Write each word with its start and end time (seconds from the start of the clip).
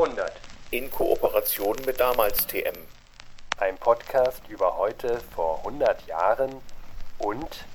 100. 0.00 0.30
In 0.70 0.88
Kooperation 0.92 1.74
mit 1.84 1.98
damals 1.98 2.46
TM. 2.46 2.76
Ein 3.58 3.76
Podcast 3.78 4.42
über 4.48 4.76
heute 4.78 5.18
vor 5.34 5.58
100 5.64 6.06
Jahren 6.06 6.52
und 7.18 7.66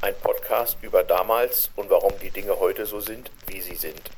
Ein 0.00 0.14
Podcast 0.20 0.76
über 0.82 1.04
damals 1.04 1.70
und 1.76 1.88
warum 1.88 2.10
die 2.20 2.30
Dinge 2.30 2.58
heute 2.58 2.84
so 2.84 2.98
sind, 2.98 3.30
wie 3.46 3.60
sie 3.60 3.76
sind. 3.76 4.10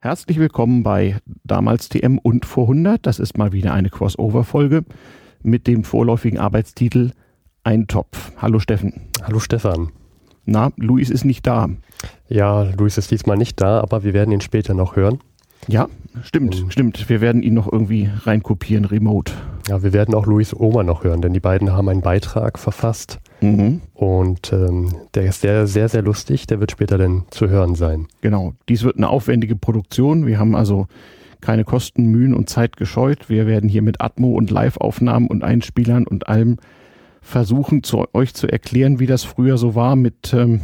Herzlich 0.00 0.38
willkommen 0.38 0.82
bei 0.82 1.18
damals 1.44 1.90
TM 1.90 2.16
und 2.16 2.46
vor 2.46 2.64
100. 2.64 3.04
Das 3.04 3.18
ist 3.18 3.36
mal 3.36 3.52
wieder 3.52 3.74
eine 3.74 3.90
Crossover-Folge 3.90 4.86
mit 5.42 5.66
dem 5.66 5.84
vorläufigen 5.84 6.38
Arbeitstitel 6.38 7.10
Ein 7.64 7.86
Topf. 7.86 8.32
Hallo 8.38 8.60
Steffen. 8.60 9.10
Hallo 9.22 9.40
Stefan. 9.40 9.92
Na, 10.46 10.70
Luis 10.76 11.10
ist 11.10 11.24
nicht 11.24 11.46
da. 11.46 11.68
Ja, 12.28 12.62
Luis 12.78 12.98
ist 12.98 13.10
diesmal 13.10 13.36
nicht 13.36 13.60
da, 13.60 13.80
aber 13.80 14.04
wir 14.04 14.14
werden 14.14 14.32
ihn 14.32 14.40
später 14.40 14.74
noch 14.74 14.96
hören. 14.96 15.18
Ja, 15.68 15.88
stimmt, 16.22 16.62
Mhm. 16.64 16.70
stimmt. 16.70 17.08
Wir 17.08 17.20
werden 17.20 17.42
ihn 17.42 17.54
noch 17.54 17.70
irgendwie 17.70 18.08
reinkopieren, 18.24 18.84
remote. 18.84 19.32
Ja, 19.68 19.82
wir 19.82 19.92
werden 19.92 20.14
auch 20.14 20.26
Luis 20.26 20.54
Oma 20.54 20.84
noch 20.84 21.02
hören, 21.02 21.20
denn 21.22 21.32
die 21.32 21.40
beiden 21.40 21.72
haben 21.72 21.88
einen 21.88 22.02
Beitrag 22.02 22.58
verfasst 22.58 23.18
Mhm. 23.40 23.80
und 23.94 24.52
ähm, 24.52 24.90
der 25.14 25.24
ist 25.24 25.40
sehr, 25.40 25.66
sehr, 25.66 25.88
sehr 25.88 26.02
lustig. 26.02 26.46
Der 26.46 26.60
wird 26.60 26.70
später 26.70 26.96
dann 26.98 27.24
zu 27.30 27.48
hören 27.48 27.74
sein. 27.74 28.06
Genau. 28.20 28.52
Dies 28.68 28.84
wird 28.84 28.96
eine 28.96 29.08
aufwendige 29.08 29.56
Produktion. 29.56 30.26
Wir 30.26 30.38
haben 30.38 30.54
also 30.54 30.86
keine 31.40 31.64
Kosten, 31.64 32.06
Mühen 32.06 32.34
und 32.34 32.48
Zeit 32.48 32.76
gescheut. 32.76 33.28
Wir 33.28 33.46
werden 33.46 33.68
hier 33.68 33.82
mit 33.82 34.00
Atmo 34.00 34.34
und 34.34 34.50
Live-Aufnahmen 34.50 35.26
und 35.26 35.42
Einspielern 35.42 36.06
und 36.06 36.28
allem 36.28 36.58
versuchen, 37.26 37.82
zu 37.82 38.04
euch 38.14 38.34
zu 38.34 38.46
erklären, 38.46 39.00
wie 39.00 39.06
das 39.06 39.24
früher 39.24 39.58
so 39.58 39.74
war 39.74 39.96
mit 39.96 40.32
ähm, 40.32 40.60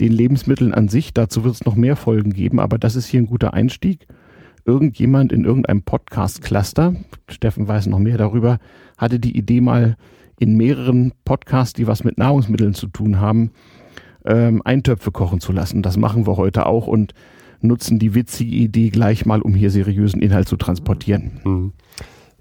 den 0.00 0.10
Lebensmitteln 0.10 0.72
an 0.72 0.88
sich. 0.88 1.12
Dazu 1.12 1.44
wird 1.44 1.54
es 1.54 1.64
noch 1.64 1.76
mehr 1.76 1.96
Folgen 1.96 2.32
geben, 2.32 2.60
aber 2.60 2.78
das 2.78 2.96
ist 2.96 3.06
hier 3.06 3.20
ein 3.20 3.26
guter 3.26 3.52
Einstieg. 3.52 4.06
Irgendjemand 4.64 5.32
in 5.32 5.44
irgendeinem 5.44 5.82
Podcast-Cluster, 5.82 6.94
Steffen 7.28 7.68
weiß 7.68 7.86
noch 7.86 7.98
mehr 7.98 8.16
darüber, 8.16 8.58
hatte 8.96 9.20
die 9.20 9.36
Idee 9.36 9.60
mal 9.60 9.96
in 10.38 10.56
mehreren 10.56 11.12
Podcasts, 11.24 11.74
die 11.74 11.86
was 11.86 12.04
mit 12.04 12.18
Nahrungsmitteln 12.18 12.74
zu 12.74 12.88
tun 12.88 13.20
haben, 13.20 13.52
ähm, 14.24 14.62
Eintöpfe 14.64 15.12
kochen 15.12 15.40
zu 15.40 15.52
lassen. 15.52 15.82
Das 15.82 15.98
machen 15.98 16.26
wir 16.26 16.38
heute 16.38 16.66
auch 16.66 16.86
und 16.86 17.12
nutzen 17.60 17.98
die 17.98 18.14
witzige 18.14 18.56
Idee 18.56 18.88
gleich 18.88 19.26
mal, 19.26 19.42
um 19.42 19.54
hier 19.54 19.70
seriösen 19.70 20.22
Inhalt 20.22 20.48
zu 20.48 20.56
transportieren. 20.56 21.40
Hm. 21.42 21.72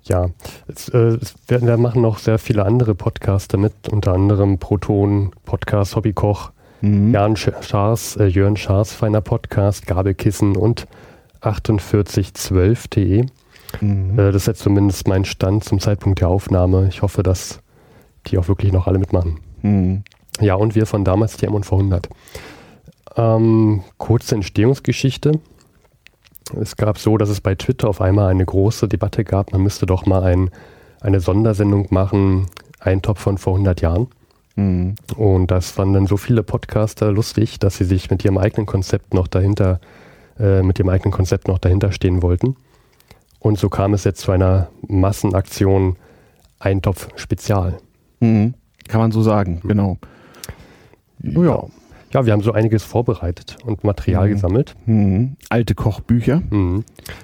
Ja, 0.07 0.27
es, 0.67 0.89
äh, 0.89 1.17
es 1.21 1.33
werden, 1.47 1.67
wir 1.67 1.77
machen 1.77 2.01
noch 2.01 2.19
sehr 2.19 2.37
viele 2.37 2.63
andere 2.65 2.93
Podcasts 2.95 3.47
damit, 3.47 3.73
unter 3.91 4.13
anderem 4.13 4.59
Proton, 4.59 5.31
Podcast 5.45 5.95
Hobbykoch, 5.95 6.51
Mhm. 6.81 7.13
Jan 7.13 7.35
Sch- 7.35 7.63
Schaas, 7.63 8.15
äh, 8.17 8.25
Jörn 8.25 8.57
Schaas, 8.57 8.93
feiner 8.93 9.21
Podcast, 9.21 9.87
Gabelkissen 9.87 10.55
und 10.57 10.87
4812.de. 11.41 13.25
Mhm. 13.81 14.11
Äh, 14.19 14.31
das 14.31 14.35
ist 14.43 14.47
jetzt 14.47 14.61
zumindest 14.61 15.07
mein 15.07 15.25
Stand 15.25 15.63
zum 15.63 15.79
Zeitpunkt 15.79 16.21
der 16.21 16.27
Aufnahme. 16.29 16.87
Ich 16.89 17.01
hoffe, 17.01 17.23
dass 17.23 17.59
die 18.27 18.37
auch 18.37 18.47
wirklich 18.47 18.71
noch 18.73 18.87
alle 18.87 18.99
mitmachen. 18.99 19.39
Mhm. 19.61 20.03
Ja, 20.41 20.55
und 20.55 20.75
wir 20.75 20.85
von 20.85 21.05
damals 21.05 21.37
TM 21.37 21.53
und 21.55 21.65
vor 21.65 21.79
100. 21.79 22.09
Ähm, 23.15 23.83
kurze 23.97 24.35
Entstehungsgeschichte. 24.35 25.39
Es 26.53 26.75
gab 26.75 26.97
so, 26.97 27.17
dass 27.17 27.29
es 27.29 27.41
bei 27.41 27.55
Twitter 27.55 27.89
auf 27.89 28.01
einmal 28.01 28.29
eine 28.29 28.45
große 28.45 28.87
Debatte 28.87 29.23
gab, 29.23 29.51
man 29.51 29.61
müsste 29.61 29.85
doch 29.85 30.05
mal 30.05 30.23
ein, 30.23 30.51
eine 31.01 31.19
Sondersendung 31.19 31.87
machen, 31.89 32.47
ein 32.79 33.01
Top 33.01 33.17
von 33.17 33.37
vor 33.37 33.53
100 33.53 33.81
Jahren. 33.81 34.07
Mhm. 34.55 34.95
Und 35.15 35.51
das 35.51 35.71
fanden 35.71 35.95
dann 35.95 36.07
so 36.07 36.17
viele 36.17 36.43
Podcaster 36.43 37.11
lustig, 37.11 37.59
dass 37.59 37.77
sie 37.77 37.83
sich 37.83 38.09
mit 38.09 38.23
ihrem 38.23 38.37
eigenen 38.37 38.65
Konzept 38.65 39.13
noch 39.13 39.27
dahinter, 39.27 39.79
äh, 40.39 40.61
mit 40.61 40.79
ihrem 40.79 40.89
eigenen 40.89 41.11
Konzept 41.11 41.47
noch 41.47 41.59
dahinter 41.59 41.91
stehen 41.91 42.21
wollten. 42.21 42.55
Und 43.39 43.59
so 43.59 43.69
kam 43.69 43.93
es 43.93 44.03
jetzt 44.03 44.21
zu 44.21 44.31
einer 44.31 44.69
Massenaktion 44.87 45.97
Eintopf 46.59 47.09
Spezial. 47.15 47.77
Mhm. 48.19 48.53
Kann 48.87 49.01
man 49.01 49.11
so 49.11 49.21
sagen, 49.21 49.61
genau. 49.63 49.97
Oh 51.35 51.43
ja. 51.43 51.63
Ja, 52.15 52.25
wir 52.25 52.31
haben 52.33 52.41
so 52.41 52.53
einiges 52.53 52.83
vorbereitet 52.83 53.57
und 53.65 53.83
Material 53.83 54.27
Mhm. 54.27 54.31
gesammelt. 54.31 54.75
Mhm. 54.85 55.35
Alte 55.49 55.75
Kochbücher. 55.75 56.41
Mhm. 56.49 56.83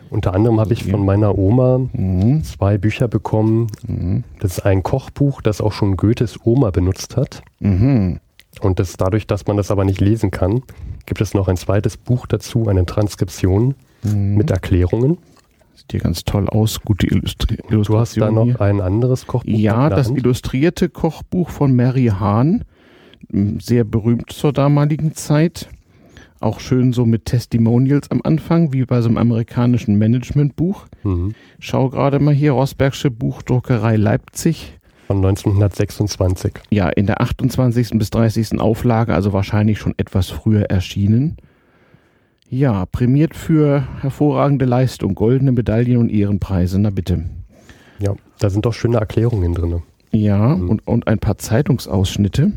Unter 0.09 0.33
anderem 0.33 0.59
habe 0.59 0.73
ich 0.73 0.83
von 0.83 1.05
meiner 1.05 1.37
Oma 1.37 1.79
Mhm. 1.93 2.43
zwei 2.43 2.77
Bücher 2.77 3.07
bekommen. 3.07 3.67
Mhm. 3.87 4.23
Das 4.39 4.57
ist 4.57 4.65
ein 4.65 4.83
Kochbuch, 4.83 5.41
das 5.41 5.61
auch 5.61 5.71
schon 5.71 5.95
Goethes 5.95 6.39
Oma 6.43 6.71
benutzt 6.71 7.15
hat. 7.15 7.41
Mhm. 7.59 8.19
Und 8.59 8.79
das, 8.79 8.97
dadurch, 8.97 9.27
dass 9.27 9.47
man 9.47 9.55
das 9.55 9.71
aber 9.71 9.85
nicht 9.85 10.01
lesen 10.01 10.29
kann, 10.29 10.61
gibt 11.05 11.21
es 11.21 11.33
noch 11.33 11.47
ein 11.47 11.55
zweites 11.55 11.95
Buch 11.95 12.27
dazu, 12.27 12.67
eine 12.67 12.85
Transkription 12.85 13.75
mit 14.03 14.51
Erklärungen. 14.51 15.17
Sieht 15.73 15.91
hier 15.91 15.99
ganz 16.01 16.25
toll 16.25 16.49
aus. 16.49 16.81
Gute 16.81 17.07
Illustri 17.07 17.57
Du 17.69 17.97
hast 17.97 18.17
da 18.17 18.25
Illustration 18.27 18.35
noch 18.35 18.43
hier. 18.43 18.61
ein 18.61 18.81
anderes 18.81 19.25
Kochbuch. 19.25 19.51
Ja, 19.57 19.89
das 19.89 20.09
illustrierte 20.09 20.89
Kochbuch 20.89 21.49
von 21.49 21.73
Mary 21.75 22.07
Hahn. 22.19 22.65
Sehr 23.59 23.83
berühmt 23.83 24.31
zur 24.31 24.51
damaligen 24.53 25.13
Zeit. 25.15 25.69
Auch 26.39 26.59
schön 26.59 26.91
so 26.91 27.05
mit 27.05 27.25
Testimonials 27.25 28.09
am 28.11 28.21
Anfang, 28.23 28.73
wie 28.73 28.83
bei 28.85 29.01
so 29.01 29.07
einem 29.09 29.17
amerikanischen 29.17 29.97
Managementbuch. 29.97 30.85
Mhm. 31.03 31.33
Schau 31.59 31.89
gerade 31.89 32.19
mal 32.19 32.33
hier, 32.33 32.53
Rosbergsche 32.53 33.11
Buchdruckerei 33.11 33.95
Leipzig. 33.95 34.77
Von 35.07 35.17
1926. 35.17 36.53
Ja, 36.71 36.89
in 36.89 37.05
der 37.05 37.21
28. 37.21 37.91
bis 37.99 38.09
30. 38.09 38.59
Auflage, 38.59 39.13
also 39.13 39.33
wahrscheinlich 39.33 39.77
schon 39.79 39.93
etwas 39.97 40.29
früher 40.29 40.63
erschienen. 40.69 41.37
Ja, 42.49 42.85
prämiert 42.85 43.35
für 43.35 43.87
hervorragende 44.01 44.65
Leistung, 44.65 45.15
goldene 45.15 45.51
Medaillen 45.51 45.97
und 45.97 46.09
Ehrenpreise, 46.09 46.79
na 46.79 46.89
bitte. 46.89 47.25
Ja, 47.99 48.15
da 48.39 48.49
sind 48.49 48.65
doch 48.65 48.73
schöne 48.73 48.97
Erklärungen 48.97 49.53
drin. 49.53 49.83
Ja, 50.11 50.55
Mhm. 50.55 50.69
und, 50.69 50.87
und 50.87 51.07
ein 51.07 51.19
paar 51.19 51.37
Zeitungsausschnitte. 51.37 52.51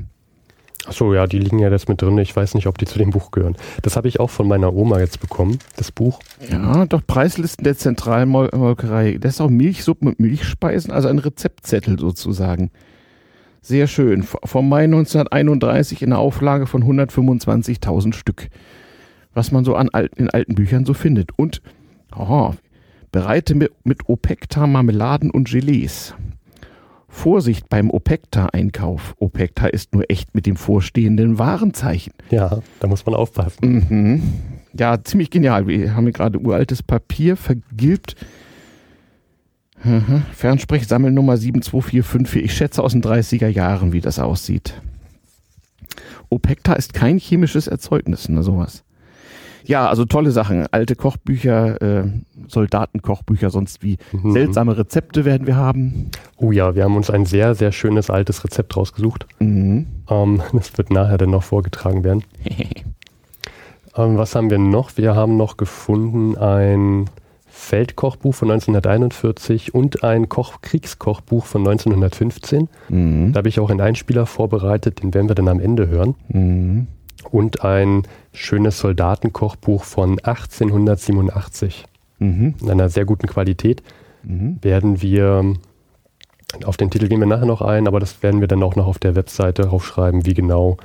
Achso, 0.86 1.14
ja, 1.14 1.26
die 1.26 1.38
liegen 1.38 1.58
ja 1.58 1.70
jetzt 1.70 1.88
mit 1.88 2.02
drin. 2.02 2.18
Ich 2.18 2.34
weiß 2.36 2.54
nicht, 2.54 2.66
ob 2.66 2.76
die 2.76 2.84
zu 2.84 2.98
dem 2.98 3.10
Buch 3.10 3.30
gehören. 3.30 3.56
Das 3.82 3.96
habe 3.96 4.08
ich 4.08 4.20
auch 4.20 4.30
von 4.30 4.46
meiner 4.46 4.74
Oma 4.74 5.00
jetzt 5.00 5.20
bekommen, 5.20 5.58
das 5.76 5.90
Buch. 5.90 6.18
Ja, 6.50 6.84
doch 6.86 7.00
Preislisten 7.06 7.64
der 7.64 7.76
Zentralmolkerei. 7.76 9.16
Das 9.18 9.34
ist 9.34 9.40
auch 9.40 9.48
Milchsuppen 9.48 10.08
und 10.08 10.20
Milchspeisen, 10.20 10.92
also 10.92 11.08
ein 11.08 11.18
Rezeptzettel 11.18 11.98
sozusagen. 11.98 12.70
Sehr 13.62 13.86
schön. 13.86 14.22
Vom 14.22 14.68
Mai 14.68 14.84
1931 14.84 16.02
in 16.02 16.12
einer 16.12 16.20
Auflage 16.20 16.66
von 16.66 16.84
125.000 16.84 18.12
Stück. 18.12 18.48
Was 19.32 19.52
man 19.52 19.64
so 19.64 19.74
an 19.74 19.88
alten, 19.88 20.24
in 20.24 20.30
alten 20.30 20.54
Büchern 20.54 20.84
so 20.84 20.92
findet. 20.92 21.30
Und 21.36 21.62
oh, 22.14 22.52
bereite 23.10 23.54
mit, 23.54 23.72
mit 23.84 24.06
Opekta 24.06 24.66
Marmeladen 24.66 25.30
und 25.30 25.48
Gelees. 25.48 26.14
Vorsicht 27.14 27.68
beim 27.68 27.90
Opekta-Einkauf. 27.90 29.14
Opekta 29.18 29.68
ist 29.68 29.94
nur 29.94 30.10
echt 30.10 30.34
mit 30.34 30.46
dem 30.46 30.56
vorstehenden 30.56 31.38
Warenzeichen. 31.38 32.12
Ja, 32.30 32.60
da 32.80 32.88
muss 32.88 33.06
man 33.06 33.14
aufpassen. 33.14 33.86
Mhm. 33.88 34.22
Ja, 34.76 35.02
ziemlich 35.02 35.30
genial. 35.30 35.66
Wir 35.68 35.94
haben 35.94 36.04
hier 36.04 36.12
gerade 36.12 36.40
uraltes 36.40 36.82
Papier 36.82 37.36
vergilbt. 37.36 38.16
Mhm. 39.84 40.24
Fernsprechsammelnummer 40.32 41.36
72454. 41.36 42.44
Ich 42.44 42.54
schätze 42.54 42.82
aus 42.82 42.92
den 42.92 43.02
30er 43.02 43.48
Jahren, 43.48 43.92
wie 43.92 44.00
das 44.00 44.18
aussieht. 44.18 44.74
Opekta 46.30 46.74
ist 46.74 46.94
kein 46.94 47.18
chemisches 47.18 47.68
Erzeugnis, 47.68 48.28
ne, 48.28 48.42
sowas. 48.42 48.82
Ja, 49.66 49.88
also 49.88 50.04
tolle 50.04 50.30
Sachen. 50.30 50.66
Alte 50.70 50.94
Kochbücher, 50.94 51.80
äh, 51.80 52.04
Soldatenkochbücher, 52.48 53.50
sonst 53.50 53.82
wie 53.82 53.96
Mhm. 54.12 54.32
seltsame 54.32 54.76
Rezepte 54.76 55.24
werden 55.24 55.46
wir 55.46 55.56
haben. 55.56 56.10
Oh 56.36 56.52
ja, 56.52 56.74
wir 56.74 56.84
haben 56.84 56.96
uns 56.96 57.10
ein 57.10 57.24
sehr, 57.24 57.54
sehr 57.54 57.72
schönes 57.72 58.10
altes 58.10 58.44
Rezept 58.44 58.76
rausgesucht. 58.76 59.26
Mhm. 59.38 59.86
Ähm, 60.10 60.42
das 60.52 60.76
wird 60.76 60.90
nachher 60.90 61.18
dann 61.18 61.30
noch 61.30 61.42
vorgetragen 61.42 62.04
werden. 62.04 62.24
Ähm, 63.96 64.16
was 64.16 64.34
haben 64.34 64.50
wir 64.50 64.58
noch? 64.58 64.96
Wir 64.96 65.14
haben 65.14 65.36
noch 65.36 65.56
gefunden 65.56 66.36
ein 66.36 67.08
Feldkochbuch 67.46 68.34
von 68.34 68.50
1941 68.50 69.72
und 69.72 70.02
ein 70.02 70.28
Koch 70.28 70.62
Kriegskochbuch 70.62 71.46
von 71.46 71.60
1915. 71.60 72.68
Mhm. 72.88 73.32
Da 73.32 73.38
habe 73.38 73.48
ich 73.48 73.60
auch 73.60 73.70
einen 73.70 73.80
Einspieler 73.80 74.26
vorbereitet, 74.26 75.00
den 75.00 75.14
werden 75.14 75.28
wir 75.28 75.36
dann 75.36 75.46
am 75.46 75.60
Ende 75.60 75.86
hören. 75.86 76.16
Mhm. 76.28 76.88
Und 77.30 77.62
ein 77.64 78.02
schönes 78.34 78.78
Soldatenkochbuch 78.80 79.84
von 79.84 80.18
1887 80.18 81.86
Mhm. 82.18 82.54
in 82.60 82.70
einer 82.70 82.88
sehr 82.88 83.04
guten 83.04 83.26
Qualität. 83.26 83.82
Mhm. 84.22 84.58
Werden 84.62 85.02
wir, 85.02 85.54
auf 86.64 86.76
den 86.76 86.90
Titel 86.90 87.08
gehen 87.08 87.20
wir 87.20 87.26
nachher 87.26 87.46
noch 87.46 87.60
ein, 87.60 87.88
aber 87.88 88.00
das 88.00 88.22
werden 88.22 88.40
wir 88.40 88.48
dann 88.48 88.62
auch 88.62 88.76
noch 88.76 88.86
auf 88.86 88.98
der 88.98 89.14
Webseite 89.16 89.70
aufschreiben, 89.70 90.24
wie 90.26 90.34
genau 90.34 90.76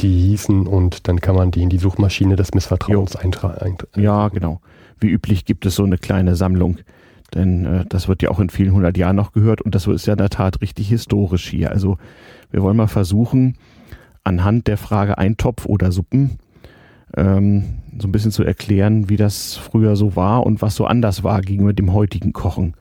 die 0.00 0.28
hießen 0.28 0.66
und 0.66 1.08
dann 1.08 1.20
kann 1.20 1.34
man 1.34 1.50
die 1.50 1.62
in 1.62 1.70
die 1.70 1.78
Suchmaschine 1.78 2.36
des 2.36 2.54
Missvertrauens 2.54 3.16
eintragen. 3.16 3.78
Ja, 3.96 4.28
genau. 4.28 4.60
Wie 5.00 5.08
üblich 5.08 5.44
gibt 5.44 5.66
es 5.66 5.74
so 5.76 5.84
eine 5.84 5.98
kleine 5.98 6.36
Sammlung. 6.36 6.78
Denn 7.34 7.64
äh, 7.66 7.84
das 7.88 8.08
wird 8.08 8.22
ja 8.22 8.30
auch 8.30 8.40
in 8.40 8.48
vielen 8.48 8.72
hundert 8.72 8.96
Jahren 8.96 9.16
noch 9.16 9.32
gehört 9.32 9.60
und 9.60 9.74
das 9.74 9.86
ist 9.86 10.06
ja 10.06 10.14
in 10.14 10.18
der 10.18 10.30
Tat 10.30 10.60
richtig 10.60 10.88
historisch 10.88 11.48
hier. 11.48 11.70
Also 11.70 11.98
wir 12.50 12.62
wollen 12.62 12.76
mal 12.76 12.86
versuchen, 12.88 13.56
anhand 14.24 14.66
der 14.66 14.76
Frage 14.78 15.18
Eintopf 15.18 15.66
oder 15.66 15.92
Suppen 15.92 16.38
ähm, 17.16 17.64
so 17.98 18.06
ein 18.08 18.12
bisschen 18.12 18.30
zu 18.30 18.44
erklären, 18.44 19.08
wie 19.08 19.16
das 19.16 19.56
früher 19.56 19.96
so 19.96 20.14
war 20.16 20.44
und 20.46 20.62
was 20.62 20.74
so 20.74 20.86
anders 20.86 21.24
war 21.24 21.40
gegenüber 21.40 21.72
dem 21.72 21.92
heutigen 21.92 22.32
Kochen. 22.32 22.74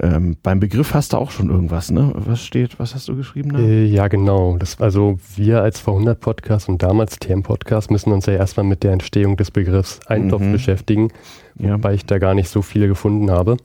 Ähm, 0.00 0.36
beim 0.42 0.58
Begriff 0.58 0.94
hast 0.94 1.12
du 1.12 1.18
auch 1.18 1.30
schon 1.30 1.50
irgendwas, 1.50 1.90
ne? 1.90 2.12
Was 2.14 2.42
steht, 2.42 2.78
was 2.78 2.94
hast 2.94 3.08
du 3.08 3.14
geschrieben? 3.16 3.52
Da? 3.52 3.58
Äh, 3.58 3.84
ja, 3.84 4.08
genau. 4.08 4.56
Das, 4.56 4.80
also 4.80 5.18
wir 5.36 5.62
als 5.62 5.84
V100-Podcast 5.86 6.70
und 6.70 6.82
damals 6.82 7.18
TM-Podcast 7.18 7.90
müssen 7.90 8.10
uns 8.12 8.24
ja 8.24 8.32
erstmal 8.32 8.64
mit 8.64 8.82
der 8.84 8.92
Entstehung 8.92 9.36
des 9.36 9.50
Begriffs 9.50 10.00
Eintopf 10.06 10.40
Mhm. 10.42 10.52
beschäftigen, 10.52 11.08
Ja. 11.58 11.74
wobei 11.74 11.92
ich 11.94 12.06
da 12.06 12.18
gar 12.18 12.34
nicht 12.34 12.48
so 12.48 12.62
viele 12.62 12.88
gefunden 12.88 13.30
habe. 13.30 13.58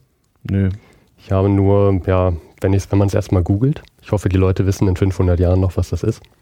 Nö. 0.44 0.70
Ich 1.18 1.32
habe 1.32 1.48
nur, 1.50 2.02
ja, 2.06 2.34
wenn, 2.62 2.74
wenn 2.74 3.00
man 3.00 3.08
es 3.08 3.14
erstmal 3.14 3.42
googelt, 3.44 3.82
ich 4.02 4.12
hoffe, 4.12 4.28
die 4.28 4.38
Leute 4.38 4.66
wissen 4.66 4.88
in 4.88 4.98
500 4.98 5.40
Jahren 5.40 5.62
noch, 5.62 5.78
was 5.78 5.90
das 5.90 6.04
ist, 6.04 6.22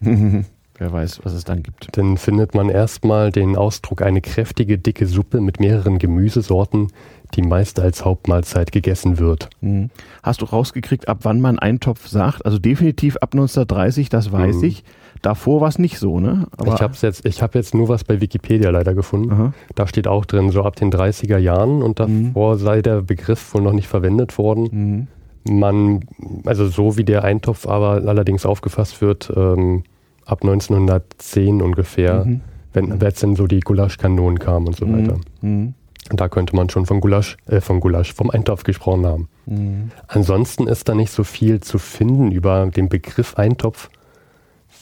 Wer 0.78 0.92
weiß, 0.92 1.20
was 1.24 1.32
es 1.32 1.44
dann 1.44 1.62
gibt. 1.62 1.88
dann 1.96 2.18
findet 2.18 2.54
man 2.54 2.68
erstmal 2.68 3.32
den 3.32 3.56
Ausdruck 3.56 4.02
eine 4.02 4.20
kräftige, 4.20 4.76
dicke 4.78 5.06
Suppe 5.06 5.40
mit 5.40 5.58
mehreren 5.58 5.98
Gemüsesorten, 5.98 6.88
die 7.34 7.42
meist 7.42 7.80
als 7.80 8.04
Hauptmahlzeit 8.04 8.72
gegessen 8.72 9.18
wird. 9.18 9.48
Mhm. 9.62 9.90
Hast 10.22 10.42
du 10.42 10.44
rausgekriegt, 10.44 11.08
ab 11.08 11.20
wann 11.22 11.40
man 11.40 11.58
Eintopf 11.58 12.06
sagt? 12.08 12.44
Also 12.44 12.58
definitiv 12.58 13.16
ab 13.18 13.30
1930, 13.34 14.08
das 14.10 14.32
weiß 14.32 14.56
Mhm. 14.56 14.64
ich. 14.64 14.84
Davor 15.22 15.62
war 15.62 15.68
es 15.68 15.78
nicht 15.78 15.98
so, 15.98 16.20
ne? 16.20 16.46
ich 16.62 16.80
habe 16.82 16.94
jetzt, 17.00 17.24
ich 17.24 17.42
hab 17.42 17.54
jetzt 17.54 17.74
nur 17.74 17.88
was 17.88 18.04
bei 18.04 18.20
Wikipedia 18.20 18.68
leider 18.70 18.92
gefunden. 18.94 19.32
Aha. 19.32 19.52
Da 19.74 19.86
steht 19.86 20.06
auch 20.06 20.26
drin, 20.26 20.50
so 20.50 20.62
ab 20.62 20.76
den 20.76 20.90
30er 20.92 21.38
Jahren 21.38 21.82
und 21.82 21.98
davor 22.00 22.58
sei 22.58 22.82
der 22.82 23.00
Begriff 23.00 23.54
wohl 23.54 23.62
noch 23.62 23.72
nicht 23.72 23.88
verwendet 23.88 24.36
worden. 24.36 24.68
Mhm. 24.70 25.58
Man, 25.58 26.04
also 26.44 26.66
so 26.68 26.96
wie 26.98 27.04
der 27.04 27.24
Eintopf 27.24 27.66
aber 27.66 28.02
allerdings 28.06 28.44
aufgefasst 28.44 29.00
wird, 29.00 29.32
ähm, 29.34 29.84
ab 30.26 30.42
1910 30.42 31.62
ungefähr, 31.62 32.24
Mhm. 32.26 32.40
wenn 32.74 33.00
jetzt 33.00 33.22
dann 33.22 33.36
so 33.36 33.46
die 33.46 33.60
Gulaschkanonen 33.60 34.38
kamen 34.38 34.66
und 34.66 34.76
so 34.76 34.86
weiter. 34.92 35.18
Mhm. 35.40 35.72
Und 36.10 36.20
da 36.20 36.28
könnte 36.28 36.54
man 36.54 36.68
schon 36.68 36.86
von 36.86 37.00
Gulasch, 37.00 37.36
äh, 37.46 37.60
von 37.60 37.80
Gulasch, 37.80 38.12
vom 38.12 38.30
Eintopf 38.30 38.62
gesprochen 38.62 39.06
haben. 39.06 39.28
Mhm. 39.46 39.90
Ansonsten 40.06 40.68
ist 40.68 40.88
da 40.88 40.94
nicht 40.94 41.10
so 41.10 41.24
viel 41.24 41.60
zu 41.60 41.78
finden 41.78 42.30
über 42.30 42.66
den 42.66 42.88
Begriff 42.88 43.34
Eintopf. 43.36 43.88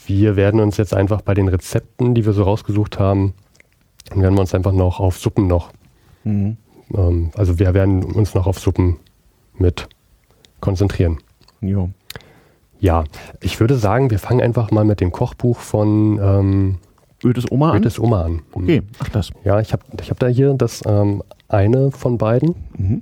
Wir 0.05 0.35
werden 0.35 0.59
uns 0.59 0.77
jetzt 0.77 0.93
einfach 0.93 1.21
bei 1.21 1.33
den 1.33 1.47
Rezepten, 1.47 2.13
die 2.13 2.25
wir 2.25 2.33
so 2.33 2.43
rausgesucht 2.43 2.99
haben, 2.99 3.33
werden 4.13 4.35
wir 4.35 4.41
uns 4.41 4.53
einfach 4.53 4.71
noch 4.73 4.99
auf 4.99 5.17
Suppen 5.17 5.47
noch, 5.47 5.71
Mhm. 6.25 6.57
ähm, 6.93 7.31
also 7.35 7.57
wir 7.57 7.73
werden 7.73 8.03
uns 8.03 8.35
noch 8.35 8.45
auf 8.45 8.59
Suppen 8.59 8.97
mit 9.57 9.87
konzentrieren. 10.59 11.17
Jo. 11.61 11.89
Ja, 12.85 13.03
ich 13.41 13.59
würde 13.59 13.75
sagen, 13.77 14.11
wir 14.11 14.19
fangen 14.19 14.41
einfach 14.41 14.69
mal 14.69 14.85
mit 14.85 15.01
dem 15.01 15.11
Kochbuch 15.11 15.57
von 15.57 16.19
ähm, 16.21 16.75
Goethes 17.23 17.51
Oma 17.51 17.71
an? 17.71 17.77
Goethes 17.77 17.99
Oma 17.99 18.21
an. 18.25 18.41
Okay, 18.51 18.83
ach 18.99 19.09
das. 19.09 19.31
Ja, 19.43 19.59
ich 19.59 19.73
habe 19.73 19.81
ich 19.99 20.11
hab 20.11 20.19
da 20.19 20.27
hier 20.27 20.53
das 20.53 20.83
ähm, 20.85 21.23
eine 21.47 21.89
von 21.89 22.19
beiden. 22.19 22.53
Mhm. 22.77 23.01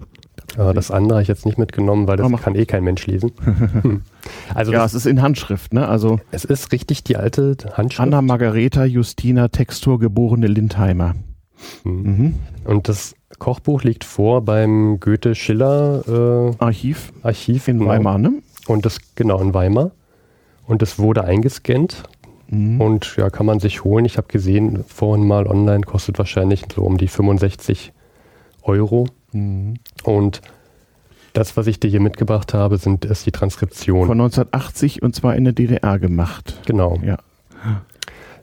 Äh, 0.57 0.73
das 0.73 0.89
andere 0.89 1.15
habe 1.17 1.23
ich 1.23 1.27
jetzt 1.27 1.45
nicht 1.45 1.57
mitgenommen, 1.57 2.07
weil 2.07 2.15
das 2.15 2.29
mach- 2.29 2.43
kann 2.43 2.55
eh 2.55 2.65
kein 2.65 2.85
Mensch 2.85 3.05
lesen. 3.07 3.31
also 4.55 4.71
Ja, 4.71 4.79
das, 4.83 4.93
es 4.93 5.05
ist 5.05 5.11
in 5.11 5.21
Handschrift, 5.21 5.73
ne? 5.73 5.85
Also 5.85 6.21
es 6.31 6.45
ist 6.45 6.71
richtig 6.71 7.03
die 7.03 7.17
alte 7.17 7.57
Handschrift. 7.73 7.99
Anna 7.99 8.21
Margareta 8.21 8.85
Justina 8.85 9.49
Textur 9.49 9.99
geborene 9.99 10.47
Lindheimer. 10.47 11.15
Mhm. 11.83 11.91
Mhm. 11.93 12.33
Und 12.63 12.87
das 12.87 13.15
Kochbuch 13.39 13.83
liegt 13.83 14.05
vor 14.05 14.45
beim 14.45 15.01
Goethe-Schiller 15.01 16.53
äh, 16.59 16.63
Archiv 16.63 17.11
Archiv 17.21 17.67
in 17.67 17.79
genau. 17.79 17.91
Weimar, 17.91 18.17
ne? 18.17 18.31
Und 18.67 18.85
das, 18.85 18.97
genau, 19.15 19.39
in 19.41 19.53
Weimar. 19.53 19.91
Und 20.65 20.81
das 20.81 20.97
wurde 20.99 21.23
eingescannt 21.25 22.03
Mhm. 22.47 22.79
und 22.81 23.15
ja, 23.17 23.29
kann 23.29 23.45
man 23.45 23.59
sich 23.59 23.83
holen. 23.83 24.05
Ich 24.05 24.17
habe 24.17 24.27
gesehen, 24.27 24.83
vorhin 24.87 25.25
mal 25.25 25.47
online, 25.47 25.81
kostet 25.81 26.17
wahrscheinlich 26.19 26.63
so 26.73 26.83
um 26.83 26.97
die 26.97 27.07
65 27.07 27.93
Euro. 28.63 29.07
Mhm. 29.31 29.75
Und 30.03 30.41
das, 31.33 31.57
was 31.57 31.67
ich 31.67 31.79
dir 31.79 31.89
hier 31.89 32.01
mitgebracht 32.01 32.53
habe, 32.53 32.77
sind, 32.77 33.05
ist 33.05 33.25
die 33.25 33.31
Transkription. 33.31 34.05
Von 34.07 34.21
1980 34.21 35.01
und 35.01 35.15
zwar 35.15 35.35
in 35.35 35.45
der 35.45 35.53
DDR 35.53 35.97
gemacht. 35.99 36.59
genau. 36.65 36.99
Ja. 37.03 37.17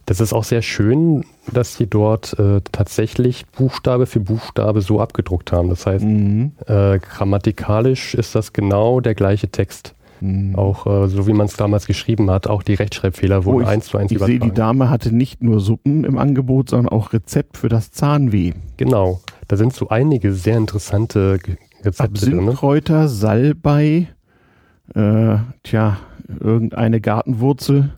Das 0.07 0.21
ist 0.21 0.33
auch 0.33 0.45
sehr 0.45 0.63
schön, 0.63 1.25
dass 1.53 1.77
sie 1.77 1.87
dort 1.87 2.37
äh, 2.39 2.63
tatsächlich 2.73 3.47
Buchstabe 3.47 4.07
für 4.07 4.19
Buchstabe 4.19 4.81
so 4.81 4.99
abgedruckt 5.01 5.53
haben. 5.53 5.69
Das 5.69 5.87
heißt, 5.87 6.05
Mhm. 6.05 6.53
äh, 6.67 6.99
grammatikalisch 6.99 8.15
ist 8.15 8.35
das 8.35 8.53
genau 8.53 9.01
der 9.01 9.15
gleiche 9.15 9.49
Text. 9.49 9.95
Mhm. 10.21 10.55
Auch 10.57 10.87
äh, 10.87 11.09
so 11.09 11.27
wie 11.27 11.33
man 11.33 11.47
es 11.47 11.55
damals 11.57 11.87
geschrieben 11.87 12.31
hat, 12.31 12.47
auch 12.47 12.63
die 12.63 12.75
Rechtschreibfehler 12.75 13.41
Oh, 13.41 13.45
wurden 13.47 13.63
ich 13.63 13.69
eins 13.69 13.87
zu 13.87 13.99
eins 13.99 14.13
ich 14.13 14.19
sehe, 14.19 14.27
die 14.29 14.35
übertragen. 14.37 14.55
Dame 14.55 14.91
hatte 14.91 15.15
nicht 15.15 15.43
nur 15.43 15.61
Suppen 15.61 16.05
im 16.05 16.19
Angebot, 16.19 16.71
sondern 16.71 16.89
auch 16.93 17.13
Rezept 17.13 17.57
für 17.57 17.69
das 17.69 17.91
Zahnweh. 17.93 18.53
Genau, 18.77 19.21
da 19.49 19.57
sind 19.57 19.73
so 19.73 19.89
einige 19.89 20.33
sehr 20.33 20.57
interessante 20.59 21.39
Rezepte 21.83 22.27
drin. 22.27 22.31
Ne? 22.37 22.39
Absinthkräuter, 22.43 23.09
Salbei, 23.09 24.09
äh, 24.95 25.37
tja, 25.63 25.97
irgendeine 26.41 27.01
Gartenwurzel. 27.01 27.95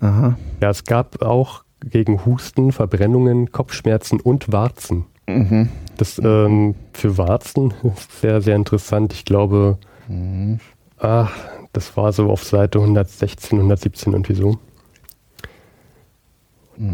Aha. 0.00 0.36
Ja, 0.60 0.70
es 0.70 0.84
gab 0.84 1.22
auch 1.22 1.64
gegen 1.84 2.24
Husten, 2.24 2.72
Verbrennungen, 2.72 3.52
Kopfschmerzen 3.52 4.20
und 4.20 4.52
Warzen. 4.52 5.04
Mhm. 5.28 5.68
Das 5.98 6.20
ähm, 6.22 6.74
für 6.92 7.18
Warzen 7.18 7.74
ist 7.96 8.12
sehr, 8.20 8.40
sehr 8.40 8.56
interessant. 8.56 9.12
Ich 9.12 9.24
glaube, 9.24 9.78
Mhm. 10.08 10.58
Ah, 11.02 11.28
das 11.72 11.96
war 11.96 12.12
so 12.12 12.30
auf 12.30 12.44
Seite 12.44 12.78
116, 12.78 13.58
117 13.58 14.12
irgendwie 14.12 14.34
so. 14.34 14.58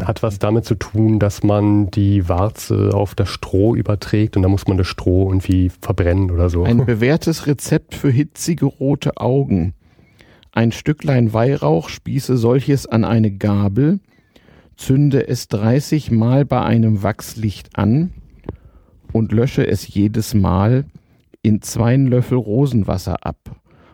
Hat 0.03 0.23
was 0.23 0.39
damit 0.39 0.65
zu 0.65 0.75
tun, 0.75 1.19
dass 1.19 1.41
man 1.41 1.89
die 1.89 2.27
Warze 2.27 2.91
auf 2.93 3.15
das 3.15 3.29
Stroh 3.29 3.75
überträgt 3.75 4.35
und 4.35 4.43
da 4.43 4.49
muss 4.49 4.67
man 4.67 4.77
das 4.77 4.87
Stroh 4.87 5.29
irgendwie 5.29 5.71
verbrennen 5.81 6.31
oder 6.31 6.49
so. 6.49 6.63
Ein 6.63 6.85
bewährtes 6.85 7.47
Rezept 7.47 7.95
für 7.95 8.09
hitzige 8.09 8.65
rote 8.65 9.17
Augen. 9.17 9.73
Ein 10.51 10.71
Stücklein 10.71 11.31
Weihrauch, 11.31 11.89
spieße 11.89 12.35
solches 12.37 12.87
an 12.87 13.05
eine 13.05 13.31
Gabel, 13.31 13.99
zünde 14.75 15.27
es 15.27 15.47
30 15.47 16.11
Mal 16.11 16.45
bei 16.45 16.61
einem 16.61 17.03
Wachslicht 17.03 17.77
an 17.77 18.11
und 19.13 19.31
lösche 19.31 19.65
es 19.65 19.87
jedes 19.87 20.33
Mal 20.33 20.85
in 21.41 21.61
zwei 21.61 21.95
Löffel 21.95 22.37
Rosenwasser 22.37 23.25
ab, 23.25 23.37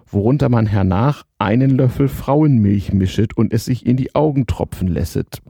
worunter 0.07 0.50
man 0.50 0.66
hernach 0.66 1.24
einen 1.38 1.72
Löffel 1.72 2.07
Frauenmilch 2.07 2.94
mischet 2.94 3.38
und 3.38 3.54
es 3.54 3.66
sich 3.66 3.86
in 3.86 3.98
die 3.98 4.16
Augen 4.16 4.48
tropfen 4.48 4.88
lässet. 4.88 5.42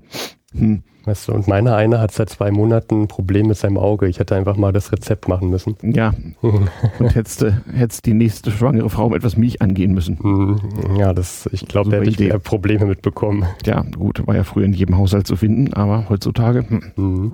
Hm. 0.58 0.84
Weißt 1.08 1.28
du, 1.28 1.34
und 1.34 1.48
meiner 1.48 1.76
eine 1.76 2.00
hat 2.00 2.12
seit 2.14 2.30
zwei 2.32 2.50
Monaten 2.50 3.04
ein 3.04 3.08
Problem 3.08 3.46
mit 3.46 3.58
seinem 3.58 3.78
Auge. 3.78 4.08
Ich 4.08 4.18
hätte 4.18 4.36
einfach 4.36 4.58
mal 4.58 4.74
das 4.74 4.92
Rezept 4.92 5.28
machen 5.28 5.52
müssen. 5.52 5.76
Ja, 5.84 6.16
und 6.42 7.14
hättest 7.14 7.44
du 7.44 7.62
hättest 7.72 8.08
die 8.08 8.16
nächste 8.16 8.50
schwangere 8.50 8.90
Frau 8.90 9.10
mit 9.10 9.18
etwas 9.18 9.38
Milch 9.38 9.62
angehen 9.62 9.94
müssen. 9.94 10.18
Hm, 10.20 10.60
Ja, 10.98 11.14
das, 11.14 11.48
ich 11.52 11.68
glaube, 11.68 11.92
da 11.92 11.98
hätte 11.98 12.10
ich 12.10 12.18
mehr 12.18 12.40
Probleme 12.40 12.88
mitbekommen. 12.88 13.46
Ja, 13.68 13.84
gut, 13.96 14.26
war 14.26 14.36
ja 14.36 14.44
früher 14.44 14.66
in 14.66 14.74
jedem 14.74 14.98
Haushalt 14.98 15.28
zu 15.28 15.36
finden, 15.36 15.74
aber 15.74 16.10
heutzutage. 16.10 16.66
Hm. 16.68 16.82
Mhm. 16.96 17.32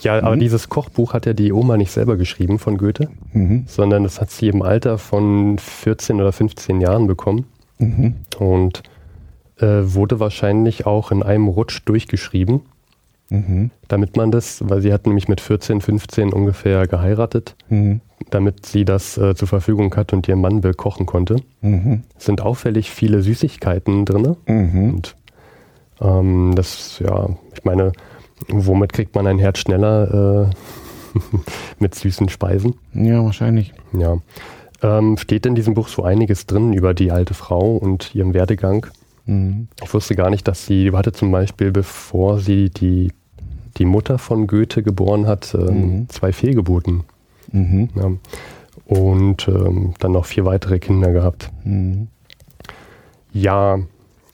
Ja, 0.00 0.20
aber 0.20 0.36
dieses 0.36 0.68
Kochbuch 0.68 1.12
hat 1.12 1.24
ja 1.24 1.34
die 1.34 1.52
Oma 1.52 1.76
nicht 1.76 1.92
selber 1.92 2.16
geschrieben 2.16 2.58
von 2.58 2.78
Goethe, 2.78 3.08
Mhm. 3.32 3.62
sondern 3.68 4.02
das 4.02 4.20
hat 4.20 4.32
sie 4.32 4.48
im 4.48 4.60
Alter 4.62 4.98
von 4.98 5.56
14 5.58 6.20
oder 6.20 6.32
15 6.32 6.80
Jahren 6.80 7.06
bekommen 7.06 7.44
Mhm. 7.78 8.14
und 8.40 8.82
äh, 9.60 9.66
wurde 9.94 10.20
wahrscheinlich 10.20 10.86
auch 10.86 11.10
in 11.10 11.22
einem 11.22 11.48
Rutsch 11.48 11.82
durchgeschrieben, 11.84 12.60
Mhm. 13.30 13.70
damit 13.88 14.16
man 14.16 14.30
das, 14.30 14.62
weil 14.66 14.80
sie 14.80 14.90
hat 14.92 15.06
nämlich 15.06 15.28
mit 15.28 15.40
14, 15.42 15.82
15 15.82 16.32
ungefähr 16.32 16.86
geheiratet, 16.86 17.56
Mhm. 17.68 18.00
damit 18.30 18.64
sie 18.64 18.86
das 18.86 19.18
äh, 19.18 19.34
zur 19.34 19.48
Verfügung 19.48 19.94
hat 19.96 20.14
und 20.14 20.26
ihr 20.28 20.36
Mann 20.36 20.62
bekochen 20.62 21.04
konnte. 21.04 21.36
Mhm. 21.60 22.04
Es 22.18 22.24
sind 22.24 22.40
auffällig 22.40 22.90
viele 22.90 23.22
Süßigkeiten 23.22 24.06
drin. 24.06 24.36
Mhm. 24.46 24.94
Und 24.94 25.16
ähm, 26.00 26.52
das, 26.54 27.00
ja, 27.00 27.28
ich 27.54 27.64
meine, 27.64 27.92
womit 28.48 28.92
kriegt 28.94 29.14
man 29.14 29.26
ein 29.26 29.38
Herz 29.38 29.58
schneller 29.58 30.50
äh, 31.14 31.18
mit 31.78 31.94
süßen 31.94 32.30
Speisen? 32.30 32.76
Ja, 32.94 33.22
wahrscheinlich. 33.24 33.74
Ja. 33.92 34.18
Ähm, 34.80 35.16
steht 35.18 35.44
in 35.44 35.54
diesem 35.54 35.74
Buch 35.74 35.88
so 35.88 36.02
einiges 36.04 36.46
drin 36.46 36.72
über 36.72 36.94
die 36.94 37.10
alte 37.10 37.34
Frau 37.34 37.76
und 37.76 38.14
ihren 38.14 38.32
Werdegang. 38.32 38.86
Mhm. 39.28 39.68
Ich 39.84 39.92
wusste 39.94 40.14
gar 40.16 40.30
nicht, 40.30 40.48
dass 40.48 40.66
sie, 40.66 40.90
hatte 40.92 41.12
zum 41.12 41.30
Beispiel, 41.30 41.70
bevor 41.70 42.38
sie 42.40 42.70
die, 42.70 43.12
die 43.76 43.84
Mutter 43.84 44.18
von 44.18 44.46
Goethe 44.46 44.82
geboren 44.82 45.26
hat, 45.26 45.54
ähm, 45.54 45.98
Mhm. 46.00 46.08
zwei 46.08 46.32
Fehlgeburten. 46.32 47.04
Mhm. 47.52 47.90
Ja. 47.94 48.10
Und 48.86 49.46
ähm, 49.48 49.92
dann 50.00 50.12
noch 50.12 50.24
vier 50.24 50.44
weitere 50.46 50.78
Kinder 50.78 51.12
gehabt. 51.12 51.50
Mhm. 51.64 52.08
Ja, 53.32 53.78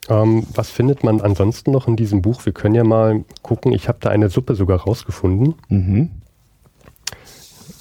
ähm, 0.09 0.47
was 0.55 0.71
findet 0.71 1.03
man 1.03 1.21
ansonsten 1.21 1.73
noch 1.73 1.89
in 1.89 1.97
diesem 1.97 2.23
Buch? 2.23 2.45
Wir 2.47 2.53
können 2.53 2.75
ja 2.77 2.85
mal 2.85 3.25
gucken. 3.43 3.73
Ich 3.73 3.89
habe 3.89 3.99
da 4.01 4.11
eine 4.11 4.29
Suppe 4.29 4.55
sogar 4.55 4.81
rausgefunden. 4.83 5.55
Mhm. 5.69 6.11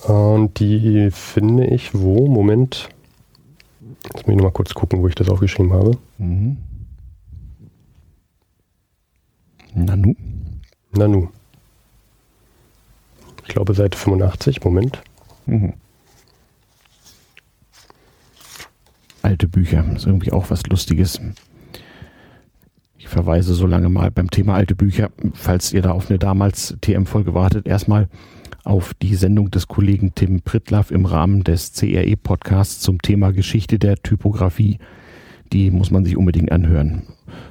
Und 0.08 0.60
die 0.60 1.10
finde 1.12 1.68
ich 1.68 1.94
wo? 1.94 2.28
Moment. 2.28 2.90
Jetzt 4.06 4.26
muss 4.28 4.32
ich 4.32 4.36
noch 4.36 4.44
mal 4.46 4.52
kurz 4.52 4.74
gucken, 4.74 5.02
wo 5.02 5.08
ich 5.08 5.16
das 5.16 5.30
aufgeschrieben 5.30 5.72
habe. 5.74 5.92
Mhm. 6.18 6.58
Nanu. 9.76 10.16
Nanu. 10.92 11.30
Ich 13.44 13.50
glaube 13.50 13.74
Seite 13.74 13.98
85, 13.98 14.64
Moment. 14.64 15.02
Mhm. 15.46 15.74
Alte 19.22 19.48
Bücher, 19.48 19.86
ist 19.96 20.06
irgendwie 20.06 20.32
auch 20.32 20.50
was 20.50 20.66
Lustiges. 20.68 21.20
Ich 22.98 23.08
verweise 23.08 23.54
so 23.54 23.68
lange 23.68 23.90
mal 23.90 24.12
beim 24.12 24.30
Thema 24.30 24.56
alte 24.56 24.76
Bücher, 24.76 25.12
falls 25.34 25.74
ihr 25.74 25.82
da 25.82 25.92
auf 25.92 26.10
eine 26.10 26.20
damals 26.20 26.78
TM-Folge 26.82 27.34
wartet, 27.34 27.68
erstmal 27.68 28.10
auf 28.64 28.94
die 28.94 29.16
Sendung 29.16 29.52
des 29.52 29.68
Kollegen 29.68 30.16
Tim 30.16 30.42
Pritlaff 30.42 30.92
im 30.92 31.06
Rahmen 31.06 31.44
des 31.44 31.74
CRE-Podcasts 31.74 32.80
zum 32.80 33.02
Thema 33.02 33.32
Geschichte 33.32 33.78
der 33.78 33.98
Typografie. 33.98 34.80
Die 35.54 35.72
muss 35.72 35.92
man 35.92 36.04
sich 36.04 36.18
unbedingt 36.18 36.52
anhören. 36.52 37.04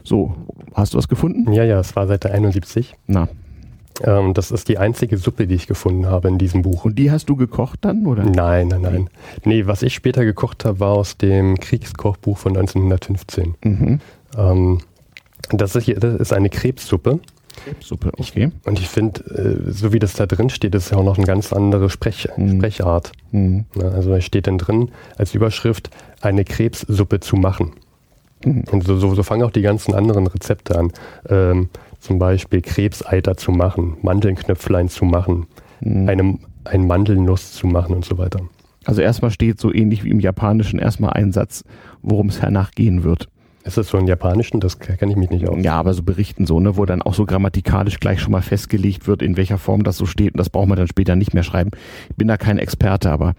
So, 0.03 0.35
hast 0.75 0.95
du 0.95 0.99
was 0.99 1.09
gefunden? 1.09 1.53
Ja, 1.53 1.65
ja, 1.65 1.79
es 1.79 1.95
war 1.97 2.07
Seite 2.07 2.33
71. 2.33 2.95
Na. 3.07 3.29
Ähm, 4.03 4.35
das 4.35 4.51
ist 4.51 4.69
die 4.69 4.79
einzige 4.79 5.17
Suppe, 5.17 5.47
die 5.47 5.55
ich 5.55 5.67
gefunden 5.67 6.07
habe 6.07 6.29
in 6.29 6.39
diesem 6.39 6.63
Buch. 6.63 6.85
Und 6.85 6.99
die 6.99 7.11
hast 7.11 7.29
du 7.29 7.37
gekocht 7.37 7.81
dann, 7.83 8.07
oder? 8.07 8.25
Nein, 8.25 8.69
nein, 8.69 8.83
nein. 8.83 9.11
Nee, 9.45 9.67
was 9.67 9.83
ich 9.83 9.95
später 9.95 10.25
gekocht 10.25 10.65
habe, 10.65 10.81
war 10.81 10.93
aus 10.93 11.17
dem 11.17 11.59
Kriegskochbuch 11.59 12.39
von 12.39 12.57
1915. 12.57 13.55
Mhm. 13.63 14.01
Ähm, 14.37 14.79
das, 15.51 15.77
ist 15.77 15.85
hier, 15.85 16.01
das 16.01 16.15
ist 16.15 16.33
eine 16.33 16.51
Krebssuppe. 16.51 17.21
Krebssuppe, 17.65 18.13
okay. 18.19 18.51
Und 18.65 18.81
ich 18.81 18.89
finde, 18.89 19.21
äh, 19.67 19.71
so 19.71 19.93
wie 19.93 19.99
das 19.99 20.15
da 20.15 20.27
drin 20.27 20.49
steht, 20.49 20.75
ist 20.75 20.91
ja 20.91 20.97
auch 20.97 21.05
noch 21.05 21.19
eine 21.19 21.27
ganz 21.27 21.53
andere 21.53 21.91
Sprech 21.91 22.29
mhm. 22.37 22.57
Sprechart. 22.57 23.13
Mhm. 23.31 23.67
Also 23.79 24.11
da 24.11 24.21
steht 24.21 24.47
dann 24.47 24.59
drin 24.59 24.91
als 25.17 25.35
Überschrift, 25.35 25.91
eine 26.21 26.45
Krebssuppe 26.45 27.21
zu 27.21 27.37
machen. 27.37 27.73
Mhm. 28.45 28.65
Und 28.71 28.85
so, 28.85 28.97
so, 28.97 29.15
so, 29.15 29.23
fangen 29.23 29.43
auch 29.43 29.51
die 29.51 29.63
ganzen 29.63 29.95
anderen 29.95 30.27
Rezepte 30.27 30.79
an. 30.79 30.93
Ähm, 31.29 31.69
zum 32.01 32.19
Beispiel 32.19 32.63
Krebseiter 32.63 33.37
zu 33.37 33.53
machen, 33.53 33.97
Mandelnknöpflein 34.03 34.89
zu 34.89 35.05
machen, 35.05 35.47
mhm. 35.81 36.09
eine, 36.09 36.39
ein 36.65 36.87
Mandelnuss 36.87 37.53
zu 37.53 37.67
machen 37.67 37.95
und 37.95 38.05
so 38.05 38.19
weiter. 38.19 38.41
Also 38.85 39.01
erstmal 39.01 39.31
steht 39.31 39.61
so 39.61 39.73
ähnlich 39.73 40.03
wie 40.05 40.11
im 40.11 40.21
Japanischen 40.21 40.79
erstmal 40.79 41.13
ein 41.13 41.33
Satz, 41.33 41.65
worum 42.03 42.29
es 42.29 42.43
hernach 42.43 42.73
gehen 42.73 43.05
wird. 43.05 43.29
Ist 43.65 43.77
das 43.77 43.89
so 43.89 43.99
im 43.99 44.09
Japanischen? 44.09 44.59
Das 44.59 44.81
kenne 44.81 45.13
ich 45.13 45.17
mich 45.17 45.31
nicht 45.31 45.49
aus. 45.49 45.57
Ja, 45.63 45.75
aber 45.75 45.95
so 45.95 46.03
Berichten 46.03 46.47
so, 46.47 46.59
ne, 46.59 46.77
wo 46.77 46.85
dann 46.85 47.01
auch 47.01 47.15
so 47.15 47.27
grammatikalisch 47.27 48.01
gleich 48.01 48.21
schon 48.21 48.33
mal 48.33 48.43
festgelegt 48.43 49.07
wird, 49.07 49.23
in 49.23 49.37
welcher 49.37 49.59
Form 49.59 49.85
das 49.85 49.97
so 49.97 50.07
steht. 50.07 50.35
Und 50.35 50.39
das 50.39 50.51
braucht 50.51 50.67
man 50.67 50.77
dann 50.77 50.89
später 50.89 51.15
nicht 51.15 51.33
mehr 51.33 51.45
schreiben. 51.45 51.71
Ich 52.11 52.17
bin 52.17 52.27
da 52.27 52.37
kein 52.37 52.59
Experte, 52.59 53.13
aber 53.13 53.35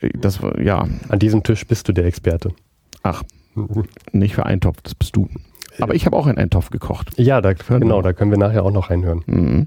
äh, 0.00 0.10
das 0.18 0.40
ja. 0.62 0.86
An 1.08 1.18
diesem 1.18 1.42
Tisch 1.42 1.66
bist 1.66 1.88
du 1.88 1.92
der 1.92 2.04
Experte. 2.04 2.50
Ach, 3.02 3.22
nicht 4.12 4.34
für 4.34 4.46
Eintopf, 4.46 4.80
das 4.82 4.94
bist 4.94 5.16
du. 5.16 5.28
Aber 5.80 5.94
ich 5.94 6.06
habe 6.06 6.16
auch 6.16 6.26
einen 6.26 6.38
Eintopf 6.38 6.70
gekocht. 6.70 7.12
Ja, 7.16 7.40
da, 7.40 7.52
genau, 7.52 8.02
da 8.02 8.12
können 8.12 8.30
wir 8.30 8.38
nachher 8.38 8.64
auch 8.64 8.72
noch 8.72 8.90
reinhören. 8.90 9.22
Mhm. 9.26 9.66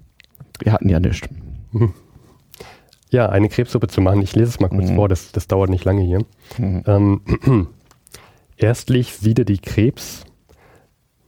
Wir 0.60 0.72
hatten 0.72 0.90
ja 0.90 1.00
nichts. 1.00 1.28
Mhm. 1.72 1.94
Ja, 3.10 3.30
eine 3.30 3.50
Krebssuppe 3.50 3.88
zu 3.88 4.02
machen. 4.02 4.22
Ich 4.22 4.36
lese 4.36 4.50
es 4.50 4.60
mal 4.60 4.70
kurz 4.70 4.90
mhm. 4.90 4.96
vor, 4.96 5.10
das, 5.10 5.32
das 5.32 5.48
dauert 5.48 5.70
nicht 5.70 5.86
lange 5.86 6.02
hier. 6.02 6.20
Mhm. 6.58 6.84
Ähm, 6.86 7.68
Erstlich 8.58 9.14
siede 9.16 9.46
die 9.46 9.58
Krebs, 9.58 10.24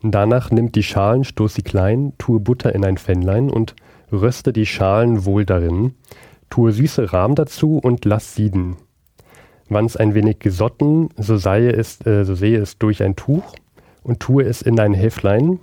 danach 0.02 0.50
nimmt 0.50 0.74
die 0.74 0.82
Schalen, 0.82 1.24
stoß 1.24 1.54
sie 1.54 1.62
klein, 1.62 2.12
tue 2.18 2.40
Butter 2.40 2.74
in 2.74 2.84
ein 2.84 2.96
Pfännlein 2.96 3.50
und 3.50 3.74
röste 4.12 4.52
die 4.52 4.66
Schalen 4.66 5.24
wohl 5.24 5.44
darin, 5.44 5.94
tue 6.48 6.72
süße 6.72 7.12
Rahm 7.12 7.34
dazu 7.34 7.78
und 7.78 8.04
lass 8.04 8.34
sieden. 8.34 8.76
Wann's 9.68 9.96
ein 9.96 10.14
wenig 10.14 10.38
gesotten, 10.38 11.08
so, 11.16 11.36
sei 11.36 11.66
es, 11.66 12.04
äh, 12.06 12.24
so 12.24 12.34
sehe 12.34 12.58
es 12.58 12.78
durch 12.78 13.02
ein 13.02 13.16
Tuch 13.16 13.54
und 14.02 14.20
tue 14.20 14.44
es 14.44 14.62
in 14.62 14.78
ein 14.78 14.94
Häflein, 14.94 15.58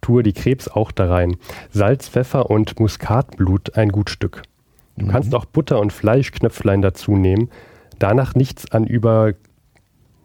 tue 0.00 0.22
die 0.22 0.32
Krebs 0.32 0.68
auch 0.68 0.92
darein, 0.92 1.36
Salz, 1.70 2.08
Pfeffer 2.08 2.50
und 2.50 2.78
Muskatblut 2.78 3.76
ein 3.76 3.90
gut 3.90 4.10
Stück. 4.10 4.42
Du 4.96 5.06
mhm. 5.06 5.10
kannst 5.10 5.34
auch 5.34 5.44
Butter 5.44 5.80
und 5.80 5.92
Fleischknöpflein 5.92 6.82
dazu 6.82 7.16
nehmen, 7.16 7.50
danach 7.98 8.34
nichts 8.34 8.70
an 8.70 8.86
über 8.86 9.34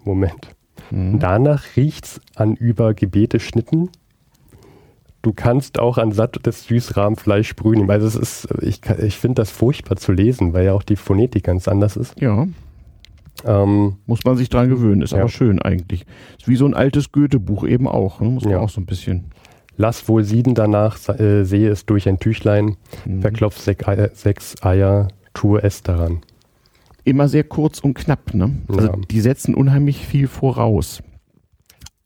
Moment. 0.03 0.55
Mhm. 0.91 1.19
Danach 1.19 1.63
riecht's 1.75 2.21
an 2.35 2.55
über 2.55 2.93
Gebete 2.93 3.39
Schnitten. 3.39 3.89
Du 5.21 5.33
kannst 5.33 5.79
auch 5.79 5.97
an 5.97 6.11
sattes 6.11 6.65
Süßrahmfleisch 6.65 7.47
sprühen. 7.47 7.89
Also 7.89 8.05
es 8.05 8.15
ist, 8.15 8.47
ich, 8.61 8.81
ich 9.01 9.17
finde 9.17 9.41
das 9.41 9.49
furchtbar 9.49 9.97
zu 9.97 10.11
lesen, 10.11 10.53
weil 10.53 10.65
ja 10.65 10.73
auch 10.73 10.83
die 10.83 10.95
Phonetik 10.95 11.45
ganz 11.45 11.67
anders 11.67 11.97
ist. 11.97 12.19
Ja. 12.21 12.47
Ähm, 13.43 13.97
Muss 14.05 14.23
man 14.23 14.37
sich 14.37 14.49
dran 14.49 14.69
gewöhnen, 14.69 15.01
ist 15.01 15.11
ja. 15.11 15.19
aber 15.19 15.29
schön 15.29 15.61
eigentlich. 15.61 16.05
Ist 16.37 16.47
wie 16.47 16.55
so 16.55 16.65
ein 16.65 16.73
altes 16.73 17.11
Goethe-Buch 17.11 17.65
eben 17.65 17.87
auch. 17.87 18.21
Ne? 18.21 18.29
Muss 18.29 18.43
man 18.43 18.53
ja. 18.53 18.59
auch 18.59 18.69
so 18.69 18.79
ein 18.79 18.85
bisschen. 18.85 19.25
Lass 19.77 20.07
wohl 20.07 20.23
sieden 20.23 20.55
danach, 20.55 20.97
äh, 21.09 21.43
sehe 21.43 21.69
es 21.69 21.85
durch 21.85 22.07
ein 22.07 22.17
Tüchlein, 22.17 22.77
mhm. 23.05 23.21
verklopf 23.21 23.59
sech, 23.59 23.85
Eier, 23.87 24.09
sechs 24.13 24.55
Eier, 24.63 25.09
tue 25.33 25.61
es 25.61 25.83
daran 25.83 26.21
immer 27.05 27.29
sehr 27.29 27.43
kurz 27.45 27.79
und 27.79 27.93
knapp. 27.93 28.33
Ne? 28.33 28.57
Also 28.67 28.87
ja. 28.87 28.95
die 29.09 29.21
setzen 29.21 29.55
unheimlich 29.55 30.05
viel 30.05 30.27
voraus. 30.27 31.01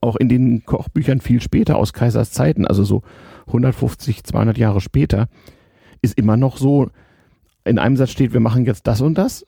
Auch 0.01 0.15
in 0.17 0.29
den 0.29 0.63
Kochbüchern 0.65 1.21
viel 1.21 1.41
später 1.41 1.77
aus 1.77 1.93
Kaisers 1.93 2.31
Zeiten, 2.31 2.67
also 2.67 2.83
so 2.83 3.01
150, 3.48 4.24
200 4.24 4.57
Jahre 4.57 4.81
später, 4.81 5.27
ist 6.01 6.17
immer 6.17 6.38
noch 6.38 6.57
so, 6.57 6.89
in 7.65 7.79
einem 7.79 7.98
Satz 7.98 8.12
steht, 8.12 8.33
wir 8.33 8.39
machen 8.39 8.65
jetzt 8.65 8.88
das 8.88 9.01
und 9.01 9.17
das. 9.17 9.45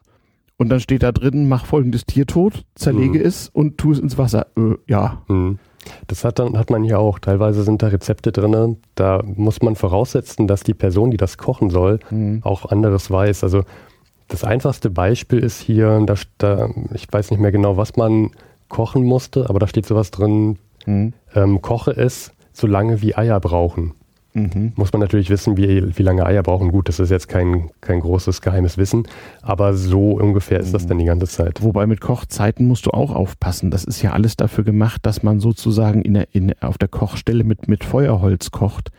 Und 0.62 0.70
dann 0.70 0.80
steht 0.80 1.02
da 1.02 1.12
drin, 1.12 1.50
mach 1.50 1.66
folgendes 1.66 2.06
Tier 2.06 2.28
tot, 2.28 2.66
zerlege 2.76 3.18
mhm. 3.18 3.26
es 3.26 3.50
und 3.50 3.80
tu 3.80 3.94
es 3.94 3.98
ins 3.98 4.20
Wasser. 4.20 4.46
Äh, 4.56 4.76
ja. 4.86 5.24
Mhm. 5.28 5.58
Das 6.06 6.24
hat, 6.24 6.38
dann, 6.38 6.56
hat 6.56 6.70
man 6.70 6.84
hier 6.84 7.00
auch. 7.00 7.18
Teilweise 7.18 7.64
sind 7.64 7.82
da 7.82 7.88
Rezepte 7.88 8.32
drin, 8.32 8.78
da 8.94 9.24
muss 9.26 9.64
man 9.64 9.76
voraussetzen, 9.76 10.46
dass 10.46 10.62
die 10.62 10.76
Person, 10.76 11.10
die 11.10 11.18
das 11.18 11.40
kochen 11.40 11.72
soll, 11.72 12.00
mhm. 12.12 12.42
auch 12.44 12.68
anderes 12.68 13.10
weiß. 13.10 13.44
Also 13.44 13.64
das 14.28 14.44
einfachste 14.44 14.92
Beispiel 14.92 15.40
ist 15.40 15.60
hier, 15.60 16.00
da, 16.06 16.14
da, 16.38 16.70
ich 16.94 17.12
weiß 17.12 17.32
nicht 17.32 17.40
mehr 17.40 17.52
genau, 17.52 17.76
was 17.78 17.96
man 17.96 18.30
kochen 18.70 19.04
musste, 19.04 19.50
aber 19.50 19.58
da 19.58 19.66
steht 19.66 19.88
sowas 19.88 20.12
drin, 20.12 20.60
mhm. 20.86 21.14
ähm, 21.34 21.64
koche 21.64 21.90
es 21.90 22.34
so 22.54 22.68
lange 22.68 23.02
wie 23.02 23.16
Eier 23.16 23.40
brauchen. 23.40 23.96
Mhm. 24.34 24.72
Muss 24.76 24.94
man 24.94 25.02
natürlich 25.02 25.30
wissen, 25.30 25.58
wie, 25.58 25.98
wie 25.98 26.04
lange 26.04 26.26
Eier 26.26 26.44
brauchen. 26.44 26.72
Gut, 26.72 26.88
das 26.88 27.00
ist 27.00 27.10
jetzt 27.10 27.28
kein, 27.28 27.70
kein 27.82 28.00
großes 28.00 28.42
geheimes 28.42 28.78
Wissen, 28.78 29.04
aber 29.42 29.74
so 29.74 30.12
ungefähr 30.12 30.60
ist 30.60 30.74
das 30.74 30.88
dann 30.88 31.00
die 31.00 31.06
ganze 31.06 31.28
Zeit. 31.28 31.62
Wobei 31.62 31.86
mit 31.86 32.00
Kochzeiten 32.00 32.66
musst 32.66 32.86
du 32.86 32.92
auch 32.92 33.14
aufpassen. 33.14 33.72
Das 33.72 33.84
ist 33.84 34.02
ja 34.02 34.14
alles 34.14 34.38
dafür 34.38 34.64
gemacht, 34.64 35.06
dass 35.06 35.24
man 35.24 35.40
sozusagen 35.40 36.02
in 36.02 36.14
der, 36.14 36.28
in, 36.34 36.54
auf 36.62 36.78
der 36.78 36.88
Kochstelle 36.88 37.44
mit, 37.44 37.68
mit 37.68 37.84
Feuerholz 37.84 38.52
kocht. 38.52 38.92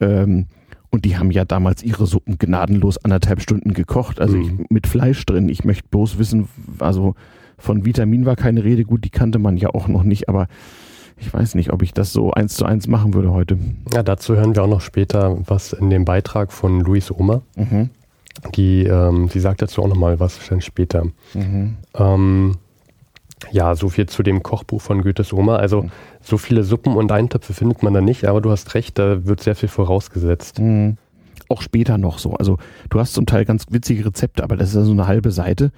Ähm, 0.00 0.46
und 0.90 1.06
die 1.06 1.16
haben 1.16 1.30
ja 1.30 1.46
damals 1.46 1.82
ihre 1.82 2.06
Suppen 2.06 2.36
gnadenlos 2.36 3.02
anderthalb 3.02 3.40
Stunden 3.40 3.72
gekocht, 3.72 4.20
also 4.20 4.36
mhm. 4.36 4.42
ich, 4.42 4.70
mit 4.70 4.86
Fleisch 4.86 5.24
drin. 5.24 5.48
Ich 5.48 5.64
möchte 5.64 5.88
bloß 5.88 6.18
wissen, 6.18 6.48
also 6.78 7.14
von 7.56 7.86
Vitamin 7.86 8.26
war 8.26 8.36
keine 8.36 8.62
Rede, 8.64 8.84
gut, 8.84 9.04
die 9.04 9.10
kannte 9.10 9.38
man 9.38 9.56
ja 9.56 9.70
auch 9.70 9.88
noch 9.88 10.02
nicht, 10.02 10.28
aber 10.28 10.48
ich 11.22 11.32
weiß 11.32 11.54
nicht, 11.54 11.72
ob 11.72 11.82
ich 11.82 11.94
das 11.94 12.12
so 12.12 12.32
eins 12.32 12.54
zu 12.54 12.64
eins 12.64 12.88
machen 12.88 13.14
würde 13.14 13.32
heute. 13.32 13.56
Ja, 13.92 14.02
dazu 14.02 14.34
hören 14.34 14.54
wir 14.54 14.64
auch 14.64 14.68
noch 14.68 14.80
später 14.80 15.38
was 15.46 15.72
in 15.72 15.88
dem 15.88 16.04
Beitrag 16.04 16.52
von 16.52 16.80
Luis 16.80 17.10
Oma. 17.10 17.42
Mhm. 17.56 17.90
Die, 18.54 18.84
ähm, 18.84 19.28
die 19.32 19.40
sagt 19.40 19.62
dazu 19.62 19.82
auch 19.82 19.88
nochmal 19.88 20.18
was 20.18 20.40
dann 20.48 20.60
später. 20.60 21.04
Mhm. 21.34 21.76
Ähm, 21.94 22.56
ja, 23.50 23.74
so 23.74 23.88
viel 23.88 24.06
zu 24.06 24.22
dem 24.22 24.42
Kochbuch 24.42 24.80
von 24.80 25.02
Goethes 25.02 25.32
Oma. 25.32 25.56
Also 25.56 25.86
so 26.20 26.38
viele 26.38 26.64
Suppen 26.64 26.96
und 26.96 27.12
Eintöpfe 27.12 27.54
findet 27.54 27.82
man 27.82 27.94
da 27.94 28.00
nicht, 28.00 28.24
aber 28.24 28.40
du 28.40 28.50
hast 28.50 28.74
recht, 28.74 28.98
da 28.98 29.24
wird 29.24 29.40
sehr 29.40 29.54
viel 29.54 29.68
vorausgesetzt. 29.68 30.58
Mhm. 30.58 30.96
Auch 31.48 31.62
später 31.62 31.98
noch 31.98 32.18
so. 32.18 32.34
Also 32.34 32.58
du 32.90 32.98
hast 32.98 33.12
zum 33.12 33.26
Teil 33.26 33.44
ganz 33.44 33.66
witzige 33.70 34.06
Rezepte, 34.06 34.42
aber 34.42 34.56
das 34.56 34.70
ist 34.70 34.74
ja 34.74 34.82
so 34.82 34.92
eine 34.92 35.06
halbe 35.06 35.30
Seite. 35.30 35.70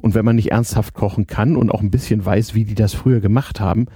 Und 0.00 0.14
wenn 0.14 0.24
man 0.24 0.36
nicht 0.36 0.52
ernsthaft 0.52 0.94
kochen 0.94 1.26
kann 1.26 1.56
und 1.56 1.70
auch 1.70 1.80
ein 1.80 1.90
bisschen 1.90 2.24
weiß, 2.24 2.54
wie 2.54 2.64
die 2.64 2.74
das 2.74 2.94
früher 2.94 3.20
gemacht 3.20 3.60
haben, 3.60 3.86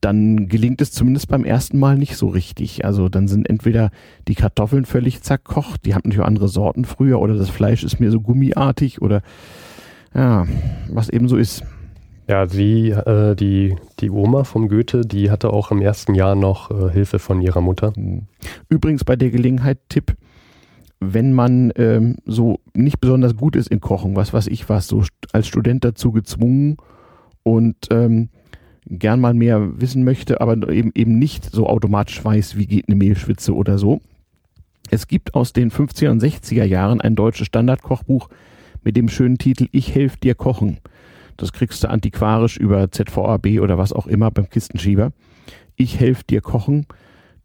dann 0.00 0.48
gelingt 0.48 0.80
es 0.80 0.92
zumindest 0.92 1.28
beim 1.28 1.44
ersten 1.44 1.78
Mal 1.78 1.98
nicht 1.98 2.16
so 2.16 2.28
richtig. 2.28 2.84
Also 2.84 3.08
dann 3.08 3.26
sind 3.26 3.48
entweder 3.48 3.90
die 4.28 4.34
Kartoffeln 4.34 4.84
völlig 4.84 5.22
zerkocht, 5.22 5.84
die 5.84 5.94
haben 5.94 6.02
natürlich 6.04 6.22
auch 6.22 6.28
andere 6.28 6.48
Sorten 6.48 6.84
früher, 6.84 7.20
oder 7.20 7.34
das 7.34 7.50
Fleisch 7.50 7.82
ist 7.84 7.98
mir 7.98 8.10
so 8.10 8.20
gummiartig 8.20 9.02
oder 9.02 9.22
ja, 10.14 10.46
was 10.88 11.08
eben 11.08 11.28
so 11.28 11.36
ist. 11.36 11.64
Ja, 12.28 12.46
sie, 12.46 12.90
äh, 12.90 13.34
die, 13.34 13.76
die 14.00 14.10
Oma 14.10 14.44
vom 14.44 14.68
Goethe, 14.68 15.00
die 15.00 15.30
hatte 15.30 15.50
auch 15.50 15.70
im 15.70 15.80
ersten 15.80 16.14
Jahr 16.14 16.34
noch 16.34 16.70
äh, 16.70 16.92
Hilfe 16.92 17.18
von 17.18 17.40
ihrer 17.40 17.62
Mutter. 17.62 17.92
Hm. 17.94 18.26
Übrigens 18.68 19.04
bei 19.04 19.16
der 19.16 19.30
Gelegenheit 19.30 19.78
Tipp, 19.88 20.14
wenn 21.00 21.32
man 21.32 21.72
ähm, 21.76 22.16
so 22.26 22.60
nicht 22.74 23.00
besonders 23.00 23.36
gut 23.36 23.56
ist 23.56 23.68
in 23.68 23.80
Kochen, 23.80 24.14
was 24.14 24.32
weiß 24.32 24.48
ich 24.48 24.68
was, 24.68 24.88
so 24.88 25.02
als 25.32 25.46
Student 25.46 25.84
dazu 25.84 26.12
gezwungen 26.12 26.76
und 27.44 27.76
ähm, 27.90 28.28
gern 28.90 29.20
mal 29.20 29.34
mehr 29.34 29.80
wissen 29.80 30.04
möchte, 30.04 30.40
aber 30.40 30.68
eben, 30.68 30.92
eben 30.94 31.18
nicht 31.18 31.44
so 31.44 31.66
automatisch 31.66 32.24
weiß, 32.24 32.56
wie 32.56 32.66
geht 32.66 32.88
eine 32.88 32.96
Mehlschwitze 32.96 33.54
oder 33.54 33.78
so. 33.78 34.00
Es 34.90 35.06
gibt 35.06 35.34
aus 35.34 35.52
den 35.52 35.70
50er 35.70 36.10
und 36.10 36.22
60er 36.22 36.64
Jahren 36.64 37.00
ein 37.00 37.14
deutsches 37.14 37.46
Standardkochbuch 37.46 38.28
mit 38.82 38.96
dem 38.96 39.08
schönen 39.08 39.38
Titel 39.38 39.68
Ich 39.72 39.94
helfe 39.94 40.18
dir 40.18 40.34
kochen. 40.34 40.78
Das 41.36 41.52
kriegst 41.52 41.84
du 41.84 41.90
antiquarisch 41.90 42.56
über 42.56 42.90
ZVAB 42.90 43.60
oder 43.60 43.78
was 43.78 43.92
auch 43.92 44.06
immer 44.06 44.30
beim 44.30 44.48
Kistenschieber. 44.48 45.12
Ich 45.76 46.00
helfe 46.00 46.24
dir 46.28 46.40
kochen. 46.40 46.86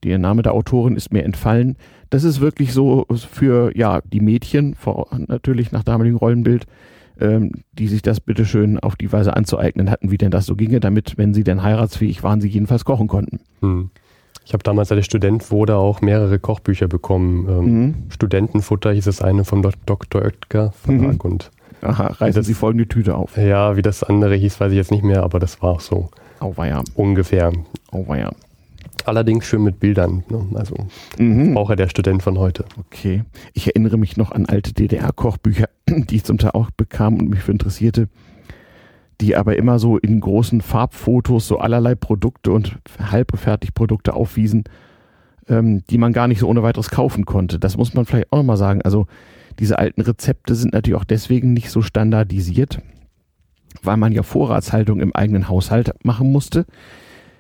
Der 0.04 0.18
Name 0.18 0.42
der 0.42 0.54
Autorin 0.54 0.96
ist 0.96 1.14
mir 1.14 1.24
entfallen. 1.24 1.78
Das 2.10 2.24
ist 2.24 2.42
wirklich 2.42 2.74
so 2.74 3.06
für 3.10 3.76
ja 3.78 4.02
die 4.02 4.20
Mädchen, 4.20 4.76
vor, 4.76 5.08
natürlich 5.28 5.72
nach 5.72 5.84
damaligem 5.84 6.18
Rollenbild, 6.18 6.66
ähm, 7.20 7.52
die 7.74 7.88
sich 7.88 8.02
das 8.02 8.20
bitteschön 8.20 8.80
auf 8.80 8.96
die 8.96 9.12
Weise 9.12 9.36
anzueignen 9.36 9.90
hatten, 9.92 10.12
wie 10.12 10.18
denn 10.18 10.32
das 10.32 10.46
so 10.46 10.56
ginge, 10.56 10.80
damit, 10.80 11.18
wenn 11.18 11.34
sie 11.34 11.44
denn 11.44 11.64
heiratsfähig 11.64 12.24
waren, 12.24 12.42
sie 12.42 12.48
jedenfalls 12.50 12.86
kochen 12.86 13.08
konnten. 13.08 13.40
Hm. 13.62 13.90
Ich 14.46 14.52
habe 14.54 14.64
damals, 14.64 14.92
als 14.92 15.06
Student 15.06 15.52
wurde, 15.52 15.78
auch 15.78 16.02
mehrere 16.02 16.38
Kochbücher 16.38 16.88
bekommen. 16.90 17.48
Ähm, 17.48 17.66
Mhm. 17.66 17.94
Studentenfutter 18.10 18.92
hieß 18.92 19.08
es 19.08 19.22
eine 19.22 19.46
vom 19.46 19.62
Dr. 19.62 20.22
Oetker 20.22 20.72
Verlag 20.74 21.24
Mhm. 21.24 21.32
und 21.32 21.52
Aha, 21.82 22.08
reißen 22.08 22.40
Das- 22.42 22.46
Sie 22.48 22.54
folgende 22.54 22.88
Tüte 22.88 23.16
auf. 23.16 23.38
ja, 23.38 23.76
wie 23.78 23.82
das 23.82 24.04
andere 24.04 24.36
hieß, 24.36 24.60
weiß 24.60 24.72
ich 24.72 24.78
jetzt 24.78 24.92
nicht 24.92 25.04
mehr, 25.04 25.24
aber 25.24 25.40
das 25.40 25.62
war 25.62 25.72
auch 25.72 25.80
so 25.82 26.10
Auweia, 26.40 26.82
ungefähr. 26.96 27.52
auweia. 27.92 28.32
Allerdings 29.06 29.46
schön 29.46 29.64
mit 29.64 29.80
Bildern. 29.80 30.24
Ne? 30.30 30.46
Also 30.56 30.76
Mhm. 31.18 31.58
auch 31.58 31.70
ja 31.70 31.76
der 31.76 31.90
Student 31.90 32.24
von 32.24 32.38
heute. 32.38 32.66
Okay. 32.80 33.24
Ich 33.54 33.68
erinnere 33.68 33.98
mich 33.98 34.18
noch 34.18 34.32
an 34.32 34.46
alte 34.46 34.74
DDR-Kochbücher, 34.74 35.68
die 35.90 36.16
ich 36.16 36.24
zum 36.24 36.38
Teil 36.38 36.52
auch 36.52 36.72
bekam 36.72 37.16
und 37.20 37.30
mich 37.30 37.40
für 37.42 37.52
interessierte, 37.52 38.08
die 39.22 39.36
aber 39.36 39.58
immer 39.58 39.80
so 39.80 39.98
in 39.98 40.20
großen 40.20 40.62
Farbfotos 40.62 41.48
so 41.48 41.58
allerlei 41.60 41.96
Produkte 41.96 42.52
und 42.52 42.78
Halbfertigprodukte 43.00 44.14
aufwiesen, 44.14 44.64
ähm, 45.48 45.84
die 45.90 45.98
man 45.98 46.14
gar 46.14 46.28
nicht 46.28 46.40
so 46.40 46.48
ohne 46.48 46.64
weiteres 46.64 46.90
kaufen 46.90 47.26
konnte. 47.26 47.60
Das 47.60 47.78
muss 47.78 47.94
man 47.94 48.06
vielleicht 48.06 48.32
auch 48.32 48.38
nochmal 48.38 48.58
sagen. 48.58 48.82
Also 48.82 49.08
diese 49.60 49.78
alten 49.78 50.02
Rezepte 50.02 50.56
sind 50.56 50.74
natürlich 50.74 51.00
auch 51.00 51.04
deswegen 51.04 51.54
nicht 51.54 51.70
so 51.70 51.82
standardisiert, 51.82 52.80
weil 53.84 53.98
man 53.98 54.14
ja 54.14 54.24
Vorratshaltung 54.24 55.00
im 55.00 55.14
eigenen 55.14 55.50
Haushalt 55.50 55.94
machen 56.04 56.32
musste. 56.32 56.66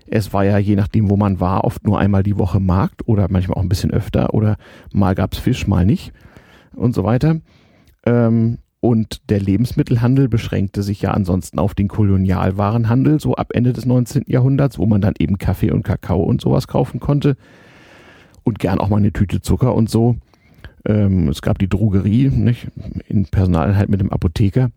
Es 0.07 0.33
war 0.33 0.43
ja 0.43 0.57
je 0.57 0.75
nachdem, 0.75 1.10
wo 1.10 1.17
man 1.17 1.39
war, 1.39 1.63
oft 1.63 1.86
nur 1.86 2.00
einmal 2.00 2.24
die 2.24 2.38
Woche 2.38 2.60
Markt 2.60 3.07
oder 3.07 3.27
manchmal 3.29 3.57
auch 3.57 3.63
ein 3.63 3.69
bisschen 3.69 3.91
öfter 3.91 4.33
oder 4.33 4.57
mal 4.91 5.15
gab's 5.15 5.38
Fisch, 5.38 5.67
mal 5.67 5.86
nicht 5.86 6.13
und 6.75 6.93
so 6.93 7.03
weiter. 7.03 7.39
Ähm, 8.05 8.60
und 8.79 9.29
der 9.29 9.39
Lebensmittelhandel 9.39 10.27
beschränkte 10.27 10.83
sich 10.83 11.01
ja 11.01 11.12
ansonsten 11.12 11.57
auf 11.57 11.74
den 11.74 11.88
Kolonialwarenhandel, 11.88 13.19
so 13.22 13.36
ab 13.36 13.51
Ende 13.53 13.72
des 13.72 13.86
19. 13.86 14.24
Jahrhunderts, 14.27 14.77
wo 14.77 14.86
man 14.86 15.00
dann 15.00 15.13
eben 15.19 15.38
Kaffee 15.38 15.72
und 15.72 15.83
Kakao 15.83 16.22
und 16.22 16.41
sowas 16.41 16.67
kaufen 16.67 17.00
konnte. 17.00 17.38
Und 18.43 18.60
gern 18.60 18.79
auch 18.79 18.89
mal 18.89 18.98
eine 18.98 19.13
Tüte 19.13 19.39
Zucker 19.39 19.74
und 19.74 19.89
so. 19.89 20.17
Ähm, 20.86 21.29
es 21.29 21.41
gab 21.41 21.60
die 21.60 21.69
Drogerie, 21.69 22.27
nicht? 22.27 22.67
In 23.07 23.24
Personaleinheit 23.24 23.88
mit 23.88 24.01
dem 24.01 24.12
Apotheker. 24.12 24.69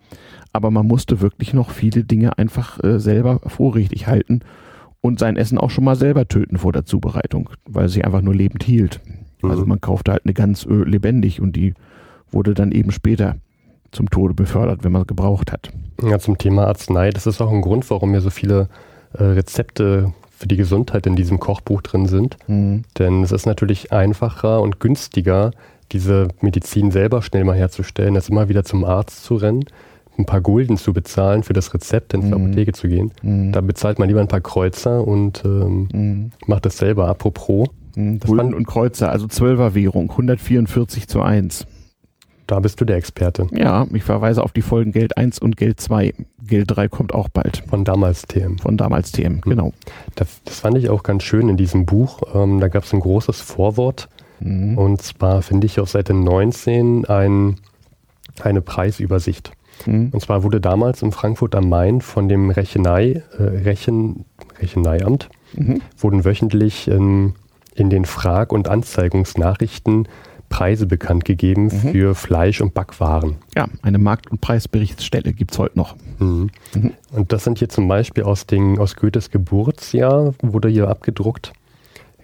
Aber 0.53 0.71
man 0.71 0.87
musste 0.87 1.21
wirklich 1.21 1.53
noch 1.53 1.71
viele 1.71 2.05
Dinge 2.05 2.39
einfach 2.39 2.83
äh, 2.85 3.01
selber 3.01 3.41
vorrätig 3.45 4.07
halten 4.07 4.41
und 5.01 5.19
sein 5.19 5.37
Essen 5.37 5.59
auch 5.59 5.71
schon 5.71 5.85
mal 5.85 5.97
selber 5.97 6.27
töten 6.27 6.59
vor 6.59 6.73
der 6.73 6.85
Zubereitung, 6.85 7.51
weil 7.69 7.89
sie 7.89 8.03
einfach 8.05 8.23
nur 8.23 8.35
lebend 8.35 8.65
hielt. 8.65 9.01
Also 9.43 9.63
Mhm. 9.63 9.69
man 9.69 9.81
kaufte 9.81 10.13
halt 10.13 10.23
eine 10.25 10.35
ganz 10.35 10.65
äh, 10.67 10.73
lebendig 10.73 11.41
und 11.41 11.55
die 11.57 11.75
wurde 12.31 12.55
dann 12.55 12.73
eben 12.73 12.91
später 12.91 13.37
zum 13.93 14.11
Tode 14.11 14.35
befördert, 14.35 14.83
wenn 14.83 14.93
man 14.93 15.03
es 15.03 15.09
gebraucht 15.09 15.53
hat. 15.53 15.71
Ja, 16.03 16.19
zum 16.19 16.39
Thema 16.39 16.67
Arznei, 16.67 17.11
das 17.11 17.27
ist 17.27 17.41
auch 17.41 17.53
ein 17.53 17.63
Grund, 17.63 17.89
warum 17.91 18.11
hier 18.11 18.21
so 18.21 18.31
viele 18.31 18.69
äh, 19.15 19.23
Rezepte 19.23 20.13
für 20.31 20.49
die 20.49 20.57
Gesundheit 20.57 21.07
in 21.07 21.17
diesem 21.17 21.39
Kochbuch 21.41 21.83
drin 21.83 22.07
sind. 22.07 22.37
Mhm. 22.49 22.83
Denn 22.99 23.23
es 23.23 23.33
ist 23.33 23.47
natürlich 23.47 23.93
einfacher 23.93 24.61
und 24.61 24.81
günstiger, 24.81 25.53
diese 25.93 26.29
Medizin 26.41 26.91
selber 26.91 27.23
schnell 27.23 27.45
mal 27.45 27.57
herzustellen, 27.57 28.17
als 28.17 28.29
immer 28.29 28.49
wieder 28.49 28.65
zum 28.65 28.85
Arzt 28.85 29.23
zu 29.25 29.37
rennen, 29.37 29.65
ein 30.19 30.27
paar 30.27 30.41
Gulden 30.41 30.77
zu 30.77 30.93
bezahlen 30.93 31.43
für 31.43 31.53
das 31.53 31.73
Rezept, 31.75 32.15
ins 32.15 32.27
Mhm. 32.27 32.33
Apotheke 32.35 32.73
zu 32.73 32.89
gehen. 32.89 33.13
Mhm. 33.23 33.53
Da 33.53 33.61
bezahlt 33.61 33.99
man 33.99 34.09
lieber 34.09 34.21
ein 34.21 34.29
paar 34.29 34.41
Kreuzer 34.41 35.07
und 35.07 35.43
ähm, 35.45 35.89
Mhm. 35.93 36.31
macht 36.47 36.67
das 36.67 36.79
selber. 36.79 37.09
Apropos, 37.09 37.69
Mhm. 37.97 38.19
Das 38.21 38.29
Gulden 38.29 38.53
und 38.55 38.67
Kreuzer, 38.67 39.11
also 39.11 39.27
Zwölferwährung, 39.27 40.11
144 40.11 41.09
zu 41.09 41.23
1. 41.23 41.67
da 42.47 42.61
bist 42.61 42.81
du 42.81 42.85
der 42.85 42.97
Experte 42.97 43.49
Ja, 43.53 43.87
ich 43.93 44.05
verweise 44.05 44.43
auf 44.45 44.53
die 44.53 44.63
Folgen 44.63 44.93
Geld 44.93 45.17
1 45.17 45.39
und 45.41 45.57
Geld 45.57 45.81
2. 45.81 46.13
Geld 46.47 46.67
3 46.71 46.89
kommt 46.89 47.13
auch 47.15 47.29
bald. 47.29 47.65
von 47.69 47.85
damals 47.85 48.23
TM. 48.23 48.59
Von 48.59 48.77
damals 48.77 49.11
TM, 49.13 49.41
genau. 49.41 49.73
Das, 50.15 50.29
das 50.45 50.61
fand 50.61 50.79
ich 50.79 50.89
auch 50.91 51.03
ganz 51.03 51.25
schön 51.25 51.49
in 51.49 51.57
diesem 51.57 51.87
Buch. 51.87 52.21
Ähm, 52.35 52.61
da 52.61 52.69
gab 52.69 52.85
es 52.85 52.93
ein 52.93 53.01
großes 53.01 53.41
Vorwort. 53.41 54.09
Mhm. 54.41 54.77
Und 54.79 55.03
zwar 55.03 55.43
finde 55.43 55.67
ich 55.67 55.81
auf 55.81 55.89
Seite 55.89 56.13
19 56.15 57.07
ein, 57.07 57.57
eine 58.43 58.61
Preisübersicht. 58.61 59.51
Mhm. 59.85 60.09
Und 60.13 60.21
zwar 60.21 60.43
wurde 60.43 60.61
damals 60.61 61.03
in 61.03 61.13
Frankfurt 61.13 61.55
am 61.55 61.69
Main 61.69 62.01
von 62.01 62.29
dem 62.29 62.51
Rechenei, 62.51 63.23
äh, 63.39 63.43
Rechen, 63.43 64.25
Recheneiamt 64.61 65.29
Mhm. 65.55 65.81
wurden 65.99 66.25
wöchentlich 66.25 66.89
in, 66.89 67.35
in 67.75 67.91
den 67.91 68.05
Frag- 68.05 68.53
und 68.53 68.69
Anzeigungsnachrichten 68.69 70.09
Preise 70.49 70.87
bekannt 70.87 71.25
gegeben 71.25 71.65
Mhm. 71.65 71.91
für 71.93 72.15
Fleisch- 72.15 72.61
und 72.61 72.73
Backwaren. 72.73 73.37
Ja, 73.57 73.67
eine 73.83 73.99
Markt- 73.99 74.31
und 74.31 74.41
Preisberichtsstelle 74.41 75.33
gibt's 75.33 75.59
heute 75.59 75.77
noch. 75.77 75.97
Mhm. 76.19 76.51
Mhm. 76.75 76.93
Und 77.13 77.33
das 77.33 77.45
sind 77.45 77.59
hier 77.59 77.69
zum 77.69 77.89
Beispiel 77.89 78.23
aus, 78.25 78.47
den, 78.47 78.79
aus 78.79 78.95
Goethes 78.97 79.31
Geburtsjahr, 79.31 80.35
wurde 80.43 80.69
hier 80.69 80.89
abgedruckt. 80.89 81.53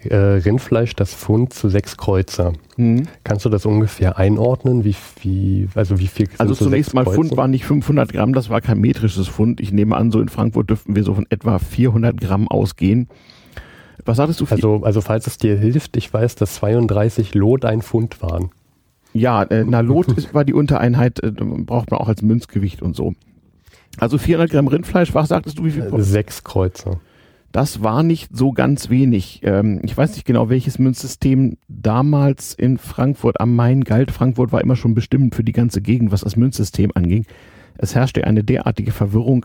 Äh, 0.05 0.17
Rindfleisch, 0.17 0.95
das 0.95 1.15
Pfund 1.15 1.53
zu 1.53 1.69
sechs 1.69 1.97
Kreuzer. 1.97 2.53
Mhm. 2.77 3.05
Kannst 3.25 3.45
du 3.45 3.49
das 3.49 3.67
ungefähr 3.67 4.19
einordnen? 4.19 4.85
Wie, 4.85 4.97
wie, 5.21 5.69
also 5.75 5.99
wie 5.99 6.07
viel 6.07 6.29
Also 6.39 6.55
so 6.55 6.65
zunächst 6.65 6.95
mal 6.95 7.05
Kreuzer? 7.05 7.17
Pfund 7.17 7.37
waren 7.37 7.51
nicht 7.51 7.65
500 7.65 8.13
Gramm, 8.13 8.33
das 8.33 8.51
war 8.51 8.61
kein 8.61 8.79
metrisches 8.79 9.29
Pfund. 9.29 9.61
Ich 9.61 9.73
nehme 9.73 9.97
an, 9.97 10.11
so 10.11 10.21
in 10.21 10.29
Frankfurt 10.29 10.71
dürften 10.71 10.97
wir 10.97 11.05
so 11.05 11.15
von 11.15 11.27
etwa 11.31 11.59
400 11.59 12.21
Gramm 12.21 12.49
ausgehen. 12.49 13.09
Was 14.05 14.17
sagtest 14.17 14.41
du? 14.41 14.47
Also, 14.51 14.83
also 14.83 15.01
falls 15.01 15.27
es 15.27 15.39
dir 15.39 15.57
hilft, 15.57 15.97
ich 15.97 16.13
weiß, 16.13 16.35
dass 16.35 16.57
32 16.57 17.35
Lot 17.35 17.65
ein 17.65 17.83
Pfund 17.83 18.21
waren. 18.23 18.51
Ja, 19.13 19.43
äh, 19.45 19.65
na 19.67 19.81
Lot 19.81 20.09
ist, 20.17 20.35
war 20.35 20.45
die 20.45 20.55
Untereinheit, 20.55 21.23
äh, 21.23 21.31
braucht 21.31 21.91
man 21.91 22.01
auch 22.01 22.09
als 22.09 22.23
Münzgewicht 22.23 22.83
und 22.83 22.97
so. 22.97 23.15
Also 23.99 24.19
400 24.19 24.51
Gramm 24.51 24.69
Rindfleisch, 24.69 25.15
was 25.15 25.29
sagtest 25.29 25.59
du, 25.59 25.65
wie 25.65 25.71
viel? 25.71 25.91
Sechs 25.99 26.43
Kreuzer. 26.43 27.01
Das 27.53 27.83
war 27.83 28.03
nicht 28.03 28.35
so 28.35 28.53
ganz 28.53 28.89
wenig. 28.89 29.41
Ähm, 29.45 29.81
ich 29.83 29.95
weiß 29.97 30.15
nicht 30.15 30.25
genau, 30.25 30.49
welches 30.49 30.79
Münzsystem 30.79 31.59
damals 31.69 32.55
in 32.55 32.79
Frankfurt 32.79 33.41
am 33.41 33.55
Main 33.55 33.85
galt. 33.85 34.11
Frankfurt 34.11 34.53
war 34.53 34.63
immer 34.63 34.75
schon 34.77 34.95
bestimmend 34.95 35.35
für 35.35 35.45
die 35.45 35.53
ganze 35.53 35.83
Gegend, 35.83 36.13
was 36.13 36.23
das 36.23 36.37
Münzsystem 36.37 36.91
anging. 36.95 37.27
Es 37.77 37.95
herrschte 37.95 38.25
eine 38.27 38.43
derartige 38.43 38.91
Verwirrung, 38.91 39.45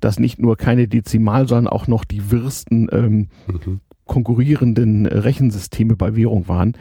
dass 0.00 0.18
nicht 0.18 0.38
nur 0.38 0.56
keine 0.56 0.88
Dezimal, 0.88 1.48
sondern 1.48 1.72
auch 1.72 1.86
noch 1.86 2.04
die 2.04 2.30
wirsten 2.30 2.88
ähm, 2.92 3.28
Mhm. 3.46 3.80
konkurrierenden 4.04 5.06
Rechensysteme 5.06 5.96
bei 5.96 6.14
Währung 6.16 6.48
waren. 6.48 6.74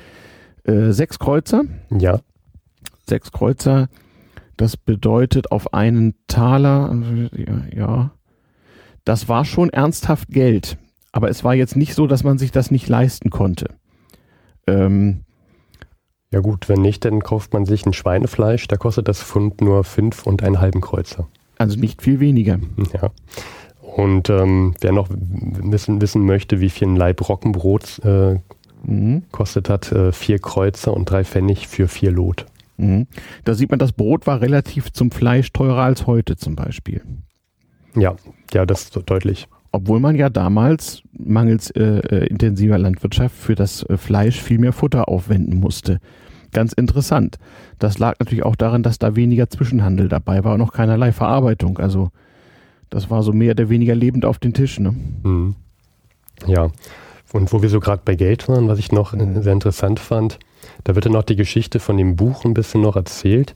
Äh, 0.66 0.92
sechs 0.92 1.18
Kreuzer, 1.18 1.64
Ja, 1.98 2.20
sechs 3.06 3.32
Kreuzer, 3.32 3.88
das 4.58 4.76
bedeutet 4.76 5.52
auf 5.52 5.74
einen 5.74 6.16
Taler, 6.28 6.94
ja, 7.76 8.12
das 9.08 9.30
war 9.30 9.46
schon 9.46 9.70
ernsthaft 9.70 10.30
Geld. 10.30 10.78
Aber 11.12 11.30
es 11.30 11.44
war 11.44 11.56
jetzt 11.56 11.76
nicht 11.76 11.94
so, 11.94 12.08
dass 12.08 12.24
man 12.24 12.38
sich 12.38 12.52
das 12.52 12.72
nicht 12.72 12.88
leisten 12.90 13.30
konnte. 13.30 13.70
Ähm, 14.68 15.22
ja 16.32 16.42
gut, 16.42 16.68
wenn 16.70 16.82
nicht, 16.82 17.06
dann 17.06 17.22
kauft 17.22 17.54
man 17.54 17.66
sich 17.66 17.86
ein 17.86 17.94
Schweinefleisch, 17.94 18.68
da 18.68 18.76
kostet 18.76 19.08
das 19.08 19.24
Pfund 19.24 19.62
nur 19.62 19.84
fünf 19.84 20.28
und 20.28 20.44
einen 20.44 20.60
halben 20.60 20.82
Kreuzer. 20.82 21.28
also 21.58 21.80
nicht 21.80 22.02
viel 22.02 22.20
weniger. 22.20 22.60
Ja. 22.94 23.12
Und 23.82 24.30
ähm, 24.30 24.76
wer 24.82 24.92
noch 24.92 25.08
wissen, 25.10 26.02
wissen 26.02 26.26
möchte, 26.26 26.60
wie 26.60 26.70
viel 26.70 26.88
ein 26.90 26.96
Laib 26.96 27.28
Roggenbrot 27.28 28.00
äh, 28.04 28.40
Mhm. 28.84 29.24
kostet 29.32 29.70
hat, 29.70 29.92
äh, 29.92 30.12
vier 30.12 30.40
Kreuzer 30.40 30.94
und 30.94 31.10
drei 31.10 31.24
Pfennig 31.24 31.68
für 31.68 31.88
vier 31.88 32.12
Lot. 32.12 32.46
Mhm. 32.78 33.08
Da 33.44 33.54
sieht 33.54 33.70
man, 33.72 33.80
das 33.80 33.92
Brot 33.92 34.28
war 34.28 34.40
relativ 34.42 34.92
zum 34.94 35.12
Fleisch 35.12 35.52
teurer 35.52 35.82
als 35.82 36.06
heute 36.08 36.38
zum 36.38 36.56
Beispiel. 36.56 37.02
Ja, 37.98 38.16
ja, 38.54 38.66
das 38.66 38.84
ist 38.84 38.94
so 38.94 39.02
deutlich. 39.02 39.48
Obwohl 39.72 40.00
man 40.00 40.16
ja 40.16 40.30
damals 40.30 41.04
mangels 41.12 41.72
äh, 41.72 41.84
äh, 41.84 42.28
intensiver 42.28 42.78
Landwirtschaft 42.78 43.36
für 43.36 43.56
das 43.56 43.84
äh, 43.84 43.98
Fleisch 43.98 44.42
viel 44.42 44.60
mehr 44.60 44.74
Futter 44.74 45.10
aufwenden 45.10 45.60
musste. 45.60 46.00
Ganz 46.54 46.74
interessant. 46.74 47.38
Das 47.78 48.00
lag 48.00 48.16
natürlich 48.20 48.46
auch 48.46 48.56
daran, 48.56 48.82
dass 48.82 49.00
da 49.00 49.16
weniger 49.16 49.50
Zwischenhandel 49.50 50.08
dabei 50.08 50.44
war 50.44 50.54
und 50.54 50.60
noch 50.60 50.72
keinerlei 50.72 51.12
Verarbeitung. 51.12 51.78
Also 51.80 52.12
das 52.90 53.10
war 53.10 53.24
so 53.24 53.34
mehr 53.34 53.52
oder 53.52 53.70
weniger 53.70 53.96
lebend 53.96 54.26
auf 54.26 54.40
den 54.40 54.54
Tisch. 54.54 54.80
Ne? 54.80 54.96
Mhm. 55.24 55.56
Ja, 56.46 56.70
und 57.34 57.52
wo 57.52 57.62
wir 57.62 57.70
so 57.70 57.80
gerade 57.80 58.02
bei 58.06 58.16
Geld 58.16 58.48
waren, 58.48 58.68
was 58.68 58.80
ich 58.80 58.92
noch 58.92 59.14
äh, 59.14 59.42
sehr 59.42 59.54
interessant 59.54 60.00
fand, 60.00 60.40
da 60.84 60.96
wird 60.96 61.06
dann 61.06 61.14
noch 61.14 61.24
die 61.24 61.36
Geschichte 61.36 61.80
von 61.80 61.98
dem 61.98 62.16
Buch 62.16 62.46
ein 62.46 62.54
bisschen 62.54 62.82
noch 62.82 62.96
erzählt, 62.96 63.54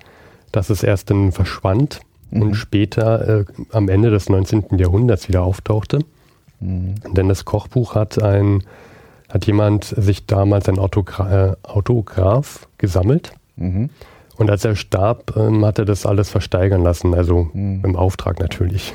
dass 0.52 0.70
es 0.70 0.84
erst 0.84 1.10
dann 1.10 1.32
verschwand 1.32 2.02
Mhm. 2.32 2.42
und 2.42 2.54
später 2.56 3.40
äh, 3.42 3.46
am 3.72 3.90
Ende 3.90 4.10
des 4.10 4.30
19. 4.30 4.78
Jahrhunderts 4.78 5.28
wieder 5.28 5.44
auftauchte. 5.44 6.00
Mhm. 6.60 6.96
Denn 7.14 7.30
das 7.30 7.46
Kochbuch 7.46 7.96
hat 7.96 8.22
ein, 8.22 8.64
hat 9.30 9.46
jemand 9.46 9.84
sich 9.86 10.26
damals 10.26 10.68
ein 10.70 10.80
Autogra 10.80 11.50
äh, 11.52 11.56
Autograph 11.64 12.68
gesammelt 12.78 13.34
Mhm. 13.58 13.90
Und 14.38 14.50
als 14.50 14.66
er 14.66 14.76
starb, 14.76 15.36
ähm, 15.38 15.64
hat 15.66 15.78
er 15.78 15.86
das 15.86 16.06
alles 16.08 16.30
versteigern 16.32 16.82
lassen, 16.82 17.14
also 17.14 17.50
Mhm. 17.54 17.82
im 17.84 17.96
Auftrag 17.96 18.40
natürlich. 18.40 18.94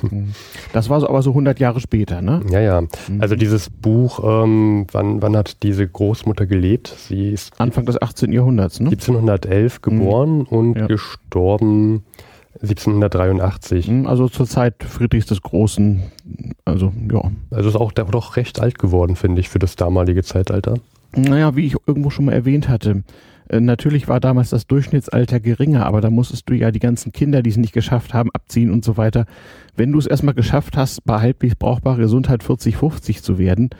Das 0.73 0.89
war 0.91 0.99
so, 1.01 1.09
aber 1.09 1.23
so 1.23 1.31
100 1.35 1.61
Jahre 1.61 1.79
später, 1.79 2.21
ne? 2.21 2.41
Ja, 2.51 2.59
ja. 2.61 2.81
Mhm. 2.81 3.21
Also 3.21 3.37
dieses 3.37 3.71
Buch, 3.71 4.19
ähm, 4.25 4.87
wann, 4.91 5.23
wann 5.23 5.37
hat 5.37 5.63
diese 5.63 5.87
Großmutter 5.87 6.47
gelebt? 6.47 6.89
Sie 6.99 7.31
ist 7.31 7.53
Anfang 7.61 7.85
des 7.85 8.01
18. 8.01 8.33
Jahrhunderts, 8.33 8.81
ne? 8.81 8.89
1711 8.89 9.83
geboren 9.83 10.41
und 10.43 10.79
Ja. 10.79 10.87
gestorben 10.87 12.03
1783. 12.69 13.89
Mhm, 13.89 14.07
Also 14.07 14.29
zur 14.29 14.47
Zeit 14.47 14.85
Friedrichs 14.85 15.27
des 15.27 15.43
Großen, 15.43 16.03
also 16.65 16.93
ja. 17.11 17.31
Also 17.51 17.69
ist 17.69 17.77
auch 17.77 17.93
doch 17.93 18.37
recht 18.37 18.61
alt 18.61 18.79
geworden, 18.79 19.17
finde 19.17 19.41
ich, 19.41 19.49
für 19.49 19.59
das 19.59 19.77
damalige 19.77 20.23
Zeitalter. 20.23 20.75
Naja, 21.15 21.57
wie 21.57 21.67
ich 21.67 21.77
irgendwo 21.87 22.11
schon 22.11 22.27
mal 22.27 22.33
erwähnt 22.33 22.69
hatte, 22.69 23.03
äh, 23.49 23.61
natürlich 23.61 24.09
war 24.09 24.21
damals 24.21 24.51
das 24.51 24.67
Durchschnittsalter 24.67 25.41
geringer, 25.41 25.87
aber 25.87 26.01
da 26.01 26.11
musstest 26.11 26.49
du 26.49 26.55
ja 26.55 26.71
die 26.71 26.79
ganzen 26.79 27.13
Kinder, 27.13 27.43
die 27.43 27.51
es 27.51 27.57
nicht 27.57 27.73
geschafft 27.73 28.13
haben, 28.13 28.31
abziehen 28.33 28.71
und 28.71 28.85
so 28.85 28.97
weiter. 28.97 29.27
Wenn 29.77 29.93
du 29.93 29.99
es 29.99 30.07
erstmal 30.07 30.35
geschafft 30.35 30.77
hast, 30.77 31.05
bei 31.05 31.21
halbwegs 31.21 31.55
brauchbarer 31.55 31.99
Gesundheit 31.99 32.43
40, 32.43 32.77
50 32.77 33.23
zu 33.23 33.39
werden, 33.39 33.71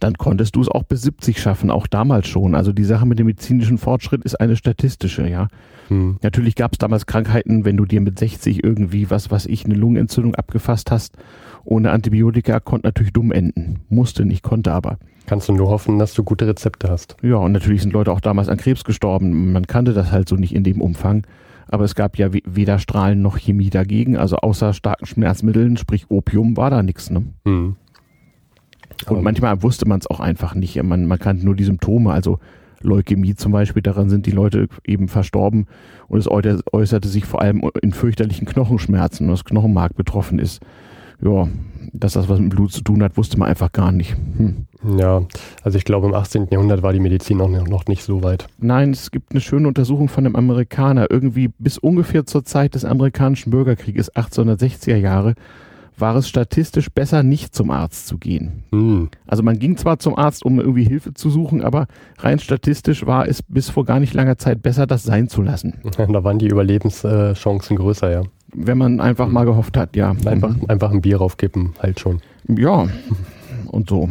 dann 0.00 0.14
konntest 0.14 0.56
du 0.56 0.60
es 0.60 0.68
auch 0.68 0.82
bis 0.82 1.02
70 1.02 1.40
schaffen, 1.40 1.70
auch 1.70 1.86
damals 1.86 2.26
schon. 2.28 2.54
Also 2.54 2.72
die 2.72 2.84
Sache 2.84 3.06
mit 3.06 3.18
dem 3.18 3.26
medizinischen 3.26 3.78
Fortschritt 3.78 4.24
ist 4.24 4.40
eine 4.40 4.56
statistische, 4.56 5.28
ja. 5.28 5.48
Hm. 5.88 6.18
Natürlich 6.22 6.54
gab 6.56 6.72
es 6.72 6.78
damals 6.78 7.06
Krankheiten, 7.06 7.64
wenn 7.64 7.76
du 7.76 7.84
dir 7.84 8.00
mit 8.00 8.18
60 8.18 8.62
irgendwie, 8.64 9.10
was 9.10 9.30
was 9.30 9.46
ich, 9.46 9.64
eine 9.64 9.74
Lungenentzündung 9.74 10.34
abgefasst 10.34 10.90
hast, 10.90 11.16
ohne 11.64 11.90
Antibiotika, 11.90 12.60
konnte 12.60 12.88
natürlich 12.88 13.12
dumm 13.12 13.30
enden. 13.32 13.80
Musste 13.88 14.24
nicht, 14.24 14.42
konnte 14.42 14.72
aber. 14.72 14.98
Kannst 15.26 15.48
du 15.48 15.52
nur 15.54 15.68
hoffen, 15.68 15.98
dass 16.00 16.14
du 16.14 16.24
gute 16.24 16.46
Rezepte 16.48 16.88
hast. 16.88 17.16
Ja, 17.22 17.36
und 17.36 17.52
natürlich 17.52 17.82
sind 17.82 17.92
Leute 17.92 18.10
auch 18.12 18.20
damals 18.20 18.48
an 18.48 18.56
Krebs 18.56 18.82
gestorben. 18.82 19.52
Man 19.52 19.66
kannte 19.68 19.92
das 19.92 20.10
halt 20.10 20.28
so 20.28 20.34
nicht 20.36 20.54
in 20.54 20.64
dem 20.64 20.80
Umfang. 20.80 21.24
Aber 21.68 21.84
es 21.84 21.94
gab 21.94 22.18
ja 22.18 22.34
we- 22.34 22.42
weder 22.44 22.78
Strahlen 22.80 23.22
noch 23.22 23.38
Chemie 23.38 23.70
dagegen. 23.70 24.16
Also 24.16 24.36
außer 24.36 24.72
starken 24.74 25.06
Schmerzmitteln, 25.06 25.76
sprich 25.76 26.06
Opium, 26.10 26.56
war 26.56 26.70
da 26.70 26.82
nichts. 26.82 27.08
Ne? 27.10 27.24
Hm. 27.46 27.76
Und 29.06 29.16
Aber- 29.16 29.22
manchmal 29.22 29.62
wusste 29.62 29.86
man 29.88 29.98
es 30.00 30.06
auch 30.06 30.20
einfach 30.20 30.54
nicht. 30.54 30.82
Man, 30.82 31.06
man 31.06 31.18
kannte 31.18 31.44
nur 31.44 31.54
die 31.56 31.64
Symptome. 31.64 32.12
Also 32.12 32.38
Leukämie 32.80 33.34
zum 33.36 33.52
Beispiel, 33.52 33.82
daran 33.82 34.10
sind 34.10 34.26
die 34.26 34.30
Leute 34.32 34.68
eben 34.84 35.08
verstorben. 35.08 35.66
Und 36.08 36.18
es 36.18 36.28
äußerte, 36.30 37.08
sich 37.08 37.24
vor 37.24 37.40
allem 37.40 37.62
in 37.80 37.92
fürchterlichen 37.92 38.46
Knochenschmerzen, 38.46 39.26
und 39.26 39.30
das 39.32 39.44
Knochenmark 39.44 39.94
betroffen 39.96 40.38
ist. 40.38 40.60
Ja, 41.24 41.46
dass 41.92 42.14
das 42.14 42.28
was 42.28 42.40
mit 42.40 42.50
Blut 42.50 42.72
zu 42.72 42.82
tun 42.82 43.02
hat, 43.02 43.16
wusste 43.16 43.38
man 43.38 43.48
einfach 43.48 43.70
gar 43.70 43.92
nicht. 43.92 44.16
Hm. 44.36 44.66
Ja, 44.98 45.22
also 45.62 45.78
ich 45.78 45.84
glaube, 45.84 46.08
im 46.08 46.14
18. 46.14 46.48
Jahrhundert 46.50 46.82
war 46.82 46.92
die 46.92 46.98
Medizin 46.98 47.40
auch 47.40 47.48
noch 47.48 47.86
nicht 47.86 48.02
so 48.02 48.24
weit. 48.24 48.48
Nein, 48.58 48.90
es 48.90 49.12
gibt 49.12 49.30
eine 49.30 49.40
schöne 49.40 49.68
Untersuchung 49.68 50.08
von 50.08 50.26
einem 50.26 50.34
Amerikaner. 50.34 51.06
Irgendwie 51.10 51.48
bis 51.60 51.78
ungefähr 51.78 52.26
zur 52.26 52.44
Zeit 52.44 52.74
des 52.74 52.84
amerikanischen 52.84 53.50
Bürgerkrieges, 53.52 54.12
1860er 54.16 54.96
Jahre, 54.96 55.34
war 55.98 56.16
es 56.16 56.28
statistisch 56.28 56.90
besser, 56.90 57.22
nicht 57.22 57.54
zum 57.54 57.70
Arzt 57.70 58.06
zu 58.06 58.18
gehen. 58.18 58.64
Hm. 58.72 59.08
Also 59.26 59.42
man 59.42 59.58
ging 59.58 59.76
zwar 59.76 59.98
zum 59.98 60.16
Arzt, 60.16 60.44
um 60.44 60.58
irgendwie 60.58 60.84
Hilfe 60.84 61.14
zu 61.14 61.30
suchen, 61.30 61.62
aber 61.62 61.86
rein 62.18 62.38
statistisch 62.38 63.06
war 63.06 63.28
es 63.28 63.42
bis 63.42 63.70
vor 63.70 63.84
gar 63.84 64.00
nicht 64.00 64.14
langer 64.14 64.38
Zeit 64.38 64.62
besser, 64.62 64.86
das 64.86 65.02
sein 65.02 65.28
zu 65.28 65.42
lassen. 65.42 65.74
Da 65.96 66.24
waren 66.24 66.38
die 66.38 66.48
Überlebenschancen 66.48 67.76
größer, 67.76 68.10
ja. 68.10 68.22
Wenn 68.54 68.76
man 68.78 69.00
einfach 69.00 69.28
mal 69.28 69.44
gehofft 69.44 69.76
hat, 69.76 69.96
ja. 69.96 70.14
Einfach, 70.26 70.54
einfach 70.68 70.90
ein 70.90 71.00
Bier 71.00 71.18
raufkippen, 71.18 71.72
halt 71.80 72.00
schon. 72.00 72.20
Ja. 72.48 72.86
Und 73.68 73.88
so. 73.88 74.08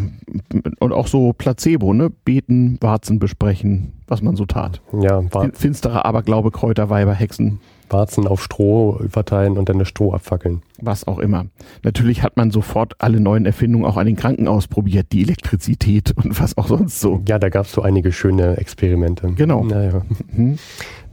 Und 0.79 0.91
auch 0.93 1.05
so 1.07 1.33
Placebo, 1.33 1.93
ne? 1.93 2.09
Beten, 2.09 2.77
Warzen 2.81 3.19
besprechen, 3.19 3.93
was 4.07 4.21
man 4.23 4.35
so 4.35 4.45
tat. 4.45 4.81
Ja, 4.99 5.21
Wa- 5.31 5.41
Fin- 5.41 5.53
Finsterer 5.53 6.05
Aberglaube, 6.05 6.49
Kräuter, 6.49 6.89
Weiber, 6.89 7.13
Hexen. 7.13 7.59
Warzen 7.91 8.27
auf 8.27 8.41
Stroh 8.43 8.99
verteilen 9.09 9.57
und 9.57 9.69
dann 9.69 9.79
das 9.79 9.87
Stroh 9.87 10.13
abfackeln. 10.13 10.61
was 10.81 11.05
auch 11.07 11.19
immer. 11.19 11.45
Natürlich 11.83 12.23
hat 12.23 12.37
man 12.37 12.49
sofort 12.51 12.95
alle 12.99 13.19
neuen 13.19 13.45
Erfindungen 13.45 13.85
auch 13.85 13.97
an 13.97 14.05
den 14.07 14.15
Kranken 14.15 14.47
ausprobiert, 14.47 15.07
die 15.11 15.21
Elektrizität 15.21 16.11
und 16.17 16.39
was 16.39 16.57
auch 16.57 16.67
sonst 16.67 16.99
so. 16.99 17.21
Ja, 17.27 17.37
da 17.39 17.49
gab 17.49 17.65
es 17.65 17.71
so 17.71 17.81
einige 17.81 18.11
schöne 18.11 18.57
Experimente. 18.57 19.31
Genau. 19.35 19.63
Naja. 19.63 20.01
Mhm. 20.31 20.57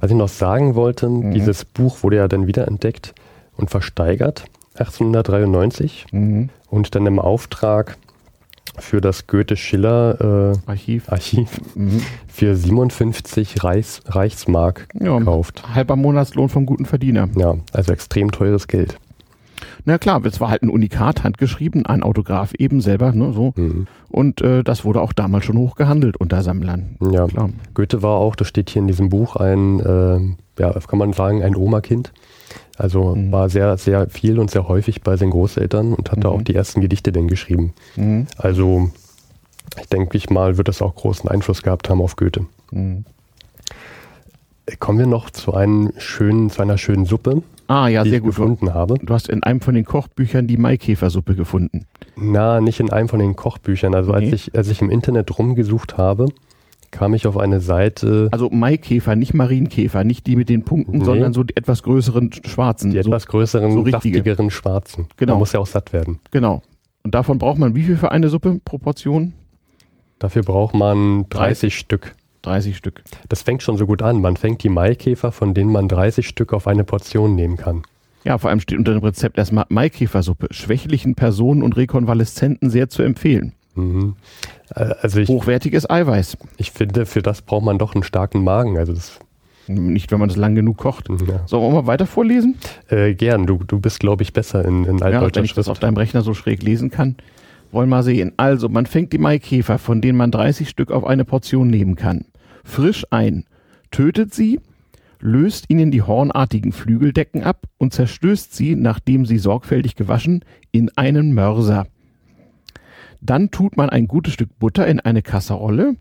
Was 0.00 0.10
ich 0.10 0.16
noch 0.16 0.28
sagen 0.28 0.74
wollte, 0.74 1.10
dieses 1.34 1.64
Buch 1.64 2.02
wurde 2.02 2.16
ja 2.16 2.28
dann 2.28 2.46
wiederentdeckt 2.46 3.14
und 3.56 3.68
versteigert 3.70 4.44
1893 4.76 6.06
Mhm. 6.12 6.48
und 6.70 6.94
dann 6.94 7.06
im 7.06 7.18
Auftrag 7.18 7.96
für 8.78 9.00
das 9.00 9.26
Goethe-Schiller 9.26 10.52
äh, 10.66 10.70
Archiv. 10.70 11.09
Archiv 11.11 11.48
Mhm. 11.74 12.00
für 12.26 12.54
57 12.57 13.62
Reichs 13.64 14.02
Reichsmark 14.07 14.88
Ja, 14.98 15.18
gekauft. 15.18 15.62
halber 15.74 15.96
Monatslohn 15.96 16.48
vom 16.48 16.66
guten 16.66 16.85
Verdiener. 16.87 17.28
Ja, 17.37 17.57
also 17.72 17.92
extrem 17.92 18.31
teures 18.31 18.68
Geld. 18.68 18.98
Na 19.85 19.98
klar, 19.98 20.24
es 20.24 20.40
war 20.40 20.50
halt 20.50 20.62
ein 20.62 20.68
Unikat, 20.68 21.24
handgeschrieben, 21.24 21.87
ein 21.87 22.02
Autograph 22.02 22.52
eben 22.54 22.81
selber, 22.81 23.12
ne, 23.12 23.33
so. 23.33 23.52
Mhm. 23.57 23.87
Und 24.09 24.40
äh, 24.40 24.62
das 24.62 24.85
wurde 24.85 25.00
auch 25.00 25.12
damals 25.12 25.44
schon 25.46 25.57
hoch 25.59 25.74
gehandelt 25.76 26.16
unter 26.16 26.42
Sammlern. 26.42 26.96
Ja, 27.12 27.26
Klar. 27.26 27.50
Goethe 27.74 28.02
war 28.02 28.18
auch, 28.18 28.37
das 28.37 28.48
steht 28.48 28.70
hier 28.70 28.83
in 28.83 28.88
diesem 28.88 29.09
Buch, 29.09 29.37
ein, 29.37 29.81
äh, 29.81 30.62
ja, 30.62 30.72
kann 30.87 30.98
man 30.98 31.12
sagen, 31.12 31.42
ein 31.42 31.57
Oma-Kind. 31.57 32.12
Also 32.78 33.14
Mhm. 33.16 33.32
war 33.32 33.48
sehr, 33.50 33.76
sehr 33.76 34.08
viel 34.08 34.38
und 34.38 34.50
sehr 34.50 34.68
häufig 34.68 35.02
bei 35.02 35.16
seinen 35.16 35.30
Großeltern 35.32 35.92
und 35.94 36.10
hatte 36.10 36.28
Mhm. 36.28 36.34
auch 36.34 36.42
die 36.42 36.54
ersten 36.54 36.80
Gedichte 36.80 37.12
denn 37.12 37.28
geschrieben. 37.28 37.74
Mhm. 37.96 38.26
Also 38.36 38.90
ich 39.80 39.88
denke 39.88 40.16
ich 40.16 40.30
mal, 40.30 40.56
wird 40.56 40.68
das 40.68 40.80
auch 40.80 40.94
großen 40.94 41.28
Einfluss 41.28 41.62
gehabt 41.62 41.90
haben 41.90 42.00
auf 42.00 42.16
Goethe. 42.16 42.46
Mhm. 42.70 43.04
Kommen 44.80 44.98
wir 44.98 45.06
noch 45.06 45.30
zu, 45.30 45.54
einem 45.54 45.92
schönen, 45.96 46.50
zu 46.50 46.60
einer 46.62 46.76
schönen 46.78 47.06
Suppe, 47.06 47.42
Ah 47.68 47.88
ja, 47.88 48.02
die 48.02 48.10
sehr 48.10 48.18
ich 48.18 48.22
gut. 48.24 48.34
Gefunden 48.36 48.74
habe. 48.74 48.94
du 49.02 49.12
hast 49.14 49.28
in 49.28 49.42
einem 49.42 49.60
von 49.60 49.74
den 49.74 49.84
Kochbüchern 49.84 50.46
die 50.46 50.56
Maikäfersuppe 50.56 51.34
gefunden. 51.34 51.86
Na, 52.16 52.60
nicht 52.60 52.78
in 52.80 52.90
einem 52.90 53.08
von 53.08 53.18
den 53.18 53.34
Kochbüchern. 53.36 53.94
Also 53.94 54.12
Nee. 54.12 54.16
als, 54.26 54.32
ich, 54.32 54.56
als 54.56 54.68
ich 54.68 54.80
im 54.82 54.90
Internet 54.90 55.38
rumgesucht 55.38 55.96
habe, 55.98 56.26
kam 56.90 57.14
ich 57.14 57.27
auf 57.27 57.37
eine 57.37 57.61
Seite, 57.61 58.29
Also 58.33 58.48
Maikäfer, 58.51 59.16
nicht 59.16 59.35
Marienkäfer, 59.35 60.05
nicht 60.05 60.27
die 60.27 60.37
mit 60.37 60.48
den 60.48 60.64
Punkten, 60.64 60.98
Nee. 60.98 61.05
sondern 61.05 61.33
so 61.33 61.42
die 61.44 61.57
etwas 61.57 61.83
größeren 61.83 62.31
schwarzen. 62.44 62.90
die 62.90 62.96
so, 63.03 63.09
etwas 63.09 63.27
größeren, 63.27 63.70
so 63.72 63.79
richtige. 63.81 63.92
saftigeren 64.18 64.51
schwarzen. 64.51 65.07
Genau. 65.16 65.33
Man 65.35 65.38
muss 65.40 65.53
ja 65.53 65.61
auch 65.61 65.66
satt 65.66 65.92
werden. 65.92 66.18
genau. 66.31 66.62
Und 67.05 67.14
davon 67.14 67.38
braucht 67.38 67.59
man 67.59 67.74
wie 67.74 67.85
viel 67.85 67.96
für 67.96 68.11
eine 68.11 68.29
Suppe? 68.29 68.61
Proportion? 68.64 69.33
Dafür 70.18 70.42
braucht 70.42 70.74
man 70.74 71.27
30 71.31 71.79
Stück. 71.79 72.14
30 72.42 72.77
Stück. 72.77 73.03
Das 73.29 73.42
fängt 73.42 73.62
schon 73.62 73.77
so 73.77 73.87
gut 73.87 74.03
an. 74.03 74.20
Man 74.20 74.37
fängt 74.37 74.62
die 74.62 74.68
Maikäfer, 74.68 75.33
von 75.33 75.55
denen 75.55 75.72
man 75.72 75.88
30 75.88 76.27
Stück 76.29 76.53
auf 76.53 76.66
eine 76.66 76.85
Portion 76.85 77.35
nehmen 77.35 77.57
kann. 77.57 77.83
Ja, 78.24 78.37
vor 78.37 78.51
allem 78.51 78.61
steht 78.61 78.79
unter 78.79 78.92
dem 78.92 79.03
Rezept 79.03 79.38
erstmal 79.38 79.64
Maikäfersuppe. 79.68 80.48
Schwächlichen 80.51 81.14
Personen 81.14 81.62
und 81.62 81.77
Rekonvaleszenten 81.77 82.68
sehr 82.68 82.88
zu 82.88 83.03
empfehlen. 83.03 83.53
Mhm. 83.78 84.16
Äh, 84.74 84.94
Also 85.00 85.20
ich, 85.20 85.28
Hochwertiges 85.28 85.88
Eiweiß. 85.88 86.36
ich 86.56 86.70
finde, 86.72 87.06
für 87.06 87.22
das 87.22 87.42
braucht 87.42 87.64
man 87.64 87.78
doch 87.78 87.94
einen 87.94 88.02
starken 88.04 88.44
Magen. 88.44 88.76
Also 88.78 88.92
das, 88.92 89.18
Nicht, 89.66 90.10
wenn 90.12 90.18
man 90.20 90.28
das 90.28 90.36
lang 90.38 90.54
genug 90.54 90.76
kocht. 90.78 91.08
ja. 91.08 91.46
Sollen 91.46 91.62
wir 91.62 91.82
mal 91.82 91.86
weiter 91.86 92.06
vorlesen? 92.06 92.56
äh, 92.88 93.14
gern, 93.14 93.46
du, 93.46 93.58
du 93.66 93.78
bist, 93.80 94.00
glaube 94.00 94.22
ich, 94.22 94.32
besser 94.32 94.64
in, 94.64 94.84
in 94.84 94.98
Ja, 94.98 95.06
altdeutscher 95.06 95.36
wenn 95.36 95.44
ich 95.44 95.54
das 95.54 95.68
auf 95.68 95.76
Schrift. 95.76 95.82
deinem 95.84 95.96
Rechner 95.96 96.22
so 96.22 96.34
schräg 96.34 96.62
lesen 96.62 96.90
kann. 96.90 97.16
Wollen 97.70 97.90
mal 97.90 98.02
sehen. 98.02 98.32
Also, 98.38 98.68
man 98.70 98.86
fängt 98.86 99.12
die 99.12 99.18
Maikäfer, 99.18 99.78
von 99.78 100.00
denen 100.00 100.16
man 100.16 100.30
30 100.30 100.68
Stück 100.70 100.90
auf 100.90 101.04
eine 101.04 101.24
Portion 101.26 101.68
nehmen 101.68 101.96
kann. 101.96 102.24
Frisch 102.64 103.04
ein, 103.10 103.44
tötet 103.90 104.32
sie, 104.32 104.58
löst 105.20 105.66
ihnen 105.68 105.90
die 105.90 106.00
hornartigen 106.02 106.72
Flügeldecken 106.72 107.42
ab 107.42 107.64
und 107.76 107.92
zerstößt 107.92 108.54
sie, 108.56 108.74
nachdem 108.74 109.26
sie 109.26 109.36
sorgfältig 109.36 109.96
gewaschen, 109.96 110.44
in 110.72 110.90
einen 110.96 111.34
Mörser. 111.34 111.86
Dann 113.20 113.50
tut 113.50 113.76
man 113.76 113.90
ein 113.90 114.07
gutes 114.09 114.35
Stück 114.35 114.59
Butter 114.59 114.87
in 114.87 115.00
eine 115.00 115.22
Kasserolle 115.22 115.96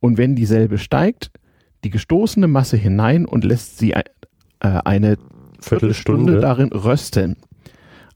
und 0.00 0.18
wenn 0.18 0.34
dieselbe 0.36 0.78
steigt, 0.78 1.30
die 1.84 1.90
gestoßene 1.90 2.46
Masse 2.48 2.76
hinein 2.76 3.24
und 3.26 3.44
lässt 3.44 3.78
sie 3.78 3.92
äh, 3.92 4.02
eine 4.60 5.16
Viertelstunde 5.60 6.32
Viertelstunde. 6.32 6.40
darin 6.40 6.68
rösten. 6.72 7.36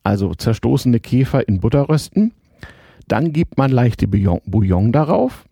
Also 0.05 0.35
zerstoßene 0.35 1.01
Käfer 1.01 1.49
in 1.49 1.59
Butter 1.61 1.89
rösten. 1.89 2.33
Dann 3.09 3.33
gibt 3.33 3.59
man 3.59 3.71
leichte 3.73 4.07
Bouillon, 4.09 4.41
Bouillon 4.47 4.93
darauf, 4.93 5.45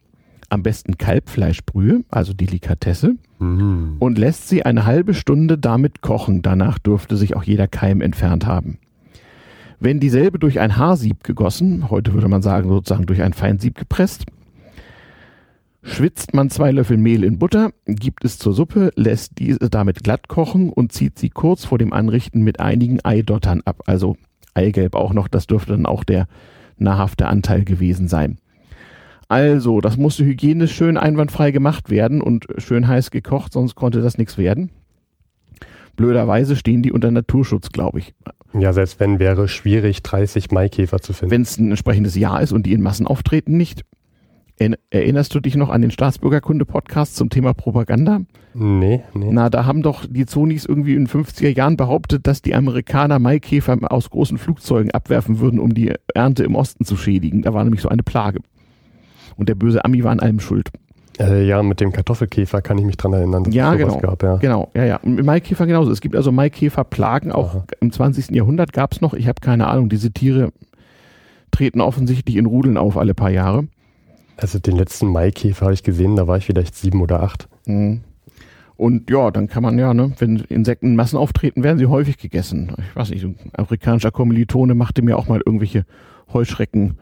am 0.49 0.63
besten 0.63 0.97
Kalbfleischbrühe, 0.99 2.05
also 2.11 2.33
Delikatesse, 2.33 3.17
Mhm. 3.41 3.97
und 3.99 4.17
lässt 4.17 4.49
sie 4.49 4.65
eine 4.65 4.87
halbe 4.87 5.13
Stunde 5.15 5.59
damit 5.59 6.01
kochen. 6.03 6.43
Danach 6.43 6.79
dürfte 6.79 7.17
sich 7.17 7.35
auch 7.35 7.43
jeder 7.43 7.67
Keim 7.67 8.01
entfernt 8.01 8.47
haben. 8.47 8.79
Wenn 9.81 10.01
dieselbe 10.01 10.39
durch 10.39 10.61
ein 10.61 10.77
Haarsieb 10.77 11.25
gegossen, 11.25 11.91
heute 11.91 12.15
würde 12.15 12.29
man 12.29 12.43
sagen 12.43 12.69
sozusagen 12.69 13.07
durch 13.07 13.23
ein 13.23 13.33
Feinsieb 13.33 13.77
gepresst, 13.77 14.25
schwitzt 15.83 16.35
man 16.35 16.51
zwei 16.51 16.71
Löffel 16.73 16.97
Mehl 16.97 17.25
in 17.25 17.39
Butter, 17.39 17.71
gibt 17.85 18.25
es 18.25 18.39
zur 18.39 18.55
Suppe, 18.55 18.91
lässt 18.97 19.39
diese 19.39 19.71
damit 19.71 20.03
glatt 20.03 20.29
kochen 20.29 20.71
und 20.71 20.93
zieht 20.93 21.19
sie 21.19 21.31
kurz 21.31 21.65
vor 21.65 21.79
dem 21.79 21.93
Anrichten 21.93 22.43
mit 22.43 22.61
einigen 22.61 23.05
Eidottern 23.05 23.63
ab. 23.65 23.83
Also 23.87 24.17
Eigelb 24.55 24.95
auch 24.95 25.13
noch, 25.13 25.29
das 25.29 25.47
dürfte 25.47 25.73
dann 25.73 25.87
auch 25.87 26.05
der 26.05 26.27
nahrhafte 26.79 27.27
Anteil 27.27 27.65
gewesen 27.65 28.09
sein. 28.09 28.39
Also, 29.29 29.81
das 29.81 29.97
musste 29.97 30.25
hygienisch 30.25 30.75
schön 30.75 30.97
einwandfrei 30.97 31.51
gemacht 31.51 31.91
werden 31.91 32.21
und 32.21 32.47
schön 32.59 32.87
heiß 32.87 33.11
gekocht, 33.11 33.53
sonst 33.53 33.75
konnte 33.75 34.03
das 34.03 34.19
nichts 34.19 34.37
werden. 34.39 34.71
Blöderweise 35.97 36.57
stehen 36.57 36.83
die 36.83 36.93
unter 36.93 37.11
Naturschutz, 37.11 37.71
glaube 37.71 38.01
ich. 38.01 38.15
Ja, 38.53 38.73
selbst 38.73 39.01
wenn 39.01 39.19
wäre 39.19 39.49
schwierig, 39.49 40.03
30 40.03 40.51
Maikäfer 40.51 41.01
zu 41.01 41.13
finden. 41.13 41.31
Wenn 41.31 41.43
es 41.43 41.59
ein 41.59 41.71
entsprechendes 41.71 42.15
Jahr 42.15 42.41
ist 42.41 42.53
und 42.53 42.67
die 42.67 42.73
in 42.73 42.83
Massen 42.83 43.07
auftreten, 43.07 43.57
nicht. 43.57 43.85
Erinnerst 44.91 45.35
du 45.35 45.41
dich 45.41 45.57
noch 45.57 45.69
an 45.69 45.83
den 45.83 45.91
Staatsbürgerkunde-Podcast 45.91 47.17
zum 47.17 47.29
Thema 47.29 47.55
Propaganda? 47.55 48.21
Nee, 48.55 49.03
nee. 49.13 49.31
Na, 49.33 49.51
da 49.51 49.67
haben 49.67 49.83
doch 49.83 50.07
die 50.09 50.27
Zonis 50.27 50.65
irgendwie 50.65 50.95
in 50.95 51.07
den 51.07 51.09
50er 51.09 51.49
Jahren 51.49 51.77
behauptet, 51.77 52.29
dass 52.29 52.41
die 52.41 52.55
Amerikaner 52.55 53.19
Maikäfer 53.19 53.77
aus 53.91 54.11
großen 54.11 54.39
Flugzeugen 54.39 54.93
abwerfen 54.93 55.41
würden, 55.41 55.59
um 55.59 55.75
die 55.75 55.93
Ernte 56.15 56.45
im 56.45 56.55
Osten 56.55 56.85
zu 56.85 56.97
schädigen. 56.97 57.43
Da 57.43 57.53
war 57.53 57.65
nämlich 57.65 57.83
so 57.83 57.89
eine 57.89 58.05
Plage. 58.05 58.39
Und 59.35 59.49
der 59.49 59.57
böse 59.57 59.85
Ami 59.85 60.05
war 60.05 60.13
an 60.13 60.21
allem 60.21 60.39
schuld. 60.39 60.71
Äh, 61.19 61.47
ja, 61.47 61.63
mit 61.63 61.81
dem 61.81 61.93
Kartoffelkäfer 61.93 62.61
kann 62.61 62.77
ich 62.79 62.85
mich 62.85 62.97
dran 62.97 63.13
erinnern, 63.13 63.45
dass 63.45 63.55
ja, 63.55 63.73
es 63.75 63.79
genau. 63.79 63.99
gab. 63.99 64.23
Ja. 64.23 64.37
Genau, 64.37 64.71
ja, 64.75 64.85
ja. 64.85 64.97
Und 64.97 65.25
Maikäfer 65.25 65.67
genauso. 65.67 65.91
Es 65.93 66.01
gibt 66.01 66.17
also 66.17 66.33
Maikäferplagen, 66.33 67.31
auch 67.31 67.55
Aha. 67.55 67.65
im 67.81 67.93
20. 67.93 68.31
Jahrhundert 68.31 68.73
gab 68.73 68.93
es 68.93 69.01
noch. 69.01 69.15
Ich 69.15 69.29
habe 69.29 69.41
keine 69.41 69.69
Ahnung, 69.69 69.89
diese 69.89 70.11
Tiere 70.11 70.53
treten 71.53 71.81
offensichtlich 71.81 72.37
in 72.37 72.47
Rudeln 72.47 72.77
auf 72.77 72.97
alle 72.97 73.15
paar 73.15 73.31
Jahre. 73.31 73.69
Also 74.37 74.59
den 74.59 74.77
letzten 74.77 75.07
Maikäfer 75.07 75.67
habe 75.67 75.75
ich 75.75 75.85
gesehen, 75.85 76.17
da 76.17 76.27
war 76.27 76.37
ich 76.37 76.47
vielleicht 76.47 76.75
sieben 76.75 77.01
oder 77.01 77.23
acht. 77.23 77.49
Mhm. 77.67 78.01
Und 78.77 79.09
ja, 79.09 79.31
dann 79.31 79.47
kann 79.47 79.63
man 79.63 79.79
ja, 79.79 79.95
ne, 79.95 80.13
wenn 80.19 80.37
Insekten 80.49 80.87
in 80.87 80.97
Massen 80.97 81.17
auftreten, 81.17 81.63
werden 81.63 81.79
sie 81.79 81.87
häufig 81.87 82.19
gegessen. 82.19 82.73
Ich 82.79 82.97
weiß 82.97 83.11
nicht, 83.11 83.25
ein 83.25 83.37
afrikanischer 83.53 84.11
Kommilitone 84.11 84.75
machte 84.75 85.03
mir 85.03 85.17
auch 85.17 85.29
mal 85.29 85.41
irgendwelche 85.45 85.87
Heuschrecken, 86.33 86.99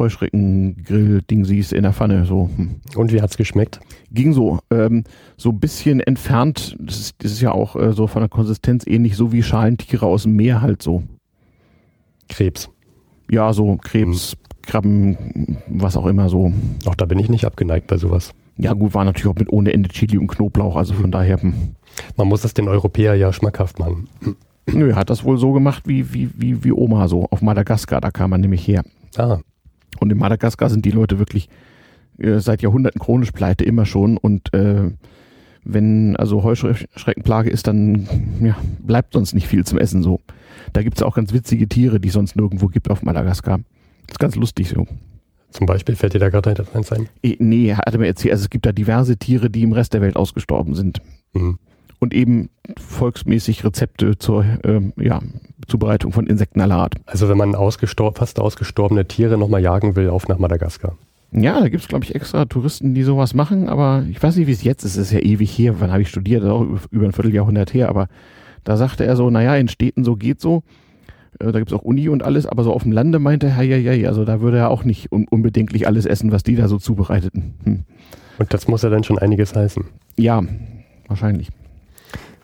Heuschrecken-Grill-Dingsies 0.00 1.72
in 1.72 1.84
der 1.84 1.92
Pfanne. 1.92 2.24
So 2.24 2.50
hm. 2.56 2.80
Und 2.96 3.12
wie 3.12 3.22
hat's 3.22 3.36
geschmeckt? 3.36 3.80
ging 4.12 4.32
so, 4.32 4.58
ähm, 4.70 5.04
so 5.36 5.50
ein 5.50 5.60
bisschen 5.60 6.00
entfernt. 6.00 6.76
Das 6.78 6.98
ist, 6.98 7.14
das 7.22 7.32
ist 7.32 7.40
ja 7.40 7.52
auch 7.52 7.76
äh, 7.76 7.92
so 7.92 8.06
von 8.06 8.22
der 8.22 8.28
Konsistenz 8.28 8.86
ähnlich, 8.86 9.16
so 9.16 9.32
wie 9.32 9.42
Schalentiere 9.42 10.06
aus 10.06 10.24
dem 10.24 10.36
Meer 10.36 10.60
halt 10.60 10.82
so. 10.82 11.02
Krebs. 12.28 12.68
Ja, 13.30 13.52
so 13.52 13.76
Krebs, 13.76 14.36
Krabben, 14.62 15.58
was 15.68 15.96
auch 15.96 16.06
immer 16.06 16.28
so. 16.28 16.52
Auch 16.86 16.94
da 16.94 17.04
bin 17.04 17.18
ich 17.18 17.28
nicht 17.28 17.44
abgeneigt 17.44 17.86
bei 17.86 17.96
sowas. 17.96 18.32
Ja, 18.56 18.72
gut, 18.72 18.94
war 18.94 19.04
natürlich 19.04 19.28
auch 19.28 19.38
mit 19.38 19.52
ohne 19.52 19.72
Ende 19.72 19.88
Chili 19.88 20.18
und 20.18 20.26
Knoblauch, 20.26 20.76
also 20.76 20.94
von 20.94 21.10
daher. 21.10 21.40
Hm. 21.40 21.74
Man 22.16 22.28
muss 22.28 22.44
es 22.44 22.54
den 22.54 22.68
Europäer 22.68 23.14
ja 23.14 23.32
schmackhaft 23.32 23.78
machen. 23.78 24.08
Nö, 24.66 24.90
er 24.90 24.96
hat 24.96 25.10
das 25.10 25.24
wohl 25.24 25.38
so 25.38 25.52
gemacht 25.52 25.84
wie, 25.86 26.12
wie, 26.12 26.30
wie, 26.36 26.62
wie 26.62 26.72
Oma 26.72 27.08
so 27.08 27.26
auf 27.30 27.42
Madagaskar, 27.42 28.00
da 28.00 28.10
kam 28.10 28.32
er 28.32 28.38
nämlich 28.38 28.66
her. 28.66 28.84
Ah, 29.16 29.38
Und 30.00 30.10
in 30.10 30.18
Madagaskar 30.18 30.70
sind 30.70 30.84
die 30.84 30.90
Leute 30.90 31.18
wirklich 31.18 31.48
äh, 32.18 32.40
seit 32.40 32.62
Jahrhunderten 32.62 33.00
chronisch 33.00 33.30
pleite, 33.30 33.64
immer 33.64 33.86
schon. 33.86 34.16
Und 34.16 34.52
äh, 34.52 34.90
wenn 35.62 36.16
also 36.16 36.42
Heuschreckenplage 36.42 37.50
ist, 37.50 37.66
dann 37.66 38.08
ja, 38.40 38.56
bleibt 38.80 39.12
sonst 39.12 39.34
nicht 39.34 39.46
viel 39.46 39.64
zum 39.64 39.78
Essen 39.78 40.02
so. 40.02 40.20
Da 40.72 40.82
gibt's 40.82 41.02
auch 41.02 41.14
ganz 41.14 41.32
witzige 41.32 41.68
Tiere, 41.68 42.00
die 42.00 42.08
es 42.08 42.14
sonst 42.14 42.36
nirgendwo 42.36 42.68
gibt 42.68 42.90
auf 42.90 43.02
Madagaskar. 43.02 43.58
Das 44.06 44.14
ist 44.14 44.18
ganz 44.18 44.36
lustig 44.36 44.68
so. 44.68 44.86
zum 45.50 45.66
Beispiel 45.66 45.96
fällt 45.96 46.14
dir 46.14 46.18
da 46.18 46.30
gerade 46.30 46.64
eins 46.74 46.92
ein. 46.92 47.08
Nee, 47.22 47.74
hat 47.74 47.92
er 47.92 47.98
mir 47.98 48.06
erzählt, 48.06 48.32
also 48.32 48.44
es 48.44 48.50
gibt 48.50 48.66
da 48.66 48.72
diverse 48.72 49.16
Tiere, 49.16 49.50
die 49.50 49.62
im 49.62 49.72
Rest 49.72 49.94
der 49.94 50.00
Welt 50.00 50.16
ausgestorben 50.16 50.74
sind. 50.74 51.00
Mhm. 51.32 51.58
Und 51.98 52.14
eben 52.14 52.48
volksmäßig 52.78 53.62
Rezepte 53.64 54.16
zur 54.16 54.44
ähm, 54.64 54.94
ja, 54.96 55.20
Zubereitung 55.70 56.12
von 56.12 56.26
Insekten 56.26 56.60
aller 56.60 56.76
Art. 56.76 56.96
Also 57.06 57.28
wenn 57.28 57.38
man 57.38 57.54
ausgestor 57.54 58.12
fast 58.14 58.38
ausgestorbene 58.38 59.06
Tiere 59.08 59.38
nochmal 59.38 59.62
jagen 59.62 59.96
will, 59.96 60.10
auf 60.10 60.28
nach 60.28 60.38
Madagaskar. 60.38 60.96
Ja, 61.32 61.60
da 61.60 61.68
gibt's 61.68 61.86
glaub 61.88 62.02
glaube 62.02 62.04
ich, 62.06 62.14
extra 62.20 62.44
Touristen, 62.44 62.92
die 62.92 63.04
sowas 63.04 63.34
machen, 63.34 63.68
aber 63.68 64.04
ich 64.10 64.20
weiß 64.22 64.36
nicht, 64.36 64.48
wie 64.48 64.52
es 64.52 64.64
jetzt 64.64 64.82
ist. 64.84 64.96
Es 64.96 65.06
ist 65.06 65.12
ja 65.12 65.20
ewig 65.20 65.56
her. 65.56 65.76
Wann 65.78 65.92
habe 65.92 66.02
ich 66.02 66.08
studiert? 66.08 66.44
Auch 66.44 66.62
über- 66.90 67.06
ein 67.06 67.12
Vierteljahrhundert 67.12 67.72
her. 67.72 67.88
Aber 67.88 68.08
da 68.64 68.76
sagte 68.76 69.04
er 69.06 69.14
so, 69.16 69.30
naja, 69.30 69.54
in 69.56 69.68
Städten 69.68 70.02
so 70.04 70.16
geht 70.16 70.40
so. 70.40 70.64
Äh, 71.38 71.52
Da 71.52 71.60
gibt's 71.60 71.72
auch 71.72 71.82
Uni 71.82 72.08
und 72.08 72.24
alles, 72.24 72.46
aber 72.46 72.64
so 72.64 72.72
auf 72.72 72.82
dem 72.82 72.90
Lande 72.90 73.20
meinte 73.20 73.46
er, 73.46 73.62
ja, 73.62 73.76
ja, 73.76 73.92
ja, 73.92 74.08
also 74.08 74.24
da 74.24 74.40
würde 74.40 74.58
er 74.58 74.70
auch 74.70 74.82
nicht 74.84 75.12
un 75.12 75.26
unbedenklich 75.30 75.86
alles 75.86 76.04
essen, 76.04 76.32
was 76.32 76.42
die 76.42 76.56
da 76.56 76.66
so 76.66 76.78
zubereiteten. 76.78 77.54
Hm. 77.64 77.80
Und 78.38 78.52
das 78.52 78.66
muss 78.66 78.82
ja 78.82 78.90
dann 78.90 79.04
schon 79.04 79.18
einiges 79.18 79.54
heißen. 79.54 79.84
Ja, 80.16 80.42
wahrscheinlich. 81.06 81.48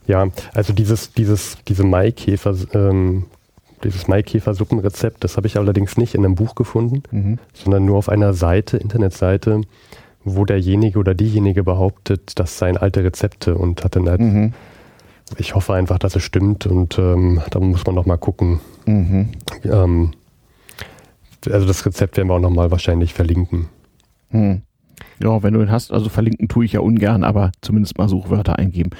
Ja, 0.07 0.29
also 0.55 0.73
dieses, 0.73 1.13
dieses, 1.13 1.59
diese 1.67 1.85
Maikäfer, 1.85 2.55
ähm, 2.75 3.25
dieses 3.85 4.09
Maikäfer-Suppenrezept, 4.09 5.23
das 5.25 5.37
habe 5.37 5.47
ich 5.47 5.57
allerdings 5.59 5.97
nicht 5.97 6.15
in 6.15 6.25
einem 6.25 6.35
Buch 6.35 6.55
gefunden, 6.55 7.03
Mhm. 7.11 7.39
sondern 7.53 7.85
nur 7.85 7.99
auf 7.99 8.09
einer 8.09 8.33
Seite, 8.33 8.77
Internetseite, 8.77 9.61
wo 10.25 10.45
derjenige 10.45 10.99
oder 10.99 11.15
diejenige 11.15 11.63
behauptet, 11.63 12.39
das 12.39 12.59
seien 12.59 12.77
alte 12.77 13.05
Rezepte 13.05 13.55
und 13.57 13.85
hat 13.85 13.97
dann 13.97 14.09
halt, 14.09 14.21
Mhm. 14.21 14.55
ich 15.39 15.55
hoffe 15.55 15.75
einfach, 15.75 15.99
dass 15.99 16.17
es 16.17 16.23
stimmt 16.23 16.67
und 16.67 16.99
ähm, 16.99 17.41
da 17.51 17.59
muss 17.61 17.85
man 17.85 17.95
noch 17.95 18.07
mal 18.07 18.17
gucken. 18.17 18.61
Mhm. 18.87 19.29
Ähm, 19.65 20.13
also 21.51 21.67
das 21.67 21.85
Rezept 21.87 22.17
werden 22.17 22.29
wir 22.29 22.35
auch 22.35 22.41
noch 22.41 22.51
mal 22.51 22.71
wahrscheinlich 22.71 23.15
verlinken. 23.15 23.69
Hm. 24.31 24.63
Ja, 25.23 25.43
wenn 25.43 25.55
du 25.55 25.61
ihn 25.63 25.71
hast, 25.71 25.93
also 25.93 26.09
verlinken 26.09 26.49
tue 26.49 26.65
ich 26.65 26.73
ja 26.73 26.81
ungern, 26.81 27.23
aber 27.25 27.53
zumindest 27.61 27.97
mal 27.99 28.09
Suchwörter 28.09 28.59
eingeben. 28.59 28.91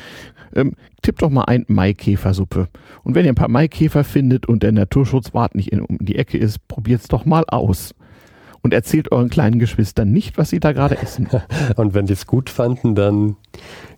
Ähm, 0.55 0.73
tipp 1.03 1.19
doch 1.19 1.31
mal 1.31 1.45
ein 1.45 1.65
Maikäfersuppe. 1.69 2.69
Und 3.03 3.15
wenn 3.15 3.25
ihr 3.25 3.33
ein 3.33 3.37
paar 3.37 3.49
Maikäfer 3.49 4.05
findet 4.05 4.47
und 4.47 4.63
der 4.63 4.73
Naturschutzwart 4.73 5.55
nicht 5.55 5.73
in, 5.73 5.81
um 5.81 5.99
die 6.01 6.17
Ecke 6.17 6.39
ist, 6.39 6.67
probiert's 6.69 7.09
doch 7.09 7.25
mal 7.25 7.45
aus. 7.49 7.95
Und 8.63 8.75
erzählt 8.75 9.13
euren 9.13 9.29
kleinen 9.29 9.59
Geschwistern 9.59 10.11
nicht, 10.11 10.39
was 10.39 10.51
sie 10.51 10.61
da 10.61 10.73
gerade 10.73 10.99
essen. 10.99 11.29
Und 11.77 11.95
wenn 11.95 12.07
die 12.07 12.15
es 12.15 12.27
gut 12.27 12.51
fanden, 12.51 12.97
dann 12.97 13.37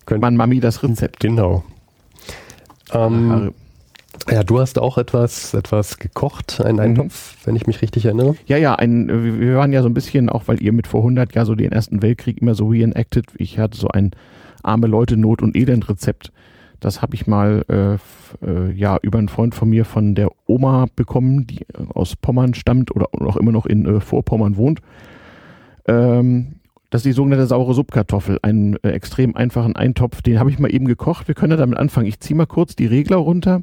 könnt 0.05 0.21
Man 0.21 0.35
Mami 0.35 0.59
das 0.59 0.83
Rezept. 0.83 1.21
Genau. 1.21 1.63
Ähm, 2.93 3.51
ja, 4.29 4.43
du 4.43 4.59
hast 4.59 4.79
auch 4.79 4.97
etwas, 4.97 5.53
etwas 5.53 5.97
gekocht, 5.97 6.61
einen 6.61 6.75
Mhm. 6.75 6.81
Eintopf, 6.81 7.37
wenn 7.45 7.55
ich 7.55 7.67
mich 7.67 7.81
richtig 7.81 8.05
erinnere. 8.05 8.35
Ja, 8.45 8.57
ja, 8.57 8.75
ein, 8.75 9.39
wir 9.39 9.55
waren 9.55 9.73
ja 9.73 9.81
so 9.81 9.89
ein 9.89 9.93
bisschen, 9.93 10.29
auch 10.29 10.47
weil 10.47 10.61
ihr 10.61 10.71
mit 10.71 10.87
vor 10.87 11.01
100 11.01 11.33
ja 11.35 11.45
so 11.45 11.55
den 11.55 11.71
Ersten 11.71 12.01
Weltkrieg 12.01 12.41
immer 12.41 12.55
so 12.55 12.67
reenacted. 12.67 13.25
Ich 13.37 13.57
hatte 13.59 13.77
so 13.77 13.87
ein 13.87 14.11
arme 14.61 14.87
Leute 14.87 15.17
Not 15.17 15.41
und 15.41 15.55
Elend 15.55 15.89
Rezept. 15.89 16.31
Das 16.79 17.01
habe 17.01 17.15
ich 17.15 17.27
mal 17.27 17.63
äh, 17.67 18.45
äh, 18.45 18.71
ja 18.71 18.97
über 19.01 19.19
einen 19.19 19.29
Freund 19.29 19.55
von 19.55 19.69
mir 19.69 19.85
von 19.85 20.15
der 20.15 20.29
Oma 20.45 20.87
bekommen, 20.95 21.45
die 21.47 21.61
äh, 21.61 21.85
aus 21.93 22.15
Pommern 22.15 22.53
stammt 22.53 22.95
oder 22.95 23.07
auch 23.13 23.37
immer 23.37 23.51
noch 23.51 23.65
in 23.65 23.85
äh, 23.85 23.99
Vorpommern 23.99 24.57
wohnt. 24.57 24.81
Ähm, 25.87 26.55
das 26.89 26.99
ist 27.01 27.05
die 27.05 27.11
sogenannte 27.11 27.45
saure 27.45 27.73
Suppkartoffel, 27.73 28.39
einen 28.41 28.77
äh, 28.77 28.91
extrem 28.91 29.35
einfachen 29.35 29.75
Eintopf. 29.75 30.21
Den 30.21 30.39
habe 30.39 30.49
ich 30.49 30.59
mal 30.59 30.73
eben 30.73 30.85
gekocht. 30.85 31.27
Wir 31.27 31.35
können 31.35 31.51
ja 31.51 31.57
damit 31.57 31.77
anfangen. 31.77 32.07
Ich 32.07 32.19
ziehe 32.19 32.37
mal 32.37 32.47
kurz 32.47 32.75
die 32.75 32.87
Regler 32.87 33.17
runter 33.17 33.61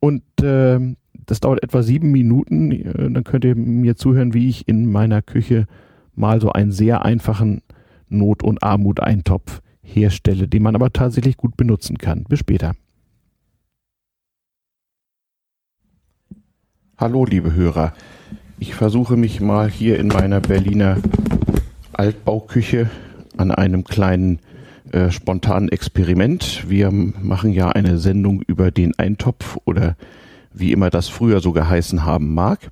und 0.00 0.22
ähm, 0.42 0.96
das 1.26 1.40
dauert 1.40 1.62
etwa 1.62 1.82
sieben 1.82 2.10
Minuten. 2.10 2.72
Äh, 2.72 3.10
Dann 3.10 3.24
könnt 3.24 3.44
ihr 3.44 3.54
mir 3.54 3.96
zuhören, 3.96 4.34
wie 4.34 4.48
ich 4.48 4.68
in 4.68 4.90
meiner 4.90 5.22
Küche 5.22 5.66
mal 6.14 6.40
so 6.40 6.50
einen 6.50 6.72
sehr 6.72 7.04
einfachen 7.04 7.62
Not- 8.08 8.42
und 8.42 8.62
Armuteintopf 8.62 9.60
herstelle, 9.86 10.48
den 10.48 10.62
man 10.62 10.74
aber 10.74 10.92
tatsächlich 10.92 11.36
gut 11.36 11.56
benutzen 11.56 11.98
kann. 11.98 12.24
Bis 12.24 12.40
später. 12.40 12.74
Hallo, 16.98 17.24
liebe 17.24 17.54
Hörer. 17.54 17.92
Ich 18.58 18.74
versuche 18.74 19.16
mich 19.16 19.40
mal 19.40 19.70
hier 19.70 19.98
in 19.98 20.08
meiner 20.08 20.40
Berliner 20.40 20.98
Altbauküche 21.92 22.90
an 23.36 23.50
einem 23.50 23.84
kleinen 23.84 24.40
äh, 24.92 25.10
spontanen 25.10 25.68
Experiment. 25.68 26.64
Wir 26.68 26.90
machen 26.90 27.52
ja 27.52 27.68
eine 27.68 27.98
Sendung 27.98 28.42
über 28.46 28.70
den 28.70 28.98
Eintopf 28.98 29.58
oder 29.64 29.96
wie 30.54 30.72
immer 30.72 30.90
das 30.90 31.08
früher 31.08 31.40
so 31.40 31.52
geheißen 31.52 32.04
haben 32.04 32.32
mag. 32.32 32.70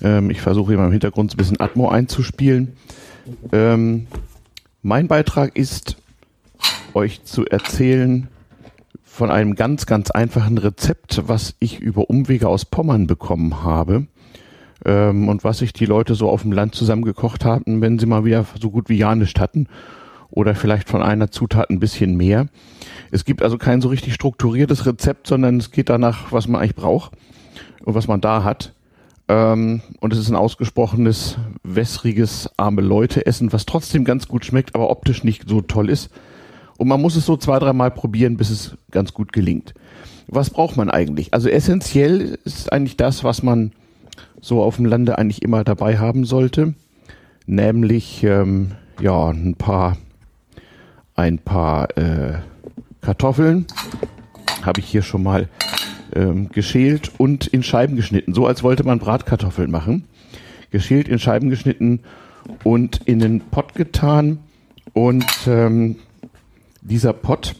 Ähm, 0.00 0.30
ich 0.30 0.40
versuche 0.40 0.72
hier 0.72 0.78
mal 0.78 0.86
im 0.86 0.92
Hintergrund 0.92 1.34
ein 1.34 1.36
bisschen 1.36 1.60
Atmo 1.60 1.88
einzuspielen. 1.88 2.72
Ähm, 3.52 4.06
mein 4.82 5.08
Beitrag 5.08 5.56
ist, 5.56 5.96
euch 6.94 7.24
zu 7.24 7.44
erzählen 7.46 8.28
von 9.02 9.30
einem 9.30 9.54
ganz, 9.54 9.86
ganz 9.86 10.10
einfachen 10.10 10.58
Rezept, 10.58 11.22
was 11.26 11.54
ich 11.58 11.80
über 11.80 12.08
Umwege 12.08 12.48
aus 12.48 12.64
Pommern 12.64 13.06
bekommen 13.06 13.62
habe 13.62 14.06
ähm, 14.84 15.28
und 15.28 15.44
was 15.44 15.58
sich 15.58 15.72
die 15.72 15.86
Leute 15.86 16.14
so 16.14 16.28
auf 16.28 16.42
dem 16.42 16.52
Land 16.52 16.74
zusammengekocht 16.74 17.44
hatten, 17.44 17.80
wenn 17.80 17.98
sie 17.98 18.06
mal 18.06 18.24
wieder 18.24 18.46
so 18.60 18.70
gut 18.70 18.88
wie 18.88 18.96
ja 18.96 19.14
nichts 19.14 19.40
hatten 19.40 19.68
oder 20.30 20.54
vielleicht 20.54 20.88
von 20.88 21.02
einer 21.02 21.30
Zutat 21.30 21.70
ein 21.70 21.78
bisschen 21.78 22.16
mehr. 22.16 22.46
Es 23.10 23.24
gibt 23.24 23.42
also 23.42 23.58
kein 23.58 23.82
so 23.82 23.88
richtig 23.88 24.14
strukturiertes 24.14 24.86
Rezept, 24.86 25.26
sondern 25.26 25.58
es 25.58 25.70
geht 25.70 25.90
danach, 25.90 26.32
was 26.32 26.48
man 26.48 26.60
eigentlich 26.60 26.74
braucht 26.74 27.12
und 27.84 27.94
was 27.94 28.08
man 28.08 28.20
da 28.20 28.42
hat. 28.42 28.72
Ähm, 29.28 29.82
und 30.00 30.12
es 30.12 30.18
ist 30.18 30.30
ein 30.30 30.36
ausgesprochenes, 30.36 31.36
wässriges, 31.62 32.50
arme 32.56 32.80
Leute-Essen, 32.80 33.52
was 33.52 33.66
trotzdem 33.66 34.04
ganz 34.04 34.26
gut 34.26 34.44
schmeckt, 34.44 34.74
aber 34.74 34.90
optisch 34.90 35.22
nicht 35.22 35.48
so 35.48 35.60
toll 35.60 35.90
ist. 35.90 36.10
Und 36.78 36.88
man 36.88 37.00
muss 37.00 37.16
es 37.16 37.26
so 37.26 37.36
zwei, 37.36 37.58
dreimal 37.58 37.90
probieren, 37.90 38.36
bis 38.36 38.50
es 38.50 38.76
ganz 38.90 39.12
gut 39.12 39.32
gelingt. 39.32 39.74
Was 40.28 40.50
braucht 40.50 40.76
man 40.76 40.90
eigentlich? 40.90 41.34
Also 41.34 41.48
essentiell 41.48 42.38
ist 42.44 42.72
eigentlich 42.72 42.96
das, 42.96 43.24
was 43.24 43.42
man 43.42 43.72
so 44.40 44.62
auf 44.62 44.76
dem 44.76 44.86
Lande 44.86 45.18
eigentlich 45.18 45.42
immer 45.42 45.64
dabei 45.64 45.98
haben 45.98 46.24
sollte, 46.24 46.74
nämlich 47.46 48.24
ähm, 48.24 48.72
ja 49.00 49.28
ein 49.28 49.54
paar 49.54 49.96
ein 51.14 51.38
paar 51.38 51.96
äh, 51.96 52.38
Kartoffeln, 53.00 53.66
habe 54.62 54.80
ich 54.80 54.86
hier 54.86 55.02
schon 55.02 55.22
mal 55.22 55.48
ähm, 56.14 56.48
geschält 56.50 57.12
und 57.18 57.46
in 57.46 57.62
Scheiben 57.62 57.96
geschnitten, 57.96 58.34
so 58.34 58.46
als 58.46 58.62
wollte 58.62 58.84
man 58.84 58.98
Bratkartoffeln 58.98 59.70
machen. 59.70 60.04
Geschält, 60.70 61.08
in 61.08 61.18
Scheiben 61.18 61.50
geschnitten 61.50 62.00
und 62.64 63.00
in 63.04 63.18
den 63.18 63.40
Pott 63.40 63.74
getan. 63.74 64.38
Und 64.94 65.26
ähm, 65.46 65.96
dieser 66.82 67.12
Pott, 67.12 67.54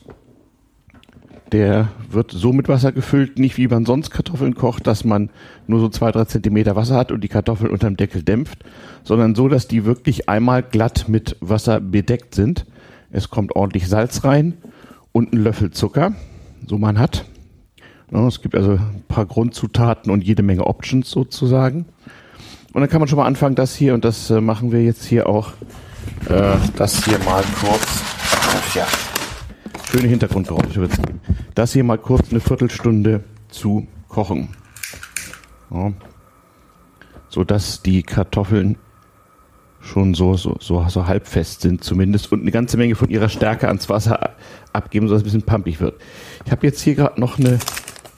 der 1.53 1.89
wird 2.11 2.31
so 2.31 2.53
mit 2.53 2.69
Wasser 2.69 2.93
gefüllt, 2.93 3.39
nicht 3.39 3.59
wie 3.59 3.69
man 3.69 3.85
sonst 3.85 4.11
Kartoffeln 4.11 4.55
kocht, 4.55 4.87
dass 4.87 5.05
man 5.05 5.31
nur 5.67 5.81
so 5.81 5.89
zwei, 5.89 6.11
drei 6.11 6.25
Zentimeter 6.25 6.77
Wasser 6.77 6.97
hat 6.97 7.13
und 7.13 7.23
die 7.23 7.29
Kartoffeln 7.29 7.71
unterm 7.71 7.97
Deckel 7.97 8.23
dämpft, 8.23 8.65
sondern 9.05 9.35
so, 9.35 9.49
dass 9.49 9.69
die 9.69 9.85
wirklich 9.85 10.29
einmal 10.29 10.63
glatt 10.63 11.09
mit 11.09 11.37
Wasser 11.41 11.81
bedeckt 11.81 12.35
sind. 12.35 12.67
Es 13.11 13.29
kommt 13.29 13.55
ordentlich 13.55 13.89
Salz 13.89 14.25
rein 14.25 14.55
und 15.13 15.33
ein 15.33 15.43
Löffel 15.43 15.71
Zucker, 15.71 16.13
so 16.67 16.79
man 16.79 16.99
hat. 16.99 17.27
Es 18.11 18.43
gibt 18.43 18.55
also 18.55 18.73
ein 18.73 19.05
paar 19.09 19.25
Grundzutaten 19.25 20.13
und 20.13 20.23
jede 20.23 20.43
Menge 20.43 20.67
Options 20.67 21.11
sozusagen. 21.11 21.87
Und 22.73 22.81
dann 22.81 22.89
kann 22.89 23.01
man 23.01 23.09
schon 23.09 23.19
mal 23.19 23.27
anfangen, 23.27 23.55
das 23.55 23.75
hier, 23.75 23.95
und 23.95 24.05
das 24.05 24.31
äh, 24.31 24.41
machen 24.41 24.73
wir 24.73 24.83
jetzt 24.83 25.05
hier 25.05 25.29
auch, 25.29 25.53
äh, 26.29 26.57
das 26.77 27.05
hier 27.05 27.19
mal 27.21 27.43
kurz, 27.61 28.03
ja, 28.75 28.87
schöne 29.93 30.09
Hintergrundgeräusche 30.09 30.89
Das 31.55 31.75
hier 31.75 31.85
mal 31.85 31.99
kurz 31.99 32.31
eine 32.31 32.41
Viertelstunde 32.41 33.25
zu 33.49 33.87
kochen. 34.09 34.49
Ja. 35.71 35.93
So 37.29 37.45
dass 37.45 37.83
die 37.83 38.03
Kartoffeln 38.03 38.79
schon 39.83 40.15
so, 40.15 40.35
so, 40.35 40.57
so, 40.61 40.87
so 40.89 41.07
halbfest 41.07 41.61
sind 41.61 41.85
zumindest 41.85 42.33
und 42.33 42.41
eine 42.41 42.53
ganze 42.53 42.79
Menge 42.79 42.95
von 42.95 43.11
ihrer 43.11 43.29
Stärke 43.29 43.69
ans 43.69 43.91
Wasser 43.91 44.31
abgeben, 44.73 45.09
sodass 45.09 45.21
es 45.21 45.25
ein 45.25 45.31
bisschen 45.31 45.43
pumpig 45.43 45.81
wird. 45.81 46.01
Ich 46.47 46.53
habe 46.53 46.67
jetzt 46.67 46.81
hier 46.81 46.95
gerade 46.95 47.21
noch 47.21 47.39
eine 47.39 47.59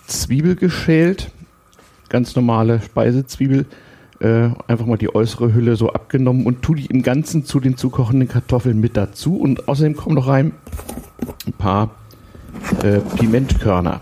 Zwiebel 0.07 0.55
geschält, 0.55 1.33
ganz 2.09 2.37
normale 2.37 2.83
Speisezwiebel, 2.83 3.67
äh, 4.21 4.51
einfach 4.67 4.87
mal 4.87 4.97
die 4.97 5.15
äußere 5.15 5.53
Hülle 5.53 5.77
so 5.77 5.93
abgenommen 5.93 6.47
und 6.47 6.63
tue 6.63 6.77
die 6.77 6.87
im 6.87 7.03
Ganzen 7.03 7.45
zu 7.45 7.61
den 7.61 7.77
zukochenden 7.77 8.29
Kartoffeln 8.29 8.81
mit 8.81 8.97
dazu. 8.97 9.37
Und 9.37 9.69
außerdem 9.69 9.97
kommen 9.97 10.15
noch 10.17 10.29
rein 10.29 10.53
ein 11.47 11.53
paar 11.53 11.91
äh, 12.83 13.01
Pimentkörner. 13.17 14.01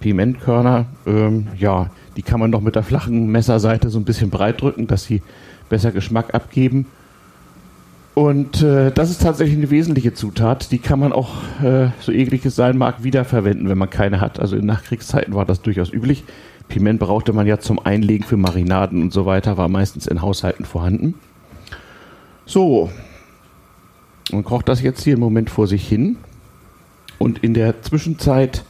Pimentkörner, 0.00 0.86
ähm, 1.06 1.48
ja, 1.58 1.90
die 2.16 2.22
kann 2.22 2.40
man 2.40 2.50
noch 2.50 2.60
mit 2.60 2.74
der 2.74 2.82
flachen 2.82 3.28
Messerseite 3.28 3.90
so 3.90 3.98
ein 3.98 4.04
bisschen 4.04 4.30
breit 4.30 4.60
drücken, 4.60 4.86
dass 4.86 5.04
sie 5.04 5.22
besser 5.68 5.92
Geschmack 5.92 6.34
abgeben. 6.34 6.86
Und 8.14 8.62
äh, 8.62 8.90
das 8.92 9.10
ist 9.10 9.20
tatsächlich 9.20 9.58
eine 9.58 9.70
wesentliche 9.70 10.14
Zutat. 10.14 10.72
Die 10.72 10.78
kann 10.78 10.98
man 10.98 11.12
auch, 11.12 11.34
äh, 11.62 11.88
so 12.00 12.12
eklig 12.12 12.46
es 12.46 12.56
sein 12.56 12.78
mag, 12.78 13.02
wiederverwenden, 13.04 13.68
wenn 13.68 13.76
man 13.76 13.90
keine 13.90 14.22
hat. 14.22 14.40
Also 14.40 14.56
in 14.56 14.64
Nachkriegszeiten 14.64 15.34
war 15.34 15.44
das 15.44 15.60
durchaus 15.60 15.92
üblich. 15.92 16.24
Piment 16.68 17.00
brauchte 17.00 17.32
man 17.32 17.46
ja 17.46 17.58
zum 17.58 17.78
Einlegen 17.78 18.24
für 18.24 18.36
Marinaden 18.36 19.02
und 19.02 19.12
so 19.12 19.26
weiter, 19.26 19.56
war 19.56 19.68
meistens 19.68 20.06
in 20.06 20.22
Haushalten 20.22 20.64
vorhanden. 20.64 21.14
So, 22.44 22.90
und 24.32 24.44
kocht 24.44 24.68
das 24.68 24.82
jetzt 24.82 25.02
hier 25.04 25.14
im 25.14 25.20
Moment 25.20 25.50
vor 25.50 25.66
sich 25.66 25.86
hin. 25.86 26.16
Und 27.18 27.42
in 27.42 27.54
der 27.54 27.82
Zwischenzeit 27.82 28.64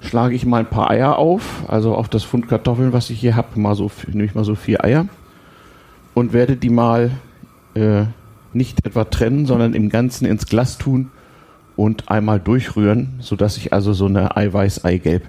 schlage 0.00 0.34
ich 0.34 0.46
mal 0.46 0.60
ein 0.60 0.70
paar 0.70 0.90
Eier 0.90 1.18
auf, 1.18 1.64
also 1.68 1.94
auf 1.94 2.08
das 2.08 2.24
Pfund 2.24 2.48
Kartoffeln, 2.48 2.92
was 2.92 3.10
ich 3.10 3.20
hier 3.20 3.36
habe, 3.36 3.58
mal 3.58 3.74
so, 3.74 3.90
nehme 4.06 4.24
ich 4.24 4.34
mal 4.34 4.44
so 4.44 4.54
vier 4.54 4.84
Eier 4.84 5.06
und 6.14 6.32
werde 6.32 6.56
die 6.56 6.70
mal 6.70 7.10
äh, 7.74 8.04
nicht 8.52 8.86
etwa 8.86 9.04
trennen, 9.04 9.46
sondern 9.46 9.74
im 9.74 9.88
Ganzen 9.90 10.24
ins 10.24 10.46
Glas 10.46 10.78
tun 10.78 11.10
und 11.76 12.10
einmal 12.10 12.40
durchrühren, 12.40 13.16
sodass 13.20 13.56
ich 13.58 13.72
also 13.72 13.92
so 13.92 14.06
eine 14.06 14.36
Eiweiß-Eigelb 14.36 15.24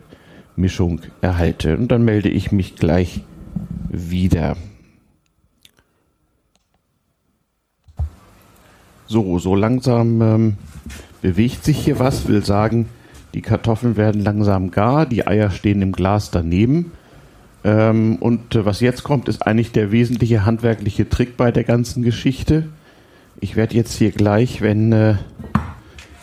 Mischung 0.57 1.01
erhalte. 1.21 1.77
Und 1.77 1.89
dann 1.89 2.03
melde 2.03 2.29
ich 2.29 2.51
mich 2.51 2.75
gleich 2.75 3.23
wieder. 3.89 4.57
So, 9.07 9.39
so 9.39 9.55
langsam 9.55 10.21
ähm, 10.21 10.57
bewegt 11.21 11.63
sich 11.63 11.77
hier 11.77 11.99
was, 11.99 12.27
will 12.27 12.43
sagen, 12.43 12.87
die 13.33 13.41
Kartoffeln 13.41 13.95
werden 13.95 14.21
langsam 14.21 14.71
gar, 14.71 15.05
die 15.05 15.25
Eier 15.25 15.49
stehen 15.49 15.81
im 15.81 15.93
Glas 15.93 16.31
daneben. 16.31 16.91
Ähm, 17.63 18.17
und 18.19 18.55
äh, 18.55 18.65
was 18.65 18.79
jetzt 18.81 19.03
kommt, 19.03 19.29
ist 19.29 19.45
eigentlich 19.45 19.71
der 19.71 19.91
wesentliche 19.91 20.45
handwerkliche 20.45 21.07
Trick 21.07 21.37
bei 21.37 21.51
der 21.51 21.63
ganzen 21.63 22.03
Geschichte. 22.03 22.67
Ich 23.39 23.55
werde 23.55 23.75
jetzt 23.75 23.95
hier 23.97 24.11
gleich, 24.11 24.61
wenn 24.61 24.91
äh, 24.91 25.15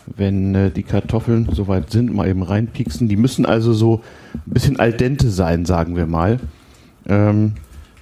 wenn 0.07 0.55
äh, 0.55 0.71
die 0.71 0.83
Kartoffeln 0.83 1.49
soweit 1.53 1.91
sind, 1.91 2.13
mal 2.13 2.29
eben 2.29 2.43
reinpieksen. 2.43 3.09
Die 3.09 3.17
müssen 3.17 3.47
also 3.47 3.73
so 3.73 4.03
ein 4.35 4.53
bisschen 4.53 4.79
al 4.79 4.93
dente 4.93 5.31
sein, 5.31 5.65
sagen 5.65 5.97
wir 5.97 6.07
mal. 6.07 6.39
Ähm, 7.07 7.53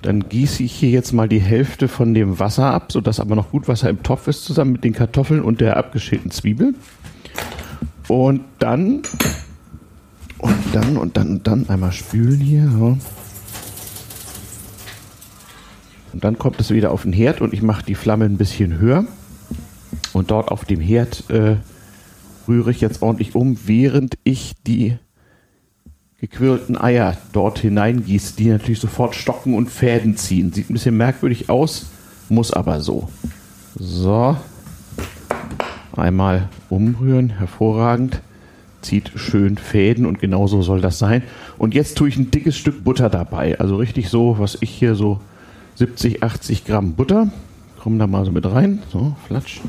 dann 0.02 0.28
gieße 0.28 0.64
ich 0.64 0.72
hier 0.72 0.90
jetzt 0.90 1.12
mal 1.12 1.28
die 1.28 1.40
Hälfte 1.40 1.86
von 1.86 2.12
dem 2.12 2.40
Wasser 2.40 2.72
ab, 2.72 2.90
sodass 2.90 3.20
aber 3.20 3.36
noch 3.36 3.50
gut 3.50 3.68
Wasser 3.68 3.88
im 3.88 4.02
Topf 4.02 4.26
ist, 4.26 4.44
zusammen 4.44 4.72
mit 4.72 4.84
den 4.84 4.94
Kartoffeln 4.94 5.42
und 5.42 5.60
der 5.60 5.76
abgeschälten 5.76 6.32
Zwiebel. 6.32 6.74
Und 8.08 8.40
dann, 8.58 9.02
und 10.38 10.56
dann, 10.72 10.96
und 10.96 11.16
dann, 11.16 11.28
und 11.28 11.46
dann 11.46 11.68
einmal 11.68 11.92
spülen 11.92 12.40
hier. 12.40 12.64
Ja. 12.64 12.96
Und 16.12 16.24
dann 16.24 16.36
kommt 16.36 16.60
es 16.60 16.70
wieder 16.70 16.90
auf 16.90 17.02
den 17.02 17.12
Herd 17.12 17.40
und 17.40 17.54
ich 17.54 17.62
mache 17.62 17.84
die 17.84 17.94
Flamme 17.94 18.24
ein 18.24 18.36
bisschen 18.36 18.78
höher. 18.78 19.06
Und 20.12 20.30
dort 20.30 20.50
auf 20.50 20.64
dem 20.64 20.80
Herd 20.80 21.30
äh, 21.30 21.56
rühre 22.48 22.70
ich 22.70 22.81
jetzt 22.81 23.02
ordentlich 23.02 23.35
um, 23.35 23.57
während 23.66 24.18
ich 24.24 24.55
die 24.66 24.96
gequirlten 26.20 26.81
Eier 26.81 27.16
dort 27.33 27.59
hineingieße, 27.59 28.37
die 28.37 28.48
natürlich 28.48 28.78
sofort 28.78 29.14
stocken 29.14 29.55
und 29.55 29.70
Fäden 29.70 30.16
ziehen. 30.16 30.52
Sieht 30.52 30.70
ein 30.70 30.74
bisschen 30.74 30.96
merkwürdig 30.96 31.50
aus, 31.50 31.87
muss 32.28 32.52
aber 32.52 32.81
so. 32.81 33.09
So. 33.74 34.37
Einmal 35.96 36.48
umrühren, 36.70 37.31
hervorragend. 37.31 38.22
Zieht 38.83 39.12
schön 39.16 39.59
Fäden 39.59 40.07
und 40.07 40.20
genauso 40.20 40.62
soll 40.62 40.81
das 40.81 40.98
sein. 40.98 41.22
Und 41.59 41.74
jetzt 41.74 41.96
tue 41.96 42.09
ich 42.09 42.16
ein 42.16 42.31
dickes 42.31 42.57
Stück 42.57 42.85
Butter 42.85 43.11
dabei. 43.11 43.59
Also 43.59 43.76
richtig 43.76 44.09
so, 44.09 44.38
was 44.38 44.59
ich 44.61 44.70
hier 44.70 44.94
so 44.94 45.20
70, 45.76 46.22
80 46.22 46.64
Gramm 46.64 46.94
Butter. 46.94 47.31
Kommen 47.81 47.98
da 47.98 48.07
mal 48.07 48.24
so 48.24 48.31
mit 48.31 48.46
rein. 48.46 48.83
So, 48.92 49.16
flatsch. 49.26 49.61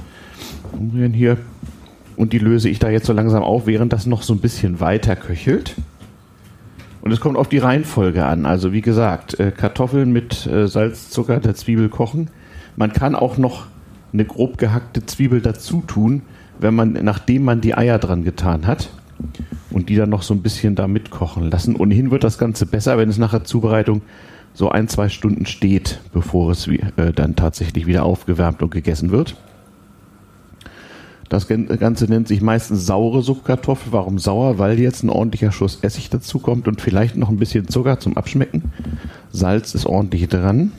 Umrühren 0.72 1.14
hier. 1.14 1.38
Und 2.16 2.34
die 2.34 2.40
löse 2.40 2.70
ich 2.70 2.80
da 2.80 2.90
jetzt 2.90 3.06
so 3.06 3.14
langsam 3.14 3.44
auf, 3.44 3.66
während 3.66 3.94
das 3.94 4.06
noch 4.06 4.22
so 4.22 4.34
ein 4.34 4.40
bisschen 4.40 4.80
weiter 4.80 5.16
köchelt. 5.16 5.76
Und 7.02 7.12
es 7.12 7.20
kommt 7.20 7.38
auf 7.38 7.50
die 7.50 7.58
Reihenfolge 7.58 8.26
an. 8.26 8.46
Also 8.46 8.72
wie 8.72 8.82
gesagt, 8.82 9.40
äh, 9.40 9.52
Kartoffeln 9.52 10.14
mit 10.14 10.46
äh, 10.48 10.68
Salz, 10.68 11.10
Zucker, 11.10 11.40
der 11.40 11.56
Zwiebel 11.56 11.90
kochen. 11.90 12.30
Man 12.78 12.94
kann 12.94 13.14
auch 13.14 13.38
noch 13.38 13.66
eine 14.14 14.26
grob 14.26 14.58
gehackte 14.58 15.06
Zwiebel 15.06 15.42
dazu 15.42 15.84
tun, 15.86 16.22
wenn 16.60 16.74
man, 16.74 16.94
nachdem 16.94 17.44
man 17.44 17.62
die 17.62 17.76
Eier 17.76 18.00
dran 18.00 18.24
getan 18.24 18.68
hat. 18.68 18.90
Und 19.70 19.90
die 19.90 19.96
dann 19.96 20.10
noch 20.10 20.22
so 20.22 20.34
ein 20.34 20.42
bisschen 20.42 20.76
da 20.76 20.88
mitkochen 20.88 21.50
lassen. 21.50 21.76
Ohnehin 21.76 22.12
wird 22.12 22.24
das 22.24 22.38
Ganze 22.38 22.66
besser, 22.66 22.98
wenn 22.98 23.10
es 23.10 23.18
nach 23.18 23.32
der 23.32 23.44
Zubereitung 23.44 24.02
so 24.54 24.70
ein, 24.70 24.88
zwei 24.88 25.10
Stunden 25.10 25.46
steht, 25.46 26.00
bevor 26.14 26.52
es 26.52 26.68
äh, 26.68 27.12
dann 27.14 27.36
tatsächlich 27.36 27.88
wieder 27.88 28.04
aufgewärmt 28.04 28.62
und 28.62 28.70
gegessen 28.70 29.12
wird. 29.12 29.36
Das 31.34 31.48
Ganze 31.48 32.06
nennt 32.06 32.28
sich 32.28 32.42
meistens 32.42 32.86
saure 32.86 33.24
Suppenkartoffel. 33.24 33.92
Warum 33.92 34.20
sauer? 34.20 34.60
Weil 34.60 34.80
jetzt 34.80 35.02
ein 35.02 35.10
ordentlicher 35.10 35.52
Schuss 35.52 35.80
Essig 35.82 36.12
dazu 36.12 36.38
kommt 36.38 36.68
und 36.68 36.80
vielleicht 36.80 37.18
noch 37.18 37.30
ein 37.30 37.38
bisschen 37.38 37.68
Zucker 37.68 38.00
zum 38.00 38.18
Abschmecken. 38.18 38.72
Salz 39.32 39.74
ist 39.74 39.88
ordentlich 39.88 40.28
dran. 40.28 40.74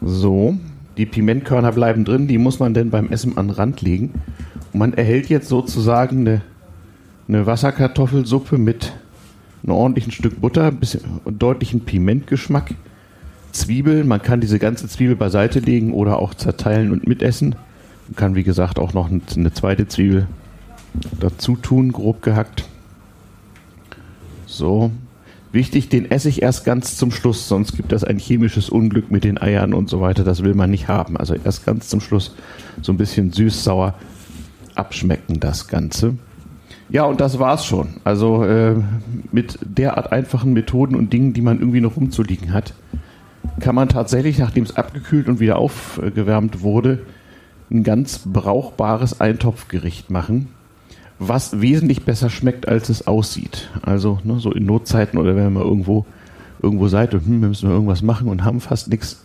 So, 0.00 0.56
die 0.96 1.04
Pimentkörner 1.04 1.72
bleiben 1.72 2.06
drin. 2.06 2.26
Die 2.26 2.38
muss 2.38 2.58
man 2.58 2.72
denn 2.72 2.88
beim 2.88 3.10
Essen 3.10 3.36
an 3.36 3.48
den 3.48 3.54
Rand 3.54 3.82
legen. 3.82 4.14
Und 4.72 4.78
man 4.78 4.94
erhält 4.94 5.28
jetzt 5.28 5.50
sozusagen 5.50 6.20
eine, 6.20 6.40
eine 7.28 7.44
Wasserkartoffelsuppe 7.44 8.56
mit 8.56 8.94
einem 9.62 9.74
ordentlichen 9.74 10.12
Stück 10.12 10.40
Butter, 10.40 10.68
ein 10.68 10.80
bisschen 10.80 11.02
deutlichen 11.26 11.82
Pimentgeschmack, 11.82 12.76
Zwiebel. 13.52 14.04
Man 14.04 14.22
kann 14.22 14.40
diese 14.40 14.58
ganze 14.58 14.88
Zwiebel 14.88 15.16
beiseite 15.16 15.58
legen 15.58 15.92
oder 15.92 16.18
auch 16.18 16.32
zerteilen 16.32 16.92
und 16.92 17.06
mitessen 17.06 17.56
kann, 18.14 18.34
wie 18.34 18.42
gesagt, 18.42 18.78
auch 18.78 18.92
noch 18.92 19.10
eine 19.10 19.52
zweite 19.52 19.88
Zwiebel 19.88 20.26
dazu 21.20 21.56
tun, 21.56 21.92
grob 21.92 22.22
gehackt. 22.22 22.64
So. 24.46 24.90
Wichtig, 25.52 25.90
den 25.90 26.10
esse 26.10 26.30
ich 26.30 26.40
erst 26.40 26.64
ganz 26.64 26.96
zum 26.96 27.10
Schluss, 27.10 27.46
sonst 27.46 27.76
gibt 27.76 27.92
das 27.92 28.04
ein 28.04 28.18
chemisches 28.18 28.70
Unglück 28.70 29.10
mit 29.10 29.22
den 29.22 29.36
Eiern 29.40 29.74
und 29.74 29.90
so 29.90 30.00
weiter. 30.00 30.24
Das 30.24 30.42
will 30.42 30.54
man 30.54 30.70
nicht 30.70 30.88
haben. 30.88 31.18
Also 31.18 31.34
erst 31.34 31.66
ganz 31.66 31.88
zum 31.88 32.00
Schluss 32.00 32.34
so 32.80 32.90
ein 32.90 32.96
bisschen 32.96 33.32
süß-sauer 33.32 33.94
abschmecken, 34.74 35.40
das 35.40 35.68
Ganze. 35.68 36.16
Ja, 36.88 37.04
und 37.04 37.20
das 37.20 37.38
war's 37.38 37.66
schon. 37.66 38.00
Also 38.04 38.44
äh, 38.44 38.76
mit 39.30 39.58
derart 39.62 40.12
einfachen 40.12 40.54
Methoden 40.54 40.94
und 40.94 41.12
Dingen, 41.12 41.34
die 41.34 41.42
man 41.42 41.58
irgendwie 41.58 41.80
noch 41.82 41.96
rumzuliegen 41.96 42.54
hat, 42.54 42.74
kann 43.60 43.74
man 43.74 43.88
tatsächlich, 43.88 44.38
nachdem 44.38 44.64
es 44.64 44.76
abgekühlt 44.76 45.28
und 45.28 45.40
wieder 45.40 45.58
aufgewärmt 45.58 46.62
wurde, 46.62 47.00
ein 47.72 47.82
ganz 47.84 48.20
brauchbares 48.24 49.20
Eintopfgericht 49.20 50.10
machen, 50.10 50.48
was 51.18 51.60
wesentlich 51.60 52.04
besser 52.04 52.30
schmeckt, 52.30 52.68
als 52.68 52.88
es 52.88 53.06
aussieht. 53.06 53.70
Also 53.82 54.18
ne, 54.24 54.40
so 54.40 54.52
in 54.52 54.66
Notzeiten 54.66 55.18
oder 55.18 55.36
wenn 55.36 55.52
man 55.52 55.62
irgendwo 55.62 56.04
irgendwo 56.60 56.88
seid 56.88 57.14
und 57.14 57.26
hm, 57.26 57.40
wir 57.40 57.48
müssen 57.48 57.70
irgendwas 57.70 58.02
machen 58.02 58.28
und 58.28 58.44
haben 58.44 58.60
fast 58.60 58.88
nichts, 58.88 59.24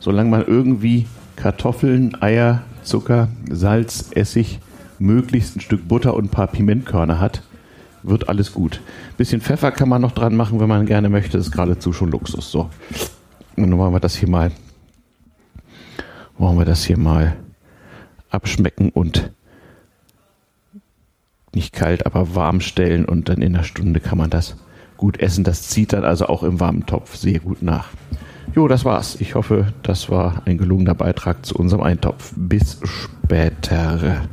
solange 0.00 0.30
man 0.30 0.46
irgendwie 0.46 1.06
Kartoffeln, 1.36 2.20
Eier, 2.20 2.62
Zucker, 2.82 3.28
Salz, 3.50 4.10
Essig, 4.14 4.60
möglichst 4.98 5.56
ein 5.56 5.60
Stück 5.60 5.86
Butter 5.86 6.14
und 6.14 6.26
ein 6.26 6.30
paar 6.30 6.46
Pimentkörner 6.46 7.20
hat, 7.20 7.42
wird 8.02 8.28
alles 8.28 8.52
gut. 8.52 8.80
Bisschen 9.16 9.40
Pfeffer 9.40 9.70
kann 9.70 9.88
man 9.88 10.00
noch 10.00 10.12
dran 10.12 10.34
machen, 10.34 10.60
wenn 10.60 10.68
man 10.68 10.86
gerne 10.86 11.08
möchte. 11.08 11.36
Das 11.36 11.46
ist 11.46 11.52
geradezu 11.52 11.92
schon 11.92 12.10
Luxus. 12.10 12.50
So. 12.50 12.70
Und 13.56 13.70
dann 13.70 13.78
wollen 13.78 13.92
wir 13.92 14.00
das 14.00 14.16
hier 14.16 14.28
mal, 14.28 14.50
wollen 16.38 16.58
wir 16.58 16.64
das 16.64 16.84
hier 16.84 16.98
mal 16.98 17.36
abschmecken 18.30 18.90
und 18.90 19.32
nicht 21.54 21.72
kalt, 21.72 22.06
aber 22.06 22.34
warm 22.34 22.60
stellen 22.60 23.04
und 23.04 23.28
dann 23.28 23.42
in 23.42 23.54
einer 23.54 23.64
Stunde 23.64 24.00
kann 24.00 24.18
man 24.18 24.30
das 24.30 24.56
gut 24.96 25.18
essen. 25.18 25.44
Das 25.44 25.68
zieht 25.68 25.92
dann 25.92 26.04
also 26.04 26.26
auch 26.26 26.42
im 26.42 26.60
warmen 26.60 26.86
Topf 26.86 27.16
sehr 27.16 27.40
gut 27.40 27.62
nach. 27.62 27.88
Jo, 28.54 28.68
das 28.68 28.84
war's. 28.84 29.20
Ich 29.20 29.34
hoffe, 29.34 29.72
das 29.82 30.10
war 30.10 30.42
ein 30.46 30.58
gelungener 30.58 30.94
Beitrag 30.94 31.44
zu 31.44 31.54
unserem 31.54 31.82
Eintopf. 31.82 32.32
Bis 32.36 32.80
später. 32.84 34.28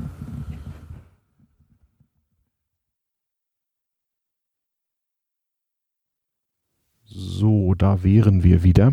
So, 7.06 7.76
da 7.76 8.04
wären 8.04 8.43
wir 8.43 8.64
wieder. 8.64 8.91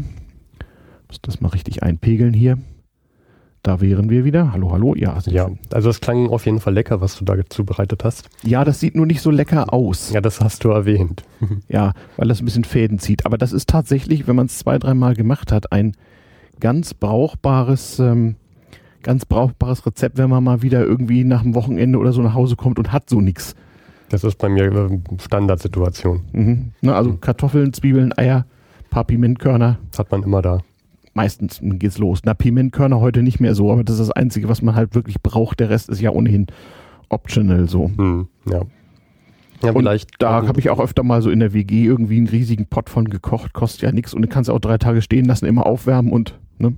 Muss 1.09 1.20
das 1.22 1.40
mal 1.40 1.48
richtig 1.48 1.82
einpegeln 1.82 2.34
hier. 2.34 2.59
Da 3.62 3.80
wären 3.80 4.10
wir 4.10 4.24
wieder. 4.24 4.52
Hallo, 4.52 4.72
hallo. 4.72 4.96
Ja, 4.96 5.18
ja. 5.26 5.48
also 5.72 5.88
es 5.88 6.00
klang 6.00 6.28
auf 6.30 6.46
jeden 6.46 6.58
Fall 6.58 6.74
lecker, 6.74 7.00
was 7.00 7.16
du 7.16 7.24
da 7.24 7.36
zubereitet 7.48 8.02
hast. 8.02 8.28
Ja, 8.42 8.64
das 8.64 8.80
sieht 8.80 8.96
nur 8.96 9.06
nicht 9.06 9.20
so 9.20 9.30
lecker 9.30 9.72
aus. 9.72 10.10
Ja, 10.12 10.20
das 10.20 10.40
hast 10.40 10.64
du 10.64 10.70
erwähnt. 10.70 11.22
ja, 11.68 11.92
weil 12.16 12.26
das 12.26 12.42
ein 12.42 12.44
bisschen 12.44 12.64
Fäden 12.64 12.98
zieht. 12.98 13.24
Aber 13.24 13.38
das 13.38 13.52
ist 13.52 13.68
tatsächlich, 13.68 14.26
wenn 14.26 14.34
man 14.34 14.46
es 14.46 14.58
zwei, 14.58 14.78
dreimal 14.80 15.14
gemacht 15.14 15.52
hat, 15.52 15.70
ein 15.70 15.92
ganz 16.58 16.92
brauchbares, 16.92 18.00
ähm, 18.00 18.34
ganz 19.04 19.26
brauchbares 19.26 19.86
Rezept, 19.86 20.18
wenn 20.18 20.28
man 20.28 20.42
mal 20.42 20.62
wieder 20.62 20.84
irgendwie 20.84 21.22
nach 21.22 21.42
dem 21.42 21.54
Wochenende 21.54 21.98
oder 21.98 22.12
so 22.12 22.20
nach 22.20 22.34
Hause 22.34 22.56
kommt 22.56 22.80
und 22.80 22.90
hat 22.90 23.08
so 23.08 23.20
nichts. 23.20 23.54
Das 24.08 24.24
ist 24.24 24.38
bei 24.38 24.48
mir 24.48 24.64
eine 24.64 25.02
Standardsituation. 25.20 26.22
Mhm. 26.32 26.72
Ne, 26.80 26.96
also 26.96 27.12
Kartoffeln, 27.14 27.72
Zwiebeln, 27.72 28.12
Eier, 28.18 28.44
paar 28.90 29.04
Pimentkörner. 29.04 29.78
Hat 29.96 30.10
man 30.10 30.24
immer 30.24 30.42
da 30.42 30.62
meistens 31.14 31.60
geht's 31.62 31.98
los. 31.98 32.20
Na, 32.24 32.34
Pimentkörner 32.34 33.00
heute 33.00 33.22
nicht 33.22 33.40
mehr 33.40 33.54
so, 33.54 33.72
aber 33.72 33.84
das 33.84 33.98
ist 33.98 34.08
das 34.08 34.10
Einzige, 34.10 34.48
was 34.48 34.62
man 34.62 34.74
halt 34.74 34.94
wirklich 34.94 35.22
braucht. 35.22 35.60
Der 35.60 35.70
Rest 35.70 35.88
ist 35.88 36.00
ja 36.00 36.10
ohnehin 36.10 36.46
optional 37.08 37.68
so. 37.68 37.90
Hm, 37.96 38.28
ja. 38.48 38.62
Ja, 39.62 39.70
und 39.70 39.78
vielleicht 39.78 40.10
da 40.18 40.46
habe 40.46 40.58
ich 40.58 40.70
auch 40.70 40.80
öfter 40.80 41.04
mal 41.04 41.22
so 41.22 41.30
in 41.30 41.38
der 41.38 41.52
WG 41.52 41.84
irgendwie 41.84 42.16
einen 42.16 42.26
riesigen 42.26 42.66
Pot 42.66 42.90
von 42.90 43.08
gekocht, 43.08 43.52
kostet 43.52 43.82
ja 43.82 43.92
nichts 43.92 44.12
und 44.12 44.22
du 44.22 44.28
kannst 44.28 44.50
auch 44.50 44.58
drei 44.58 44.76
Tage 44.76 45.02
stehen 45.02 45.24
lassen, 45.24 45.46
immer 45.46 45.66
aufwärmen 45.66 46.12
und 46.12 46.38
ne? 46.58 46.74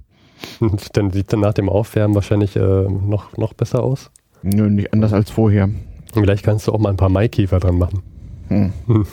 Dann 0.92 1.10
sieht 1.10 1.32
dann 1.32 1.40
nach 1.40 1.54
dem 1.54 1.70
Aufwärmen 1.70 2.14
wahrscheinlich 2.14 2.56
äh, 2.56 2.60
noch, 2.60 3.36
noch 3.38 3.54
besser 3.54 3.82
aus. 3.82 4.10
Nö, 4.42 4.68
nicht 4.68 4.92
anders 4.92 5.14
als 5.14 5.30
vorher. 5.30 5.70
Vielleicht 6.12 6.44
kannst 6.44 6.68
du 6.68 6.72
auch 6.72 6.78
mal 6.78 6.90
ein 6.90 6.98
paar 6.98 7.08
Maikäfer 7.08 7.60
dran 7.60 7.78
machen. 7.78 8.02
Hm. 8.48 8.72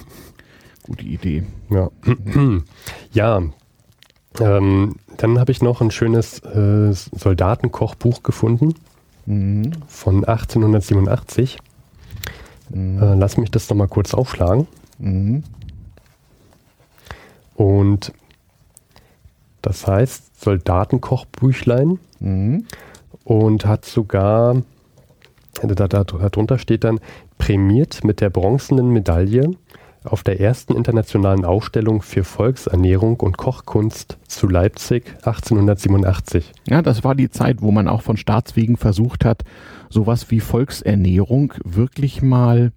Gute 0.84 1.05
Idee. 1.05 1.43
Ja. 1.69 1.89
ja, 3.13 3.41
ähm, 4.39 4.95
dann 5.17 5.39
habe 5.39 5.51
ich 5.51 5.61
noch 5.61 5.82
ein 5.82 5.91
schönes 5.91 6.39
äh, 6.39 6.93
Soldatenkochbuch 6.93 8.23
gefunden 8.23 8.75
mhm. 9.25 9.71
von 9.88 10.25
1887. 10.25 11.57
Mhm. 12.69 13.01
Äh, 13.01 13.15
lass 13.15 13.38
mich 13.38 13.51
das 13.51 13.69
nochmal 13.69 13.88
kurz 13.88 14.13
aufschlagen. 14.13 14.67
Mhm. 14.99 15.43
Und 17.55 18.13
das 19.61 19.86
heißt 19.86 20.41
Soldatenkochbüchlein 20.41 21.99
mhm. 22.19 22.65
und 23.23 23.65
hat 23.65 23.86
sogar, 23.86 24.63
da, 25.61 25.88
da, 25.88 26.03
darunter 26.03 26.57
steht 26.57 26.84
dann, 26.84 26.99
prämiert 27.38 28.03
mit 28.03 28.21
der 28.21 28.29
bronzenen 28.29 28.89
Medaille 28.89 29.51
auf 30.04 30.24
der 30.24 30.39
ersten 30.39 30.76
internationalen 30.76 31.45
Ausstellung 31.45 32.02
für 32.02 32.24
Volksernährung 32.24 33.20
und 33.20 33.38
Kochkunst 33.38 34.18
zu 34.28 34.47
Leipzig 34.47 35.16
1887. 35.18 36.52
Ja, 36.68 36.82
das 36.82 37.04
war 37.04 37.14
die 37.14 37.30
Zeit, 37.30 37.62
wo 37.62 37.72
man 37.72 37.88
auch 37.88 38.02
von 38.02 38.18
Staatswegen 38.18 38.78
versucht 38.78 39.26
hat, 39.26 39.43
sowas 39.89 40.32
wie 40.32 40.39
Volksernährung 40.39 41.54
wirklich 41.64 42.22
mal 42.22 42.72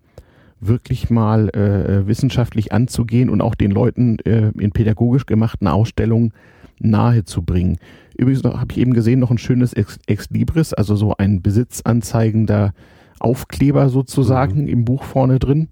wirklich 0.61 1.11
mal 1.11 1.51
äh, 1.51 2.07
wissenschaftlich 2.07 2.73
anzugehen 2.73 3.29
und 3.29 3.43
auch 3.43 3.55
den 3.55 3.71
Leuten 3.71 4.19
äh, 4.21 4.51
in 4.59 4.73
pädagogisch 4.73 5.27
gemachten 5.27 5.69
Ausstellungen 5.69 6.33
nahezubringen. 6.81 7.79
Übrigens 8.17 8.45
habe 8.45 8.73
ich 8.73 8.79
eben 8.79 8.95
gesehen 8.95 9.21
noch 9.21 9.31
ein 9.31 9.39
schönes 9.39 9.75
Ex, 9.75 9.99
Ex 10.07 10.31
Libris, 10.31 10.73
also 10.73 10.97
so 10.97 11.15
ein 11.17 11.43
besitzanzeigender 11.43 12.73
Aufkleber 13.21 13.89
sozusagen 13.89 14.63
mhm. 14.63 14.69
im 14.69 14.85
Buch 14.85 15.03
vorne 15.03 15.39
drin. 15.39 15.69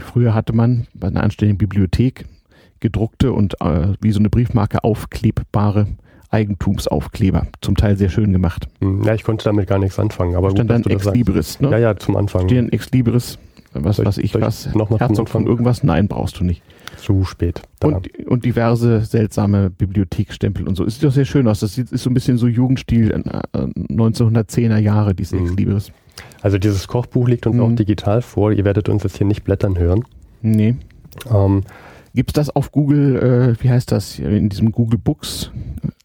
Früher 0.00 0.34
hatte 0.34 0.52
man 0.52 0.86
bei 0.94 1.08
einer 1.08 1.22
anständigen 1.22 1.58
Bibliothek 1.58 2.26
gedruckte 2.80 3.32
und 3.32 3.60
äh, 3.60 3.94
wie 4.00 4.12
so 4.12 4.18
eine 4.18 4.30
Briefmarke 4.30 4.84
aufklebbare 4.84 5.86
Eigentumsaufkleber. 6.30 7.46
Zum 7.60 7.76
Teil 7.76 7.96
sehr 7.96 8.10
schön 8.10 8.32
gemacht. 8.32 8.68
Hm, 8.80 9.04
ja, 9.04 9.14
ich 9.14 9.22
konnte 9.22 9.44
damit 9.44 9.68
gar 9.68 9.78
nichts 9.78 9.98
anfangen. 9.98 10.34
Aber 10.34 10.50
stand 10.50 10.70
gut, 10.70 10.86
dann 10.86 10.92
Ex 10.92 11.04
Libris, 11.06 11.60
ne? 11.60 11.70
Ja, 11.70 11.78
ja, 11.78 11.96
zum 11.96 12.16
Anfang. 12.16 12.48
Steht 12.48 12.58
ein 12.58 12.72
Ex 12.72 12.90
Libris, 12.90 13.38
was 13.72 14.04
weiß 14.04 14.18
ich, 14.18 14.34
was, 14.34 14.74
noch 14.74 14.90
Herzog 14.98 15.28
von 15.28 15.46
irgendwas? 15.46 15.82
Nein, 15.82 16.08
brauchst 16.08 16.40
du 16.40 16.44
nicht. 16.44 16.62
Zu 16.96 17.24
spät. 17.24 17.62
Und, 17.82 18.08
und, 18.26 18.44
diverse 18.44 19.02
seltsame 19.02 19.70
Bibliothekstempel 19.70 20.66
und 20.66 20.74
so. 20.74 20.84
Es 20.84 20.94
sieht 20.94 21.04
doch 21.04 21.12
sehr 21.12 21.24
schön 21.24 21.46
aus. 21.48 21.60
Das 21.60 21.76
ist 21.76 21.90
so 21.96 22.08
ein 22.08 22.14
bisschen 22.14 22.38
so 22.38 22.46
Jugendstil 22.46 23.12
1910er 23.12 24.78
äh, 24.78 24.82
Jahre, 24.82 25.14
dieses 25.14 25.34
Ex 25.34 25.50
mhm. 25.50 25.56
Libris. 25.56 25.92
Also 26.42 26.58
dieses 26.58 26.88
Kochbuch 26.88 27.28
liegt 27.28 27.46
uns 27.46 27.56
mhm. 27.56 27.62
auch 27.62 27.72
digital 27.72 28.22
vor. 28.22 28.52
Ihr 28.52 28.64
werdet 28.64 28.88
uns 28.88 29.02
jetzt 29.02 29.16
hier 29.16 29.26
nicht 29.26 29.44
blättern 29.44 29.78
hören. 29.78 30.04
Nee. 30.42 30.76
Ähm, 31.32 31.62
Gibt 32.14 32.30
es 32.30 32.34
das 32.34 32.54
auf 32.54 32.70
Google, 32.70 33.56
äh, 33.58 33.62
wie 33.62 33.70
heißt 33.70 33.90
das, 33.90 34.18
in 34.18 34.48
diesem 34.48 34.70
Google 34.72 34.98
Books? 34.98 35.50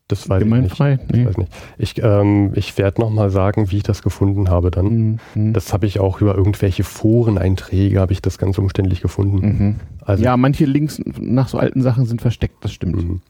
Das 0.10 0.28
weiß 0.28 0.42
ich 0.42 0.50
nicht. 0.50 0.80
Nee. 0.80 0.98
Ich, 1.14 1.26
weiß 1.26 1.38
nicht. 1.38 1.52
ich, 1.78 2.04
ähm, 2.04 2.52
ich 2.56 2.80
werde 2.80 3.00
nochmal 3.00 3.30
sagen, 3.30 3.70
wie 3.70 3.78
ich 3.78 3.84
das 3.84 4.02
gefunden 4.02 4.50
habe 4.50 4.72
dann. 4.72 4.86
Mhm. 4.86 5.20
mhm. 5.36 5.54
Das 5.54 5.72
habe 5.72 5.86
ich 5.86 6.00
auch 6.00 6.20
über 6.20 6.36
irgendwelche 6.36 6.84
Foreneinträge, 6.84 8.00
habe 8.00 8.12
ich 8.12 8.22
das 8.24 8.40
ganz 8.40 8.58
umständlich 8.58 9.02
gefunden. 9.02 9.38
Mhm. 9.46 9.76
Also, 10.04 10.24
ja, 10.24 10.36
manche 10.36 10.66
Links 10.66 11.00
nach 11.20 11.48
so 11.48 11.60
alten 11.60 11.84
Sachen 11.84 12.08
sind 12.08 12.22
versteckt, 12.22 12.56
das 12.62 12.74
stimmt. 12.74 12.96
Mhm. 12.96 13.22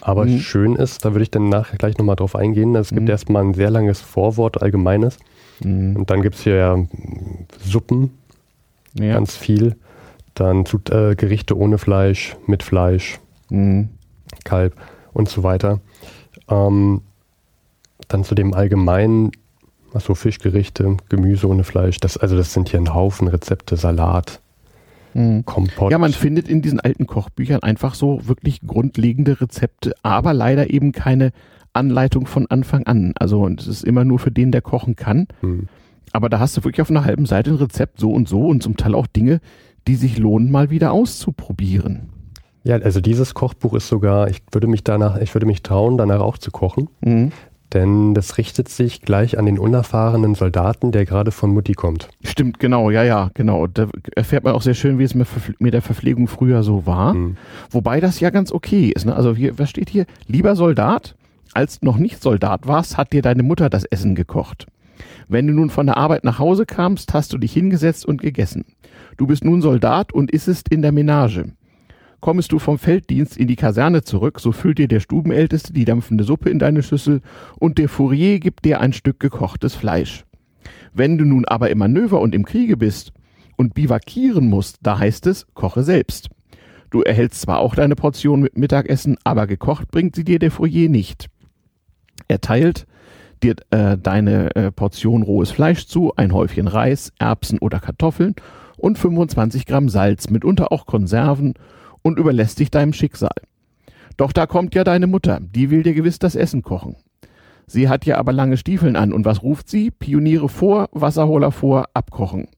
Aber 0.00 0.24
mhm. 0.24 0.40
schön 0.40 0.74
ist, 0.74 1.04
da 1.04 1.12
würde 1.12 1.22
ich 1.22 1.30
dann 1.30 1.48
nachher 1.48 1.78
gleich 1.78 1.96
nochmal 1.96 2.16
drauf 2.16 2.34
eingehen, 2.34 2.74
es 2.74 2.88
gibt 2.88 3.02
mhm. 3.02 3.08
erstmal 3.08 3.44
ein 3.44 3.54
sehr 3.54 3.70
langes 3.70 4.00
Vorwort, 4.00 4.60
allgemeines. 4.60 5.18
Mhm. 5.60 5.96
Und 5.96 6.10
dann 6.10 6.22
gibt 6.22 6.36
es 6.36 6.42
hier 6.42 6.56
ja 6.56 6.78
Suppen, 7.64 8.10
ja. 8.94 9.14
ganz 9.14 9.36
viel. 9.36 9.76
Dann 10.34 10.64
äh, 10.90 11.14
Gerichte 11.14 11.56
ohne 11.56 11.78
Fleisch, 11.78 12.36
mit 12.46 12.62
Fleisch, 12.62 13.18
mhm. 13.48 13.88
Kalb 14.44 14.76
und 15.12 15.28
so 15.28 15.42
weiter. 15.42 15.80
Ähm, 16.48 17.02
dann 18.08 18.24
zu 18.24 18.34
dem 18.34 18.54
allgemeinen, 18.54 19.32
also 19.92 20.14
Fischgerichte, 20.14 20.96
Gemüse 21.08 21.48
ohne 21.48 21.64
Fleisch. 21.64 21.98
Das, 21.98 22.16
also 22.16 22.36
das 22.36 22.52
sind 22.52 22.68
hier 22.68 22.80
ein 22.80 22.94
Haufen 22.94 23.28
Rezepte, 23.28 23.76
Salat, 23.76 24.40
mhm. 25.14 25.44
Kompott. 25.44 25.90
Ja, 25.90 25.98
man 25.98 26.12
findet 26.12 26.48
in 26.48 26.60
diesen 26.62 26.80
alten 26.80 27.06
Kochbüchern 27.06 27.62
einfach 27.62 27.94
so 27.94 28.28
wirklich 28.28 28.60
grundlegende 28.66 29.40
Rezepte, 29.40 29.94
aber 30.02 30.34
leider 30.34 30.70
eben 30.70 30.92
keine 30.92 31.32
Anleitung 31.76 32.26
von 32.26 32.46
Anfang 32.48 32.84
an. 32.86 33.12
Also 33.18 33.48
es 33.48 33.66
ist 33.66 33.84
immer 33.84 34.04
nur 34.04 34.18
für 34.18 34.30
den, 34.30 34.50
der 34.50 34.62
kochen 34.62 34.96
kann. 34.96 35.28
Mhm. 35.42 35.68
Aber 36.12 36.28
da 36.28 36.38
hast 36.38 36.56
du 36.56 36.64
wirklich 36.64 36.80
auf 36.82 36.90
einer 36.90 37.04
halben 37.04 37.26
Seite 37.26 37.50
ein 37.50 37.56
Rezept 37.56 38.00
so 38.00 38.10
und 38.10 38.28
so 38.28 38.46
und 38.46 38.62
zum 38.62 38.76
Teil 38.76 38.94
auch 38.94 39.06
Dinge, 39.06 39.40
die 39.86 39.96
sich 39.96 40.18
lohnen, 40.18 40.50
mal 40.50 40.70
wieder 40.70 40.92
auszuprobieren. 40.92 42.08
Ja, 42.64 42.76
also 42.76 43.00
dieses 43.00 43.34
Kochbuch 43.34 43.74
ist 43.74 43.86
sogar, 43.88 44.28
ich 44.28 44.42
würde 44.50 44.66
mich 44.66 44.82
danach, 44.82 45.18
ich 45.18 45.34
würde 45.34 45.46
mich 45.46 45.62
trauen, 45.62 45.98
danach 45.98 46.20
auch 46.20 46.38
zu 46.38 46.50
kochen. 46.50 46.88
Mhm. 47.00 47.30
Denn 47.72 48.14
das 48.14 48.38
richtet 48.38 48.68
sich 48.68 49.02
gleich 49.02 49.38
an 49.38 49.44
den 49.44 49.58
unerfahrenen 49.58 50.34
Soldaten, 50.34 50.92
der 50.92 51.04
gerade 51.04 51.32
von 51.32 51.52
Mutti 51.52 51.74
kommt. 51.74 52.08
Stimmt, 52.24 52.60
genau, 52.60 52.90
ja, 52.90 53.02
ja, 53.02 53.30
genau. 53.34 53.66
Da 53.66 53.88
erfährt 54.14 54.44
man 54.44 54.54
auch 54.54 54.62
sehr 54.62 54.74
schön, 54.74 54.98
wie 54.98 55.04
es 55.04 55.14
mit 55.14 55.74
der 55.74 55.82
Verpflegung 55.82 56.28
früher 56.28 56.62
so 56.62 56.86
war. 56.86 57.14
Mhm. 57.14 57.36
Wobei 57.70 58.00
das 58.00 58.20
ja 58.20 58.30
ganz 58.30 58.52
okay 58.52 58.92
ist. 58.94 59.04
Ne? 59.04 59.14
Also 59.14 59.34
hier, 59.34 59.58
was 59.58 59.68
steht 59.68 59.90
hier? 59.90 60.06
Lieber 60.28 60.54
Soldat, 60.54 61.16
als 61.56 61.82
noch 61.82 61.96
nicht 61.96 62.22
Soldat 62.22 62.66
warst, 62.66 62.96
hat 62.96 63.12
dir 63.12 63.22
deine 63.22 63.42
Mutter 63.42 63.70
das 63.70 63.84
Essen 63.84 64.14
gekocht. 64.14 64.66
Wenn 65.28 65.46
du 65.46 65.52
nun 65.54 65.70
von 65.70 65.86
der 65.86 65.96
Arbeit 65.96 66.22
nach 66.22 66.38
Hause 66.38 66.66
kamst, 66.66 67.14
hast 67.14 67.32
du 67.32 67.38
dich 67.38 67.52
hingesetzt 67.52 68.06
und 68.06 68.20
gegessen. 68.20 68.64
Du 69.16 69.26
bist 69.26 69.44
nun 69.44 69.62
Soldat 69.62 70.12
und 70.12 70.30
issest 70.30 70.68
in 70.68 70.82
der 70.82 70.92
Menage. 70.92 71.52
Kommst 72.20 72.52
du 72.52 72.58
vom 72.58 72.78
Felddienst 72.78 73.36
in 73.36 73.46
die 73.46 73.56
Kaserne 73.56 74.02
zurück, 74.02 74.40
so 74.40 74.52
füllt 74.52 74.78
dir 74.78 74.88
der 74.88 75.00
Stubenälteste 75.00 75.72
die 75.72 75.84
dampfende 75.84 76.24
Suppe 76.24 76.50
in 76.50 76.58
deine 76.58 76.82
Schüssel 76.82 77.20
und 77.58 77.78
der 77.78 77.88
Fourier 77.88 78.38
gibt 78.38 78.64
dir 78.64 78.80
ein 78.80 78.92
Stück 78.92 79.18
gekochtes 79.20 79.74
Fleisch. 79.74 80.24
Wenn 80.92 81.18
du 81.18 81.24
nun 81.24 81.44
aber 81.44 81.70
im 81.70 81.78
Manöver 81.78 82.20
und 82.20 82.34
im 82.34 82.44
Kriege 82.44 82.76
bist 82.76 83.12
und 83.56 83.74
bivakieren 83.74 84.48
musst, 84.48 84.78
da 84.82 84.98
heißt 84.98 85.26
es, 85.26 85.46
koche 85.54 85.82
selbst. 85.82 86.28
Du 86.90 87.02
erhältst 87.02 87.42
zwar 87.42 87.58
auch 87.58 87.74
deine 87.74 87.96
Portion 87.96 88.40
mit 88.40 88.56
Mittagessen, 88.56 89.16
aber 89.24 89.46
gekocht 89.46 89.90
bringt 89.90 90.16
sie 90.16 90.24
dir 90.24 90.38
der 90.38 90.50
Fourier 90.50 90.88
nicht. 90.88 91.28
Er 92.28 92.40
teilt 92.40 92.86
dir 93.42 93.54
äh, 93.70 93.96
deine 93.98 94.54
äh, 94.56 94.72
Portion 94.72 95.22
rohes 95.22 95.50
Fleisch 95.50 95.86
zu, 95.86 96.12
ein 96.16 96.32
Häufchen 96.32 96.68
Reis, 96.68 97.12
Erbsen 97.18 97.58
oder 97.58 97.80
Kartoffeln 97.80 98.34
und 98.76 98.98
25 98.98 99.66
Gramm 99.66 99.88
Salz, 99.88 100.30
mitunter 100.30 100.72
auch 100.72 100.86
Konserven 100.86 101.54
und 102.02 102.18
überlässt 102.18 102.58
dich 102.58 102.70
deinem 102.70 102.92
Schicksal. 102.92 103.34
Doch 104.16 104.32
da 104.32 104.46
kommt 104.46 104.74
ja 104.74 104.84
deine 104.84 105.06
Mutter, 105.06 105.40
die 105.40 105.70
will 105.70 105.82
dir 105.82 105.92
gewiss 105.94 106.18
das 106.18 106.36
Essen 106.36 106.62
kochen. 106.62 106.96
Sie 107.66 107.88
hat 107.88 108.06
ja 108.06 108.16
aber 108.16 108.32
lange 108.32 108.56
Stiefeln 108.56 108.96
an 108.96 109.12
und 109.12 109.24
was 109.24 109.42
ruft 109.42 109.68
sie? 109.68 109.90
Pioniere 109.90 110.48
vor, 110.48 110.88
Wasserholer 110.92 111.50
vor, 111.52 111.86
abkochen. 111.94 112.48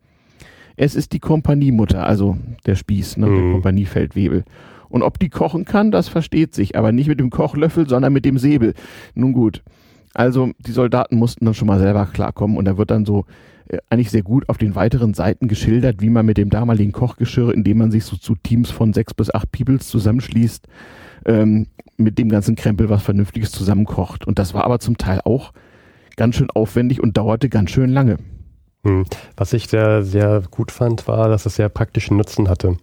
Es 0.76 0.94
ist 0.94 1.12
die 1.12 1.18
Kompaniemutter, 1.18 2.06
also 2.06 2.36
der 2.66 2.76
Spieß, 2.76 3.16
ne, 3.16 3.26
der 3.26 3.34
Mhm. 3.34 3.52
Kompaniefeldwebel. 3.54 4.44
Und 4.88 5.02
ob 5.02 5.18
die 5.18 5.28
kochen 5.28 5.64
kann, 5.64 5.90
das 5.90 6.08
versteht 6.08 6.54
sich, 6.54 6.76
aber 6.76 6.92
nicht 6.92 7.08
mit 7.08 7.20
dem 7.20 7.30
Kochlöffel, 7.30 7.88
sondern 7.88 8.12
mit 8.12 8.24
dem 8.24 8.38
Säbel. 8.38 8.74
Nun 9.14 9.32
gut. 9.32 9.62
Also 10.14 10.50
die 10.58 10.72
Soldaten 10.72 11.16
mussten 11.16 11.44
dann 11.44 11.54
schon 11.54 11.68
mal 11.68 11.78
selber 11.78 12.06
klarkommen 12.06 12.56
und 12.56 12.64
da 12.64 12.78
wird 12.78 12.90
dann 12.90 13.04
so 13.04 13.26
äh, 13.68 13.78
eigentlich 13.90 14.10
sehr 14.10 14.22
gut 14.22 14.48
auf 14.48 14.58
den 14.58 14.74
weiteren 14.74 15.14
Seiten 15.14 15.48
geschildert, 15.48 16.00
wie 16.00 16.10
man 16.10 16.26
mit 16.26 16.38
dem 16.38 16.50
damaligen 16.50 16.92
Kochgeschirr, 16.92 17.52
indem 17.52 17.78
man 17.78 17.90
sich 17.90 18.04
so 18.04 18.16
zu 18.16 18.34
Teams 18.34 18.70
von 18.70 18.92
sechs 18.92 19.14
bis 19.14 19.32
acht 19.32 19.52
Peoples 19.52 19.88
zusammenschließt, 19.88 20.66
ähm, 21.26 21.66
mit 21.96 22.18
dem 22.18 22.30
ganzen 22.30 22.56
Krempel 22.56 22.88
was 22.88 23.02
Vernünftiges 23.02 23.50
zusammenkocht. 23.52 24.26
Und 24.26 24.38
das 24.38 24.54
war 24.54 24.64
aber 24.64 24.80
zum 24.80 24.96
Teil 24.96 25.20
auch 25.24 25.52
ganz 26.16 26.36
schön 26.36 26.50
aufwendig 26.50 27.02
und 27.02 27.16
dauerte 27.16 27.48
ganz 27.48 27.70
schön 27.70 27.90
lange. 27.90 28.16
Hm. 28.84 29.04
Was 29.36 29.52
ich 29.52 29.68
sehr, 29.68 30.02
sehr 30.02 30.42
gut 30.50 30.72
fand, 30.72 31.06
war, 31.06 31.28
dass 31.28 31.46
es 31.46 31.56
sehr 31.56 31.68
praktischen 31.68 32.16
Nutzen 32.16 32.48
hatte. 32.48 32.76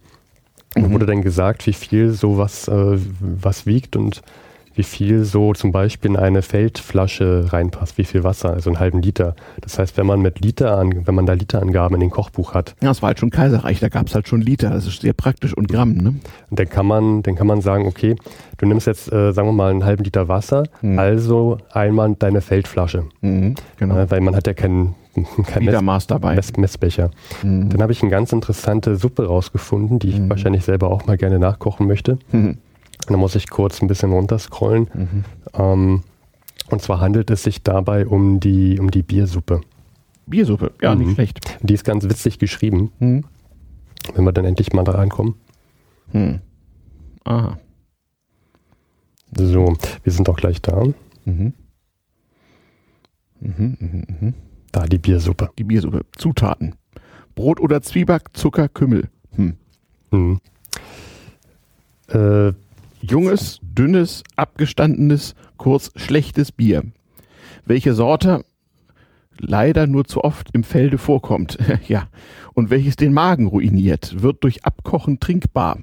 Mhm. 0.76 0.92
wurde 0.92 1.06
dann 1.06 1.22
gesagt, 1.22 1.66
wie 1.66 1.72
viel 1.72 2.10
sowas 2.12 2.68
äh, 2.68 2.98
was 3.20 3.66
wiegt 3.66 3.96
und 3.96 4.22
wie 4.74 4.82
viel 4.82 5.24
so 5.24 5.54
zum 5.54 5.72
Beispiel 5.72 6.10
in 6.10 6.16
eine 6.18 6.42
Feldflasche 6.42 7.46
reinpasst, 7.50 7.96
wie 7.96 8.04
viel 8.04 8.24
Wasser, 8.24 8.50
also 8.52 8.68
einen 8.68 8.78
halben 8.78 9.00
Liter. 9.00 9.34
Das 9.62 9.78
heißt, 9.78 9.96
wenn 9.96 10.04
man 10.04 10.20
mit 10.20 10.40
Liter 10.40 10.76
an, 10.76 11.06
wenn 11.06 11.14
man 11.14 11.24
da 11.24 11.32
Literangaben 11.32 11.94
in 11.94 12.00
den 12.02 12.10
Kochbuch 12.10 12.52
hat, 12.52 12.74
Ja, 12.82 12.90
es 12.90 13.00
war 13.00 13.06
halt 13.08 13.18
schon 13.18 13.30
Kaiserreich, 13.30 13.80
da 13.80 13.88
gab 13.88 14.06
es 14.08 14.14
halt 14.14 14.28
schon 14.28 14.42
Liter, 14.42 14.68
das 14.68 14.86
ist 14.86 15.00
sehr 15.00 15.14
praktisch 15.14 15.56
und 15.56 15.68
Gramm, 15.68 15.94
ne? 15.94 16.14
dann 16.50 16.68
kann 16.68 16.84
man, 16.84 17.22
dann 17.22 17.36
kann 17.36 17.46
man 17.46 17.62
sagen, 17.62 17.86
okay, 17.86 18.16
du 18.58 18.66
nimmst 18.66 18.86
jetzt, 18.86 19.10
äh, 19.10 19.32
sagen 19.32 19.48
wir 19.48 19.52
mal, 19.52 19.70
einen 19.70 19.84
halben 19.86 20.04
Liter 20.04 20.28
Wasser, 20.28 20.64
Hm. 20.80 20.98
also 20.98 21.56
einmal 21.72 22.14
deine 22.18 22.42
Feldflasche. 22.42 23.04
Mhm, 23.22 23.54
genau. 23.78 23.96
Äh, 23.96 24.10
weil 24.10 24.20
man 24.20 24.36
hat 24.36 24.46
ja 24.46 24.52
keinen 24.52 24.94
kein 25.24 25.64
Mess, 25.64 25.72
Litermaß 25.72 26.06
dabei. 26.06 26.34
Mess, 26.34 26.56
Messbecher. 26.56 27.10
Mhm. 27.42 27.70
Dann 27.70 27.82
habe 27.82 27.92
ich 27.92 28.02
eine 28.02 28.10
ganz 28.10 28.32
interessante 28.32 28.96
Suppe 28.96 29.26
rausgefunden, 29.26 29.98
die 29.98 30.08
ich 30.10 30.18
Mhm. 30.18 30.30
wahrscheinlich 30.30 30.64
selber 30.64 30.90
auch 30.90 31.06
mal 31.06 31.16
gerne 31.16 31.38
nachkochen 31.38 31.86
möchte. 31.86 32.18
Mhm. 32.32 32.58
Da 33.08 33.16
muss 33.16 33.34
ich 33.34 33.48
kurz 33.50 33.82
ein 33.82 33.88
bisschen 33.88 34.12
runterscrollen. 34.12 34.88
Mhm. 34.94 35.24
Ähm, 35.54 36.02
und 36.70 36.82
zwar 36.82 37.00
handelt 37.00 37.30
es 37.30 37.42
sich 37.42 37.62
dabei 37.62 38.06
um 38.06 38.40
die, 38.40 38.78
um 38.80 38.90
die 38.90 39.02
Biersuppe. 39.02 39.60
Biersuppe, 40.26 40.72
ja, 40.82 40.94
Mhm. 40.94 41.02
nicht 41.02 41.14
schlecht. 41.14 41.40
Die 41.62 41.74
ist 41.74 41.84
ganz 41.84 42.04
witzig 42.04 42.38
geschrieben, 42.38 42.90
Mhm. 42.98 43.24
wenn 44.14 44.24
wir 44.24 44.32
dann 44.32 44.44
endlich 44.44 44.72
mal 44.72 44.82
da 44.84 44.92
reinkommen. 44.92 45.34
Mhm. 46.12 46.40
Aha. 47.24 47.58
So, 49.36 49.74
wir 50.02 50.12
sind 50.12 50.28
auch 50.28 50.36
gleich 50.36 50.62
da. 50.62 50.82
Mhm. 51.24 51.52
Mhm, 53.40 53.76
mhm, 53.78 54.04
mhm. 54.20 54.34
Da 54.72 54.86
die 54.86 54.98
Biersuppe. 54.98 55.50
Die 55.58 55.64
Biersuppe. 55.64 56.02
Zutaten. 56.16 56.74
Brot 57.34 57.60
oder 57.60 57.82
Zwieback, 57.82 58.34
Zucker, 58.34 58.68
Kümmel. 58.68 59.08
Hm. 59.34 59.56
Mhm. 60.10 60.40
Äh, 62.08 62.52
Junges, 63.02 63.60
dünnes, 63.62 64.24
abgestandenes, 64.36 65.34
kurz 65.56 65.92
schlechtes 65.96 66.50
Bier. 66.50 66.82
Welche 67.64 67.94
Sorte 67.94 68.44
leider 69.38 69.86
nur 69.86 70.04
zu 70.04 70.24
oft 70.24 70.50
im 70.52 70.64
Felde 70.64 70.98
vorkommt. 70.98 71.58
ja. 71.88 72.08
Und 72.54 72.70
welches 72.70 72.96
den 72.96 73.12
Magen 73.12 73.46
ruiniert, 73.46 74.22
wird 74.22 74.42
durch 74.44 74.64
Abkochen 74.64 75.20
trinkbar. 75.20 75.78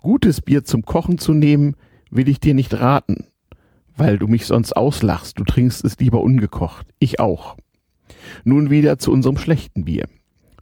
Gutes 0.00 0.40
Bier 0.40 0.64
zum 0.64 0.84
Kochen 0.84 1.18
zu 1.18 1.34
nehmen, 1.34 1.76
will 2.10 2.28
ich 2.28 2.40
dir 2.40 2.54
nicht 2.54 2.80
raten, 2.80 3.26
weil 3.96 4.18
du 4.18 4.26
mich 4.28 4.46
sonst 4.46 4.74
auslachst. 4.74 5.38
Du 5.38 5.44
trinkst 5.44 5.84
es 5.84 5.98
lieber 5.98 6.22
ungekocht. 6.22 6.86
Ich 6.98 7.20
auch. 7.20 7.56
Nun 8.44 8.70
wieder 8.70 8.98
zu 8.98 9.12
unserem 9.12 9.36
schlechten 9.36 9.84
Bier. 9.84 10.06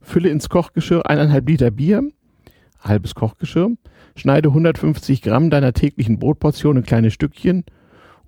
Fülle 0.02 0.28
ins 0.28 0.48
Kochgeschirr 0.48 1.09
eineinhalb 1.09 1.48
Liter 1.48 1.70
Bier, 1.70 2.02
halbes 2.80 3.14
Kochgeschirr, 3.14 3.70
schneide 4.14 4.50
150 4.50 5.22
Gramm 5.22 5.50
deiner 5.50 5.72
täglichen 5.72 6.18
Brotportion 6.18 6.76
in 6.76 6.82
kleine 6.84 7.11
Stückchen 7.11 7.64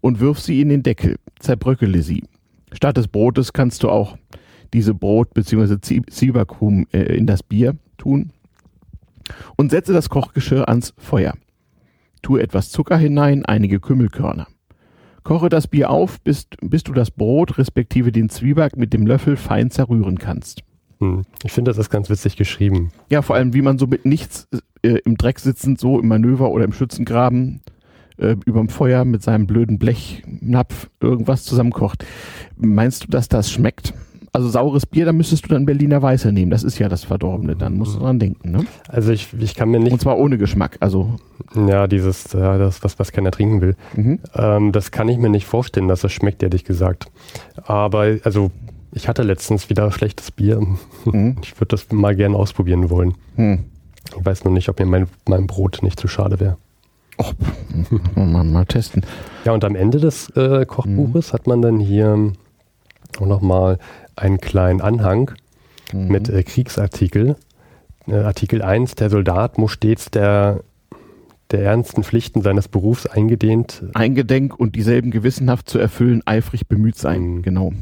und 0.00 0.20
wirf 0.20 0.40
sie 0.40 0.60
in 0.60 0.68
den 0.68 0.82
Deckel. 0.82 1.16
Zerbröckele 1.38 2.02
sie. 2.02 2.24
Statt 2.72 2.96
des 2.96 3.08
Brotes 3.08 3.52
kannst 3.52 3.82
du 3.82 3.88
auch 3.88 4.16
diese 4.72 4.94
Brot- 4.94 5.34
bzw. 5.34 5.78
Zwiebackrumen 5.80 6.86
äh, 6.92 7.16
in 7.16 7.26
das 7.26 7.42
Bier 7.42 7.76
tun 7.96 8.32
und 9.56 9.70
setze 9.70 9.92
das 9.92 10.08
Kochgeschirr 10.08 10.68
ans 10.68 10.94
Feuer. 10.98 11.34
Tue 12.22 12.42
etwas 12.42 12.70
Zucker 12.70 12.98
hinein, 12.98 13.44
einige 13.44 13.80
Kümmelkörner. 13.80 14.48
Koche 15.28 15.50
das 15.50 15.66
Bier 15.66 15.90
auf, 15.90 16.22
bis, 16.22 16.46
bis 16.62 16.84
du 16.84 16.94
das 16.94 17.10
Brot 17.10 17.58
respektive 17.58 18.12
den 18.12 18.30
Zwieback 18.30 18.78
mit 18.78 18.94
dem 18.94 19.06
Löffel 19.06 19.36
fein 19.36 19.70
zerrühren 19.70 20.16
kannst. 20.16 20.62
hm. 21.00 21.24
Ich 21.44 21.52
finde, 21.52 21.70
das 21.70 21.76
ist 21.76 21.90
ganz 21.90 22.08
witzig 22.08 22.36
geschrieben. 22.36 22.92
Ja, 23.10 23.20
vor 23.20 23.36
allem, 23.36 23.52
wie 23.52 23.60
man 23.60 23.76
so 23.76 23.86
mit 23.86 24.06
nichts 24.06 24.48
äh, 24.80 25.00
im 25.04 25.18
Dreck 25.18 25.38
sitzend, 25.38 25.78
so 25.78 26.00
im 26.00 26.08
Manöver 26.08 26.50
oder 26.50 26.64
im 26.64 26.72
Schützengraben 26.72 27.60
äh, 28.16 28.36
überm 28.46 28.70
Feuer 28.70 29.04
mit 29.04 29.22
seinem 29.22 29.46
blöden 29.46 29.78
Blechnapf 29.78 30.88
irgendwas 30.98 31.44
zusammenkocht. 31.44 32.06
Meinst 32.56 33.04
du, 33.04 33.08
dass 33.08 33.28
das 33.28 33.50
schmeckt? 33.50 33.92
Also 34.32 34.48
saures 34.48 34.86
Bier, 34.86 35.04
da 35.06 35.12
müsstest 35.12 35.44
du 35.44 35.48
dann 35.48 35.64
Berliner 35.66 36.02
Weiße 36.02 36.32
nehmen. 36.32 36.50
Das 36.50 36.62
ist 36.62 36.78
ja 36.78 36.88
das 36.88 37.04
Verdorbene. 37.04 37.56
Dann 37.56 37.74
musst 37.74 37.96
du 37.96 38.00
dran 38.00 38.18
denken. 38.18 38.50
Ne? 38.50 38.64
Also 38.86 39.12
ich, 39.12 39.28
ich 39.38 39.54
kann 39.54 39.70
mir 39.70 39.80
nicht, 39.80 39.92
Und 39.92 40.00
zwar 40.00 40.18
ohne 40.18 40.38
Geschmack. 40.38 40.76
Also 40.80 41.14
ja, 41.54 41.86
dieses, 41.86 42.32
ja, 42.32 42.58
das, 42.58 42.82
was, 42.84 42.98
was 42.98 43.12
keiner 43.12 43.30
trinken 43.30 43.60
will. 43.60 43.76
mhm. 43.94 44.18
Ähm, 44.34 44.72
das 44.72 44.90
kann 44.90 45.08
ich 45.08 45.18
mir 45.18 45.30
nicht 45.30 45.46
vorstellen, 45.46 45.88
dass 45.88 46.00
das 46.02 46.12
schmeckt, 46.12 46.42
ehrlich 46.42 46.64
gesagt. 46.64 47.06
Aber, 47.64 48.18
also, 48.24 48.50
ich 48.92 49.08
hatte 49.08 49.22
letztens 49.22 49.70
wieder 49.70 49.90
schlechtes 49.92 50.30
Bier. 50.30 50.60
Mhm. 51.04 51.36
Ich 51.42 51.58
würde 51.58 51.68
das 51.68 51.90
mal 51.90 52.14
gerne 52.14 52.36
ausprobieren 52.36 52.90
wollen. 52.90 53.14
Hm. 53.36 53.64
Ich 54.18 54.24
weiß 54.24 54.44
nur 54.44 54.52
nicht, 54.52 54.68
ob 54.68 54.78
mir 54.78 54.86
mein, 54.86 55.06
mein 55.26 55.46
Brot 55.46 55.80
nicht 55.82 55.98
zu 55.98 56.08
schade 56.08 56.40
wäre. 56.40 56.56
Och, 57.20 57.34
mal, 58.14 58.44
mal 58.44 58.64
testen. 58.64 59.02
Ja, 59.44 59.52
und 59.52 59.64
am 59.64 59.74
Ende 59.74 59.98
des 59.98 60.30
äh, 60.30 60.64
Kochbuches 60.66 61.32
hat 61.32 61.46
man 61.46 61.62
dann 61.62 61.80
hier 61.80 62.32
auch 63.18 63.26
nochmal 63.26 63.78
einen 64.18 64.38
kleinen 64.40 64.80
Anhang 64.80 65.30
Mhm. 65.92 66.08
mit 66.08 66.28
äh, 66.28 66.42
Kriegsartikel. 66.42 67.36
Äh, 68.06 68.14
Artikel 68.16 68.60
1, 68.62 68.94
der 68.96 69.08
Soldat 69.10 69.56
muss 69.58 69.72
stets 69.72 70.10
der, 70.10 70.60
der 71.50 71.62
ernsten 71.62 72.02
Pflichten 72.04 72.42
seines 72.42 72.68
Berufs 72.68 73.06
eingedehnt 73.06 73.82
Eingedenk 73.94 74.58
und 74.58 74.76
dieselben 74.76 75.10
gewissenhaft 75.10 75.68
zu 75.70 75.78
erfüllen, 75.78 76.20
eifrig 76.26 76.66
bemüht 76.68 76.96
sein. 76.96 77.36
Mhm. 77.36 77.42
Genau. 77.42 77.72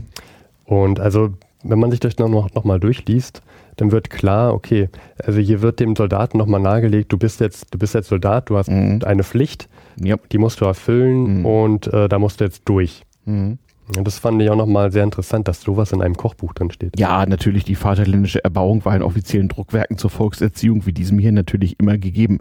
Und 0.64 1.00
also, 1.00 1.30
wenn 1.64 1.78
man 1.80 1.90
sich 1.90 1.98
das 2.00 2.16
noch, 2.18 2.52
noch 2.54 2.64
mal 2.64 2.78
durchliest, 2.78 3.42
dann 3.76 3.90
wird 3.90 4.08
klar, 4.08 4.54
okay, 4.54 4.88
also 5.22 5.38
hier 5.40 5.60
wird 5.62 5.80
dem 5.80 5.96
Soldaten 5.96 6.38
nochmal 6.38 6.60
nahegelegt, 6.60 7.12
du 7.12 7.18
bist 7.18 7.40
jetzt, 7.40 7.74
du 7.74 7.78
bist 7.78 7.92
jetzt 7.94 8.08
Soldat, 8.08 8.48
du 8.50 8.56
hast 8.56 8.70
Mhm. 8.70 9.00
eine 9.04 9.24
Pflicht, 9.24 9.68
Ja. 10.00 10.16
die 10.32 10.38
musst 10.38 10.60
du 10.60 10.64
erfüllen 10.64 11.40
Mhm. 11.40 11.46
und 11.46 11.86
äh, 11.92 12.08
da 12.08 12.18
musst 12.20 12.40
du 12.40 12.44
jetzt 12.44 12.62
durch. 12.66 13.02
Mhm. 13.24 13.58
Und 13.96 14.06
das 14.06 14.18
fand 14.18 14.42
ich 14.42 14.50
auch 14.50 14.56
nochmal 14.56 14.90
sehr 14.90 15.04
interessant, 15.04 15.46
dass 15.46 15.60
sowas 15.60 15.92
in 15.92 16.02
einem 16.02 16.16
Kochbuch 16.16 16.52
drin 16.54 16.70
steht. 16.72 16.98
Ja, 16.98 17.24
natürlich, 17.26 17.64
die 17.64 17.76
vaterländische 17.76 18.42
Erbauung 18.42 18.84
war 18.84 18.96
in 18.96 19.02
offiziellen 19.02 19.48
Druckwerken 19.48 19.96
zur 19.96 20.10
Volkserziehung 20.10 20.86
wie 20.86 20.92
diesem 20.92 21.18
hier 21.18 21.30
natürlich 21.32 21.78
immer 21.78 21.96
gegeben. 21.96 22.38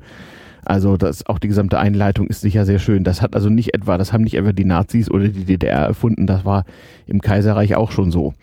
Also 0.64 0.98
das, 0.98 1.28
auch 1.28 1.38
die 1.38 1.48
gesamte 1.48 1.78
Einleitung 1.78 2.26
ist 2.28 2.42
sicher 2.42 2.66
sehr 2.66 2.80
schön. 2.80 3.04
Das 3.04 3.22
hat 3.22 3.36
also 3.36 3.50
nicht 3.50 3.76
etwa, 3.76 4.00
das 4.00 4.12
haben 4.12 4.24
nicht 4.24 4.34
etwa 4.34 4.52
die 4.52 4.66
Nazis 4.66 5.12
oder 5.12 5.28
die 5.28 5.46
DDR 5.46 5.82
erfunden, 5.82 6.26
das 6.26 6.44
war 6.46 6.66
im 7.06 7.22
Kaiserreich 7.22 7.76
auch 7.76 7.92
schon 7.92 8.10
so, 8.10 8.34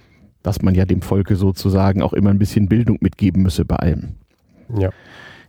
dass 0.45 0.63
man 0.63 0.77
ja 0.77 0.85
dem 0.85 1.03
Volke 1.03 1.35
sozusagen 1.35 2.03
auch 2.03 2.13
immer 2.13 2.31
ein 2.31 2.39
bisschen 2.39 2.69
Bildung 2.69 2.99
mitgeben 3.01 3.43
müsse 3.43 3.65
bei 3.65 3.77
allem. 3.77 4.15
Ja. 4.79 4.91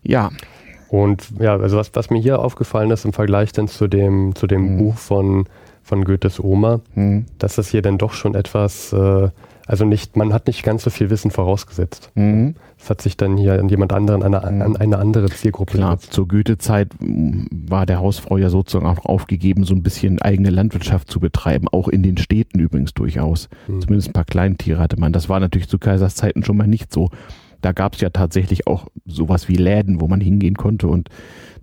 Ja, 0.02 0.32
Und 0.90 1.32
ja, 1.40 1.56
also 1.56 1.78
was, 1.78 1.92
was 1.94 2.10
mir 2.10 2.20
hier 2.20 2.40
aufgefallen 2.40 2.92
ist 2.92 3.06
im 3.06 3.14
Vergleich 3.14 3.52
dann 3.52 3.68
zu 3.68 3.88
dem, 3.88 4.34
zu 4.36 4.48
dem 4.48 4.74
Mhm. 4.74 4.78
Buch 4.80 4.98
von, 4.98 5.46
von 5.84 6.04
Goethes 6.06 6.40
Oma, 6.44 6.82
hm, 6.94 7.26
dass 7.38 7.56
das 7.56 7.70
hier 7.70 7.82
dann 7.82 7.98
doch 7.98 8.14
schon 8.14 8.36
etwas, 8.36 8.94
äh, 8.94 9.30
Also 9.66 9.86
nicht, 9.86 10.18
man 10.18 10.34
hat 10.34 10.48
nicht 10.48 10.64
ganz 10.64 10.84
so 10.84 10.90
viel 10.90 11.10
Wissen 11.10 11.32
vorausgesetzt. 11.32 12.12
Mhm. 12.16 12.56
Es 12.78 12.90
hat 12.90 13.02
sich 13.02 13.16
dann 13.16 13.38
hier 13.38 13.54
an 13.58 13.70
jemand 13.70 13.94
anderen, 13.94 14.22
an 14.22 14.36
eine, 14.36 14.66
an 14.66 14.76
eine 14.76 14.98
andere 14.98 15.30
Zielgruppe 15.30 15.78
Klar, 15.78 15.96
gesetzt. 15.96 16.12
zur 16.14 16.28
Goethe-Zeit 16.28 16.90
m, 17.02 17.48
war 17.50 17.86
der 17.86 18.00
Hausfrau 18.00 18.38
ja 18.38 18.50
sozusagen 18.50 18.86
auch 18.86 19.06
aufgegeben, 19.06 19.64
so 19.64 19.74
ein 19.74 19.82
bisschen 19.82 20.22
eigene 20.22 20.50
Landwirtschaft 20.50 21.10
zu 21.10 21.22
betreiben, 21.22 21.70
auch 21.70 21.88
in 21.88 22.04
den 22.04 22.18
Städten 22.18 22.60
übrigens 22.60 22.94
durchaus. 22.94 23.48
Hm. 23.68 23.80
Zumindest 23.80 24.10
ein 24.10 24.14
paar 24.14 24.26
Kleintiere 24.26 24.80
hatte 24.80 25.00
man. 25.00 25.14
Das 25.14 25.30
war 25.30 25.40
natürlich 25.40 25.70
zu 25.70 25.80
Kaisers 25.80 26.16
Zeiten 26.16 26.44
schon 26.44 26.58
mal 26.58 26.68
nicht 26.68 26.92
so. 26.92 27.10
Da 27.62 27.72
gab 27.72 27.96
es 27.96 28.02
ja 28.02 28.10
tatsächlich 28.10 28.68
auch 28.68 28.88
sowas 29.06 29.48
wie 29.48 29.56
Läden, 29.56 30.02
wo 30.02 30.10
man 30.10 30.20
hingehen 30.20 30.56
konnte 30.56 30.88
und 30.88 31.08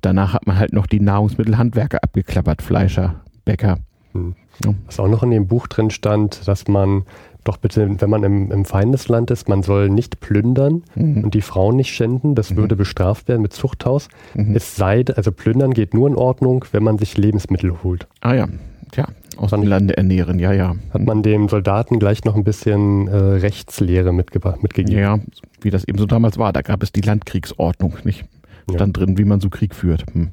danach 0.00 0.32
hat 0.32 0.46
man 0.46 0.58
halt 0.58 0.72
noch 0.72 0.86
die 0.86 1.00
Nahrungsmittelhandwerker 1.00 2.02
abgeklappert, 2.02 2.62
Fleischer, 2.62 3.16
Bäcker. 3.44 3.76
Hm. 4.12 4.34
Ja. 4.64 4.74
Was 4.86 5.00
auch 5.00 5.08
noch 5.08 5.22
in 5.22 5.30
dem 5.30 5.46
Buch 5.46 5.66
drin 5.66 5.90
stand, 5.90 6.46
dass 6.46 6.68
man 6.68 7.02
doch 7.44 7.56
bitte, 7.56 7.88
wenn 8.00 8.10
man 8.10 8.22
im, 8.22 8.52
im 8.52 8.64
Feindesland 8.66 9.30
ist, 9.30 9.48
man 9.48 9.62
soll 9.62 9.88
nicht 9.88 10.20
plündern 10.20 10.82
Mhm. 10.94 11.24
und 11.24 11.32
die 11.34 11.40
Frauen 11.40 11.76
nicht 11.76 11.90
schänden. 11.94 12.34
Das 12.34 12.50
Mhm. 12.50 12.56
würde 12.56 12.76
bestraft 12.76 13.28
werden 13.28 13.40
mit 13.40 13.54
Zuchthaus. 13.54 14.08
Mhm. 14.34 14.54
Es 14.54 14.76
sei, 14.76 15.04
also 15.16 15.32
plündern 15.32 15.72
geht 15.72 15.94
nur 15.94 16.06
in 16.08 16.16
Ordnung, 16.16 16.64
wenn 16.72 16.82
man 16.82 16.98
sich 16.98 17.16
Lebensmittel 17.16 17.82
holt. 17.82 18.06
Ah 18.20 18.34
ja, 18.34 18.48
tja, 18.92 19.06
aus 19.38 19.50
dem 19.50 19.62
Lande 19.62 19.96
ernähren, 19.96 20.38
ja, 20.38 20.52
ja. 20.52 20.74
Hat 20.92 21.00
man 21.02 21.22
dem 21.22 21.48
Soldaten 21.48 21.98
gleich 21.98 22.24
noch 22.24 22.36
ein 22.36 22.44
bisschen 22.44 23.08
äh, 23.08 23.16
Rechtslehre 23.16 24.12
mitgebracht, 24.12 24.62
mitgegeben. 24.62 25.00
Ja, 25.00 25.18
wie 25.62 25.70
das 25.70 25.84
eben 25.84 25.96
so 25.96 26.04
damals 26.04 26.36
war. 26.36 26.52
Da 26.52 26.60
gab 26.60 26.82
es 26.82 26.92
die 26.92 27.00
Landkriegsordnung, 27.00 27.94
nicht? 28.04 28.26
Ja. 28.68 28.74
Stand 28.76 28.98
drin, 28.98 29.16
wie 29.16 29.24
man 29.24 29.40
so 29.40 29.48
Krieg 29.48 29.74
führt. 29.74 30.04
Hm. 30.12 30.30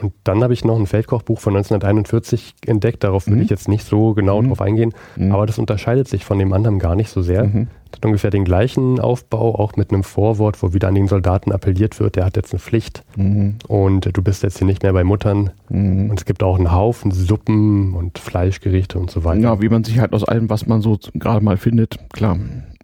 Und 0.00 0.12
dann 0.24 0.42
habe 0.42 0.52
ich 0.54 0.64
noch 0.64 0.78
ein 0.78 0.86
Feldkochbuch 0.86 1.38
von 1.40 1.54
1941 1.54 2.54
entdeckt. 2.66 3.04
Darauf 3.04 3.26
will 3.26 3.36
Mhm. 3.36 3.42
ich 3.42 3.50
jetzt 3.50 3.68
nicht 3.68 3.84
so 3.86 4.14
genau 4.14 4.40
Mhm. 4.40 4.48
drauf 4.48 4.60
eingehen. 4.62 4.92
Mhm. 5.16 5.32
Aber 5.32 5.46
das 5.46 5.58
unterscheidet 5.58 6.08
sich 6.08 6.24
von 6.24 6.38
dem 6.38 6.52
anderen 6.52 6.78
gar 6.78 6.94
nicht 6.96 7.10
so 7.10 7.20
sehr. 7.22 7.44
Mhm. 7.44 7.68
Hat 7.92 8.04
ungefähr 8.06 8.30
den 8.30 8.44
gleichen 8.44 8.98
Aufbau, 9.00 9.56
auch 9.56 9.76
mit 9.76 9.92
einem 9.92 10.02
Vorwort, 10.04 10.62
wo 10.62 10.72
wieder 10.72 10.88
an 10.88 10.94
den 10.94 11.08
Soldaten 11.08 11.52
appelliert 11.52 11.98
wird, 12.00 12.16
der 12.16 12.24
hat 12.24 12.36
jetzt 12.36 12.52
eine 12.52 12.60
Pflicht 12.60 13.02
Mhm. 13.16 13.56
und 13.68 14.16
du 14.16 14.22
bist 14.22 14.42
jetzt 14.42 14.58
hier 14.58 14.66
nicht 14.66 14.82
mehr 14.82 14.92
bei 14.92 15.04
Muttern. 15.04 15.50
Mhm. 15.68 16.08
Und 16.10 16.18
es 16.18 16.24
gibt 16.24 16.42
auch 16.42 16.56
einen 16.56 16.72
Haufen 16.72 17.10
Suppen 17.10 17.94
und 17.94 18.18
Fleischgerichte 18.18 18.98
und 18.98 19.10
so 19.10 19.24
weiter. 19.24 19.40
Ja, 19.40 19.60
wie 19.60 19.68
man 19.68 19.84
sich 19.84 19.98
halt 19.98 20.12
aus 20.14 20.24
allem, 20.24 20.48
was 20.48 20.66
man 20.66 20.80
so 20.82 20.98
gerade 21.14 21.44
mal 21.44 21.56
findet, 21.56 21.98
klar, 22.12 22.38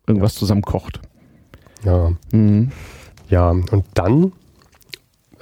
irgendwas 0.07 0.35
zusammen 0.35 0.63
kocht. 0.63 1.01
Ja, 1.85 2.11
ja. 3.31 3.51
und 3.51 3.85
dann 3.95 4.33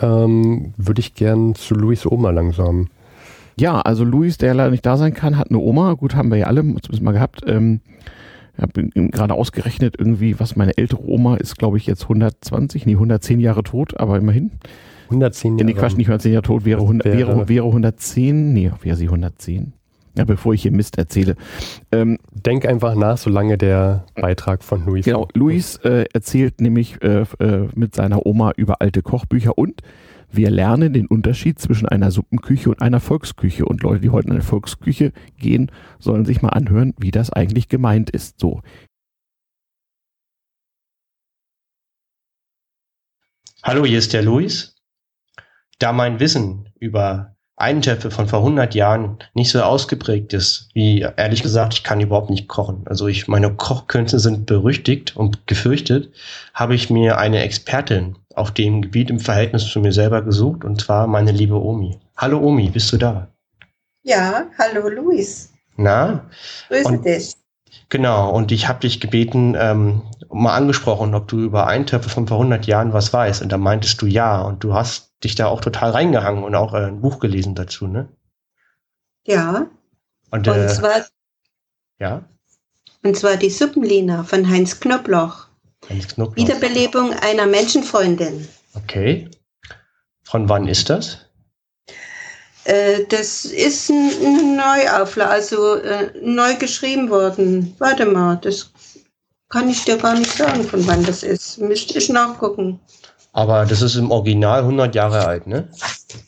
ähm, 0.00 0.74
würde 0.76 1.00
ich 1.00 1.14
gern 1.14 1.54
zu 1.54 1.74
Louis 1.74 2.06
Oma 2.06 2.30
langsam. 2.30 2.88
Ja, 3.58 3.80
also 3.80 4.04
Luis, 4.04 4.36
der 4.38 4.54
leider 4.54 4.70
nicht 4.70 4.84
da 4.84 4.96
sein 4.96 5.14
kann, 5.14 5.38
hat 5.38 5.50
eine 5.50 5.58
Oma. 5.60 5.92
Gut, 5.94 6.14
haben 6.16 6.30
wir 6.30 6.38
ja 6.38 6.46
alle 6.46 6.60
zumindest 6.62 7.02
mal 7.02 7.12
gehabt. 7.12 7.42
Ähm, 7.46 7.80
ich 8.56 8.62
habe 8.62 8.88
gerade 9.10 9.34
ausgerechnet, 9.34 9.96
irgendwie, 9.98 10.38
was 10.38 10.54
meine 10.56 10.76
ältere 10.78 11.04
Oma 11.08 11.36
ist, 11.36 11.56
glaube 11.58 11.76
ich, 11.76 11.86
jetzt 11.86 12.02
120, 12.04 12.86
nee, 12.86 12.92
110 12.94 13.40
Jahre 13.40 13.62
tot, 13.64 13.98
aber 13.98 14.16
immerhin. 14.16 14.52
110 15.10 15.58
Ja, 15.58 15.64
nee, 15.64 15.72
Quatsch, 15.72 15.96
nicht 15.96 16.06
110 16.08 16.32
Jahre 16.32 16.42
tot, 16.44 16.64
wäre, 16.64 16.78
Das 16.80 16.86
100, 16.88 17.04
wäre- 17.06 17.18
wäre, 17.36 17.48
wäre 17.48 17.66
110, 17.66 18.52
nee, 18.52 18.70
wäre 18.82 18.96
sie 18.96 19.06
110. 19.06 19.72
Ja, 20.16 20.24
bevor 20.24 20.54
ich 20.54 20.62
hier 20.62 20.70
Mist 20.72 20.96
erzähle. 20.96 21.34
Ähm, 21.90 22.18
Denk 22.30 22.66
einfach 22.66 22.94
nach, 22.94 23.18
solange 23.18 23.58
der 23.58 24.06
Beitrag 24.14 24.62
von 24.62 24.84
Louis. 24.86 25.04
Genau, 25.04 25.28
Luis 25.34 25.76
äh, 25.78 26.04
erzählt 26.12 26.60
nämlich 26.60 27.02
äh, 27.02 27.24
äh, 27.40 27.68
mit 27.74 27.94
seiner 27.94 28.24
Oma 28.24 28.52
über 28.56 28.80
alte 28.80 29.02
Kochbücher 29.02 29.58
und 29.58 29.80
wir 30.30 30.50
lernen 30.50 30.92
den 30.92 31.06
Unterschied 31.06 31.58
zwischen 31.58 31.88
einer 31.88 32.10
Suppenküche 32.10 32.68
und 32.68 32.82
einer 32.82 32.98
Volksküche. 33.00 33.66
Und 33.66 33.82
Leute, 33.82 34.00
die 34.00 34.10
heute 34.10 34.28
in 34.28 34.32
eine 34.32 34.42
Volksküche 34.42 35.12
gehen, 35.38 35.70
sollen 36.00 36.24
sich 36.24 36.42
mal 36.42 36.48
anhören, 36.48 36.92
wie 36.98 37.12
das 37.12 37.32
eigentlich 37.32 37.68
gemeint 37.68 38.10
ist. 38.10 38.40
So, 38.40 38.60
Hallo, 43.66 43.86
hier 43.86 43.98
ist 43.98 44.12
der 44.12 44.22
Luis. 44.22 44.76
Da 45.78 45.94
mein 45.94 46.20
Wissen 46.20 46.68
über 46.80 47.33
Eintöpfe 47.56 48.10
von 48.10 48.26
vor 48.26 48.40
100 48.40 48.74
Jahren 48.74 49.18
nicht 49.34 49.50
so 49.50 49.62
ausgeprägt 49.62 50.32
ist, 50.32 50.70
wie 50.74 51.00
ehrlich 51.16 51.42
gesagt, 51.42 51.74
ich 51.74 51.84
kann 51.84 52.00
überhaupt 52.00 52.30
nicht 52.30 52.48
kochen. 52.48 52.82
Also 52.86 53.06
ich, 53.06 53.28
meine 53.28 53.54
Kochkünste 53.54 54.18
sind 54.18 54.46
berüchtigt 54.46 55.16
und 55.16 55.46
gefürchtet, 55.46 56.12
habe 56.52 56.74
ich 56.74 56.90
mir 56.90 57.18
eine 57.18 57.42
Expertin 57.42 58.16
auf 58.34 58.50
dem 58.50 58.82
Gebiet 58.82 59.10
im 59.10 59.20
Verhältnis 59.20 59.68
zu 59.70 59.78
mir 59.78 59.92
selber 59.92 60.22
gesucht, 60.22 60.64
und 60.64 60.80
zwar 60.80 61.06
meine 61.06 61.30
liebe 61.30 61.60
Omi. 61.62 61.98
Hallo 62.16 62.40
Omi, 62.40 62.70
bist 62.70 62.92
du 62.92 62.96
da? 62.96 63.28
Ja, 64.02 64.46
hallo 64.58 64.88
Luis. 64.88 65.52
Na, 65.76 66.24
Grüße 66.68 66.88
Und- 66.88 67.04
dich. 67.04 67.34
Genau, 67.88 68.30
und 68.30 68.50
ich 68.50 68.66
habe 68.66 68.80
dich 68.80 69.00
gebeten, 69.00 69.54
ähm, 69.58 70.02
mal 70.30 70.56
angesprochen, 70.56 71.14
ob 71.14 71.28
du 71.28 71.38
über 71.40 71.66
Eintöpfe 71.66 72.08
von 72.08 72.26
vor 72.26 72.38
100 72.38 72.66
Jahren 72.66 72.92
was 72.92 73.12
weißt. 73.12 73.42
Und 73.42 73.52
da 73.52 73.58
meintest 73.58 74.00
du 74.02 74.06
ja. 74.06 74.40
Und 74.40 74.64
du 74.64 74.74
hast 74.74 75.12
dich 75.24 75.34
da 75.34 75.46
auch 75.46 75.60
total 75.60 75.90
reingehangen 75.90 76.44
und 76.44 76.54
auch 76.54 76.74
äh, 76.74 76.86
ein 76.86 77.00
Buch 77.00 77.18
gelesen 77.18 77.54
dazu, 77.54 77.86
ne? 77.86 78.08
Ja, 79.26 79.70
Und, 80.30 80.46
und 80.46 80.56
äh, 80.56 80.68
zwar, 80.68 81.06
ja, 81.98 82.24
und 83.04 83.16
zwar 83.18 83.36
die 83.36 83.50
Suppenlina 83.50 84.24
von 84.24 84.48
Heinz 84.48 84.80
Knobloch. 84.80 85.46
Heinz 85.90 86.14
Knoblauch. 86.14 86.36
Wiederbelebung 86.36 87.12
einer 87.12 87.46
Menschenfreundin. 87.46 88.48
Okay. 88.74 89.30
Von 90.22 90.48
wann 90.48 90.66
ist 90.66 90.88
das? 90.88 91.18
Äh, 92.64 93.04
das 93.10 93.44
ist 93.44 93.90
ein, 93.90 94.10
eine 94.24 94.56
Neuauflage, 94.56 95.30
also 95.30 95.74
äh, 95.74 96.12
neu 96.22 96.56
geschrieben 96.56 97.10
worden. 97.10 97.74
Warte 97.78 98.06
mal, 98.06 98.36
das 98.36 98.72
kann 99.50 99.68
ich 99.68 99.84
dir 99.84 99.98
gar 99.98 100.18
nicht 100.18 100.32
sagen, 100.32 100.64
von 100.64 100.86
wann 100.86 101.04
das 101.04 101.22
ist. 101.22 101.58
Müsste 101.58 101.98
ich 101.98 102.08
nachgucken. 102.08 102.80
Aber 103.34 103.66
das 103.66 103.82
ist 103.82 103.96
im 103.96 104.12
Original 104.12 104.60
100 104.60 104.94
Jahre 104.94 105.26
alt, 105.26 105.48
ne? 105.48 105.68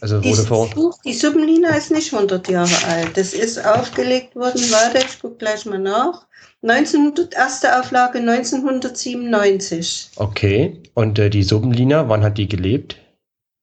Also 0.00 0.16
wurde 0.16 0.28
Dieses 0.28 0.46
vor. 0.48 0.68
Buch, 0.70 0.98
die 1.04 1.14
Suppenlina 1.14 1.68
ist 1.76 1.92
nicht 1.92 2.12
100 2.12 2.48
Jahre 2.48 2.74
alt. 2.88 3.16
Das 3.16 3.32
ist 3.32 3.64
aufgelegt 3.64 4.34
worden, 4.34 4.60
warte, 4.72 4.98
ich 4.98 5.20
gucke 5.20 5.36
gleich 5.36 5.64
mal 5.66 5.78
nach. 5.78 6.26
1900, 6.62 7.32
erste 7.32 7.78
Auflage 7.78 8.18
1997. 8.18 10.10
Okay. 10.16 10.82
Und 10.94 11.20
äh, 11.20 11.30
die 11.30 11.44
Suppenlina, 11.44 12.08
wann 12.08 12.24
hat 12.24 12.38
die 12.38 12.48
gelebt? 12.48 12.96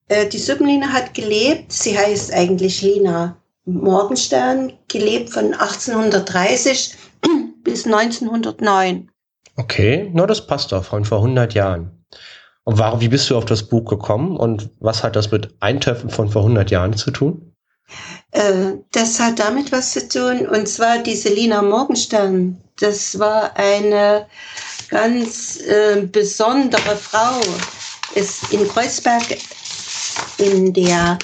Äh, 0.08 0.26
die 0.26 0.38
Suppenlina 0.38 0.86
hat 0.86 1.12
gelebt, 1.12 1.70
sie 1.70 1.98
heißt 1.98 2.32
eigentlich 2.32 2.80
Lina 2.80 3.36
Morgenstern, 3.66 4.72
gelebt 4.88 5.28
von 5.28 5.52
1830 5.52 6.94
bis 7.62 7.84
1909. 7.84 9.10
Okay, 9.56 10.10
na 10.14 10.26
das 10.26 10.46
passt 10.46 10.72
doch, 10.72 10.84
von 10.84 11.04
vor 11.04 11.18
100 11.18 11.52
Jahren. 11.52 11.93
Und 12.64 12.78
warum, 12.78 13.00
wie 13.00 13.08
bist 13.08 13.28
du 13.28 13.36
auf 13.36 13.44
das 13.44 13.62
Buch 13.62 13.84
gekommen 13.84 14.36
und 14.36 14.70
was 14.80 15.02
hat 15.02 15.16
das 15.16 15.30
mit 15.30 15.54
Eintöpfen 15.60 16.10
von 16.10 16.30
vor 16.30 16.42
100 16.42 16.70
Jahren 16.70 16.96
zu 16.96 17.10
tun? 17.10 17.54
Äh, 18.30 18.72
das 18.92 19.20
hat 19.20 19.38
damit 19.38 19.70
was 19.70 19.92
zu 19.92 20.08
tun, 20.08 20.46
und 20.48 20.66
zwar 20.66 20.98
diese 20.98 21.28
Lina 21.28 21.60
Morgenstern. 21.62 22.60
Das 22.80 23.18
war 23.18 23.56
eine 23.56 24.26
ganz 24.88 25.60
äh, 25.60 26.06
besondere 26.10 26.96
Frau. 26.96 27.40
Ist 28.14 28.52
in 28.52 28.66
Kreuzberg 28.68 29.24
in 30.38 30.72
der 30.72 31.18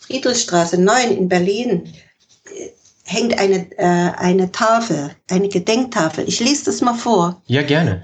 Friedrichstraße 0.00 0.80
9 0.80 1.16
in 1.16 1.28
Berlin 1.28 1.92
hängt 3.04 3.38
eine, 3.38 3.70
äh, 3.78 4.12
eine 4.16 4.52
Tafel, 4.52 5.14
eine 5.28 5.48
Gedenktafel. 5.48 6.26
Ich 6.28 6.40
lese 6.40 6.66
das 6.66 6.80
mal 6.80 6.94
vor. 6.94 7.42
Ja, 7.46 7.62
gerne. 7.62 8.02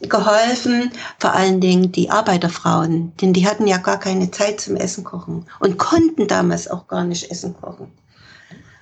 geholfen, 0.01 0.91
vor 1.19 1.33
allen 1.33 1.59
Dingen 1.59 1.91
die 1.91 2.09
Arbeiterfrauen, 2.09 3.11
denn 3.17 3.33
die 3.33 3.47
hatten 3.47 3.67
ja 3.67 3.77
gar 3.77 3.99
keine 3.99 4.31
Zeit 4.31 4.61
zum 4.61 4.75
Essen 4.75 5.03
kochen 5.03 5.45
und 5.59 5.77
konnten 5.77 6.27
damals 6.27 6.69
auch 6.69 6.87
gar 6.87 7.03
nicht 7.03 7.29
Essen 7.29 7.53
kochen. 7.59 7.91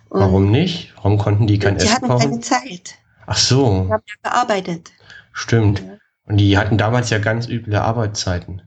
Und 0.09 0.21
Warum 0.21 0.51
nicht? 0.51 0.93
Warum 0.95 1.17
konnten 1.17 1.47
die 1.47 1.57
kein 1.59 1.77
Essen 1.77 2.01
kochen? 2.01 2.07
Die 2.07 2.13
hatten 2.13 2.29
keine 2.29 2.39
Zeit. 2.41 2.95
Ach 3.27 3.37
so. 3.37 3.83
Die 3.83 3.91
haben 3.91 4.03
ja 4.07 4.31
gearbeitet. 4.31 4.91
Stimmt. 5.33 5.79
Ja. 5.79 5.97
Und 6.25 6.37
die 6.37 6.57
hatten 6.57 6.77
damals 6.77 7.09
ja 7.09 7.19
ganz 7.19 7.47
üble 7.47 7.75
Arbeitszeiten. 7.75 8.61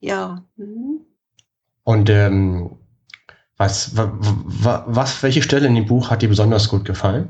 Ja. 0.00 0.44
Mhm. 0.56 1.00
Und 1.84 2.08
ähm, 2.10 2.78
was, 3.56 3.92
was, 3.94 5.22
welche 5.22 5.42
Stelle 5.42 5.66
in 5.66 5.74
dem 5.74 5.86
Buch 5.86 6.10
hat 6.10 6.22
dir 6.22 6.28
besonders 6.28 6.68
gut 6.68 6.84
gefallen? 6.84 7.28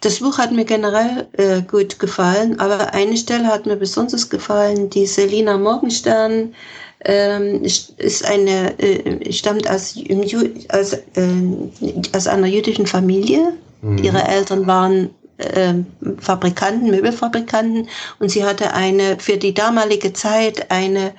Das 0.00 0.18
Buch 0.18 0.38
hat 0.38 0.52
mir 0.52 0.64
generell 0.64 1.28
äh, 1.34 1.62
gut 1.62 1.98
gefallen, 2.00 2.58
aber 2.58 2.92
eine 2.92 3.16
Stelle 3.16 3.46
hat 3.46 3.66
mir 3.66 3.76
besonders 3.76 4.28
gefallen. 4.28 4.90
Die 4.90 5.06
Selina 5.06 5.56
Morgenstern 5.56 6.54
ähm, 7.04 7.62
ist 7.62 8.24
eine, 8.26 8.78
äh, 8.80 9.32
stammt 9.32 9.68
aus, 9.70 9.96
aus, 10.70 10.92
äh, 10.92 12.14
aus 12.14 12.26
einer 12.26 12.46
jüdischen 12.48 12.86
Familie. 12.86 13.52
Mhm. 13.80 13.98
Ihre 13.98 14.26
Eltern 14.26 14.66
waren 14.66 15.10
äh, 15.38 15.74
Fabrikanten, 16.18 16.90
Möbelfabrikanten 16.90 17.88
und 18.18 18.30
sie 18.30 18.44
hatte 18.44 18.74
eine 18.74 19.18
für 19.18 19.36
die 19.36 19.54
damalige 19.54 20.12
Zeit 20.12 20.70
eine 20.70 21.14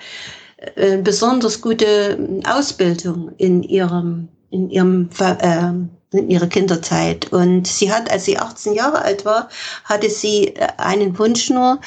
äh, 0.76 0.98
besonders 0.98 1.62
gute 1.62 2.42
Ausbildung 2.46 3.32
in 3.38 3.64
ihrem 3.64 4.30
in 4.50 4.70
ihrem 4.70 5.10
äh, 5.20 6.18
in 6.18 6.30
ihrer 6.30 6.48
Kinderzeit 6.48 7.32
und 7.34 7.68
sie 7.68 7.92
hat 7.92 8.12
als 8.12 8.26
sie 8.26 8.38
18 8.38 8.74
Jahre 8.74 9.02
alt 9.02 9.26
war 9.26 9.50
hatte 9.84 10.10
sie 10.10 10.56
äh, 10.56 10.68
einen 10.78 11.18
Wunsch 11.18 11.50
nur 11.50 11.80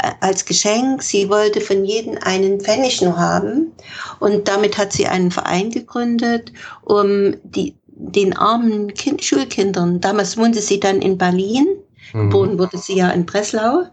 äh, 0.00 0.12
als 0.20 0.44
Geschenk. 0.44 1.02
Sie 1.02 1.28
wollte 1.28 1.60
von 1.60 1.84
jedem 1.84 2.18
einen 2.22 2.60
Pfennig 2.60 3.02
nur 3.02 3.16
haben. 3.16 3.72
Und 4.20 4.46
damit 4.48 4.78
hat 4.78 4.92
sie 4.92 5.06
einen 5.06 5.30
Verein 5.30 5.70
gegründet, 5.70 6.52
um 6.82 7.34
die, 7.42 7.74
den 7.98 8.36
armen 8.36 8.94
kind, 8.94 9.22
Schulkindern, 9.22 10.00
damals 10.00 10.36
wohnte 10.36 10.60
sie 10.60 10.80
dann 10.80 11.02
in 11.02 11.18
Berlin, 11.18 11.66
mhm. 12.12 12.30
geboren 12.30 12.58
wurde 12.58 12.78
sie 12.78 12.96
ja 12.96 13.10
in 13.10 13.26
Breslau. 13.26 13.84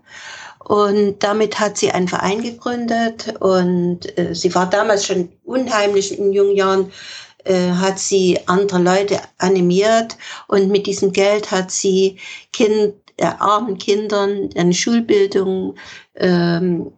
Und 0.59 1.21
damit 1.21 1.59
hat 1.59 1.77
sie 1.77 1.91
einen 1.91 2.07
Verein 2.07 2.41
gegründet 2.41 3.35
und 3.39 4.17
äh, 4.17 4.33
sie 4.33 4.53
war 4.55 4.67
damals 4.67 5.05
schon 5.05 5.29
unheimlich 5.43 6.17
in 6.17 6.33
jungen 6.33 6.55
Jahren, 6.55 6.91
äh, 7.43 7.69
hat 7.69 7.99
sie 7.99 8.39
andere 8.47 8.79
Leute 8.79 9.19
animiert 9.37 10.17
und 10.47 10.69
mit 10.69 10.87
diesem 10.87 11.11
Geld 11.11 11.51
hat 11.51 11.69
sie 11.69 12.17
kind, 12.51 12.95
äh, 13.17 13.25
armen 13.25 13.77
Kindern 13.77 14.49
eine 14.55 14.73
Schulbildung 14.73 15.75
ähm, 16.15 16.91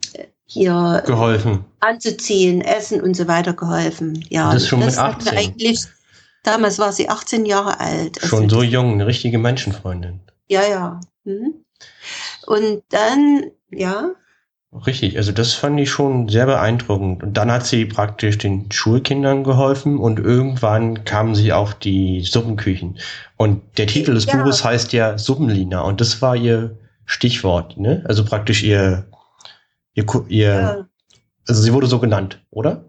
hier 0.45 1.03
geholfen. 1.05 1.65
anzuziehen, 1.81 2.61
essen 2.61 3.01
und 3.01 3.15
so 3.15 3.27
weiter 3.27 3.51
geholfen. 3.51 4.25
Ja, 4.29 4.53
das 4.53 4.63
ist 4.63 4.69
schon 4.69 4.79
das 4.79 4.95
mit 4.95 5.03
18. 5.03 5.37
Eigentlich, 5.37 5.85
damals 6.47 6.79
war 6.79 6.93
sie 6.93 7.09
18 7.09 7.45
Jahre 7.45 7.79
alt. 7.79 8.19
Schon 8.23 8.43
also 8.43 8.57
so 8.57 8.63
jung, 8.63 8.93
eine 8.93 9.05
richtige 9.05 9.37
Menschenfreundin. 9.37 10.21
Ja, 10.47 10.61
ja. 10.67 10.99
Mhm. 11.25 11.65
Und 12.45 12.83
dann, 12.89 13.51
ja. 13.69 14.11
Richtig, 14.85 15.17
also 15.17 15.31
das 15.31 15.53
fand 15.53 15.79
ich 15.79 15.89
schon 15.89 16.29
sehr 16.29 16.45
beeindruckend. 16.45 17.23
Und 17.23 17.35
dann 17.35 17.51
hat 17.51 17.65
sie 17.65 17.85
praktisch 17.85 18.37
den 18.37 18.71
Schulkindern 18.71 19.43
geholfen 19.43 19.97
und 19.97 20.19
irgendwann 20.19 21.03
kamen 21.03 21.35
sie 21.35 21.51
auf 21.51 21.75
die 21.75 22.21
Suppenküchen. 22.21 22.97
Und 23.35 23.61
der 23.77 23.87
Titel 23.87 24.13
des 24.13 24.25
ja. 24.25 24.37
Buches 24.37 24.63
heißt 24.63 24.93
ja 24.93 25.17
Suppenlina 25.17 25.81
und 25.81 25.99
das 25.99 26.21
war 26.21 26.35
ihr 26.35 26.77
Stichwort, 27.05 27.77
ne? 27.77 28.03
Also 28.07 28.25
praktisch 28.25 28.63
ihr, 28.63 29.05
ihr, 29.93 30.05
ihr 30.27 30.47
ja. 30.47 30.87
also 31.47 31.61
sie 31.61 31.73
wurde 31.73 31.87
so 31.87 31.99
genannt, 31.99 32.41
oder? 32.51 32.86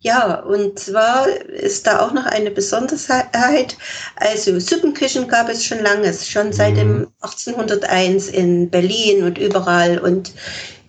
Ja, 0.00 0.40
und 0.40 0.80
zwar 0.80 1.28
ist 1.28 1.86
da 1.86 2.00
auch 2.00 2.12
noch 2.12 2.26
eine 2.26 2.50
Besonderheit. 2.50 3.76
Also 4.16 4.58
Suppenküchen 4.58 5.28
gab 5.28 5.48
es 5.48 5.64
schon 5.64 5.78
lange, 5.78 6.12
schon 6.12 6.52
seit 6.52 6.76
dem 6.76 7.06
1801 7.20 8.26
mhm. 8.26 8.34
in 8.34 8.70
Berlin 8.70 9.22
und 9.22 9.38
überall. 9.38 9.98
Und 9.98 10.32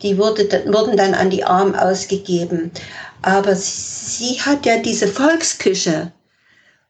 die 0.02 0.18
wurde, 0.18 0.50
wurden 0.66 0.98
dann 0.98 1.14
an 1.14 1.30
die 1.30 1.44
Armen 1.44 1.76
ausgegeben. 1.76 2.72
Aber 3.22 3.56
sie 3.56 4.42
hat 4.42 4.66
ja 4.66 4.80
diese 4.80 5.08
Volksküche. 5.08 6.12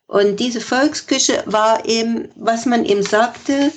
Und 0.08 0.40
diese 0.40 0.62
Volksküche 0.62 1.44
war 1.46 1.86
eben, 1.86 2.30
was 2.36 2.66
man 2.66 2.86
ihm 2.86 3.04
sagte, 3.04 3.72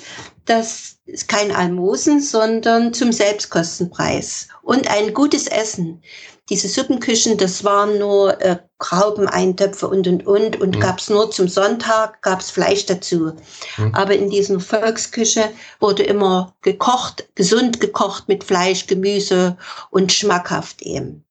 das 0.45 0.97
ist 1.05 1.27
kein 1.27 1.51
Almosen, 1.51 2.21
sondern 2.21 2.93
zum 2.93 3.11
Selbstkostenpreis. 3.11 4.47
Und 4.61 4.89
ein 4.89 5.13
gutes 5.13 5.47
Essen 5.47 6.01
diese 6.49 6.69
Suppenküchen, 6.69 7.37
das 7.37 7.63
waren 7.63 7.99
nur 7.99 8.41
äh, 8.41 8.57
Graubeneintöpfe 8.79 9.87
und 9.87 10.07
und 10.07 10.25
und 10.25 10.61
und 10.61 10.75
mhm. 10.75 10.79
gab's 10.79 11.09
nur 11.09 11.29
zum 11.31 11.47
Sonntag, 11.47 12.21
gab's 12.21 12.51
Fleisch 12.51 12.85
dazu. 12.85 13.33
Mhm. 13.77 13.93
Aber 13.93 14.15
in 14.15 14.29
dieser 14.29 14.59
Volksküche 14.59 15.49
wurde 15.79 16.03
immer 16.03 16.53
gekocht, 16.61 17.27
gesund 17.35 17.79
gekocht 17.79 18.27
mit 18.27 18.43
Fleisch, 18.43 18.87
Gemüse 18.87 19.57
und 19.89 20.13
schmackhaft 20.13 20.81
eben. 20.81 21.23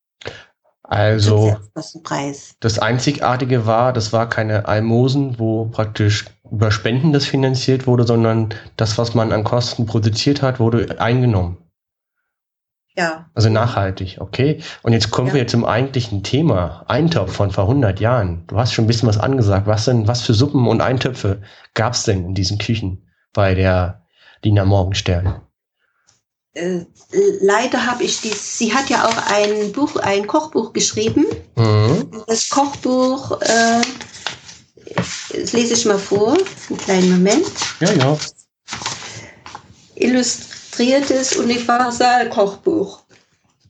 Also 0.89 1.57
das 2.61 2.79
Einzigartige 2.79 3.67
war, 3.67 3.93
das 3.93 4.13
war 4.13 4.29
keine 4.29 4.69
Almosen, 4.69 5.39
wo 5.39 5.65
praktisch 5.65 6.27
über 6.51 6.71
Spenden 6.71 7.13
das 7.13 7.25
finanziert 7.25 7.89
wurde, 7.89 8.07
sondern 8.07 8.55
das, 8.77 8.97
was 8.97 9.15
man 9.15 9.33
an 9.33 9.43
Kosten 9.43 9.87
produziert 9.87 10.43
hat, 10.43 10.61
wurde 10.61 11.01
eingenommen. 11.01 11.59
Ja. 12.97 13.29
Also 13.35 13.51
nachhaltig, 13.51 14.17
okay. 14.21 14.63
Und 14.83 14.95
jetzt 14.95 15.11
kommen 15.11 15.29
ja. 15.29 15.35
wir 15.35 15.47
zum 15.47 15.65
eigentlichen 15.67 16.23
Thema. 16.23 16.85
Eintopf 16.89 17.33
von 17.35 17.51
vor 17.51 17.65
100 17.65 18.01
Jahren. 18.01 18.45
Du 18.47 18.57
hast 18.57 18.73
schon 18.73 18.85
ein 18.85 18.89
bisschen 18.89 19.09
was 19.09 19.19
angesagt. 19.19 19.67
Was 19.67 19.85
denn, 19.85 20.09
was 20.09 20.23
für 20.23 20.33
Suppen 20.33 20.67
und 20.67 20.81
Eintöpfe 20.81 21.43
gab 21.75 21.93
es 21.93 22.05
denn 22.05 22.25
in 22.25 22.35
diesen 22.35 22.57
Küchen 22.59 23.07
bei 23.35 23.55
der 23.55 24.03
Dina 24.45 24.65
Morgenstern? 24.65 25.43
Äh, 26.55 26.87
leider 27.43 27.85
habe 27.85 28.03
ich 28.03 28.23
die, 28.23 28.31
sie 28.31 28.73
hat 28.73 28.89
ja 28.89 29.07
auch 29.07 29.31
ein 29.31 29.73
Buch, 29.73 29.97
ein 29.97 30.27
Kochbuch 30.27 30.73
geschrieben. 30.73 31.27
Mhm. 31.57 32.25
Das 32.27 32.49
Kochbuch, 32.49 33.43
äh, 33.43 33.83
das 34.95 35.53
lese 35.53 35.75
ich 35.75 35.85
mal 35.85 35.99
vor, 35.99 36.33
einen 36.71 36.79
kleinen 36.79 37.11
Moment. 37.11 37.53
Ja, 37.81 37.93
ja. 37.93 38.19
Illust 39.97 40.56
illustriertes 40.79 41.37
Universalkochbuch 41.37 43.01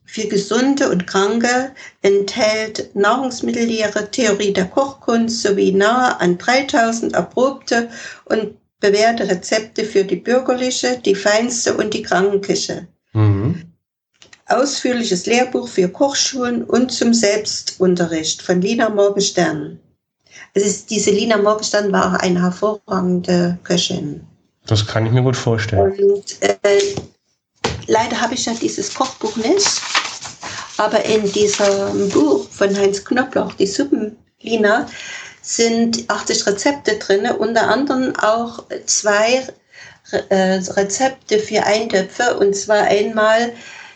für 0.06 0.26
Gesunde 0.26 0.90
und 0.90 1.06
Kranke 1.06 1.72
enthält 2.02 2.94
Nahrungsmittellehre, 2.96 4.10
Theorie 4.10 4.52
der 4.52 4.66
Kochkunst 4.66 5.42
sowie 5.42 5.72
nahe 5.72 6.18
an 6.20 6.36
3000 6.36 7.14
erprobte 7.14 7.90
und 8.24 8.56
bewährte 8.80 9.28
Rezepte 9.28 9.84
für 9.84 10.04
die 10.04 10.16
bürgerliche, 10.16 11.00
die 11.04 11.14
feinste 11.14 11.76
und 11.76 11.94
die 11.94 12.02
Krankenküche. 12.02 12.88
Mhm. 13.12 13.62
Ausführliches 14.46 15.26
Lehrbuch 15.26 15.68
für 15.68 15.88
Kochschulen 15.88 16.64
und 16.64 16.90
zum 16.90 17.14
Selbstunterricht 17.14 18.42
von 18.42 18.60
Lina 18.60 18.88
Morgenstern. 18.88 19.78
Also 20.54 20.84
diese 20.88 21.10
Lina 21.12 21.36
Morgenstern 21.36 21.92
war 21.92 22.20
eine 22.20 22.42
hervorragende 22.42 23.58
Köchin. 23.62 24.26
Das 24.66 24.86
kann 24.86 25.06
ich 25.06 25.12
mir 25.12 25.22
gut 25.22 25.36
vorstellen. 25.36 25.92
Und 25.92 26.42
äh, 26.42 26.56
leider 27.86 28.20
habe 28.20 28.34
ich 28.34 28.46
ja 28.46 28.54
dieses 28.54 28.92
Kochbuch 28.92 29.36
nicht. 29.36 29.80
Aber 30.78 31.04
in 31.04 31.30
diesem 31.32 32.08
Buch 32.10 32.46
von 32.50 32.76
Heinz 32.76 33.04
Knopfloch, 33.04 33.54
die 33.54 33.66
Suppenlina, 33.66 34.86
sind 35.40 36.10
80 36.10 36.46
Rezepte 36.46 36.96
drin, 36.98 37.26
unter 37.38 37.68
anderem 37.68 38.14
auch 38.16 38.64
zwei 38.84 39.46
äh, 40.10 40.60
Rezepte 40.70 41.38
für 41.38 41.62
Eintöpfe, 41.62 42.36
und 42.38 42.54
zwar 42.54 42.82
einmal 42.82 43.52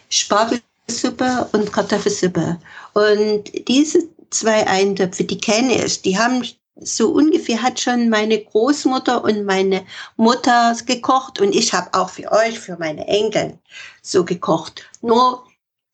Spargelsuppe 0.08 1.48
und 1.52 1.72
Kartoffelsuppe. 1.72 2.58
Und 2.94 3.68
diese 3.68 4.04
zwei 4.30 4.66
Eintöpfe, 4.66 5.24
die 5.24 5.38
kenne 5.38 5.84
ich, 5.84 6.02
die 6.02 6.16
haben 6.16 6.44
so 6.80 7.10
ungefähr 7.10 7.62
hat 7.62 7.80
schon 7.80 8.08
meine 8.08 8.38
Großmutter 8.38 9.22
und 9.22 9.44
meine 9.44 9.82
Mutter 10.16 10.74
gekocht 10.86 11.40
und 11.40 11.54
ich 11.54 11.72
habe 11.72 11.88
auch 11.92 12.10
für 12.10 12.30
euch, 12.32 12.58
für 12.58 12.76
meine 12.78 13.06
Enkel 13.06 13.58
so 14.02 14.24
gekocht. 14.24 14.84
Nur 15.02 15.44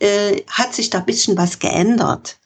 äh, 0.01 0.43
hat 0.51 0.75
sich 0.75 0.91
da 0.91 0.99
ein 0.99 1.07
bisschen 1.07 1.37
was 1.37 1.59
geändert. 1.59 2.39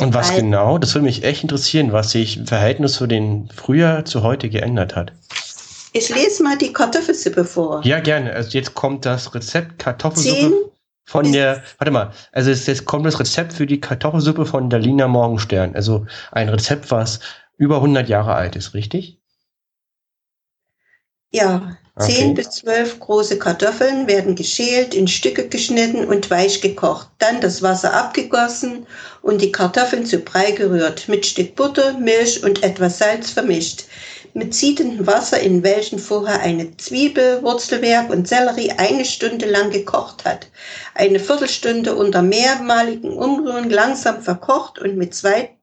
Und 0.00 0.14
was 0.14 0.30
Weil, 0.30 0.42
genau? 0.42 0.78
Das 0.78 0.94
würde 0.94 1.06
mich 1.06 1.24
echt 1.24 1.42
interessieren, 1.42 1.92
was 1.92 2.10
sich 2.10 2.36
im 2.36 2.46
Verhältnis 2.46 2.94
zu 2.94 3.06
den 3.06 3.48
früher 3.54 4.04
zu 4.04 4.22
heute 4.22 4.48
geändert 4.48 4.94
hat. 4.94 5.12
Ich 5.92 6.08
lese 6.10 6.42
mal 6.42 6.58
die 6.58 6.72
Kartoffelsuppe 6.72 7.44
vor. 7.44 7.84
Ja, 7.84 8.00
gerne. 8.00 8.32
Also 8.32 8.50
jetzt 8.50 8.74
kommt 8.74 9.06
das 9.06 9.34
Rezept 9.34 9.78
Kartoffelsuppe. 9.78 10.36
Zehn 10.36 10.52
Von 11.06 11.32
der, 11.32 11.62
warte 11.78 11.90
mal, 11.90 12.12
also 12.32 12.50
es, 12.50 12.66
jetzt 12.66 12.84
kommt 12.84 13.06
das 13.06 13.18
Rezept 13.18 13.54
für 13.54 13.66
die 13.66 13.80
Kartoffelsuppe 13.80 14.44
von 14.44 14.68
der 14.68 14.78
Lina 14.78 15.08
Morgenstern. 15.08 15.74
Also 15.74 16.06
ein 16.32 16.50
Rezept, 16.50 16.90
was 16.90 17.20
über 17.58 17.76
100 17.76 18.08
Jahre 18.08 18.34
alt 18.34 18.56
ist, 18.56 18.74
richtig? 18.74 19.20
Ja, 21.30 21.76
Okay. 22.00 22.12
zehn 22.14 22.34
bis 22.34 22.50
zwölf 22.50 23.00
große 23.00 23.40
Kartoffeln 23.40 24.06
werden 24.06 24.36
geschält, 24.36 24.94
in 24.94 25.08
Stücke 25.08 25.48
geschnitten 25.48 26.04
und 26.06 26.30
weich 26.30 26.60
gekocht. 26.60 27.08
Dann 27.18 27.40
das 27.40 27.60
Wasser 27.60 27.92
abgegossen 27.92 28.86
und 29.20 29.42
die 29.42 29.50
Kartoffeln 29.50 30.06
zu 30.06 30.18
Brei 30.20 30.52
gerührt, 30.52 31.08
mit 31.08 31.26
Stück 31.26 31.56
Butter, 31.56 31.98
Milch 31.98 32.44
und 32.44 32.62
etwas 32.62 32.98
Salz 32.98 33.30
vermischt. 33.32 33.86
Mit 34.32 34.54
siedendem 34.54 35.08
Wasser, 35.08 35.40
in 35.40 35.64
welchem 35.64 35.98
vorher 35.98 36.40
eine 36.40 36.76
Zwiebel, 36.76 37.42
Wurzelwerk 37.42 38.10
und 38.10 38.28
Sellerie 38.28 38.70
eine 38.76 39.04
Stunde 39.04 39.46
lang 39.46 39.70
gekocht 39.70 40.24
hat. 40.24 40.46
Eine 40.94 41.18
Viertelstunde 41.18 41.96
unter 41.96 42.22
mehrmaligen 42.22 43.12
Umrühren 43.12 43.70
langsam 43.70 44.22
verkocht 44.22 44.78
und 44.78 44.96
mit 44.96 45.14
zwei 45.16 45.57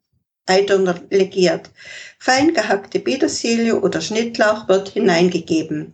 Eitern 0.47 1.01
legiert. 1.09 1.69
Fein 2.19 2.53
gehackte 2.53 2.99
Petersilie 2.99 3.79
oder 3.79 4.01
Schnittlauch 4.01 4.67
wird 4.67 4.89
hineingegeben. 4.89 5.93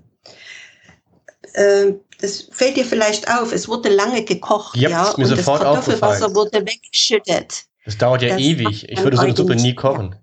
Äh, 1.54 1.94
das 2.20 2.50
fällt 2.52 2.78
dir 2.78 2.86
vielleicht 2.86 3.28
auf, 3.30 3.52
es 3.52 3.68
wurde 3.68 3.90
lange 3.90 4.24
gekocht, 4.24 4.76
Yep, 4.78 4.92
ja, 4.92 5.10
ist 5.10 5.18
mir 5.18 5.26
und 5.26 5.38
das 5.38 5.46
Kartoffelwasser 5.46 6.36
wurde 6.36 6.62
weggeschüttet. 6.66 7.66
Das 7.86 7.98
dauert 7.98 8.22
ja 8.22 8.30
Das 8.30 8.40
ewig. 8.40 8.90
Ich 8.90 9.04
würde 9.04 9.18
so 9.18 9.24
eine 9.24 9.36
Suppe 9.36 9.56
nie 9.56 9.74
kochen. 9.74 10.16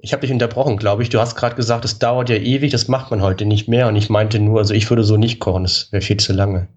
Ich 0.00 0.12
habe 0.12 0.22
dich 0.22 0.30
unterbrochen, 0.30 0.76
glaube 0.76 1.02
ich. 1.02 1.10
Du 1.10 1.20
hast 1.20 1.34
gerade 1.34 1.56
gesagt, 1.56 1.84
es 1.84 1.98
dauert 1.98 2.30
ja 2.30 2.36
ewig, 2.36 2.70
das 2.70 2.88
macht 2.88 3.10
man 3.10 3.20
heute 3.20 3.44
nicht 3.44 3.68
mehr. 3.68 3.88
Und 3.88 3.96
ich 3.96 4.08
meinte 4.08 4.38
nur, 4.38 4.58
also 4.60 4.72
ich 4.72 4.88
würde 4.88 5.02
so 5.02 5.16
nicht 5.16 5.40
kochen, 5.40 5.64
das 5.64 5.90
wäre 5.90 6.00
viel 6.00 6.18
zu 6.18 6.32
lange. 6.32 6.68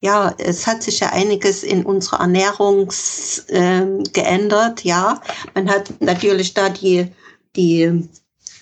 Ja, 0.00 0.34
es 0.38 0.66
hat 0.66 0.82
sich 0.82 1.00
ja 1.00 1.10
einiges 1.10 1.62
in 1.62 1.84
unserer 1.84 2.20
Ernährung 2.20 2.92
ähm, 3.48 4.02
geändert, 4.12 4.84
ja. 4.84 5.20
Man 5.54 5.68
hat 5.68 5.90
natürlich 6.00 6.54
da 6.54 6.68
die, 6.68 7.12
die 7.56 8.08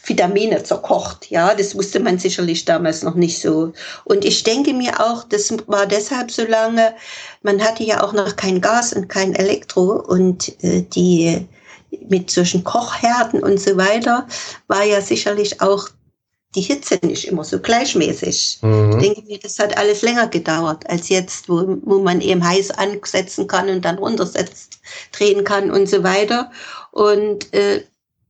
Vitamine 0.07 0.63
zerkocht, 0.63 1.31
ja. 1.31 1.55
Das 1.55 1.75
wusste 1.75 2.01
man 2.01 2.19
sicherlich 2.19 2.65
damals 2.65 3.03
noch 3.03 3.15
nicht 3.15 3.41
so. 3.41 3.73
Und 4.05 4.25
ich 4.25 4.43
denke 4.43 4.73
mir 4.73 5.01
auch, 5.01 5.25
das 5.25 5.53
war 5.67 5.87
deshalb 5.87 6.31
so 6.31 6.45
lange, 6.45 6.95
man 7.43 7.63
hatte 7.63 7.85
ja 7.85 8.03
auch 8.03 8.13
noch 8.13 8.37
kein 8.37 8.61
Gas 8.61 8.93
und 8.93 9.09
kein 9.09 9.35
Elektro 9.35 10.01
und 10.01 10.63
äh, 10.63 10.83
die 10.83 11.47
mit 12.09 12.31
solchen 12.31 12.65
Kochherden 12.65 13.43
und 13.43 13.61
so 13.61 13.77
weiter 13.77 14.27
war 14.67 14.85
ja 14.85 15.01
sicherlich 15.01 15.61
auch 15.61 15.89
die 16.55 16.61
Hitze 16.61 16.99
nicht 17.03 17.27
immer 17.29 17.45
so 17.45 17.59
gleichmäßig. 17.61 18.59
Ich 18.59 18.63
Mhm. 18.63 18.99
denke 19.01 19.23
mir, 19.23 19.39
das 19.39 19.59
hat 19.59 19.77
alles 19.77 20.03
länger 20.03 20.29
gedauert 20.29 20.89
als 20.89 21.09
jetzt, 21.09 21.49
wo, 21.49 21.79
wo 21.83 22.01
man 22.01 22.21
eben 22.21 22.45
heiß 22.47 22.71
ansetzen 22.73 23.47
kann 23.47 23.69
und 23.69 23.85
dann 23.85 23.99
runtersetzt, 23.99 24.79
drehen 25.13 25.45
kann 25.45 25.71
und 25.71 25.89
so 25.89 26.03
weiter. 26.05 26.51
Und 26.93 27.53
äh, 27.55 27.85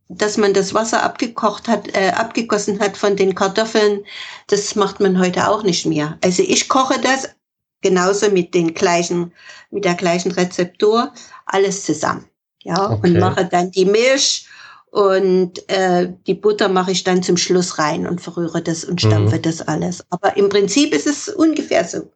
dass 0.09 0.37
man 0.37 0.53
das 0.55 0.75
Wasser 0.75 1.03
abgekocht 1.03 1.67
hat, 1.69 1.89
äh, 1.97 2.11
abgegossen 2.11 2.79
hat 2.81 2.97
von 2.97 3.17
den 3.17 3.35
Kartoffeln, 3.35 4.05
das 4.49 4.75
macht 4.75 5.01
man 5.01 5.19
heute 5.19 5.49
auch 5.49 5.63
nicht 5.63 5.87
mehr. 5.87 6.19
Also 6.23 6.43
ich 6.43 6.69
koche 6.69 7.01
das 7.01 7.31
genauso 7.81 8.31
mit 8.31 8.55
den 8.55 8.75
gleichen, 8.75 9.33
mit 9.71 9.85
der 9.85 9.95
gleichen 9.95 10.33
Rezeptur, 10.33 11.13
alles 11.47 11.85
zusammen. 11.85 12.27
Ja, 12.63 12.91
Okay. 12.93 13.01
und 13.03 13.19
mache 13.21 13.45
dann 13.45 13.71
die 13.71 13.85
Milch 13.85 14.47
und 14.95 15.69
äh, 15.69 16.13
die 16.29 16.35
Butter 16.35 16.69
mache 16.69 16.93
ich 16.93 17.03
dann 17.03 17.21
zum 17.25 17.37
Schluss 17.37 17.79
rein 17.81 18.07
und 18.07 18.21
verrühre 18.21 18.63
das 18.63 18.85
und 18.85 19.01
stampfe 19.03 19.39
Mhm. 19.39 19.43
das 19.43 19.61
alles. 19.63 20.05
Aber 20.11 20.37
im 20.37 20.49
Prinzip 20.49 20.95
ist 20.95 21.07
es 21.09 21.29
ungefähr 21.29 21.85
so. 21.85 22.13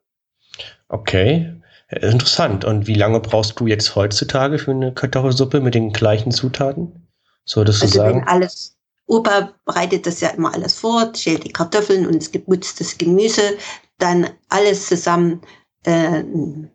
Okay. 0.89 1.55
Äh, 1.89 2.11
Interessant. 2.11 2.65
Und 2.65 2.87
wie 2.87 2.95
lange 2.95 3.21
brauchst 3.21 3.59
du 3.61 3.67
jetzt 3.67 3.95
heutzutage 3.97 4.59
für 4.59 4.71
eine 4.73 4.93
Kartoffelsuppe 4.93 5.61
mit 5.61 5.75
den 5.75 5.93
gleichen 5.93 6.31
Zutaten? 6.33 7.09
Solltest 7.45 7.83
du 7.83 7.87
Also 7.87 7.99
sagen? 7.99 8.21
wenn 8.21 8.29
alles, 8.29 8.77
Opa 9.07 9.55
bereitet 9.65 10.07
das 10.07 10.21
ja 10.21 10.29
immer 10.31 10.53
alles 10.55 10.75
vor, 10.75 11.13
schält 11.17 11.45
die 11.45 11.53
Kartoffeln 11.53 12.07
und 12.07 12.17
es 12.17 12.31
geputztes 12.31 12.99
Gemüse, 12.99 13.57
dann 13.99 14.29
alles 14.51 14.87
zusammen 14.87 15.41
äh, 15.85 16.23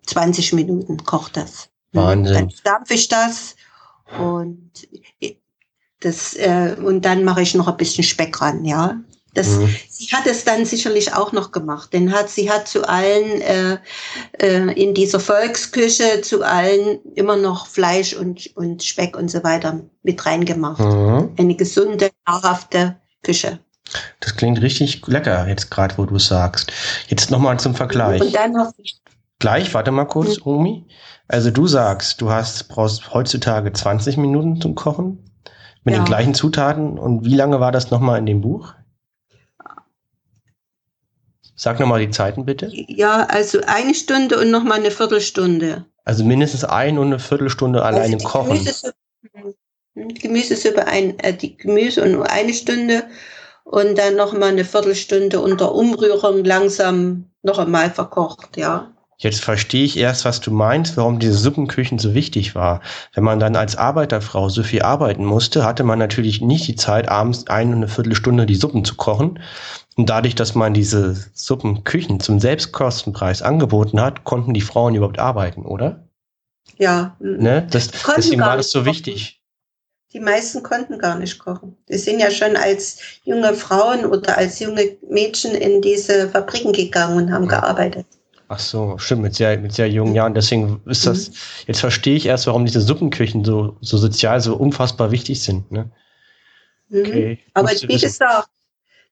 20 0.06 0.54
Minuten 0.54 0.98
kocht 1.06 1.38
das. 1.38 1.70
Wahnsinn. 1.94 2.34
Dann 2.34 2.50
stampfe 2.50 2.96
ich 2.96 3.08
das 3.08 3.56
und 4.20 4.72
das 6.04 6.36
äh, 6.36 6.76
und 6.84 7.04
dann 7.04 7.24
mache 7.24 7.42
ich 7.42 7.56
noch 7.56 7.68
ein 7.68 7.78
bisschen 7.78 8.04
Speck 8.04 8.42
ran, 8.42 8.66
ja. 8.66 8.98
Das, 9.34 9.48
Mhm. 9.48 9.76
Sie 9.90 10.08
hat 10.12 10.28
es 10.28 10.44
dann 10.44 10.66
sicherlich 10.66 11.14
auch 11.14 11.32
noch 11.32 11.52
gemacht, 11.52 11.92
denn 11.92 12.12
hat, 12.12 12.30
sie 12.30 12.52
hat 12.52 12.68
zu 12.68 12.88
allen 12.88 13.42
äh, 13.42 13.78
äh, 14.40 14.72
in 14.80 14.94
dieser 14.94 15.20
Volksküche 15.20 16.22
zu 16.22 16.44
allen 16.44 17.00
immer 17.16 17.36
noch 17.36 17.66
Fleisch 17.66 18.14
und, 18.14 18.56
und 18.56 18.84
Speck 18.84 19.18
und 19.18 19.32
so 19.32 19.44
weiter 19.44 19.82
mit 20.04 20.24
reingemacht. 20.24 20.80
Mhm. 20.82 21.32
Eine 21.38 21.56
gesunde, 21.56 22.12
nahrhafte 22.28 22.98
Küche. 23.24 23.60
Das 24.20 24.36
klingt 24.36 24.62
richtig 24.62 25.06
lecker, 25.08 25.48
jetzt 25.48 25.72
gerade, 25.72 25.98
wo 25.98 26.06
du 26.06 26.18
es 26.18 26.28
sagst. 26.28 26.72
Jetzt 27.08 27.32
nochmal 27.32 27.60
zum 27.60 27.74
Vergleich. 27.76 28.22
Und 28.22 28.36
dann 28.36 28.52
noch 28.52 28.72
Gleich, 29.40 29.74
warte 29.74 29.92
mal 29.92 30.06
kurz, 30.06 30.38
Mhm. 30.38 30.44
Omi. 30.46 30.86
Also 31.28 31.52
du 31.52 31.68
sagst, 31.68 32.22
du 32.22 32.30
hast, 32.30 32.70
brauchst 32.70 33.14
heutzutage 33.14 33.74
20 33.74 34.18
Minuten 34.18 34.62
zum 34.62 34.76
Kochen 34.76 35.23
mit 35.84 35.96
Ja. 35.96 36.02
den 36.02 36.06
gleichen 36.06 36.34
Zutaten. 36.34 36.98
Und 36.98 37.26
wie 37.26 37.36
lange 37.36 37.60
war 37.60 37.72
das 37.72 37.92
nochmal 37.92 38.20
in 38.20 38.26
dem 38.26 38.42
Buch? 38.42 38.74
Sag 41.56 41.80
nochmal 41.80 42.00
die 42.06 42.10
Zeiten 42.12 42.46
bitte. 42.46 42.70
ja, 42.74 43.26
also 43.26 43.62
eine 43.68 43.94
Stunde 43.94 44.40
und 44.40 44.50
noch 44.52 44.64
mal 44.64 44.76
eine 44.76 44.92
Viertelstunde. 44.92 45.86
Also 46.04 46.26
mindestens 46.26 46.64
ein 46.66 46.98
und 46.98 47.08
eine 47.08 47.20
Viertelstunde 47.20 47.84
allein 47.84 48.14
also 48.14 48.28
Kochen. 48.28 48.50
Gemüsesuppe, 48.58 48.96
Gemüsesuppe 49.96 50.88
ein, 50.88 51.20
äh, 51.20 51.34
die 51.34 51.56
Gemüse 51.56 52.04
und 52.04 52.14
nur 52.14 52.30
eine 52.30 52.54
Stunde 52.54 53.04
und 53.64 53.98
dann 53.98 54.16
noch 54.16 54.34
mal 54.34 54.50
eine 54.50 54.66
Viertelstunde 54.66 55.40
unter 55.40 55.74
Umrührung 55.74 56.44
langsam 56.44 57.30
noch 57.44 57.60
einmal 57.60 57.92
verkocht, 57.92 58.58
ja. 58.58 58.92
Jetzt 59.18 59.44
verstehe 59.44 59.86
ich 59.86 59.98
erst, 59.98 60.26
was 60.26 60.42
du 60.42 60.52
meinst, 60.52 60.98
warum 60.98 61.20
diese 61.20 61.38
Suppenküchen 61.38 62.00
so 62.00 62.14
wichtig 62.14 62.56
war. 62.56 62.82
Wenn 63.14 63.24
man 63.24 63.40
dann 63.40 63.56
als 63.56 63.76
Arbeiterfrau 63.76 64.50
so 64.50 64.64
viel 64.64 64.82
arbeiten 64.82 65.24
musste, 65.26 65.64
hatte 65.66 65.84
man 65.84 66.00
natürlich 66.00 66.42
nicht 66.42 66.68
die 66.68 66.76
Zeit, 66.76 67.10
abends 67.10 67.48
ein 67.48 67.70
und 67.70 67.76
eine 67.76 67.88
Viertelstunde 67.88 68.46
die 68.46 68.56
Suppen 68.56 68.84
zu 68.84 68.96
kochen. 68.96 69.40
Und 69.96 70.10
dadurch, 70.10 70.36
dass 70.36 70.56
man 70.56 70.74
diese 70.74 71.16
Suppenküchen 71.34 72.20
zum 72.20 72.40
Selbstkostenpreis 72.40 73.42
angeboten 73.42 74.02
hat, 74.02 74.24
konnten 74.24 74.54
die 74.54 74.62
Frauen 74.62 74.96
überhaupt 74.96 75.20
arbeiten, 75.20 75.66
oder? 75.66 76.08
Ja. 76.78 77.16
Ne? 77.20 77.68
Das, 77.70 77.92
deswegen 78.18 78.42
war 78.42 78.58
das 78.58 78.72
so 78.72 78.80
kochen. 78.80 78.92
wichtig. 78.92 79.40
Die 80.14 80.20
meisten 80.20 80.62
konnten 80.62 81.00
gar 81.00 81.18
nicht 81.18 81.40
kochen. 81.40 81.76
Die 81.90 81.98
sind 81.98 82.20
ja 82.20 82.30
schon 82.30 82.56
als 82.56 83.00
junge 83.24 83.54
Frauen 83.54 84.06
oder 84.06 84.38
als 84.38 84.60
junge 84.60 84.98
Mädchen 85.10 85.56
in 85.56 85.82
diese 85.82 86.30
Fabriken 86.30 86.72
gegangen 86.72 87.18
und 87.18 87.32
haben 87.32 87.50
Ja. 87.50 87.60
gearbeitet. 87.60 88.06
Ach 88.54 88.60
so, 88.60 89.00
stimmt, 89.00 89.24
mit 89.24 89.34
sehr, 89.34 89.58
mit 89.58 89.74
sehr 89.74 89.90
jungen 89.90 90.14
Jahren. 90.14 90.36
Deswegen 90.36 90.80
ist 90.86 91.08
das, 91.08 91.30
Mhm. 91.30 91.34
jetzt 91.68 91.80
verstehe 91.80 92.16
ich 92.16 92.28
erst, 92.28 92.46
warum 92.46 92.66
diese 92.66 92.82
Suppenküchen 92.82 93.44
so, 93.44 93.78
so 93.82 93.98
sozial 93.98 94.42
so 94.42 94.56
unfassbar 94.56 95.10
wichtig 95.10 95.42
sind. 95.42 95.72
Ne? 95.72 95.90
Mhm. 96.90 97.00
Okay. 97.00 97.40
Aber 97.56 97.72
wie 97.72 97.98
gesagt, 97.98 98.50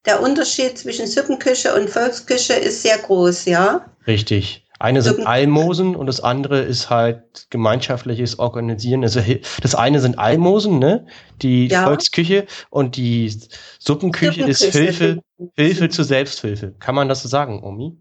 der 0.06 0.22
Unterschied 0.22 0.78
zwischen 0.78 1.08
Suppenküche 1.08 1.74
und 1.74 1.90
Volksküche 1.90 2.54
ist 2.54 2.84
sehr 2.84 3.00
groß, 3.00 3.46
ja. 3.46 3.86
Richtig. 4.06 4.68
Eine 4.78 5.02
sind 5.02 5.26
Almosen 5.26 5.96
und 5.96 6.06
das 6.06 6.22
andere 6.22 6.60
ist 6.60 6.92
halt 6.92 7.48
gemeinschaftliches 7.50 8.38
Organisieren. 8.38 9.04
Also 9.04 9.22
das 9.62 9.74
eine 9.74 10.00
sind 10.00 10.20
Almosen, 10.20 10.78
ne? 10.78 11.08
Die 11.42 11.68
Ja. 11.68 11.84
Volksküche 11.84 12.46
und 12.70 12.96
die 12.96 13.32
Suppenküche 13.80 14.44
ist 14.44 14.60
Suppenküche. 14.60 15.06
Hilfe, 15.06 15.22
Hilfe 15.56 15.90
zur 15.90 16.06
Selbsthilfe. 16.06 16.74
Kann 16.80 16.94
man 16.94 17.10
das 17.10 17.24
so 17.24 17.28
sagen, 17.30 17.64
Omi? 17.64 17.98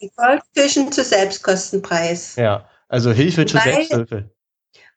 Die 0.00 0.10
Volksküchen 0.14 0.90
zu 0.92 1.02
Selbstkostenpreis. 1.04 2.36
Ja. 2.36 2.68
Also 2.88 3.12
Hilfe 3.12 3.46
zur 3.46 3.60
Wobei- 3.60 3.72
Selbsthilfe. 3.72 4.30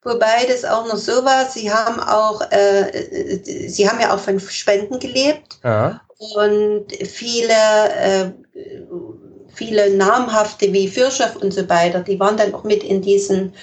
Wobei 0.04 0.46
das 0.48 0.64
auch 0.64 0.88
noch 0.88 0.98
so 0.98 1.24
war, 1.26 1.50
sie 1.50 1.72
haben 1.72 2.00
auch, 2.00 2.42
äh, 2.52 3.68
sie 3.68 3.90
haben 3.90 4.00
ja 4.00 4.14
auch 4.14 4.20
von 4.20 4.40
Spenden 4.40 5.00
gelebt 5.00 5.60
Ja. 5.64 6.00
und 6.36 6.86
viele, 7.06 7.54
äh, 8.00 8.32
viele 9.54 9.90
namhafte 9.96 10.72
wie 10.72 10.88
Fürchow 10.88 11.36
und 11.38 11.52
so 11.54 11.68
weiter, 11.68 12.02
die 12.02 12.20
waren 12.20 12.38
dann 12.38 12.54
auch 12.54 12.64
mit 12.64 12.84
in 12.84 13.02
diesen 13.02 13.54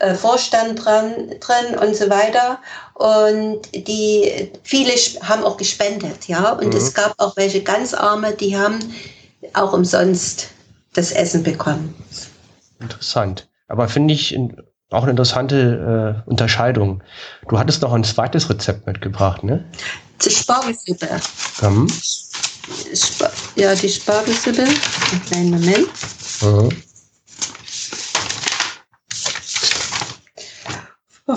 äh, 0.00 0.14
Vorstand 0.14 0.84
dran, 0.84 1.14
drin 1.38 1.78
und 1.80 1.94
so 1.94 2.10
weiter. 2.10 2.58
Und 2.94 3.60
die, 3.72 4.50
viele 4.64 4.90
haben 5.22 5.44
auch 5.44 5.56
gespendet, 5.56 6.26
ja. 6.26 6.52
Und 6.54 6.68
Mhm. 6.72 6.76
es 6.76 6.92
gab 6.92 7.14
auch 7.18 7.36
welche 7.36 7.62
ganz 7.62 7.94
arme, 7.94 8.32
die 8.32 8.58
haben 8.58 8.80
auch 9.52 9.72
umsonst 9.72 10.48
das 10.94 11.12
Essen 11.12 11.42
bekommen. 11.42 11.94
Interessant. 12.80 13.48
Aber 13.68 13.88
finde 13.88 14.14
ich 14.14 14.36
auch 14.90 15.02
eine 15.02 15.10
interessante 15.10 16.22
äh, 16.26 16.28
Unterscheidung. 16.28 17.02
Du 17.48 17.58
hattest 17.58 17.82
noch 17.82 17.92
ein 17.92 18.04
zweites 18.04 18.48
Rezept 18.48 18.86
mitgebracht, 18.86 19.42
ne? 19.44 19.64
Die 20.24 20.30
Spargelsuppe. 20.30 21.08
Mhm. 21.62 21.86
Sp 22.94 23.28
ja, 23.56 23.74
die 23.74 23.88
Spargelsuppe. 23.88 24.62
Einen 24.62 25.24
kleinen 25.26 25.50
Moment. 25.50 25.88
Mhm. 26.42 26.82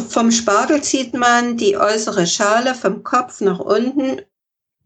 Vom 0.10 0.32
Spargel 0.32 0.82
zieht 0.84 1.14
man 1.14 1.55
die 1.55 1.78
äußere 1.78 2.28
Schale 2.28 2.76
vom 2.76 3.03
Kopf 3.03 3.39
nach 3.39 3.60
unten 3.60 4.22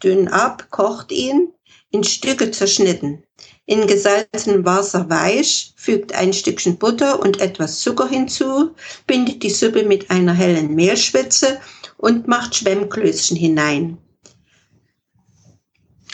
dünn 0.03 0.27
ab, 0.27 0.67
kocht 0.69 1.11
ihn 1.11 1.53
in 1.89 2.03
Stücke 2.03 2.51
zerschnitten. 2.51 3.23
In 3.71 3.87
gesalzenem 3.87 4.65
Wasser 4.65 5.09
weich, 5.09 5.71
fügt 5.77 6.13
ein 6.13 6.33
Stückchen 6.33 6.77
Butter 6.77 7.21
und 7.21 7.39
etwas 7.39 7.79
Zucker 7.79 8.05
hinzu, 8.05 8.75
bindet 9.07 9.43
die 9.43 9.49
Suppe 9.49 9.85
mit 9.85 10.11
einer 10.11 10.33
hellen 10.33 10.75
Mehlschwitze 10.75 11.57
und 11.95 12.27
macht 12.27 12.53
Schwemmklößchen 12.53 13.37
hinein. 13.37 13.97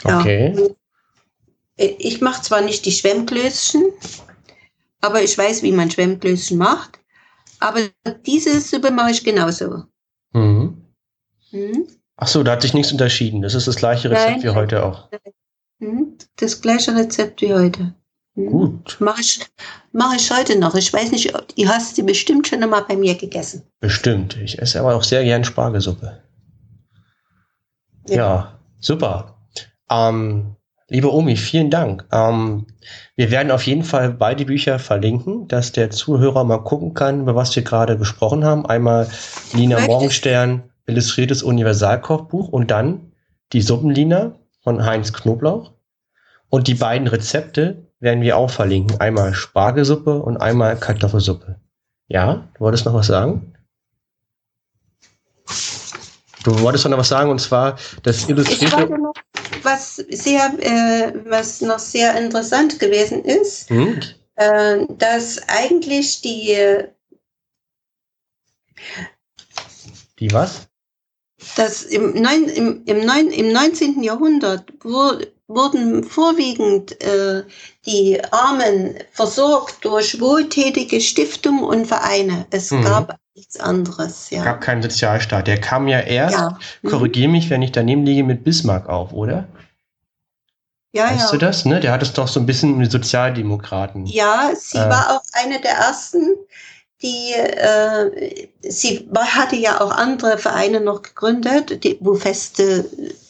Okay. 0.04 0.54
Ja. 0.56 1.86
Ich 1.98 2.20
mache 2.20 2.42
zwar 2.42 2.60
nicht 2.60 2.86
die 2.86 2.92
Schwemmklößchen, 2.92 3.86
aber 5.00 5.24
ich 5.24 5.36
weiß, 5.36 5.64
wie 5.64 5.72
man 5.72 5.90
Schwemmklößchen 5.90 6.58
macht. 6.58 7.00
Aber 7.58 7.80
diese 8.24 8.60
Suppe 8.60 8.92
mache 8.92 9.10
ich 9.10 9.24
genauso. 9.24 9.82
Mhm. 10.32 10.80
Hm? 11.50 11.88
Ach 12.18 12.28
so, 12.28 12.44
da 12.44 12.52
hat 12.52 12.62
sich 12.62 12.74
nichts 12.74 12.92
unterschieden. 12.92 13.42
Das 13.42 13.54
ist 13.54 13.66
das 13.66 13.74
gleiche 13.74 14.12
Rezept 14.12 14.30
Nein. 14.30 14.42
wie 14.44 14.50
heute 14.50 14.84
auch. 14.84 15.08
Hm? 15.78 16.16
Das 16.36 16.60
gleiche 16.60 16.94
Rezept 16.94 17.40
wie 17.42 17.54
heute. 17.54 17.94
Hm? 18.34 18.46
Gut, 18.50 18.96
Mache 19.00 19.20
ich, 19.20 19.46
mach 19.92 20.14
ich 20.14 20.30
heute 20.30 20.58
noch. 20.58 20.74
Ich 20.74 20.92
weiß 20.92 21.10
nicht, 21.12 21.34
ob, 21.34 21.54
du 21.54 21.66
hast 21.68 21.96
sie 21.96 22.02
bestimmt 22.02 22.46
schon 22.46 22.62
einmal 22.62 22.84
bei 22.86 22.96
mir 22.96 23.14
gegessen. 23.14 23.62
bestimmt. 23.80 24.36
Ich 24.36 24.60
esse 24.60 24.80
aber 24.80 24.94
auch 24.94 25.02
sehr 25.04 25.24
gern 25.24 25.44
Spargelsuppe. 25.44 26.22
Ja, 28.08 28.58
super. 28.80 29.38
Ähm, 29.90 30.56
liebe 30.88 31.12
Omi, 31.12 31.36
vielen 31.36 31.70
Dank. 31.70 32.06
Ähm, 32.12 32.66
wir 33.16 33.30
werden 33.30 33.50
auf 33.50 33.66
jeden 33.66 33.84
Fall 33.84 34.10
beide 34.10 34.44
Bücher 34.46 34.78
verlinken, 34.78 35.48
dass 35.48 35.72
der 35.72 35.90
Zuhörer 35.90 36.44
mal 36.44 36.58
gucken 36.58 36.94
kann, 36.94 37.22
über 37.22 37.34
was 37.34 37.54
wir 37.54 37.62
gerade 37.62 37.98
gesprochen 37.98 38.44
haben. 38.44 38.66
Einmal 38.66 39.10
Lina 39.52 39.80
Morgenstern, 39.80 40.70
illustriertes 40.86 41.42
Universalkochbuch 41.42 42.48
und 42.48 42.70
dann 42.70 43.12
die 43.52 43.62
Suppenlina 43.62 44.34
von 44.62 44.84
Heinz 44.84 45.12
Knoblauch. 45.12 45.72
Und 46.50 46.66
die 46.68 46.74
beiden 46.74 47.08
Rezepte 47.08 47.86
werden 48.00 48.22
wir 48.22 48.36
auch 48.36 48.50
verlinken. 48.50 49.00
Einmal 49.00 49.34
Spargelsuppe 49.34 50.22
und 50.22 50.36
einmal 50.38 50.78
Kartoffelsuppe. 50.78 51.60
Ja, 52.06 52.48
du 52.54 52.60
wolltest 52.60 52.86
noch 52.86 52.94
was 52.94 53.06
sagen? 53.08 53.54
Du 56.44 56.58
wolltest 56.60 56.86
noch 56.88 56.96
was 56.98 57.08
sagen 57.08 57.30
und 57.30 57.40
zwar 57.40 57.76
das 58.02 58.22
Ich 58.22 58.28
illustrierte. 58.30 58.76
wollte 58.76 58.98
noch, 59.02 59.12
was 59.62 59.96
sehr, 59.96 60.50
äh, 60.60 61.12
was 61.28 61.60
noch 61.60 61.78
sehr 61.78 62.16
interessant 62.18 62.78
gewesen 62.78 63.24
ist, 63.24 63.68
Hm? 63.68 64.00
äh, 64.36 64.86
dass 64.96 65.40
eigentlich 65.48 66.22
die, 66.22 66.52
äh, 66.52 66.88
Die 70.20 70.32
was? 70.32 70.67
Dass 71.56 71.82
im, 71.84 72.20
neun, 72.20 72.44
im, 72.48 72.82
im, 72.86 73.06
neun, 73.06 73.30
im 73.30 73.52
19. 73.52 74.02
Jahrhundert 74.02 74.64
wur, 74.82 75.20
wurden 75.46 76.04
vorwiegend 76.04 77.00
äh, 77.02 77.44
die 77.86 78.20
Armen 78.32 78.96
versorgt 79.12 79.84
durch 79.84 80.20
wohltätige 80.20 81.00
Stiftungen 81.00 81.62
und 81.64 81.86
Vereine. 81.86 82.46
Es 82.50 82.70
Mhm. 82.70 82.82
gab 82.84 83.18
nichts 83.34 83.58
anderes, 83.60 84.30
ja. 84.30 84.42
Gab 84.44 84.60
keinen 84.60 84.82
Sozialstaat. 84.82 85.46
Der 85.46 85.60
kam 85.60 85.86
ja 85.88 86.00
erst, 86.00 86.34
ja. 86.36 86.58
Mhm. 86.82 86.88
korrigier 86.90 87.28
mich, 87.28 87.50
wenn 87.50 87.62
ich 87.62 87.72
daneben 87.72 88.04
liege, 88.04 88.24
mit 88.24 88.42
Bismarck 88.44 88.88
auf, 88.88 89.12
oder? 89.12 89.46
ja, 90.92 91.04
weißt 91.10 91.26
ja. 91.26 91.30
du 91.30 91.38
das? 91.38 91.64
Ne? 91.64 91.80
Der 91.80 91.92
hat 91.92 92.02
es 92.02 92.12
doch 92.14 92.26
so 92.28 92.40
ein 92.40 92.46
bisschen 92.46 92.76
mit 92.78 92.90
Sozialdemokraten. 92.90 94.06
Ja, 94.06 94.50
sie 94.58 94.78
Äh. 94.78 94.88
war 94.88 95.10
auch 95.16 95.22
eine 95.34 95.60
der 95.60 95.72
ersten, 95.72 96.34
die, 97.02 97.32
äh, 97.32 98.48
sie 98.62 99.08
hatte 99.14 99.56
ja 99.56 99.80
auch 99.80 99.92
andere 99.92 100.38
Vereine 100.38 100.80
noch 100.80 101.02
gegründet, 101.02 101.84
die, 101.84 101.96
wo 102.00 102.14
feste 102.14 102.84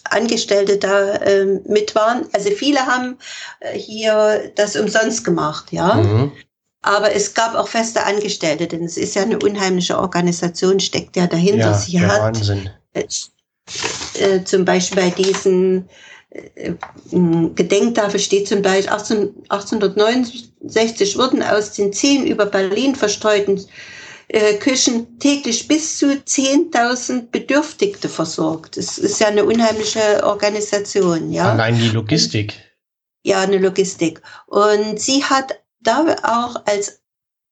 Angestellte 0.05 0.79
da 0.79 1.15
äh, 1.17 1.61
mit 1.67 1.95
waren. 1.95 2.27
Also 2.33 2.51
viele 2.51 2.87
haben 2.87 3.19
äh, 3.61 3.79
hier 3.79 4.51
das 4.55 4.77
umsonst 4.77 5.25
gemacht, 5.25 5.73
ja. 5.73 5.95
Mhm. 5.95 6.33
Aber 6.81 7.15
es 7.15 7.35
gab 7.35 7.55
auch 7.55 7.69
feste 7.69 8.05
Angestellte, 8.05 8.67
denn 8.67 8.85
es 8.85 8.97
ist 8.97 9.15
ja 9.17 9.23
eine 9.23 9.39
unheimliche 9.39 9.99
Organisation, 9.99 10.81
steckt 10.81 11.17
ja 11.17 11.27
dahinter. 11.27 11.73
Ja, 11.73 11.75
sie 11.75 12.01
hat 12.01 12.21
Wahnsinn. 12.23 12.71
äh, 12.95 13.05
äh, 14.19 14.45
zum 14.45 14.65
Beispiel 14.65 15.03
bei 15.03 15.11
diesen 15.11 15.89
Gedenktafel 16.31 18.21
steht 18.21 18.49
zum 18.49 18.61
Beispiel 18.61 18.93
18, 18.93 19.35
1869 19.49 21.17
wurden 21.17 21.43
aus 21.43 21.73
den 21.73 21.93
zehn 21.93 22.27
über 22.27 22.45
Berlin 22.45 22.95
verstreuten 22.95 23.65
äh, 24.29 24.55
Küchen 24.55 25.19
täglich 25.19 25.69
bis 25.69 25.99
zu 25.99 26.07
10.000 26.07 27.31
Bedürftigte 27.31 28.11
versorgt. 28.11 28.77
Das 28.77 28.99
ist 28.99 29.21
ja 29.21 29.29
eine 29.29 29.45
unheimliche 29.45 30.23
Organisation, 30.23 31.33
ja. 31.33 31.53
Allein 31.53 31.79
die 31.79 31.89
Logistik. 31.89 32.55
Ja, 33.25 33.41
eine 33.41 33.59
Logistik. 33.59 34.21
Und 34.47 35.01
sie 35.01 35.25
hat 35.25 35.59
da 35.81 36.15
auch 36.23 36.67
als 36.67 37.01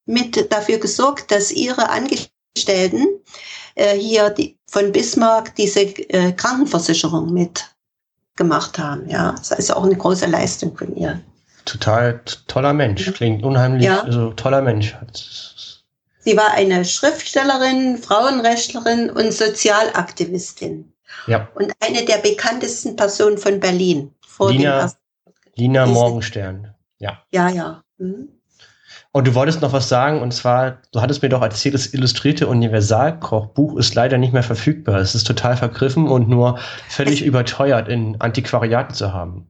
mit 0.05 0.53
dafür 0.53 0.79
gesorgt, 0.79 1.31
dass 1.31 1.51
ihre 1.51 1.89
Angestellten 1.89 3.07
äh, 3.75 3.97
hier 3.97 4.31
die, 4.31 4.59
von 4.67 4.93
Bismarck 4.93 5.55
diese 5.57 5.81
äh, 5.81 6.33
Krankenversicherung 6.33 7.33
mit 7.33 7.65
gemacht 8.37 8.79
haben. 8.79 9.09
Ja, 9.09 9.33
das 9.33 9.51
ist 9.53 9.71
auch 9.75 9.85
eine 9.85 9.97
große 9.97 10.27
Leistung 10.27 10.77
von 10.77 10.95
ihr. 10.97 11.21
Total 11.65 12.21
toller 12.47 12.73
Mensch. 12.73 13.13
Klingt 13.15 13.43
unheimlich, 13.43 13.85
Ja. 13.85 14.03
also 14.03 14.33
toller 14.33 14.63
Mensch. 14.63 14.95
Sie 16.21 16.37
war 16.37 16.53
eine 16.53 16.85
Schriftstellerin, 16.85 17.99
Frauenrechtlerin 17.99 19.11
und 19.11 19.33
Sozialaktivistin 19.33 20.93
Ja, 21.27 21.49
und 21.55 21.73
eine 21.81 22.05
der 22.05 22.19
bekanntesten 22.19 22.97
Personen 22.97 23.39
von 23.39 23.59
Berlin. 23.61 24.13
Lina- 24.39 24.93
Lina 25.55 25.87
Morgenstern. 25.87 26.75
Ja. 26.99 27.23
Ja, 27.31 27.49
ja. 27.49 27.83
Hm? 27.99 28.29
Und 29.17 29.27
du 29.27 29.35
wolltest 29.35 29.63
noch 29.63 29.73
was 29.73 29.89
sagen, 29.89 30.21
und 30.21 30.35
zwar, 30.35 30.83
du 30.93 31.01
hattest 31.01 31.23
mir 31.23 31.31
doch 31.31 31.41
erzählt, 31.41 31.75
das 31.75 31.95
illustrierte 31.95 32.49
Universalkochbuch 32.49 33.79
ist 33.79 33.95
leider 33.95 34.19
nicht 34.19 34.35
mehr 34.35 34.43
verfügbar. 34.43 34.97
Es 34.97 35.15
ist 35.15 35.27
total 35.27 35.57
vergriffen 35.57 36.07
und 36.07 36.29
nur 36.29 36.59
völlig 36.91 37.25
überteuert 37.25 37.89
in 37.89 38.21
Antiquariaten 38.21 38.95
zu 38.95 39.15
haben. 39.15 39.47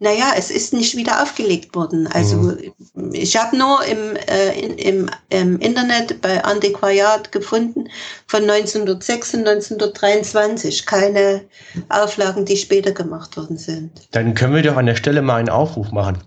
Naja, 0.00 0.34
es 0.36 0.50
ist 0.50 0.74
nicht 0.74 0.98
wieder 0.98 1.22
aufgelegt 1.22 1.74
worden. 1.74 2.08
Also 2.08 2.36
Mhm. 2.92 3.14
ich 3.14 3.38
habe 3.38 3.56
nur 3.56 3.82
im, 3.86 4.16
äh, 4.28 4.60
in, 4.60 4.76
im, 4.76 5.10
im 5.30 5.58
Internet 5.58 6.20
bei 6.20 6.44
Antiquariat 6.44 7.32
gefunden 7.32 7.88
von 8.26 8.42
1906 8.42 9.32
und 9.32 9.48
1923 9.48 10.84
keine 10.84 11.40
Auflagen, 11.88 12.44
die 12.44 12.58
später 12.58 12.92
gemacht 12.92 13.38
worden 13.38 13.56
sind. 13.56 13.92
Dann 14.10 14.34
können 14.34 14.54
wir 14.54 14.62
doch 14.62 14.76
an 14.76 14.84
der 14.84 14.96
Stelle 14.96 15.22
mal 15.22 15.36
einen 15.36 15.48
Aufruf 15.48 15.90
machen. 15.90 16.18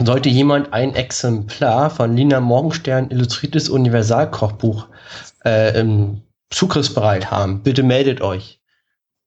Sollte 0.00 0.28
jemand 0.28 0.72
ein 0.72 0.94
Exemplar 0.94 1.90
von 1.90 2.16
Lina 2.16 2.40
Morgenstern 2.40 3.10
Illustriertes 3.10 3.68
Universalkochbuch 3.68 4.86
äh, 5.44 5.78
im 5.78 6.22
zugriffsbereit 6.50 7.30
haben, 7.30 7.62
bitte 7.62 7.82
meldet 7.82 8.20
euch. 8.20 8.60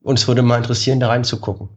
Uns 0.02 0.28
würde 0.28 0.42
mal 0.42 0.58
interessieren, 0.58 1.00
da 1.00 1.08
reinzugucken. 1.08 1.70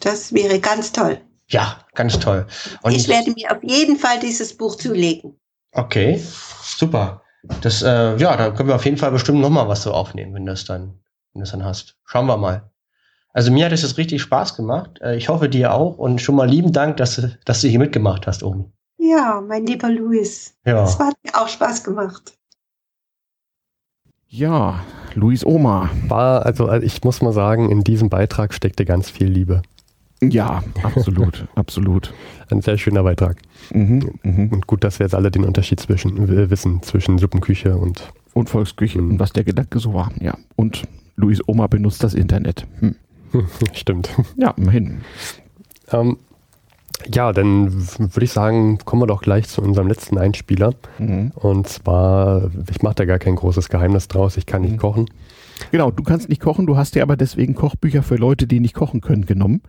Das 0.00 0.32
wäre 0.32 0.58
ganz 0.58 0.92
toll. 0.92 1.20
Ja, 1.46 1.84
ganz 1.94 2.18
toll. 2.18 2.46
Und 2.82 2.92
ich 2.92 3.06
werde 3.08 3.30
mir 3.32 3.52
auf 3.52 3.62
jeden 3.62 3.96
Fall 3.96 4.18
dieses 4.18 4.56
Buch 4.56 4.76
zulegen. 4.76 5.38
Okay, 5.72 6.20
super. 6.62 7.22
Das, 7.60 7.82
äh, 7.82 8.16
ja, 8.16 8.36
da 8.36 8.50
können 8.50 8.68
wir 8.68 8.76
auf 8.76 8.84
jeden 8.84 8.96
Fall 8.96 9.12
bestimmt 9.12 9.40
noch 9.40 9.50
mal 9.50 9.68
was 9.68 9.82
so 9.82 9.92
aufnehmen, 9.92 10.34
wenn 10.34 10.46
das 10.46 10.64
dann, 10.64 11.00
wenn 11.32 11.40
du 11.40 11.40
das 11.40 11.50
dann 11.50 11.64
hast. 11.64 11.96
Schauen 12.04 12.26
wir 12.26 12.36
mal. 12.36 12.71
Also 13.34 13.50
mir 13.50 13.64
hat 13.64 13.72
es 13.72 13.82
jetzt 13.82 13.96
richtig 13.98 14.20
Spaß 14.22 14.56
gemacht. 14.56 15.00
Äh, 15.00 15.16
ich 15.16 15.28
hoffe 15.28 15.48
dir 15.48 15.72
auch 15.74 15.98
und 15.98 16.20
schon 16.20 16.34
mal 16.36 16.48
lieben 16.48 16.72
Dank, 16.72 16.98
dass 16.98 17.16
du, 17.16 17.36
dass 17.44 17.60
du 17.62 17.68
hier 17.68 17.78
mitgemacht 17.78 18.26
hast, 18.26 18.42
Omi. 18.42 18.64
Ja, 18.98 19.42
mein 19.46 19.66
lieber 19.66 19.88
Luis. 19.90 20.54
Ja. 20.64 20.84
Es 20.84 20.98
hat 20.98 21.14
mir 21.24 21.34
auch 21.34 21.48
Spaß 21.48 21.82
gemacht. 21.82 22.34
Ja, 24.28 24.80
Luis 25.14 25.44
Oma. 25.44 25.90
War, 26.08 26.46
also 26.46 26.66
also 26.66 26.86
ich 26.86 27.02
muss 27.04 27.20
mal 27.20 27.32
sagen, 27.32 27.70
in 27.70 27.84
diesem 27.84 28.08
Beitrag 28.08 28.54
steckte 28.54 28.84
ganz 28.84 29.10
viel 29.10 29.26
Liebe. 29.28 29.62
Ja, 30.22 30.62
absolut, 30.82 31.46
absolut. 31.56 32.14
Ein 32.50 32.62
sehr 32.62 32.78
schöner 32.78 33.02
Beitrag. 33.02 33.38
Mhm, 33.72 34.18
mhm. 34.22 34.52
Und 34.52 34.66
gut, 34.66 34.84
dass 34.84 34.98
wir 35.00 35.06
jetzt 35.06 35.14
alle 35.14 35.30
den 35.30 35.44
Unterschied 35.44 35.80
zwischen, 35.80 36.28
wissen 36.50 36.82
zwischen 36.82 37.18
Suppenküche 37.18 37.76
und 37.76 38.12
Und 38.34 38.48
Volksküche 38.48 39.00
Mhm. 39.02 39.12
und 39.12 39.20
was 39.20 39.32
der 39.32 39.44
Gedanke 39.44 39.78
so 39.80 39.94
war. 39.94 40.12
Ja. 40.20 40.38
Und 40.56 40.84
Luis 41.16 41.40
Oma 41.46 41.66
benutzt 41.66 42.02
das 42.04 42.14
Internet. 42.14 42.66
Hm. 42.78 42.94
stimmt. 43.72 44.10
Ja, 44.36 44.54
immerhin. 44.56 45.00
Ähm, 45.90 46.16
ja, 47.12 47.32
dann 47.32 47.72
würde 47.98 48.24
ich 48.24 48.32
sagen, 48.32 48.78
kommen 48.84 49.02
wir 49.02 49.06
doch 49.06 49.22
gleich 49.22 49.48
zu 49.48 49.60
unserem 49.62 49.88
letzten 49.88 50.18
Einspieler. 50.18 50.74
Mhm. 50.98 51.32
Und 51.34 51.68
zwar, 51.68 52.50
ich 52.70 52.82
mache 52.82 52.94
da 52.94 53.04
gar 53.04 53.18
kein 53.18 53.34
großes 53.36 53.68
Geheimnis 53.68 54.06
draus, 54.08 54.36
ich 54.36 54.46
kann 54.46 54.62
nicht 54.62 54.74
Mhm. 54.74 54.78
kochen. 54.78 55.06
Genau, 55.70 55.90
du 55.90 56.02
kannst 56.02 56.28
nicht 56.28 56.40
kochen, 56.40 56.66
du 56.66 56.76
hast 56.76 56.94
dir 56.94 57.02
aber 57.02 57.16
deswegen 57.16 57.54
Kochbücher 57.54 58.02
für 58.02 58.16
Leute, 58.16 58.46
die 58.46 58.60
nicht 58.60 58.74
kochen 58.74 59.00
können, 59.00 59.26
genommen. 59.26 59.62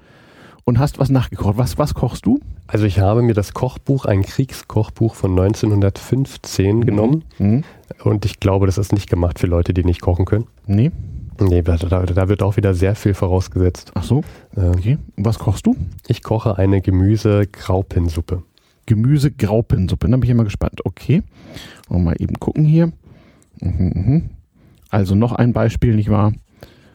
und 0.65 0.79
hast 0.79 0.97
was 0.97 1.09
nachgekocht. 1.09 1.57
Was, 1.57 1.77
was 1.77 1.93
kochst 1.93 2.25
du? 2.25 2.39
Also 2.67 2.85
ich 2.85 2.99
habe 2.99 3.21
mir 3.21 3.33
das 3.33 3.53
Kochbuch, 3.53 4.05
ein 4.05 4.21
Kriegskochbuch 4.21 5.13
von 5.13 5.31
1915 5.31 6.85
genommen 6.85 7.23
Mhm. 7.37 7.63
und 8.05 8.23
ich 8.23 8.39
glaube, 8.39 8.65
das 8.65 8.77
ist 8.77 8.93
nicht 8.93 9.09
gemacht 9.09 9.39
für 9.39 9.47
Leute, 9.47 9.73
die 9.73 9.83
nicht 9.83 10.01
kochen 10.01 10.23
können. 10.23 10.45
Nee. 10.65 10.91
Nee, 11.49 11.61
da, 11.61 11.77
da, 11.77 12.05
da 12.05 12.29
wird 12.29 12.41
auch 12.43 12.57
wieder 12.57 12.73
sehr 12.73 12.95
viel 12.95 13.13
vorausgesetzt. 13.13 13.91
Ach 13.95 14.03
so, 14.03 14.23
okay. 14.55 14.97
Und 15.17 15.25
was 15.25 15.39
kochst 15.39 15.65
du? 15.65 15.75
ich 16.07 16.23
koche 16.23 16.57
eine 16.57 16.81
Gemüse-Graupensuppe. 16.81 18.43
Gemüse-Graupensuppe. 18.85 20.07
Da 20.09 20.15
bin 20.17 20.23
ich 20.23 20.29
immer 20.29 20.43
gespannt. 20.43 20.85
Okay. 20.85 21.23
Und 21.89 22.03
mal 22.03 22.15
eben 22.19 22.39
gucken 22.39 22.65
hier. 22.65 22.87
Mhm, 23.61 23.91
mhm. 23.95 24.29
Also 24.89 25.15
noch 25.15 25.31
ein 25.31 25.53
Beispiel, 25.53 25.95
nicht 25.95 26.09
wahr? 26.09 26.33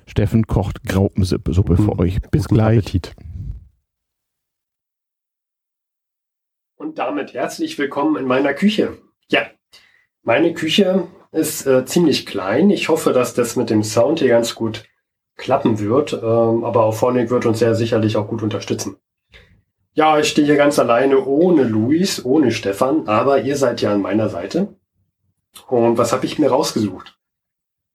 Steffen 0.06 0.46
kocht 0.46 0.82
Graupensuppe 0.84 1.52
Suppe 1.52 1.76
für 1.76 1.82
Guten- 1.86 2.00
euch. 2.00 2.20
Bis 2.30 2.44
Guten 2.44 2.54
gleich. 2.54 2.78
Appetit. 2.78 3.14
Und 6.76 6.98
damit 6.98 7.34
herzlich 7.34 7.78
willkommen 7.78 8.16
in 8.16 8.26
meiner 8.26 8.54
Küche. 8.54 8.98
Ja, 9.30 9.42
meine 10.22 10.54
Küche 10.54 11.08
ist 11.32 11.66
äh, 11.66 11.84
ziemlich 11.84 12.26
klein. 12.26 12.70
Ich 12.70 12.88
hoffe, 12.88 13.12
dass 13.12 13.34
das 13.34 13.56
mit 13.56 13.70
dem 13.70 13.82
Sound 13.82 14.20
hier 14.20 14.28
ganz 14.28 14.54
gut 14.54 14.84
klappen 15.36 15.78
wird. 15.78 16.12
Ähm, 16.12 16.64
aber 16.64 16.84
auch 16.84 16.94
Phonic 16.94 17.30
wird 17.30 17.46
uns 17.46 17.58
sehr 17.60 17.74
sicherlich 17.74 18.16
auch 18.16 18.28
gut 18.28 18.42
unterstützen. 18.42 18.96
Ja, 19.94 20.18
ich 20.18 20.28
stehe 20.28 20.46
hier 20.46 20.56
ganz 20.56 20.78
alleine 20.78 21.24
ohne 21.24 21.64
Luis, 21.64 22.24
ohne 22.24 22.52
Stefan, 22.52 23.08
aber 23.08 23.40
ihr 23.40 23.56
seid 23.56 23.80
ja 23.80 23.92
an 23.92 24.00
meiner 24.00 24.28
Seite. 24.28 24.76
Und 25.66 25.98
was 25.98 26.12
habe 26.12 26.26
ich 26.26 26.38
mir 26.38 26.50
rausgesucht? 26.50 27.18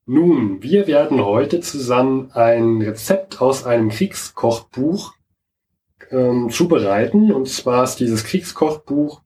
Nun, 0.05 0.61
wir 0.61 0.87
werden 0.87 1.23
heute 1.23 1.61
zusammen 1.61 2.31
ein 2.33 2.81
Rezept 2.81 3.41
aus 3.41 3.65
einem 3.65 3.89
Kriegskochbuch 3.89 5.13
ähm, 6.11 6.49
zubereiten. 6.49 7.31
Und 7.31 7.47
zwar 7.47 7.85
ist 7.85 7.95
dieses 8.01 8.25
Kriegskochbuch 8.25 9.21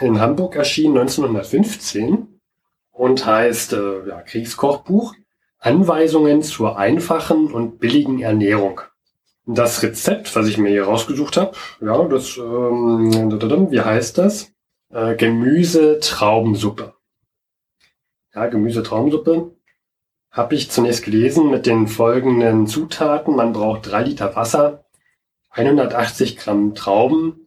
in 0.00 0.20
Hamburg 0.20 0.54
erschienen 0.54 0.96
1915 0.96 2.39
und 3.00 3.24
heißt 3.24 3.72
äh, 3.72 4.08
ja, 4.08 4.20
Kriegskochbuch 4.20 5.14
Anweisungen 5.58 6.42
zur 6.42 6.76
einfachen 6.76 7.50
und 7.50 7.78
billigen 7.78 8.20
Ernährung. 8.20 8.82
Das 9.46 9.82
Rezept, 9.82 10.36
was 10.36 10.46
ich 10.46 10.58
mir 10.58 10.68
hier 10.68 10.84
rausgesucht 10.84 11.38
habe, 11.38 11.56
ja, 11.80 12.04
das, 12.04 12.36
ähm, 12.36 13.70
wie 13.70 13.80
heißt 13.80 14.18
das? 14.18 14.52
Äh, 14.90 15.16
Gemüse-Traubensuppe. 15.16 16.92
Ja, 18.34 18.46
Gemüse-Traubensuppe 18.48 19.56
habe 20.30 20.54
ich 20.54 20.70
zunächst 20.70 21.02
gelesen 21.02 21.50
mit 21.50 21.64
den 21.64 21.88
folgenden 21.88 22.66
Zutaten. 22.66 23.34
Man 23.34 23.54
braucht 23.54 23.90
drei 23.90 24.02
Liter 24.02 24.36
Wasser, 24.36 24.84
180 25.52 26.36
Gramm 26.36 26.74
Trauben, 26.74 27.46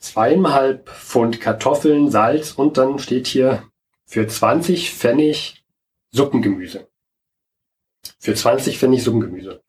zweieinhalb 0.00 0.88
Pfund 0.88 1.40
Kartoffeln, 1.40 2.10
Salz 2.10 2.50
und 2.50 2.78
dann 2.78 2.98
steht 2.98 3.28
hier 3.28 3.62
für 4.08 4.26
20 4.26 4.94
Pfennig 4.94 5.62
Suppengemüse. 6.10 6.88
Für 8.18 8.34
20 8.34 8.78
Pfennig 8.78 9.04
Suppengemüse. 9.04 9.62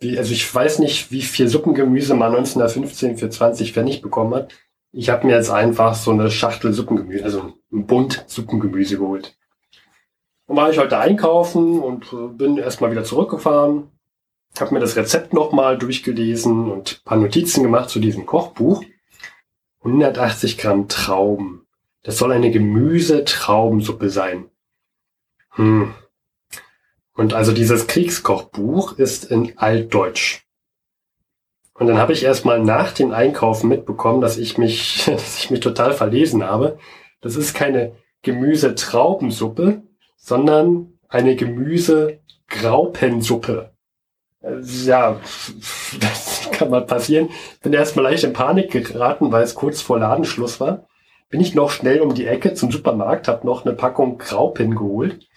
Wie, 0.00 0.16
also 0.16 0.32
ich 0.32 0.52
weiß 0.52 0.78
nicht, 0.78 1.12
wie 1.12 1.20
viel 1.20 1.46
Suppengemüse 1.46 2.14
man 2.14 2.34
1915 2.34 3.18
für 3.18 3.28
20 3.28 3.74
Pfennig 3.74 4.00
bekommen 4.00 4.34
hat. 4.34 4.54
Ich 4.92 5.10
habe 5.10 5.26
mir 5.26 5.36
jetzt 5.36 5.50
einfach 5.50 5.94
so 5.94 6.10
eine 6.10 6.30
Schachtel 6.30 6.72
Suppengemüse, 6.72 7.22
also 7.22 7.52
ein 7.70 7.86
Bund 7.86 8.24
Suppengemüse 8.26 8.96
geholt. 8.96 9.36
Und 10.46 10.56
war 10.56 10.70
ich 10.70 10.78
heute 10.78 10.98
einkaufen 10.98 11.78
und 11.78 12.12
äh, 12.14 12.28
bin 12.28 12.56
erstmal 12.56 12.90
wieder 12.90 13.04
zurückgefahren, 13.04 13.90
habe 14.58 14.74
mir 14.74 14.80
das 14.80 14.96
Rezept 14.96 15.34
nochmal 15.34 15.76
durchgelesen 15.76 16.70
und 16.70 17.04
paar 17.04 17.18
Notizen 17.18 17.62
gemacht 17.62 17.90
zu 17.90 18.00
diesem 18.00 18.24
Kochbuch. 18.24 18.82
180 19.80 20.56
Gramm 20.56 20.88
Trauben. 20.88 21.66
Das 22.02 22.18
soll 22.18 22.32
eine 22.32 22.50
Gemüse-Traubensuppe 22.50 24.10
sein. 24.10 24.50
Hm. 25.50 25.94
Und 27.14 27.34
also 27.34 27.52
dieses 27.52 27.86
Kriegskochbuch 27.86 28.98
ist 28.98 29.30
in 29.30 29.56
Altdeutsch. 29.58 30.40
Und 31.74 31.86
dann 31.86 31.98
habe 31.98 32.12
ich 32.12 32.24
erstmal 32.24 32.58
nach 32.60 32.90
dem 32.92 33.12
Einkaufen 33.12 33.68
mitbekommen, 33.68 34.20
dass 34.20 34.36
ich 34.38 34.58
mich, 34.58 35.04
dass 35.06 35.38
ich 35.38 35.50
mich 35.50 35.60
total 35.60 35.92
verlesen 35.92 36.42
habe. 36.44 36.78
Das 37.20 37.36
ist 37.36 37.54
keine 37.54 37.92
Gemüse-Traubensuppe, 38.22 39.82
sondern 40.16 40.98
eine 41.08 41.36
Gemüse-Graupensuppe. 41.36 43.70
Äh, 44.42 44.58
Ja, 44.84 45.20
das 46.00 46.48
kann 46.52 46.70
mal 46.70 46.86
passieren. 46.86 47.28
Bin 47.62 47.72
erstmal 47.72 48.04
leicht 48.04 48.24
in 48.24 48.32
Panik 48.32 48.72
geraten, 48.72 49.30
weil 49.30 49.44
es 49.44 49.54
kurz 49.54 49.80
vor 49.80 50.00
Ladenschluss 50.00 50.58
war. 50.60 50.88
Bin 51.32 51.40
ich 51.40 51.54
noch 51.54 51.70
schnell 51.70 52.02
um 52.02 52.14
die 52.14 52.26
Ecke 52.26 52.52
zum 52.52 52.70
Supermarkt, 52.70 53.26
habe 53.26 53.46
noch 53.46 53.64
eine 53.64 53.74
Packung 53.74 54.18
Graupen 54.18 54.74
geholt. 54.74 55.30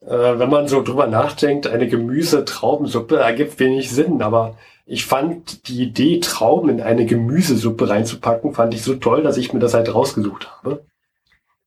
Äh, 0.00 0.38
wenn 0.38 0.48
man 0.48 0.68
so 0.68 0.80
drüber 0.80 1.08
nachdenkt, 1.08 1.66
eine 1.66 1.88
Gemüse-Traubensuppe 1.88 3.16
ergibt 3.16 3.58
wenig 3.58 3.90
Sinn, 3.90 4.22
aber 4.22 4.56
ich 4.86 5.06
fand 5.06 5.66
die 5.66 5.82
Idee, 5.82 6.20
Trauben 6.20 6.70
in 6.70 6.80
eine 6.80 7.04
Gemüsesuppe 7.04 7.90
reinzupacken, 7.90 8.54
fand 8.54 8.74
ich 8.74 8.84
so 8.84 8.94
toll, 8.94 9.24
dass 9.24 9.36
ich 9.36 9.52
mir 9.52 9.58
das 9.58 9.74
halt 9.74 9.92
rausgesucht 9.92 10.48
habe. 10.52 10.86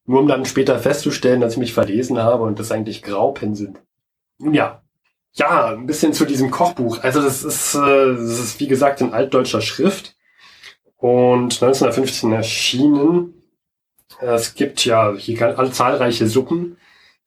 Nur 0.05 0.21
um 0.21 0.29
dann 0.29 0.45
später 0.45 0.79
festzustellen, 0.79 1.41
dass 1.41 1.51
ich 1.53 1.59
mich 1.59 1.73
verlesen 1.73 2.19
habe 2.19 2.43
und 2.43 2.57
das 2.57 2.71
eigentlich 2.71 3.03
Graupen 3.03 3.55
sind. 3.55 3.81
Ja, 4.39 4.81
ja, 5.33 5.71
ein 5.71 5.87
bisschen 5.87 6.13
zu 6.13 6.23
diesem 6.23 6.51
Kochbuch. 6.51 7.03
Also 7.03 7.21
das 7.21 7.43
ist, 7.43 7.75
äh, 7.75 8.15
das 8.15 8.39
ist 8.39 8.61
wie 8.61 8.67
gesagt 8.67 9.01
in 9.01 9.13
altdeutscher 9.13 9.59
Schrift 9.59 10.15
und 10.95 11.61
1915 11.61 12.31
erschienen. 12.31 13.33
Es 14.21 14.55
gibt 14.55 14.85
ja 14.85 15.13
hier 15.15 15.71
zahlreiche 15.71 16.27
Suppen. 16.27 16.77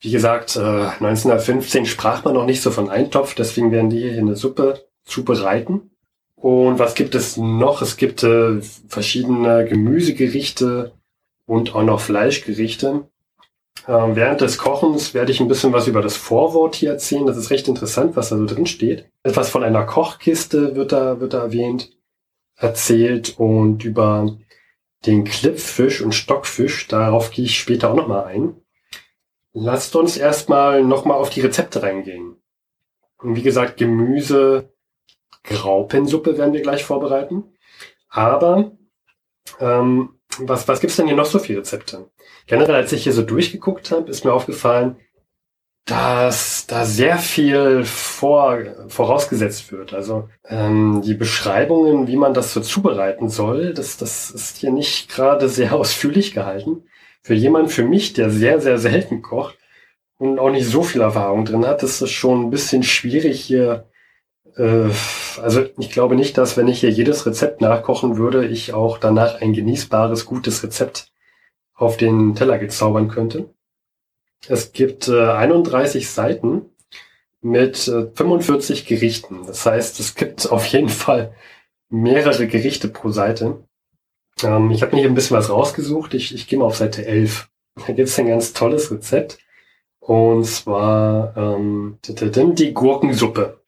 Wie 0.01 0.11
gesagt, 0.11 0.57
äh, 0.57 0.61
1915 0.61 1.87
sprach 1.87 2.25
man 2.25 2.35
noch 2.35 2.47
nicht 2.47 2.63
so 2.63 2.71
von 2.71 2.89
Eintopf, 2.89 3.35
deswegen 3.35 3.73
werden 3.73 3.91
die 3.91 4.01
hier 4.01 4.19
eine 4.19 4.37
Suppe 4.37 4.87
zubereiten. 5.05 5.91
Und 6.37 6.79
was 6.79 6.95
gibt 6.95 7.15
es 7.15 7.37
noch? 7.37 7.81
Es 7.83 7.97
gibt 7.97 8.23
äh, 8.23 8.61
verschiedene 8.89 9.65
Gemüsegerichte 9.67 10.93
und 11.47 11.75
auch 11.75 11.83
noch 11.83 12.01
Fleischgerichte. 12.01 13.09
Ähm, 13.89 14.17
während 14.17 14.41
des 14.41 14.59
Kochens 14.59 15.15
werde 15.15 15.33
ich 15.33 15.41
ein 15.41 15.49
bisschen 15.49 15.73
was 15.73 15.89
über 15.89 16.03
das 16.03 16.17
Vorwort 16.17 16.75
hier 16.75 16.91
erzählen. 16.91 17.27
Das 17.27 17.37
ist 17.37 17.51
recht 17.51 17.67
interessant, 17.69 18.15
was 18.17 18.29
da 18.29 18.37
so 18.37 18.47
drin 18.47 18.67
steht. 18.67 19.07
Etwas 19.23 19.51
von 19.51 19.65
einer 19.65 19.85
Kochkiste 19.85 20.77
wird 20.77 20.93
da, 20.93 21.21
wird 21.21 21.35
da 21.35 21.45
erwähnt, 21.45 21.91
erzählt 22.57 23.35
und 23.39 23.85
über 23.85 24.37
den 25.07 25.25
Klippfisch 25.25 26.01
und 26.01 26.15
Stockfisch, 26.15 26.89
darauf 26.89 27.31
gehe 27.31 27.45
ich 27.45 27.59
später 27.59 27.91
auch 27.91 27.97
nochmal 27.97 28.25
ein. 28.25 28.61
Lasst 29.53 29.95
uns 29.97 30.17
erstmal 30.17 30.83
nochmal 30.83 31.19
auf 31.19 31.31
die 31.31 31.41
Rezepte 31.41 31.83
reingehen. 31.83 32.37
Und 33.19 33.37
wie 33.37 33.43
gesagt, 33.43 33.77
Gemüse, 33.77 34.73
Graupensuppe 35.45 36.37
werden 36.39 36.55
wir 36.55 36.63
gleich 36.63 36.85
vorbereiten. 36.85 37.45
Aber 38.09 38.73
ähm, 39.61 40.19
was, 40.39 40.67
was 40.67 40.81
gibt's 40.81 40.97
denn 40.97 41.07
hier 41.07 41.17
noch 41.17 41.27
so 41.27 41.39
für 41.39 41.57
Rezepte? 41.57 42.11
Generell, 42.47 42.75
als 42.75 42.93
ich 42.93 43.05
hier 43.05 43.13
so 43.13 43.23
durchgeguckt 43.23 43.91
habe, 43.91 44.11
ist 44.11 44.25
mir 44.25 44.33
aufgefallen, 44.33 44.97
dass 45.87 46.67
da 46.67 46.87
sehr 46.87 47.19
viel 47.19 47.85
vor, 47.85 48.59
vorausgesetzt 48.89 49.71
wird. 49.71 49.93
Also 49.93 50.29
ähm, 50.49 51.03
die 51.05 51.15
Beschreibungen, 51.15 52.07
wie 52.07 52.17
man 52.17 52.33
das 52.33 52.55
so 52.55 52.61
zubereiten 52.61 53.29
soll, 53.29 53.75
das, 53.75 53.99
das 53.99 54.31
ist 54.31 54.57
hier 54.57 54.71
nicht 54.71 55.11
gerade 55.11 55.49
sehr 55.49 55.75
ausführlich 55.75 56.33
gehalten. 56.33 56.85
Für 57.23 57.35
jemanden, 57.35 57.69
für 57.69 57.85
mich, 57.85 58.13
der 58.15 58.31
sehr, 58.31 58.61
sehr 58.61 58.79
selten 58.79 59.23
kocht 59.23 59.59
und 60.19 60.39
auch 60.39 60.51
nicht 60.51 60.67
so 60.67 60.83
viel 60.83 61.03
Erfahrung 61.03 61.45
drin 61.45 61.67
hat, 61.67 61.83
ist 61.83 62.01
es 62.01 62.11
schon 62.11 62.47
ein 62.47 62.51
bisschen 62.51 62.83
schwierig 62.83 63.41
hier. 63.41 63.89
Äh, 64.57 64.89
also 65.43 65.67
ich 65.79 65.91
glaube 65.91 66.17
nicht, 66.17 66.39
dass 66.39 66.57
wenn 66.57 66.69
ich 66.69 66.81
hier 66.81 66.91
jedes 66.91 67.27
Rezept 67.27 67.61
nachkochen 67.61 68.17
würde, 68.17 68.47
ich 68.47 68.73
auch 68.73 68.99
danach 68.99 69.41
ein 69.43 69.53
genießbares, 69.53 70.25
gutes 70.25 70.63
Rezept 70.63 71.13
auf 71.75 71.97
den 71.99 72.35
Teller 72.35 72.59
gezaubern 72.59 73.09
könnte. 73.09 73.54
Es 74.49 74.73
gibt 74.73 75.09
äh, 75.09 75.29
31 75.31 76.11
Seiten 76.11 76.67
mit 77.41 77.89
äh, 77.89 78.07
45 78.15 78.87
Gerichten. 78.87 79.47
Das 79.47 79.67
heißt, 79.67 80.01
es 80.01 80.15
gibt 80.15 80.51
auf 80.51 80.67
jeden 80.67 80.89
Fall 80.89 81.35
mehrere 81.89 82.47
Gerichte 82.47 82.89
pro 82.89 83.11
Seite. 83.11 83.65
Ähm, 84.43 84.71
ich 84.71 84.83
habe 84.83 84.95
mir 84.95 85.03
hier 85.03 85.11
ein 85.11 85.15
bisschen 85.15 85.37
was 85.37 85.51
rausgesucht. 85.51 86.15
Ich, 86.15 86.35
ich 86.35 86.47
gehe 86.49 86.59
mal 86.59 86.67
auf 86.67 86.77
Seite 86.77 87.07
11. 87.07 87.49
Da 87.87 87.93
gibt 87.93 88.09
es 88.09 88.19
ein 88.19 88.27
ganz 88.27 88.53
tolles 88.53 88.91
Rezept. 88.91 89.39
Und 90.01 90.45
zwar 90.45 91.35
ähm, 91.37 91.99
die 92.07 92.75
Gurkensuppe. 92.75 93.61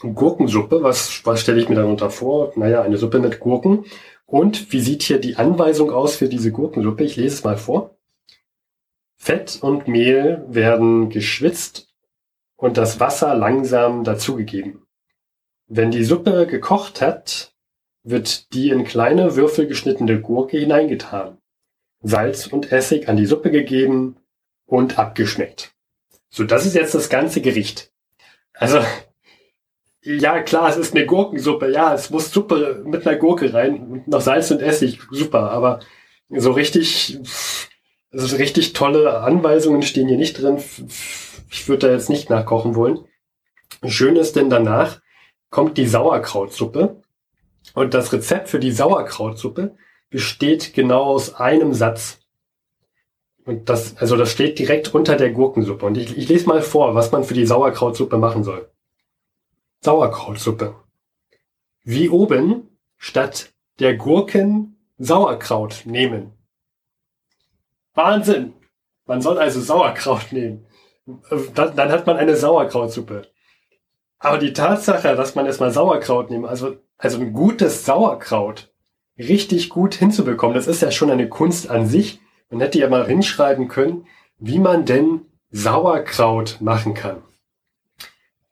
Gurkensuppe, 0.00 0.82
was, 0.82 1.24
was 1.24 1.40
stelle 1.40 1.60
ich 1.60 1.68
mir 1.68 1.76
darunter 1.76 2.10
vor? 2.10 2.52
Naja, 2.56 2.82
eine 2.82 2.96
Suppe 2.96 3.20
mit 3.20 3.38
Gurken. 3.38 3.84
Und 4.26 4.72
wie 4.72 4.80
sieht 4.80 5.02
hier 5.02 5.18
die 5.18 5.36
Anweisung 5.36 5.92
aus 5.92 6.16
für 6.16 6.28
diese 6.28 6.50
Gurkensuppe? 6.50 7.04
Ich 7.04 7.16
lese 7.16 7.36
es 7.36 7.44
mal 7.44 7.56
vor. 7.56 7.96
Fett 9.22 9.60
und 9.62 9.86
Mehl 9.86 10.44
werden 10.48 11.08
geschwitzt 11.08 11.94
und 12.56 12.76
das 12.76 12.98
Wasser 12.98 13.36
langsam 13.36 14.02
dazugegeben. 14.02 14.84
Wenn 15.68 15.92
die 15.92 16.02
Suppe 16.02 16.48
gekocht 16.48 17.00
hat, 17.00 17.54
wird 18.02 18.52
die 18.52 18.70
in 18.70 18.82
kleine 18.82 19.36
Würfel 19.36 19.68
geschnittene 19.68 20.20
Gurke 20.20 20.58
hineingetan, 20.58 21.38
Salz 22.00 22.48
und 22.48 22.72
Essig 22.72 23.08
an 23.08 23.16
die 23.16 23.26
Suppe 23.26 23.52
gegeben 23.52 24.16
und 24.66 24.98
abgeschmeckt. 24.98 25.72
So, 26.28 26.42
das 26.42 26.66
ist 26.66 26.74
jetzt 26.74 26.96
das 26.96 27.08
ganze 27.08 27.40
Gericht. 27.40 27.92
Also, 28.54 28.80
ja, 30.02 30.42
klar, 30.42 30.68
es 30.68 30.76
ist 30.76 30.96
eine 30.96 31.06
Gurkensuppe. 31.06 31.70
Ja, 31.70 31.94
es 31.94 32.10
muss 32.10 32.32
Suppe 32.32 32.82
mit 32.84 33.06
einer 33.06 33.18
Gurke 33.18 33.54
rein, 33.54 34.02
noch 34.06 34.20
Salz 34.20 34.50
und 34.50 34.62
Essig, 34.62 34.98
super. 35.12 35.52
Aber 35.52 35.78
so 36.28 36.50
richtig, 36.50 37.20
also 38.12 38.36
richtig 38.36 38.74
tolle 38.74 39.20
Anweisungen 39.20 39.82
stehen 39.82 40.08
hier 40.08 40.18
nicht 40.18 40.40
drin. 40.40 40.62
Ich 41.50 41.68
würde 41.68 41.88
da 41.88 41.92
jetzt 41.92 42.10
nicht 42.10 42.30
nachkochen 42.30 42.74
wollen. 42.74 43.00
Schön 43.84 44.16
ist 44.16 44.36
denn 44.36 44.50
danach 44.50 45.00
kommt 45.50 45.78
die 45.78 45.86
Sauerkrautsuppe. 45.86 47.02
Und 47.74 47.94
das 47.94 48.12
Rezept 48.12 48.48
für 48.48 48.58
die 48.58 48.72
Sauerkrautsuppe 48.72 49.76
besteht 50.10 50.74
genau 50.74 51.04
aus 51.04 51.34
einem 51.34 51.72
Satz. 51.72 52.20
Und 53.44 53.68
das, 53.68 53.96
also 53.96 54.16
das 54.16 54.30
steht 54.30 54.58
direkt 54.58 54.94
unter 54.94 55.16
der 55.16 55.30
Gurkensuppe. 55.30 55.86
Und 55.86 55.96
ich, 55.96 56.16
ich 56.16 56.28
lese 56.28 56.46
mal 56.46 56.62
vor, 56.62 56.94
was 56.94 57.12
man 57.12 57.24
für 57.24 57.34
die 57.34 57.46
Sauerkrautsuppe 57.46 58.18
machen 58.18 58.44
soll. 58.44 58.70
Sauerkrautsuppe. 59.80 60.76
Wie 61.82 62.08
oben 62.08 62.68
statt 62.98 63.52
der 63.80 63.96
Gurken 63.96 64.76
Sauerkraut 64.98 65.82
nehmen. 65.86 66.32
Wahnsinn! 67.94 68.54
Man 69.06 69.20
soll 69.20 69.38
also 69.38 69.60
Sauerkraut 69.60 70.32
nehmen. 70.32 70.66
Dann, 71.54 71.74
dann 71.76 71.90
hat 71.90 72.06
man 72.06 72.16
eine 72.16 72.36
Sauerkrautsuppe. 72.36 73.26
Aber 74.18 74.38
die 74.38 74.52
Tatsache, 74.52 75.16
dass 75.16 75.34
man 75.34 75.46
erstmal 75.46 75.72
Sauerkraut 75.72 76.30
nehmen, 76.30 76.44
also, 76.44 76.76
also 76.96 77.20
ein 77.20 77.32
gutes 77.32 77.84
Sauerkraut 77.84 78.72
richtig 79.18 79.68
gut 79.68 79.94
hinzubekommen, 79.94 80.54
das 80.54 80.68
ist 80.68 80.80
ja 80.80 80.92
schon 80.92 81.10
eine 81.10 81.28
Kunst 81.28 81.68
an 81.68 81.86
sich. 81.86 82.20
Man 82.48 82.60
hätte 82.60 82.78
ja 82.78 82.88
mal 82.88 83.06
hinschreiben 83.06 83.66
können, 83.66 84.06
wie 84.38 84.60
man 84.60 84.84
denn 84.84 85.22
Sauerkraut 85.50 86.58
machen 86.60 86.94
kann. 86.94 87.22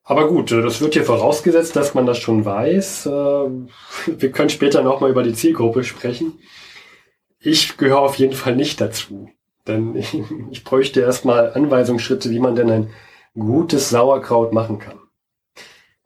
Aber 0.02 0.26
gut, 0.26 0.50
das 0.50 0.80
wird 0.80 0.94
hier 0.94 1.04
vorausgesetzt, 1.04 1.76
dass 1.76 1.94
man 1.94 2.04
das 2.04 2.18
schon 2.18 2.44
weiß. 2.44 3.06
Ähm, 3.06 3.68
wir 4.06 4.32
können 4.32 4.50
später 4.50 4.82
nochmal 4.82 5.10
über 5.10 5.22
die 5.22 5.34
Zielgruppe 5.34 5.84
sprechen. 5.84 6.38
Ich 7.42 7.78
gehöre 7.78 8.00
auf 8.00 8.16
jeden 8.16 8.34
Fall 8.34 8.54
nicht 8.54 8.80
dazu. 8.80 9.30
Denn 9.66 9.96
ich, 9.96 10.14
ich 10.50 10.64
bräuchte 10.64 11.00
erstmal 11.00 11.52
Anweisungsschritte, 11.54 12.30
wie 12.30 12.38
man 12.38 12.54
denn 12.54 12.70
ein 12.70 12.90
gutes 13.34 13.90
Sauerkraut 13.90 14.52
machen 14.52 14.78
kann. 14.78 14.98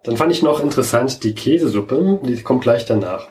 Dann 0.05 0.17
fand 0.17 0.33
ich 0.33 0.43
noch 0.43 0.61
interessant 0.61 1.25
die 1.25 1.35
Käsesuppe, 1.35 2.21
die 2.23 2.43
kommt 2.43 2.63
gleich 2.63 2.85
danach. 2.85 3.29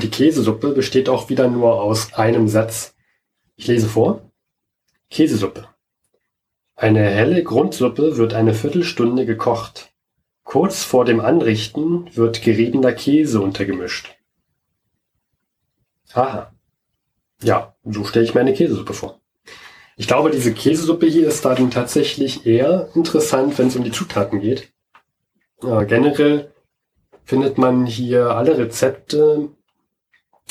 Die 0.00 0.08
Käsesuppe 0.08 0.70
besteht 0.70 1.08
auch 1.08 1.28
wieder 1.28 1.48
nur 1.48 1.82
aus 1.82 2.14
einem 2.14 2.48
Satz. 2.48 2.94
Ich 3.56 3.66
lese 3.66 3.88
vor. 3.88 4.30
Käsesuppe. 5.10 5.66
Eine 6.76 7.00
helle 7.00 7.42
Grundsuppe 7.42 8.16
wird 8.16 8.32
eine 8.32 8.54
Viertelstunde 8.54 9.26
gekocht. 9.26 9.92
Kurz 10.44 10.84
vor 10.84 11.04
dem 11.04 11.20
Anrichten 11.20 12.08
wird 12.16 12.42
geriebener 12.42 12.92
Käse 12.92 13.40
untergemischt. 13.40 14.16
Aha. 16.12 16.52
Ja, 17.42 17.74
so 17.84 18.04
stelle 18.04 18.24
ich 18.24 18.34
mir 18.34 18.40
eine 18.40 18.54
Käsesuppe 18.54 18.92
vor. 18.92 19.20
Ich 19.96 20.06
glaube, 20.06 20.30
diese 20.30 20.52
Käsesuppe 20.52 21.06
hier 21.06 21.28
ist 21.28 21.44
dann 21.44 21.70
tatsächlich 21.70 22.46
eher 22.46 22.88
interessant, 22.94 23.58
wenn 23.58 23.68
es 23.68 23.76
um 23.76 23.84
die 23.84 23.92
Zutaten 23.92 24.40
geht. 24.40 24.72
Ja, 25.62 25.84
generell 25.84 26.52
findet 27.24 27.58
man 27.58 27.86
hier 27.86 28.30
alle 28.30 28.56
Rezepte 28.56 29.48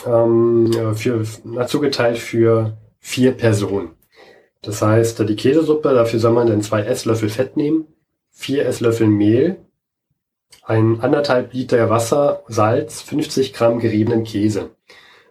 ähm, 0.05 0.95
für, 0.95 1.23
na, 1.43 1.67
zugeteilt 1.67 2.19
für 2.19 2.77
vier 2.99 3.31
Personen. 3.31 3.95
Das 4.61 4.81
heißt, 4.81 5.27
die 5.27 5.35
Käsesuppe, 5.35 5.93
dafür 5.93 6.19
soll 6.19 6.33
man 6.33 6.47
dann 6.47 6.61
zwei 6.61 6.81
Esslöffel 6.81 7.29
Fett 7.29 7.57
nehmen, 7.57 7.87
vier 8.29 8.65
Esslöffel 8.65 9.07
Mehl, 9.07 9.57
ein 10.63 11.01
anderthalb 11.01 11.53
Liter 11.53 11.89
Wasser, 11.89 12.43
Salz, 12.47 13.01
50 13.01 13.53
Gramm 13.53 13.79
geriebenen 13.79 14.23
Käse. 14.23 14.69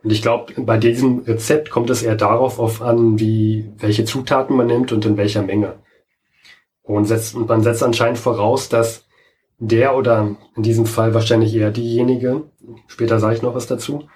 Und 0.02 0.10
ich 0.10 0.22
glaube, 0.22 0.54
bei 0.56 0.78
diesem 0.78 1.20
Rezept 1.20 1.70
kommt 1.70 1.90
es 1.90 2.02
eher 2.02 2.14
darauf 2.14 2.58
auf 2.58 2.82
an, 2.82 3.18
wie, 3.18 3.70
welche 3.78 4.04
Zutaten 4.04 4.56
man 4.56 4.66
nimmt 4.66 4.92
und 4.92 5.04
in 5.04 5.16
welcher 5.16 5.42
Menge. 5.42 5.80
Und, 6.82 7.04
setzt, 7.04 7.34
und 7.34 7.48
man 7.48 7.62
setzt 7.62 7.82
anscheinend 7.82 8.18
voraus, 8.18 8.68
dass 8.68 9.06
der 9.58 9.96
oder 9.96 10.36
in 10.56 10.62
diesem 10.62 10.86
Fall 10.86 11.14
wahrscheinlich 11.14 11.54
eher 11.54 11.70
diejenige, 11.70 12.44
später 12.86 13.18
sage 13.18 13.34
ich 13.34 13.42
noch 13.42 13.54
was 13.54 13.66
dazu, 13.66 14.08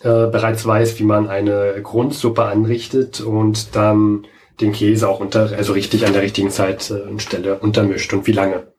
äh, 0.00 0.26
bereits 0.28 0.64
weiß, 0.64 0.98
wie 1.00 1.04
man 1.04 1.28
eine 1.28 1.80
Grundsuppe 1.82 2.44
anrichtet 2.44 3.20
und 3.20 3.74
dann 3.74 4.26
den 4.60 4.72
Käse 4.72 5.08
auch 5.08 5.20
unter, 5.20 5.52
also 5.56 5.72
richtig 5.72 6.06
an 6.06 6.12
der 6.12 6.22
richtigen 6.22 6.50
Zeit 6.50 6.90
äh, 6.90 7.08
und 7.08 7.20
Stelle 7.20 7.58
untermischt 7.58 8.12
und 8.12 8.26
wie 8.26 8.32
lange. 8.32 8.72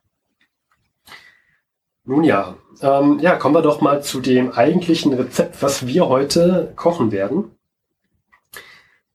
Nun 2.07 2.23
ja, 2.23 2.55
ähm, 2.81 3.19
ja, 3.19 3.35
kommen 3.35 3.53
wir 3.53 3.61
doch 3.61 3.81
mal 3.81 4.01
zu 4.01 4.21
dem 4.21 4.53
eigentlichen 4.53 5.11
Rezept, 5.11 5.61
was 5.61 5.87
wir 5.87 6.07
heute 6.07 6.71
kochen 6.77 7.11
werden. 7.11 7.51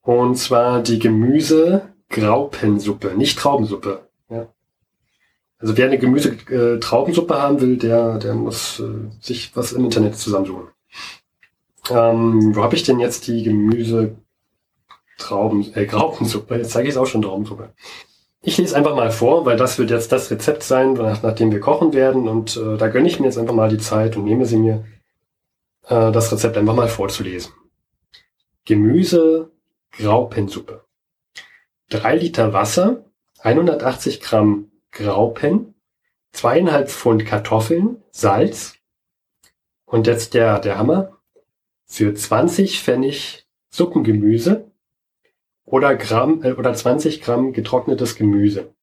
Und 0.02 0.36
zwar 0.36 0.82
die 0.82 0.98
Gemüse-Graupensuppe, 0.98 3.14
nicht 3.16 3.38
Traubensuppe. 3.38 4.06
Ja. 4.28 4.46
Also 5.58 5.78
wer 5.78 5.86
eine 5.86 5.98
Gemüse-Traubensuppe 5.98 7.40
haben 7.40 7.62
will, 7.62 7.78
der, 7.78 8.18
der 8.18 8.34
muss 8.34 8.78
äh, 8.80 9.08
sich 9.22 9.56
was 9.56 9.72
im 9.72 9.86
Internet 9.86 10.18
zusammensuchen. 10.18 10.68
Ähm, 11.88 12.54
wo 12.54 12.62
habe 12.62 12.76
ich 12.76 12.82
denn 12.82 13.00
jetzt 13.00 13.26
die 13.26 13.42
Gemüse 13.42 14.16
Trauben, 15.16 15.72
äh? 15.74 15.84
Jetzt 15.84 16.72
zeige 16.72 16.88
ich 16.88 16.94
es 16.94 16.98
auch 16.98 17.06
schon 17.06 17.22
Traubensuppe. 17.22 17.72
Ich 18.44 18.58
lese 18.58 18.76
einfach 18.76 18.96
mal 18.96 19.12
vor, 19.12 19.46
weil 19.46 19.56
das 19.56 19.78
wird 19.78 19.90
jetzt 19.90 20.10
das 20.10 20.30
Rezept 20.32 20.64
sein, 20.64 20.94
nach, 20.94 21.22
nachdem 21.22 21.52
wir 21.52 21.60
kochen 21.60 21.92
werden. 21.92 22.26
Und 22.26 22.56
äh, 22.56 22.76
da 22.76 22.88
gönne 22.88 23.06
ich 23.06 23.20
mir 23.20 23.26
jetzt 23.26 23.38
einfach 23.38 23.54
mal 23.54 23.68
die 23.68 23.78
Zeit 23.78 24.16
und 24.16 24.24
nehme 24.24 24.46
sie 24.46 24.56
mir, 24.56 24.84
äh, 25.86 26.10
das 26.10 26.32
Rezept 26.32 26.56
einfach 26.56 26.74
mal 26.74 26.88
vorzulesen. 26.88 27.52
Gemüse 28.64 29.52
Graupensuppe. 29.92 30.84
Drei 31.88 32.16
Liter 32.16 32.52
Wasser, 32.52 33.04
180 33.40 34.20
Gramm 34.20 34.72
Graupen, 34.90 35.74
zweieinhalb 36.32 36.90
Pfund 36.90 37.24
Kartoffeln, 37.24 38.02
Salz 38.10 38.74
und 39.84 40.08
jetzt 40.08 40.34
der, 40.34 40.58
der 40.58 40.78
Hammer. 40.78 41.18
Für 41.86 42.12
20 42.12 42.80
Pfennig 42.80 43.46
Suppengemüse 43.68 44.71
oder 45.72 45.96
Gramm 45.96 46.44
äh, 46.44 46.52
oder 46.52 46.74
20 46.74 47.22
Gramm 47.22 47.54
getrocknetes 47.54 48.14
Gemüse. 48.14 48.74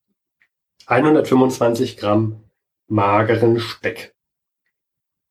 125 0.88 1.98
Gramm 1.98 2.44
mageren 2.88 3.60
Speck. 3.60 4.16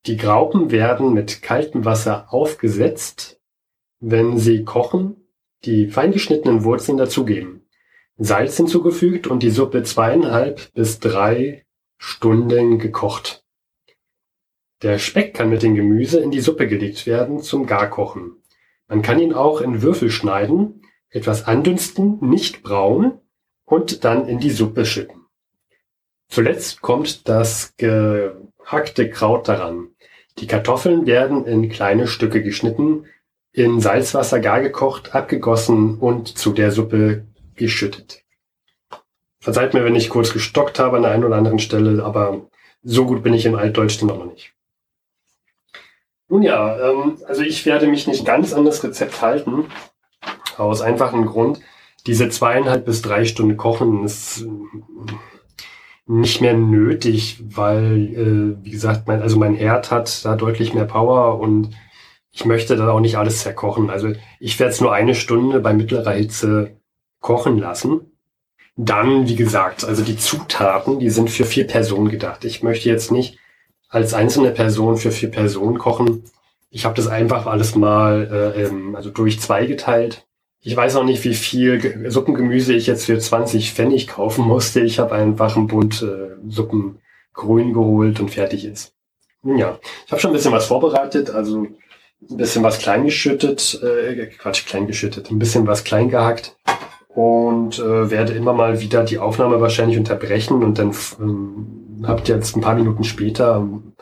Die 0.07 0.17
Graupen 0.17 0.71
werden 0.71 1.13
mit 1.13 1.43
kaltem 1.43 1.85
Wasser 1.85 2.33
aufgesetzt, 2.33 3.41
wenn 3.99 4.39
sie 4.39 4.65
kochen, 4.65 5.17
die 5.65 5.89
feingeschnittenen 5.89 6.63
Wurzeln 6.63 6.97
dazugeben. 6.97 7.67
Salz 8.17 8.57
hinzugefügt 8.57 9.27
und 9.27 9.43
die 9.43 9.51
Suppe 9.51 9.83
zweieinhalb 9.83 10.73
bis 10.75 11.01
drei 11.01 11.67
Stunden 11.97 12.79
gekocht. 12.79 13.45
Der 14.83 15.01
Speck 15.01 15.35
kann 15.35 15.51
mit 15.51 15.65
dem 15.65 15.75
Gemüse 15.75 16.21
in 16.21 16.31
die 16.31 16.41
Suppe 16.41 16.69
gelegt 16.69 17.05
werden 17.07 17.41
zum 17.41 17.67
Garkochen. 17.67 18.37
Man 18.87 19.03
kann 19.03 19.19
ihn 19.19 19.33
auch 19.33 19.61
in 19.61 19.83
Würfel 19.83 20.11
schneiden, 20.11 20.83
etwas 21.11 21.47
andünsten, 21.47 22.19
nicht 22.21 22.63
braun 22.63 23.21
und 23.65 24.05
dann 24.05 24.29
in 24.29 24.39
die 24.39 24.51
Suppe 24.51 24.85
schütten. 24.85 25.27
Zuletzt 26.29 26.83
kommt 26.83 27.29
das 27.29 27.75
gehackte 27.77 29.11
Kraut 29.11 29.49
daran. 29.49 29.89
Die 30.39 30.47
Kartoffeln 30.47 31.07
werden 31.07 31.47
in 31.47 31.69
kleine 31.69 32.07
Stücke 32.07 32.43
geschnitten, 32.43 33.07
in 33.53 33.81
Salzwasser 33.81 34.41
gar 34.41 34.61
gekocht, 34.61 35.15
abgegossen 35.15 35.99
und 35.99 36.39
zu 36.39 36.53
der 36.53 36.71
Suppe 36.71 37.25
geschüttet. 37.57 38.23
Verzeiht 39.41 39.75
mir, 39.75 39.85
wenn 39.85 39.97
ich 39.97 40.11
kurz 40.11 40.33
gestockt 40.33 40.79
habe 40.79 40.97
an 40.97 41.03
der 41.03 41.13
einen 41.13 41.25
oder 41.25 41.37
anderen 41.37 41.59
Stelle, 41.59 42.05
aber 42.05 42.43
so 42.83 43.07
gut 43.07 43.23
bin 43.23 43.35
ich 43.35 43.47
im 43.47 43.55
Altdeutsch 43.55 44.03
noch 44.03 44.25
nicht. 44.27 44.53
Nun 46.29 46.43
ja, 46.43 46.79
ähm, 46.91 47.19
also 47.27 47.43
ich 47.43 47.65
werde 47.65 47.87
mich 47.87 48.07
nicht 48.07 48.25
ganz 48.25 48.53
an 48.53 48.65
das 48.65 48.85
Rezept 48.85 49.23
halten, 49.23 49.67
aus 50.59 50.81
einfachem 50.81 51.27
Grund. 51.27 51.61
Diese 52.07 52.29
zweieinhalb 52.29 52.85
bis 52.85 53.03
drei 53.03 53.25
Stunden 53.25 53.57
Kochen 53.57 54.05
ist 54.05 54.43
äh, 54.43 55.13
nicht 56.07 56.41
mehr 56.41 56.55
nötig, 56.55 57.43
weil, 57.55 58.59
äh, 58.61 58.65
wie 58.65 58.71
gesagt, 58.71 59.07
mein, 59.07 59.21
also 59.23 59.39
mein 59.39 59.55
Herd 59.55 59.91
hat 59.91 60.25
da 60.25 60.37
deutlich 60.37 60.73
mehr 60.75 60.87
Power 60.87 61.39
und 61.39 61.71
ich 62.33 62.45
möchte 62.45 62.77
da 62.77 62.91
auch 62.91 63.01
nicht 63.01 63.19
alles 63.19 63.41
zerkochen. 63.41 63.91
Also 63.91 64.13
ich 64.39 64.59
werde 64.59 64.73
es 64.73 64.81
nur 64.81 64.93
eine 64.93 65.15
Stunde 65.15 65.61
bei 65.61 65.75
mittlerer 65.75 66.13
Hitze 66.13 66.77
kochen 67.21 67.59
lassen. 67.59 68.13
Dann, 68.77 69.27
wie 69.29 69.35
gesagt, 69.35 69.85
also 69.85 70.05
die 70.05 70.17
Zutaten, 70.17 71.01
die 71.01 71.11
sind 71.11 71.31
für 71.31 71.45
vier 71.45 71.67
Personen 71.67 72.09
gedacht. 72.09 72.45
Ich 72.45 72.63
möchte 72.63 72.89
jetzt 72.89 73.11
nicht 73.11 73.39
als 73.89 74.15
einzelne 74.15 74.53
Person 74.53 74.97
für 74.97 75.11
vier 75.11 75.31
Personen 75.31 75.79
kochen. 75.79 76.23
Ich 76.71 76.85
habe 76.85 76.95
das 76.95 77.09
einfach 77.09 77.47
alles 77.47 77.75
mal 77.75 78.55
äh, 78.57 78.63
ähm, 78.63 78.95
also 78.95 79.11
durch 79.11 79.41
zwei 79.41 79.67
geteilt. 79.67 80.28
Ich 80.61 80.77
weiß 80.77 80.97
auch 80.97 81.05
nicht, 81.05 81.23
wie 81.25 81.35
viel 81.35 81.79
Ge- 81.79 82.11
Suppengemüse 82.11 82.75
ich 82.75 82.87
jetzt 82.87 83.07
für 83.07 83.19
20 83.19 83.73
Pfennig 83.73 84.09
kaufen 84.09 84.45
musste. 84.45 84.81
Ich 84.81 84.99
habe 84.99 85.15
einfach 85.15 85.57
einen 85.57 85.67
Bund 85.69 86.03
äh, 86.03 86.37
Suppen 86.49 86.99
grün 87.33 87.73
geholt 87.73 88.19
und 88.21 88.31
fertig 88.31 88.65
ist. 88.65 88.93
Nun 89.43 89.59
Ja, 89.59 89.79
ich 90.05 90.11
habe 90.13 90.21
schon 90.21 90.31
ein 90.31 90.35
bisschen 90.35 90.53
was 90.53 90.67
vorbereitet, 90.67 91.31
also 91.31 91.63
ein 91.63 92.37
bisschen 92.37 92.65
was 92.65 92.79
klein 92.81 93.05
geschüttet, 93.05 93.81
äh, 93.83 94.27
Quatsch, 94.27 94.67
klein 94.67 94.89
geschüttet, 94.89 95.31
ein 95.31 95.39
bisschen 95.39 95.67
was 95.69 95.85
klein 95.85 96.11
gehackt 96.11 96.57
und 97.09 97.79
äh, 97.79 98.11
werde 98.11 98.33
immer 98.33 98.53
mal 98.53 98.81
wieder 98.81 99.05
die 99.05 99.19
Aufnahme 99.19 99.61
wahrscheinlich 99.61 99.97
unterbrechen 99.97 100.63
und 100.65 100.79
dann 100.81 100.93
ähm, 101.21 102.05
habt 102.05 102.29
ihr 102.29 102.35
jetzt 102.35 102.57
ein 102.57 102.61
paar 102.61 102.75
Minuten 102.75 103.05
später, 103.05 103.59
ähm, 103.59 103.93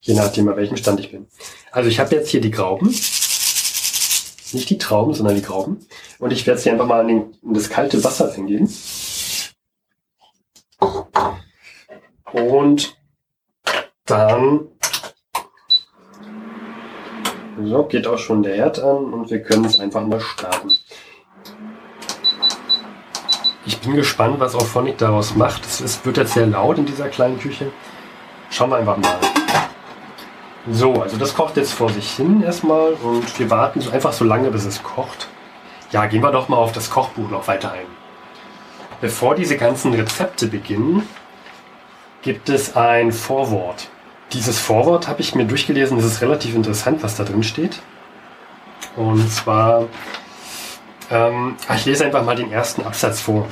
je 0.00 0.14
nachdem, 0.14 0.48
an 0.48 0.56
welchem 0.56 0.76
Stand 0.76 0.98
ich 0.98 1.12
bin. 1.12 1.26
Also 1.70 1.88
ich 1.88 2.00
habe 2.00 2.14
jetzt 2.16 2.28
hier 2.30 2.40
die 2.40 2.50
Grauben, 2.50 2.88
nicht 4.54 4.70
die 4.70 4.78
Trauben, 4.78 5.14
sondern 5.14 5.34
die 5.34 5.42
Grauben 5.42 5.86
und 6.18 6.32
ich 6.32 6.46
werde 6.46 6.60
sie 6.60 6.70
einfach 6.70 6.86
mal 6.86 7.08
in, 7.08 7.34
in 7.42 7.54
das 7.54 7.70
kalte 7.70 8.02
Wasser 8.04 8.32
eingeben. 8.32 8.72
Und 12.32 12.96
dann 14.06 14.68
so, 17.64 17.84
geht 17.84 18.06
auch 18.06 18.18
schon 18.18 18.42
der 18.42 18.56
Herd 18.56 18.78
an 18.80 19.12
und 19.12 19.30
wir 19.30 19.42
können 19.42 19.64
es 19.64 19.78
einfach 19.78 20.04
mal 20.04 20.20
starten. 20.20 20.70
Ich 23.64 23.78
bin 23.78 23.94
gespannt, 23.94 24.40
was 24.40 24.54
auch 24.54 24.66
Phonic 24.66 24.98
daraus 24.98 25.36
macht. 25.36 25.64
Es 25.64 26.04
wird 26.04 26.16
jetzt 26.16 26.34
sehr 26.34 26.46
laut 26.46 26.78
in 26.78 26.86
dieser 26.86 27.08
kleinen 27.08 27.38
Küche. 27.38 27.70
Schauen 28.50 28.70
wir 28.70 28.76
einfach 28.76 28.96
mal. 28.96 29.18
So, 30.70 31.02
also 31.02 31.16
das 31.16 31.34
kocht 31.34 31.56
jetzt 31.56 31.72
vor 31.72 31.88
sich 31.90 32.08
hin 32.12 32.42
erstmal 32.42 32.92
und 32.92 33.38
wir 33.38 33.50
warten 33.50 33.80
so 33.80 33.90
einfach 33.90 34.12
so 34.12 34.24
lange, 34.24 34.50
bis 34.50 34.64
es 34.64 34.82
kocht. 34.82 35.28
Ja, 35.90 36.06
gehen 36.06 36.22
wir 36.22 36.30
doch 36.30 36.48
mal 36.48 36.56
auf 36.56 36.72
das 36.72 36.88
Kochbuch 36.88 37.28
noch 37.30 37.48
weiter 37.48 37.72
ein. 37.72 37.86
Bevor 39.00 39.34
diese 39.34 39.56
ganzen 39.56 39.92
Rezepte 39.92 40.46
beginnen, 40.46 41.08
gibt 42.22 42.48
es 42.48 42.76
ein 42.76 43.10
Vorwort. 43.10 43.88
Dieses 44.32 44.60
Vorwort 44.60 45.08
habe 45.08 45.20
ich 45.20 45.34
mir 45.34 45.44
durchgelesen. 45.44 45.98
Es 45.98 46.04
ist 46.04 46.22
relativ 46.22 46.54
interessant, 46.54 47.02
was 47.02 47.16
da 47.16 47.24
drin 47.24 47.42
steht. 47.42 47.80
Und 48.94 49.30
zwar, 49.30 49.86
ähm, 51.10 51.56
ich 51.74 51.84
lese 51.84 52.04
einfach 52.04 52.24
mal 52.24 52.36
den 52.36 52.52
ersten 52.52 52.82
Absatz 52.84 53.20
vor. 53.20 53.48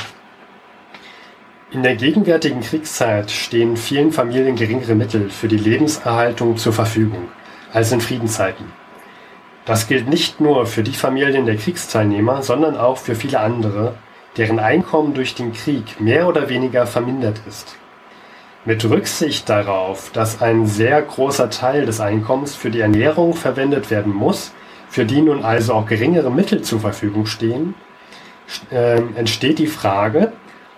In 1.73 1.85
der 1.85 1.95
gegenwärtigen 1.95 2.63
Kriegszeit 2.63 3.31
stehen 3.31 3.77
vielen 3.77 4.11
Familien 4.11 4.57
geringere 4.57 4.97
Mittel 4.97 5.31
für 5.31 5.47
die 5.47 5.57
Lebenserhaltung 5.57 6.57
zur 6.57 6.73
Verfügung 6.73 7.29
als 7.73 7.93
in 7.93 8.01
Friedenszeiten. 8.01 8.67
Das 9.67 9.87
gilt 9.87 10.09
nicht 10.09 10.41
nur 10.41 10.67
für 10.67 10.83
die 10.83 10.91
Familien 10.91 11.47
der 11.47 11.55
Kriegsteilnehmer, 11.55 12.43
sondern 12.43 12.77
auch 12.77 12.99
für 12.99 13.15
viele 13.15 13.39
andere, 13.39 13.95
deren 14.37 14.59
Einkommen 14.59 15.15
durch 15.15 15.37
den 15.37 15.53
Krieg 15.53 16.01
mehr 16.01 16.27
oder 16.27 16.49
weniger 16.49 16.89
vermindert 16.89 17.41
ist. 17.47 17.77
Mit 18.65 18.85
Rücksicht 18.85 19.49
darauf, 19.49 20.11
dass 20.11 20.43
ein 20.43 20.67
sehr 20.67 21.01
großer 21.01 21.51
Teil 21.51 21.87
des 21.87 22.01
Einkommens 22.01 22.57
für 22.57 22.71
die 22.71 22.81
Ernährung 22.81 23.35
verwendet 23.35 23.93
werden 23.93 24.13
muss, 24.13 24.53
für 24.89 25.05
die 25.05 25.23
nun 25.23 25.45
also 25.45 25.75
auch 25.75 25.87
geringere 25.87 26.33
Mittel 26.33 26.63
zur 26.63 26.81
Verfügung 26.81 27.27
stehen, 27.27 27.77
äh, 28.73 29.01
entsteht 29.15 29.61
die 29.61 29.69
Frage, 29.69 30.33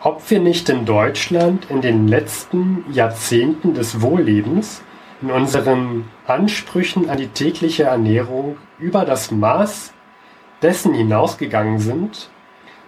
ob 0.05 0.31
wir 0.31 0.41
nicht 0.41 0.69
in 0.69 0.85
Deutschland 0.85 1.71
in 1.71 1.81
den 1.81 2.09
letzten 2.09 2.85
Jahrzehnten 2.93 3.75
des 3.75 4.01
Wohllebens 4.01 4.83
in 5.21 5.31
unseren 5.31 6.11
Ansprüchen 6.27 7.09
an 7.09 7.19
die 7.19 7.29
tägliche 7.29 7.85
Ernährung 7.85 8.57
über 8.81 9.05
das 9.05 9.31
Maß 9.31 9.93
dessen 10.61 10.93
hinausgegangen 10.93 11.79
sind, 11.79 12.31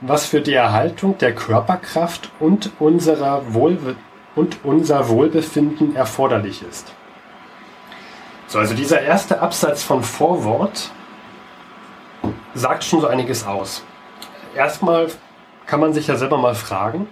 was 0.01 0.27
für 0.27 0.41
die 0.41 0.55
Erhaltung 0.55 1.17
der 1.19 1.35
Körperkraft 1.35 2.31
und 2.41 2.73
unserer 2.81 3.55
Wohlbe 3.55 3.95
und 4.35 4.65
unser 4.65 5.09
Wohlbefinden 5.09 5.95
erforderlich 5.95 6.63
ist. 6.69 6.93
So, 8.49 8.59
also 8.59 8.75
dieser 8.75 9.01
erste 9.01 9.41
Absatz 9.41 9.85
von 9.85 10.03
Vorwort 10.03 10.91
sagt 12.55 12.83
schon 12.83 13.01
so 13.01 13.07
einiges 13.07 13.47
aus. 13.47 13.85
Erstmal 14.57 15.09
kann 15.67 15.81
man 15.81 15.93
sich 15.93 16.07
ja 16.07 16.17
selber 16.17 16.39
mal 16.39 16.55
fragen, 16.55 17.09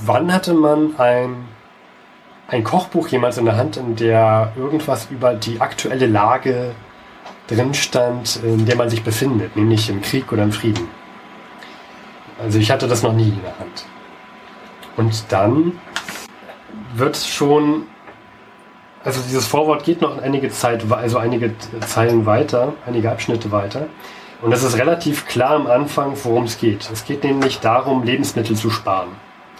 wann 0.00 0.32
hatte 0.32 0.54
man 0.54 0.98
ein, 0.98 1.48
ein 2.48 2.64
Kochbuch 2.64 3.08
jemals 3.08 3.38
in 3.38 3.44
der 3.44 3.56
Hand, 3.56 3.76
in 3.76 3.96
der 3.96 4.52
irgendwas 4.56 5.08
über 5.10 5.34
die 5.34 5.60
aktuelle 5.60 6.06
Lage 6.06 6.72
drin 7.46 7.74
stand, 7.74 8.40
in 8.42 8.64
der 8.66 8.76
man 8.76 8.88
sich 8.90 9.02
befindet, 9.02 9.56
nämlich 9.56 9.88
im 9.90 10.02
Krieg 10.02 10.32
oder 10.32 10.42
im 10.42 10.52
Frieden. 10.52 10.88
Also 12.40 12.58
ich 12.58 12.70
hatte 12.70 12.88
das 12.88 13.02
noch 13.02 13.12
nie 13.12 13.28
in 13.28 13.42
der 13.42 13.58
Hand. 13.58 13.84
Und 14.96 15.24
dann 15.30 15.72
wird 16.94 17.16
schon, 17.16 17.86
also 19.04 19.20
dieses 19.22 19.46
Vorwort 19.46 19.84
geht 19.84 20.00
noch 20.00 20.20
einige 20.20 20.50
Zeit, 20.50 20.90
also 20.90 21.18
einige 21.18 21.54
Zeilen 21.86 22.26
weiter, 22.26 22.74
einige 22.86 23.10
Abschnitte 23.10 23.50
weiter. 23.50 23.86
Und 24.42 24.52
es 24.52 24.62
ist 24.62 24.78
relativ 24.78 25.26
klar 25.26 25.50
am 25.50 25.66
Anfang, 25.66 26.14
worum 26.22 26.44
es 26.44 26.58
geht. 26.58 26.88
Es 26.90 27.04
geht 27.04 27.24
nämlich 27.24 27.60
darum, 27.60 28.02
Lebensmittel 28.02 28.56
zu 28.56 28.70
sparen. 28.70 29.10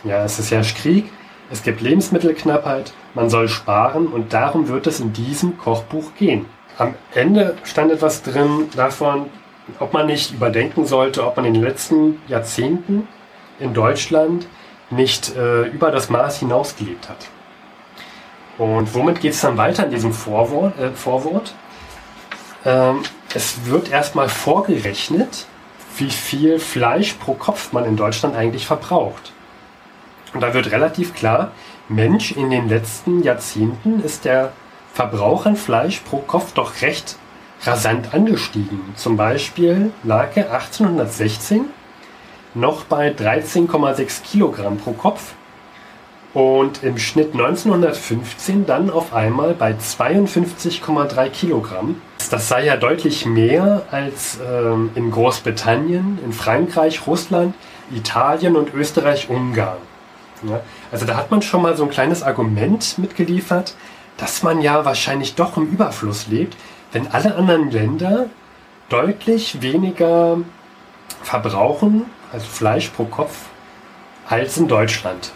Ja, 0.05 0.24
es 0.24 0.39
ist 0.39 0.51
herrscht 0.51 0.78
Krieg, 0.78 1.12
es 1.51 1.62
gibt 1.62 1.82
Lebensmittelknappheit, 1.82 2.94
man 3.15 3.28
soll 3.28 3.48
sparen 3.48 4.07
und 4.07 4.32
darum 4.32 4.69
wird 4.69 4.86
es 4.86 5.01
in 5.01 5.12
diesem 5.12 5.59
Kochbuch 5.59 6.15
gehen. 6.19 6.47
Am 6.78 6.94
Ende 7.12 7.57
stand 7.65 7.93
etwas 7.93 8.23
drin 8.23 8.70
davon, 8.74 9.27
ob 9.78 9.93
man 9.93 10.07
nicht 10.07 10.32
überdenken 10.32 10.86
sollte, 10.86 11.27
ob 11.27 11.36
man 11.36 11.44
in 11.44 11.55
den 11.55 11.62
letzten 11.62 12.23
Jahrzehnten 12.28 13.07
in 13.59 13.74
Deutschland 13.74 14.47
nicht 14.89 15.36
äh, 15.36 15.65
über 15.65 15.90
das 15.90 16.09
Maß 16.09 16.39
hinaus 16.39 16.77
gelebt 16.77 17.09
hat. 17.09 17.28
Und 18.57 18.94
womit 18.94 19.20
geht 19.20 19.32
es 19.32 19.40
dann 19.43 19.57
weiter 19.57 19.85
in 19.85 19.90
diesem 19.90 20.12
Vorwort? 20.12 20.78
Äh, 20.78 20.90
Vorwort? 20.93 21.55
Ähm, 22.64 23.02
es 23.34 23.66
wird 23.66 23.90
erstmal 23.90 24.28
vorgerechnet, 24.28 25.46
wie 25.96 26.10
viel 26.10 26.58
Fleisch 26.58 27.14
pro 27.14 27.34
Kopf 27.34 27.72
man 27.72 27.84
in 27.84 27.96
Deutschland 27.96 28.34
eigentlich 28.34 28.66
verbraucht. 28.66 29.32
Und 30.34 30.40
da 30.40 30.54
wird 30.54 30.70
relativ 30.70 31.14
klar, 31.14 31.52
Mensch, 31.88 32.32
in 32.32 32.50
den 32.50 32.68
letzten 32.68 33.22
Jahrzehnten 33.22 34.00
ist 34.02 34.24
der 34.24 34.52
Verbrauch 34.92 35.46
an 35.46 35.56
Fleisch 35.56 36.00
pro 36.00 36.18
Kopf 36.18 36.52
doch 36.52 36.82
recht 36.82 37.16
rasant 37.62 38.14
angestiegen. 38.14 38.80
Zum 38.96 39.16
Beispiel 39.16 39.92
lag 40.02 40.36
er 40.36 40.52
1816 40.52 41.66
noch 42.54 42.84
bei 42.84 43.10
13,6 43.10 44.22
Kilogramm 44.22 44.78
pro 44.78 44.92
Kopf 44.92 45.34
und 46.32 46.82
im 46.85 46.98
Schnitt 46.98 47.32
1915 47.32 48.66
dann 48.66 48.90
auf 48.90 49.12
einmal 49.12 49.55
bei 49.55 49.73
52,3 49.73 51.28
Kilogramm. 51.31 52.01
Das 52.31 52.48
sei 52.48 52.66
ja 52.66 52.77
deutlich 52.77 53.27
mehr 53.27 53.82
als 53.90 54.39
ähm, 54.47 54.90
in 54.94 55.11
Großbritannien, 55.11 56.19
in 56.24 56.32
Frankreich, 56.32 57.07
Russland, 57.07 57.55
Italien 57.90 58.57
und 58.57 58.73
Österreich-Ungarn. 58.73 59.78
Ja, 60.48 60.61
also 60.90 61.05
da 61.05 61.16
hat 61.16 61.31
man 61.31 61.43
schon 61.43 61.62
mal 61.62 61.77
so 61.77 61.85
ein 61.85 61.90
kleines 61.90 62.23
Argument 62.23 62.98
mitgeliefert, 62.98 63.74
dass 64.16 64.43
man 64.43 64.61
ja 64.61 64.85
wahrscheinlich 64.85 65.35
doch 65.35 65.57
im 65.57 65.66
Überfluss 65.66 66.28
lebt, 66.28 66.57
wenn 66.93 67.09
alle 67.09 67.35
anderen 67.35 67.70
Länder 67.70 68.27
deutlich 68.89 69.61
weniger 69.61 70.39
verbrauchen, 71.23 72.07
also 72.32 72.47
Fleisch 72.47 72.89
pro 72.89 73.05
Kopf, 73.05 73.47
als 74.28 74.57
in 74.57 74.69
Deutschland. 74.69 75.32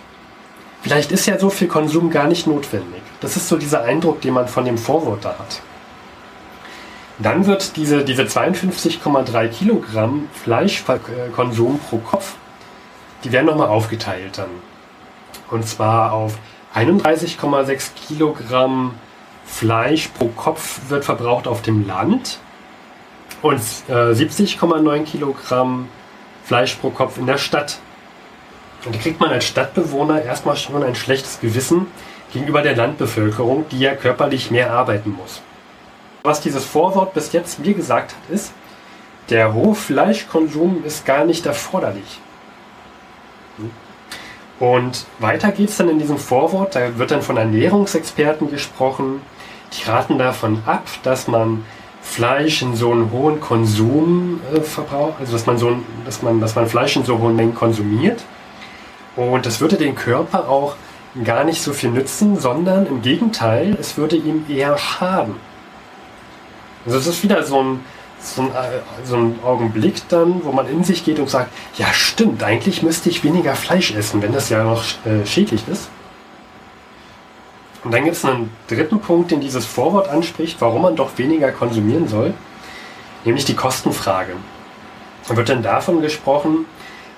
Vielleicht 0.85 1.13
ist 1.13 1.25
ja 1.25 1.39
so 1.39 1.49
viel 1.49 1.67
Konsum 1.67 2.11
gar 2.11 2.27
nicht 2.27 2.47
notwendig. 2.47 3.01
Das 3.23 3.39
ist 3.39 3.49
so 3.49 3.57
dieser 3.57 3.85
Eindruck, 3.85 4.21
den 4.21 4.35
man 4.35 4.49
von 4.49 4.67
dem 4.67 4.77
Vorwort 4.77 5.25
da 5.25 5.31
hat. 5.31 5.63
Dann 7.19 7.47
wird 7.47 7.77
diese, 7.77 8.05
diese 8.05 8.25
52,3 8.25 9.49
Kilogramm 9.49 10.29
Fleischkonsum 10.35 11.81
pro 11.89 11.97
Kopf, 11.99 12.35
die 13.25 13.33
werden 13.33 13.47
nochmal 13.47 13.69
aufgeteilt 13.69 14.37
dann. 14.37 14.51
Und 15.51 15.67
zwar 15.67 16.13
auf 16.13 16.37
31,6 16.75 17.93
Kilogramm 18.07 18.95
Fleisch 19.47 20.09
pro 20.09 20.29
Kopf 20.29 20.83
wird 20.89 21.07
verbraucht 21.07 21.49
auf 21.49 21.63
dem 21.63 21.87
Land 21.87 22.41
und 23.41 23.61
äh, 23.89 24.13
70,9 24.13 25.05
Kilogramm 25.05 25.89
Fleisch 26.45 26.75
pro 26.75 26.91
Kopf 26.91 27.17
in 27.17 27.25
der 27.25 27.39
Stadt. 27.39 27.79
Und 28.85 28.95
da 28.95 28.99
kriegt 28.99 29.21
man 29.21 29.31
als 29.31 29.47
Stadtbewohner 29.47 30.23
erstmal 30.23 30.57
schon 30.57 30.83
ein 30.83 30.95
schlechtes 30.95 31.41
Gewissen 31.41 31.87
gegenüber 32.33 32.63
der 32.63 32.77
Landbevölkerung, 32.77 33.67
die 33.71 33.81
ja 33.81 33.95
körperlich 33.95 34.51
mehr 34.51 34.73
arbeiten 34.73 35.11
muss. 35.11 35.41
Was 36.23 36.41
dieses 36.41 36.65
Vorwort 36.65 37.15
bis 37.15 37.33
jetzt 37.33 37.61
mir 37.61 37.75
gesagt 37.75 38.13
hat, 38.13 38.35
ist, 38.35 38.53
der 39.31 39.55
hohe 39.55 39.75
Fleischkonsum 39.75 40.85
ist 40.85 41.07
gar 41.07 41.25
nicht 41.25 41.47
erforderlich. 41.47 42.21
Und 44.61 45.07
weiter 45.19 45.51
geht 45.53 45.71
es 45.71 45.77
dann 45.77 45.89
in 45.89 45.99
diesem 45.99 46.19
Vorwort, 46.19 46.75
da 46.75 46.97
wird 46.99 47.11
dann 47.11 47.23
von 47.23 47.37
Ernährungsexperten 47.37 48.51
gesprochen, 48.51 49.21
die 49.73 49.89
raten 49.89 50.19
davon 50.19 50.63
ab, 50.67 50.87
dass 51.03 51.27
man 51.27 51.65
Fleisch 52.03 52.63
in 52.63 52.77
so 52.77 52.93
einen 52.93 53.11
hohen 53.11 53.41
Konsum 53.41 54.41
äh, 54.55 54.61
verbraucht, 54.61 55.15
also 55.21 55.33
dass 55.33 55.47
man 55.47 55.59
so 55.59 55.77
dass 56.05 56.23
man, 56.23 56.41
dass 56.41 56.55
man 56.55 56.69
Fleisch 56.69 56.97
in 56.97 57.05
so 57.05 57.19
hohen 57.19 57.35
Mengen 57.35 57.55
konsumiert. 57.55 58.23
Und 59.17 59.47
das 59.47 59.61
würde 59.61 59.77
den 59.77 59.95
Körper 59.95 60.49
auch 60.49 60.77
gar 61.23 61.45
nicht 61.45 61.63
so 61.63 61.73
viel 61.73 61.91
nützen, 61.91 62.39
sondern 62.41 62.87
im 62.87 63.03
Gegenteil, 63.03 63.77
es 63.79 63.97
würde 63.97 64.17
ihm 64.17 64.47
eher 64.49 64.77
schaden. 64.77 65.37
Also 66.85 66.99
es 66.99 67.07
ist 67.07 67.23
wieder 67.23 67.45
so 67.45 67.63
ein, 67.63 67.81
so 68.21 68.43
ein, 68.43 68.49
äh, 68.49 68.81
so 69.05 69.17
ein 69.17 69.39
Augenblick 69.45 70.09
dann, 70.09 70.45
wo 70.45 70.51
man 70.51 70.69
in 70.69 70.83
sich 70.83 71.05
geht 71.05 71.19
und 71.19 71.31
sagt, 71.31 71.53
ja 71.77 71.87
stimmt, 71.93 72.43
eigentlich 72.43 72.83
müsste 72.83 73.09
ich 73.09 73.23
weniger 73.23 73.55
Fleisch 73.55 73.95
essen, 73.95 74.23
wenn 74.23 74.33
das 74.33 74.49
ja 74.49 74.65
noch 74.65 74.83
äh, 75.05 75.25
schädlich 75.25 75.63
ist. 75.69 75.89
Und 77.85 77.93
dann 77.93 78.05
gibt 78.05 78.17
es 78.17 78.25
einen 78.25 78.51
dritten 78.67 78.99
Punkt, 78.99 79.31
den 79.31 79.41
dieses 79.41 79.67
Vorwort 79.67 80.09
anspricht, 80.09 80.61
warum 80.61 80.83
man 80.83 80.97
doch 80.97 81.17
weniger 81.19 81.53
konsumieren 81.53 82.09
soll, 82.09 82.33
nämlich 83.25 83.45
die 83.45 83.55
Kostenfrage. 83.55 84.33
Da 85.29 85.37
wird 85.37 85.49
dann 85.49 85.63
davon 85.63 86.01
gesprochen, 86.01 86.67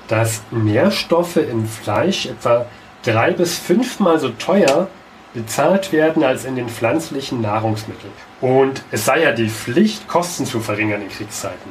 dass 0.08 0.42
Nährstoffe 0.50 1.36
im 1.36 1.66
Fleisch 1.66 2.26
etwa 2.26 2.66
drei 3.02 3.32
bis 3.32 3.58
fünfmal 3.58 4.18
so 4.18 4.30
teuer 4.30 4.88
bezahlt 5.34 5.92
werden 5.92 6.24
als 6.24 6.44
in 6.44 6.56
den 6.56 6.68
pflanzlichen 6.68 7.40
Nahrungsmitteln. 7.40 8.12
Und 8.40 8.82
es 8.90 9.04
sei 9.04 9.22
ja 9.22 9.32
die 9.32 9.48
Pflicht, 9.48 10.08
Kosten 10.08 10.46
zu 10.46 10.60
verringern 10.60 11.02
in 11.02 11.08
Kriegszeiten. 11.08 11.70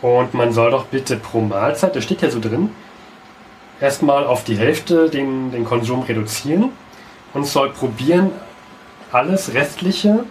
Und 0.00 0.34
man 0.34 0.52
soll 0.52 0.70
doch 0.70 0.86
bitte 0.86 1.16
pro 1.16 1.40
Mahlzeit, 1.40 1.94
das 1.94 2.04
steht 2.04 2.22
ja 2.22 2.30
so 2.30 2.40
drin, 2.40 2.70
erstmal 3.80 4.24
auf 4.24 4.44
die 4.44 4.56
Hälfte 4.56 5.10
den, 5.10 5.50
den 5.50 5.64
Konsum 5.64 6.02
reduzieren 6.02 6.70
und 7.34 7.46
soll 7.46 7.70
probieren, 7.70 8.30
alles 9.10 9.52
Restliche 9.52 10.24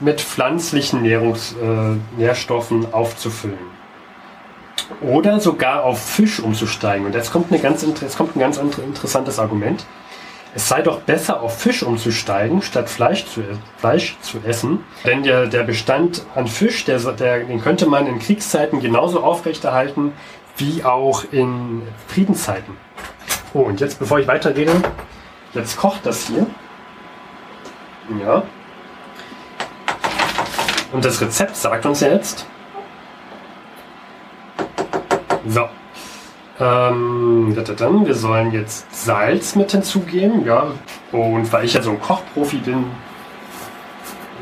mit 0.00 0.20
pflanzlichen 0.20 1.02
Nährungs, 1.02 1.52
äh, 1.52 2.18
Nährstoffen 2.18 2.92
aufzufüllen. 2.92 3.83
Oder 5.00 5.40
sogar 5.40 5.84
auf 5.84 6.02
Fisch 6.02 6.40
umzusteigen. 6.40 7.06
Und 7.06 7.14
jetzt 7.14 7.32
kommt, 7.32 7.50
eine 7.50 7.60
ganz, 7.60 7.82
jetzt 7.82 8.16
kommt 8.16 8.36
ein 8.36 8.40
ganz 8.40 8.58
interessantes 8.58 9.38
Argument. 9.38 9.84
Es 10.54 10.68
sei 10.68 10.82
doch 10.82 11.00
besser, 11.00 11.40
auf 11.40 11.58
Fisch 11.58 11.82
umzusteigen, 11.82 12.62
statt 12.62 12.88
Fleisch 12.88 13.26
zu, 13.26 13.42
Fleisch 13.78 14.16
zu 14.20 14.38
essen. 14.46 14.84
Denn 15.04 15.24
der, 15.24 15.46
der 15.46 15.64
Bestand 15.64 16.24
an 16.34 16.46
Fisch, 16.46 16.84
der, 16.84 16.98
der, 16.98 17.40
den 17.40 17.60
könnte 17.60 17.86
man 17.86 18.06
in 18.06 18.20
Kriegszeiten 18.20 18.80
genauso 18.80 19.22
aufrechterhalten 19.22 20.12
wie 20.56 20.84
auch 20.84 21.24
in 21.32 21.82
Friedenszeiten. 22.06 22.76
Oh, 23.52 23.60
und 23.60 23.80
jetzt, 23.80 23.98
bevor 23.98 24.20
ich 24.20 24.28
weiterrede, 24.28 24.80
Jetzt 25.54 25.76
kocht 25.76 26.04
das 26.04 26.26
hier. 26.26 26.46
Ja. 28.20 28.42
Und 30.92 31.04
das 31.04 31.20
Rezept 31.20 31.56
sagt 31.56 31.86
uns 31.86 32.00
jetzt. 32.00 32.46
So. 35.46 35.68
Ähm, 36.60 37.54
wir 37.54 38.14
sollen 38.14 38.52
jetzt 38.52 38.86
Salz 38.94 39.56
mit 39.56 39.72
hinzugeben. 39.72 40.44
Ja. 40.44 40.68
Und 41.12 41.52
weil 41.52 41.64
ich 41.64 41.74
ja 41.74 41.82
so 41.82 41.90
ein 41.90 42.00
Kochprofi 42.00 42.58
bin, 42.58 42.86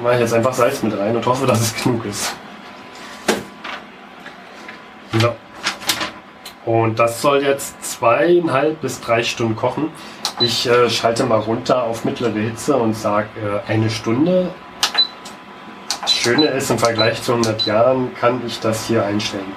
mache 0.02 0.14
ich 0.14 0.20
jetzt 0.20 0.34
einfach 0.34 0.52
Salz 0.52 0.82
mit 0.82 0.96
rein 0.98 1.16
und 1.16 1.24
hoffe, 1.26 1.46
dass 1.46 1.60
es 1.60 1.82
genug 1.82 2.04
ist. 2.04 2.34
So. 5.18 5.34
Und 6.64 6.98
das 6.98 7.20
soll 7.20 7.42
jetzt 7.42 7.82
zweieinhalb 7.84 8.80
bis 8.80 9.00
drei 9.00 9.22
Stunden 9.22 9.56
kochen. 9.56 9.90
Ich 10.40 10.68
äh, 10.68 10.88
schalte 10.88 11.24
mal 11.24 11.38
runter 11.38 11.82
auf 11.82 12.04
mittlere 12.04 12.38
Hitze 12.38 12.76
und 12.76 12.94
sage 12.94 13.28
äh, 13.66 13.70
eine 13.70 13.90
Stunde. 13.90 14.50
Das 16.00 16.12
Schöne 16.12 16.46
ist, 16.46 16.70
im 16.70 16.78
Vergleich 16.78 17.22
zu 17.22 17.32
100 17.32 17.66
Jahren 17.66 18.14
kann 18.14 18.42
ich 18.46 18.60
das 18.60 18.86
hier 18.86 19.04
einstellen. 19.04 19.52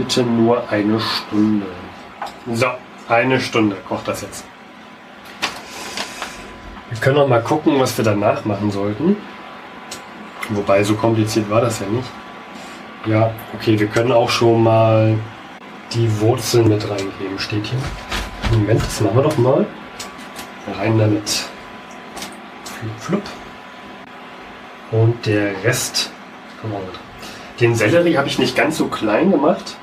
Bitte 0.00 0.22
nur 0.22 0.66
eine 0.70 0.98
Stunde. 0.98 1.66
So, 2.50 2.68
eine 3.06 3.38
Stunde 3.38 3.76
kocht 3.86 4.08
das 4.08 4.22
jetzt. 4.22 4.46
Wir 6.88 6.98
können 6.98 7.16
noch 7.16 7.28
mal 7.28 7.42
gucken, 7.42 7.78
was 7.78 7.98
wir 7.98 8.04
danach 8.06 8.46
machen 8.46 8.70
sollten. 8.70 9.18
Wobei, 10.48 10.82
so 10.84 10.94
kompliziert 10.94 11.50
war 11.50 11.60
das 11.60 11.80
ja 11.80 11.86
nicht. 11.86 12.08
Ja, 13.04 13.30
okay, 13.54 13.78
wir 13.78 13.88
können 13.88 14.10
auch 14.10 14.30
schon 14.30 14.62
mal 14.62 15.18
die 15.92 16.18
Wurzeln 16.18 16.68
mit 16.68 16.88
reingeben, 16.88 17.38
steht 17.38 17.66
hier. 17.66 17.78
Moment, 18.52 18.80
das 18.80 19.02
machen 19.02 19.16
wir 19.16 19.22
doch 19.24 19.36
mal. 19.36 19.66
Rein 20.78 20.98
damit. 20.98 21.44
Flup. 23.00 23.22
Und 24.92 25.26
der 25.26 25.62
Rest. 25.62 26.10
Den 27.60 27.74
Sellerie 27.74 28.16
habe 28.16 28.28
ich 28.28 28.38
nicht 28.38 28.56
ganz 28.56 28.78
so 28.78 28.86
klein 28.86 29.30
gemacht. 29.30 29.76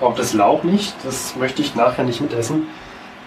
Auch 0.00 0.14
das 0.14 0.32
Lauch 0.34 0.62
nicht. 0.62 0.94
Das 1.04 1.36
möchte 1.36 1.62
ich 1.62 1.74
nachher 1.74 2.04
nicht 2.04 2.20
mitessen, 2.20 2.66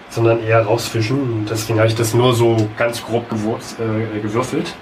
sondern 0.08 0.42
eher 0.42 0.64
rausfischen. 0.64 1.20
Und 1.20 1.50
deswegen 1.50 1.78
habe 1.78 1.88
ich 1.88 1.94
das 1.94 2.14
nur 2.14 2.34
so 2.34 2.68
ganz 2.76 3.04
grob 3.04 3.24
äh, 3.32 4.20
gewürfelt. 4.20 4.74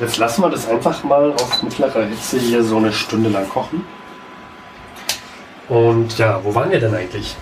Jetzt 0.00 0.16
lassen 0.18 0.42
wir 0.42 0.50
das 0.50 0.68
einfach 0.68 1.02
mal 1.04 1.32
auf 1.32 1.62
mittlerer 1.62 2.04
Hitze 2.04 2.38
hier 2.38 2.62
so 2.62 2.76
eine 2.76 2.92
Stunde 2.92 3.30
lang 3.30 3.48
kochen. 3.48 3.84
Und 5.68 6.18
ja, 6.18 6.40
wo 6.42 6.54
waren 6.54 6.70
wir 6.70 6.80
denn 6.80 6.94
eigentlich? 6.94 7.36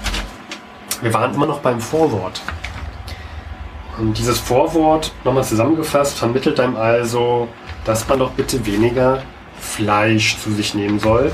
Wir 1.02 1.12
waren 1.12 1.35
immer 1.35 1.47
noch 1.47 1.60
beim 1.60 1.81
Vorwort. 1.81 2.40
Und 3.98 4.18
dieses 4.18 4.39
Vorwort, 4.39 5.12
nochmal 5.24 5.44
zusammengefasst, 5.44 6.18
vermittelt 6.18 6.59
einem 6.60 6.77
also, 6.77 7.48
dass 7.85 8.06
man 8.09 8.18
doch 8.18 8.32
bitte 8.32 8.64
weniger 8.66 9.23
Fleisch 9.59 10.39
zu 10.39 10.51
sich 10.52 10.74
nehmen 10.74 10.98
soll. 10.98 11.32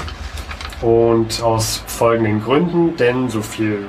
Und 0.83 1.43
aus 1.43 1.83
folgenden 1.87 2.43
Gründen, 2.43 2.97
denn 2.97 3.29
so 3.29 3.41
viel, 3.41 3.87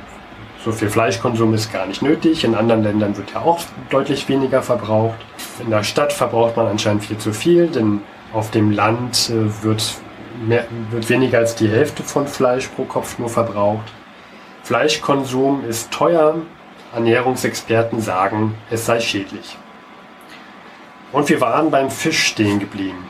so 0.63 0.71
viel 0.71 0.89
Fleischkonsum 0.89 1.53
ist 1.55 1.73
gar 1.73 1.87
nicht 1.87 2.03
nötig. 2.03 2.43
In 2.43 2.53
anderen 2.53 2.83
Ländern 2.83 3.17
wird 3.17 3.31
ja 3.31 3.41
auch 3.41 3.59
deutlich 3.89 4.29
weniger 4.29 4.61
verbraucht. 4.61 5.17
In 5.63 5.71
der 5.71 5.83
Stadt 5.83 6.13
verbraucht 6.13 6.55
man 6.55 6.67
anscheinend 6.67 7.03
viel 7.03 7.17
zu 7.17 7.33
viel, 7.33 7.67
denn 7.67 8.01
auf 8.31 8.51
dem 8.51 8.71
Land 8.71 9.31
äh, 9.31 9.63
wird, 9.63 9.95
mehr, 10.45 10.65
wird 10.91 11.09
weniger 11.09 11.39
als 11.39 11.55
die 11.55 11.67
Hälfte 11.67 12.03
von 12.03 12.27
Fleisch 12.27 12.67
pro 12.67 12.83
Kopf 12.83 13.17
nur 13.17 13.29
verbraucht. 13.29 13.91
Fleischkonsum 14.63 15.63
ist 15.67 15.91
teuer, 15.91 16.35
Ernährungsexperten 16.93 18.01
sagen, 18.01 18.55
es 18.69 18.85
sei 18.85 18.99
schädlich. 18.99 19.57
Und 21.11 21.27
wir 21.29 21.41
waren 21.41 21.71
beim 21.71 21.89
Fisch 21.89 22.23
stehen 22.23 22.59
geblieben. 22.59 23.09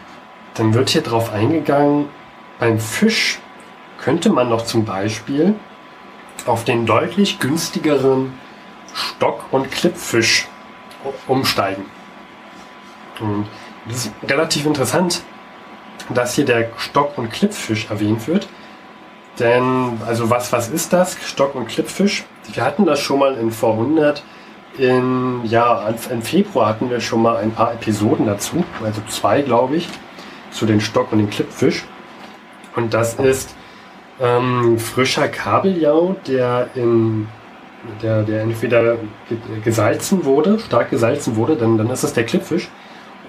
Dann 0.56 0.74
wird 0.74 0.90
hier 0.90 1.02
drauf 1.02 1.34
eingegangen, 1.34 2.08
beim 2.60 2.80
Fisch 2.80 3.40
könnte 4.04 4.30
man 4.30 4.50
noch 4.50 4.66
zum 4.66 4.86
Beispiel 4.86 5.56
auf 6.46 6.66
den 6.66 6.86
deutlich 6.86 7.40
günstigeren 7.40 8.34
Stock- 8.94 9.46
und 9.52 9.72
Klippfisch 9.72 10.48
umsteigen. 11.28 11.86
Und 13.20 13.48
das 13.88 14.06
ist 14.06 14.14
relativ 14.28 14.66
interessant, 14.66 15.24
dass 16.10 16.36
hier 16.36 16.46
der 16.46 16.70
Stock- 16.78 17.18
und 17.18 17.32
Klippfisch 17.32 17.90
erwähnt 17.90 18.28
wird, 18.28 18.48
denn, 19.40 20.00
also 20.06 20.30
was, 20.30 20.52
was 20.52 20.70
ist 20.70 20.92
das? 20.94 21.18
Stock- 21.26 21.56
und 21.56 21.68
Klippfisch. 21.68 22.26
Wir 22.52 22.64
hatten 22.64 22.86
das 22.86 23.00
schon 23.00 23.20
mal 23.20 23.36
in 23.36 23.52
Vorhundert. 23.52 24.24
In, 24.78 25.46
ja, 25.46 25.88
im 26.10 26.22
Februar 26.22 26.68
hatten 26.68 26.90
wir 26.90 27.00
schon 27.00 27.22
mal 27.22 27.38
ein 27.38 27.52
paar 27.52 27.74
Episoden 27.74 28.26
dazu, 28.26 28.64
also 28.84 29.02
zwei, 29.08 29.44
glaube 29.44 29.76
ich, 29.76 29.88
zu 30.52 30.66
den 30.66 30.82
Stock- 30.82 31.12
und 31.12 31.20
den 31.20 31.30
Klippfisch. 31.30 31.86
Und 32.76 32.94
das 32.94 33.14
ist 33.16 33.56
ähm, 34.22 34.78
frischer 34.78 35.28
Kabeljau, 35.28 36.16
der 36.28 36.70
in 36.76 37.28
der, 38.02 38.24
der 38.24 38.42
entweder 38.42 38.98
gesalzen 39.64 40.24
wurde, 40.26 40.60
stark 40.60 40.90
gesalzen 40.90 41.36
wurde, 41.36 41.56
dann, 41.56 41.78
dann 41.78 41.90
ist 41.90 42.04
es 42.04 42.14
der 42.14 42.26
Klippfisch 42.26 42.70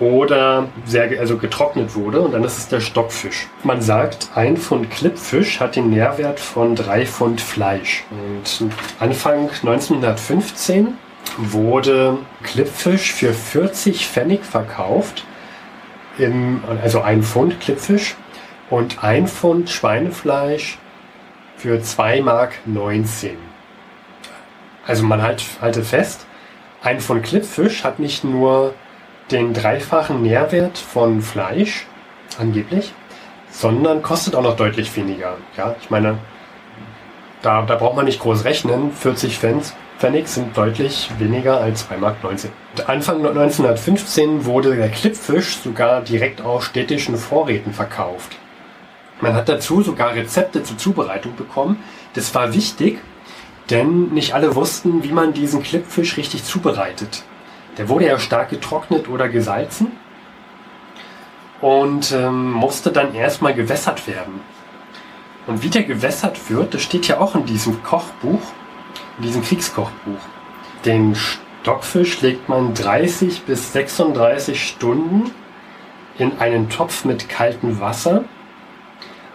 oder 0.00 0.68
sehr, 0.84 1.20
also 1.20 1.36
getrocknet 1.36 1.94
wurde 1.94 2.20
und 2.20 2.32
dann 2.32 2.44
ist 2.44 2.58
es 2.58 2.68
der 2.68 2.80
Stockfisch. 2.80 3.48
Man 3.62 3.80
sagt, 3.80 4.30
ein 4.34 4.56
Pfund 4.56 4.90
Klippfisch 4.90 5.60
hat 5.60 5.76
den 5.76 5.90
Nährwert 5.90 6.40
von 6.40 6.74
drei 6.74 7.06
Pfund 7.06 7.40
Fleisch. 7.40 8.04
Und 8.10 8.70
Anfang 8.98 9.50
1915 9.50 10.94
wurde 11.38 12.18
Klippfisch 12.42 13.12
für 13.12 13.32
40 13.32 14.06
Pfennig 14.06 14.44
verkauft, 14.44 15.24
im, 16.18 16.62
also 16.82 17.00
ein 17.00 17.22
Pfund 17.22 17.60
Klippfisch 17.60 18.16
und 18.74 19.04
ein 19.04 19.28
Pfund 19.28 19.70
Schweinefleisch 19.70 20.78
für 21.56 21.80
2 21.80 22.22
Mark 22.22 22.54
19. 22.66 23.36
Also 24.84 25.04
man 25.04 25.22
halt, 25.22 25.44
halte 25.60 25.84
fest, 25.84 26.26
ein 26.82 26.98
Pfund 26.98 27.22
Klippfisch 27.22 27.84
hat 27.84 28.00
nicht 28.00 28.24
nur 28.24 28.74
den 29.30 29.54
dreifachen 29.54 30.22
Nährwert 30.22 30.76
von 30.76 31.22
Fleisch, 31.22 31.86
angeblich, 32.36 32.92
sondern 33.48 34.02
kostet 34.02 34.34
auch 34.34 34.42
noch 34.42 34.56
deutlich 34.56 34.94
weniger. 34.96 35.36
Ja, 35.56 35.76
ich 35.80 35.90
meine, 35.90 36.18
da, 37.42 37.62
da 37.62 37.76
braucht 37.76 37.94
man 37.94 38.06
nicht 38.06 38.18
groß 38.18 38.44
rechnen. 38.44 38.90
40 38.90 39.38
Cent, 39.38 39.72
Pfennig 40.00 40.26
sind 40.26 40.56
deutlich 40.56 41.10
weniger 41.18 41.60
als 41.60 41.88
2,19 41.88 41.98
Mark. 42.00 42.16
Anfang 42.88 43.24
1915 43.24 44.44
wurde 44.44 44.74
der 44.74 44.88
Klippfisch 44.88 45.58
sogar 45.58 46.00
direkt 46.00 46.42
aus 46.42 46.64
städtischen 46.64 47.16
Vorräten 47.16 47.72
verkauft. 47.72 48.36
Man 49.24 49.32
hat 49.32 49.48
dazu 49.48 49.80
sogar 49.80 50.14
Rezepte 50.14 50.62
zur 50.64 50.76
Zubereitung 50.76 51.34
bekommen. 51.34 51.82
Das 52.12 52.34
war 52.34 52.52
wichtig, 52.52 52.98
denn 53.70 54.08
nicht 54.08 54.34
alle 54.34 54.54
wussten, 54.54 55.02
wie 55.02 55.12
man 55.12 55.32
diesen 55.32 55.62
Klippfisch 55.62 56.18
richtig 56.18 56.44
zubereitet. 56.44 57.22
Der 57.78 57.88
wurde 57.88 58.06
ja 58.06 58.18
stark 58.18 58.50
getrocknet 58.50 59.08
oder 59.08 59.30
gesalzen 59.30 59.92
und 61.62 62.12
ähm, 62.12 62.52
musste 62.52 62.92
dann 62.92 63.14
erstmal 63.14 63.54
gewässert 63.54 64.06
werden. 64.06 64.42
Und 65.46 65.62
wie 65.62 65.70
der 65.70 65.84
gewässert 65.84 66.50
wird, 66.50 66.74
das 66.74 66.82
steht 66.82 67.08
ja 67.08 67.18
auch 67.18 67.34
in 67.34 67.46
diesem 67.46 67.82
Kochbuch, 67.82 68.42
in 69.16 69.24
diesem 69.24 69.42
Kriegskochbuch. 69.42 70.20
Den 70.84 71.14
Stockfisch 71.14 72.20
legt 72.20 72.50
man 72.50 72.74
30 72.74 73.44
bis 73.44 73.72
36 73.72 74.68
Stunden 74.68 75.30
in 76.18 76.38
einen 76.40 76.68
Topf 76.68 77.06
mit 77.06 77.30
kaltem 77.30 77.80
Wasser, 77.80 78.24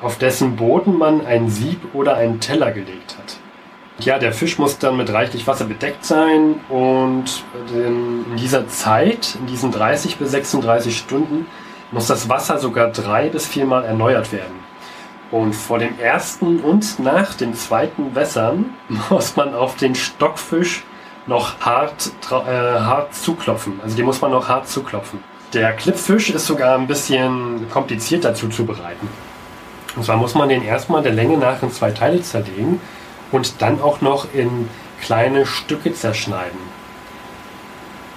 auf 0.02 0.18
dessen 0.18 0.56
Boden 0.56 0.98
man 0.98 1.26
ein 1.26 1.50
Sieb 1.50 1.94
oder 1.94 2.16
einen 2.16 2.40
Teller 2.40 2.72
gelegt 2.72 3.18
hat. 3.18 3.38
Ja, 4.00 4.18
der 4.18 4.32
Fisch 4.32 4.58
muss 4.58 4.78
dann 4.78 4.96
mit 4.96 5.12
reichlich 5.12 5.46
Wasser 5.46 5.66
bedeckt 5.66 6.06
sein 6.06 6.62
und 6.70 7.44
in 7.74 8.38
dieser 8.38 8.68
Zeit, 8.70 9.36
in 9.40 9.46
diesen 9.48 9.72
30 9.72 10.18
bis 10.18 10.32
36 10.32 10.98
Stunden, 10.98 11.46
muss 11.92 12.08
das 12.08 12.30
Wasser 12.30 12.60
sogar 12.60 12.90
drei 12.92 13.28
bis 13.28 13.46
viermal 13.46 13.84
erneuert 13.84 14.32
werden. 14.32 14.70
Und 15.32 15.54
vor 15.54 15.80
dem 15.80 16.00
ersten 16.00 16.60
und 16.60 17.00
nach 17.00 17.34
dem 17.34 17.54
zweiten 17.54 18.16
Wässern 18.16 18.74
muss 19.10 19.36
man 19.36 19.54
auf 19.54 19.76
den 19.76 19.96
Stockfisch 19.96 20.84
noch 21.28 21.60
hart, 21.60 22.12
äh, 22.32 22.34
hart 22.34 23.14
zuklopfen. 23.14 23.80
Also 23.84 23.96
die 23.96 24.04
muss 24.04 24.22
man 24.22 24.32
noch 24.32 24.48
hart 24.48 24.68
zuklopfen. 24.68 25.20
Der 25.54 25.74
Klippfisch 25.74 26.30
ist 26.30 26.46
sogar 26.46 26.78
ein 26.78 26.88
bisschen 26.88 27.70
komplizierter 27.70 28.34
zuzubereiten. 28.34 29.10
Und 30.00 30.06
zwar 30.06 30.16
muss 30.16 30.34
man 30.34 30.48
den 30.48 30.64
erstmal 30.64 31.04
der 31.04 31.12
Länge 31.12 31.38
nach 31.38 31.62
in 31.62 31.74
zwei 31.74 31.92
Teile 31.92 32.22
zerlegen 32.22 32.80
und 33.34 33.62
dann 33.62 33.82
auch 33.82 34.00
noch 34.00 34.34
in 34.34 34.70
kleine 35.02 35.46
Stücke 35.46 35.94
zerschneiden. 35.94 36.58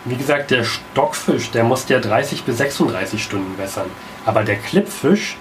Wie 0.04 0.14
gesagt, 0.14 0.52
der 0.52 0.62
Stockfisch, 0.62 1.50
der 1.50 1.64
muss 1.64 1.88
ja 1.88 1.98
30 1.98 2.44
bis 2.44 2.58
36 2.58 3.20
Stunden 3.20 3.58
wässern. 3.58 3.86
Aber 4.24 4.44
der 4.44 4.58
Klippfisch, 4.58 5.36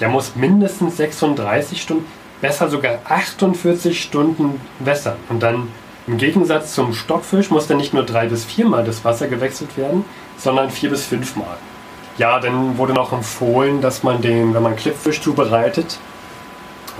der 0.00 0.10
muss 0.10 0.36
mindestens 0.36 0.98
36 0.98 1.80
Stunden, 1.80 2.04
besser 2.42 2.68
sogar 2.68 2.98
48 3.06 4.02
Stunden 4.02 4.60
wässern. 4.80 5.16
Und 5.30 5.42
dann 5.42 5.68
im 6.06 6.18
Gegensatz 6.18 6.74
zum 6.74 6.92
Stockfisch 6.92 7.48
muss 7.48 7.68
dann 7.68 7.78
nicht 7.78 7.94
nur 7.94 8.04
drei 8.04 8.26
bis 8.26 8.44
viermal 8.44 8.84
das 8.84 9.02
Wasser 9.06 9.28
gewechselt 9.28 9.78
werden, 9.78 10.04
sondern 10.36 10.68
vier 10.68 10.90
bis 10.90 11.06
fünfmal. 11.06 11.56
Ja, 12.18 12.38
dann 12.38 12.76
wurde 12.76 12.92
noch 12.92 13.12
empfohlen, 13.12 13.80
dass 13.80 14.02
man 14.02 14.20
den, 14.20 14.54
wenn 14.54 14.62
man 14.62 14.76
Klippfisch 14.76 15.20
zubereitet, 15.20 15.98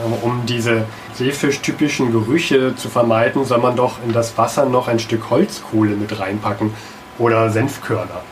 ähm, 0.05 0.13
um 0.23 0.47
diese 0.47 0.85
seefischtypischen 1.15 2.13
Gerüche 2.13 2.75
zu 2.77 2.89
vermeiden, 2.89 3.45
soll 3.45 3.59
man 3.59 3.77
doch 3.77 4.03
in 4.05 4.13
das 4.13 4.39
Wasser 4.39 4.67
noch 4.67 4.89
ein 4.89 4.99
Stück 4.99 5.29
Holzkohle 5.31 5.97
mit 5.97 6.19
reinpacken 6.19 6.73
oder 7.19 7.51
Senfkörner. 7.51 8.23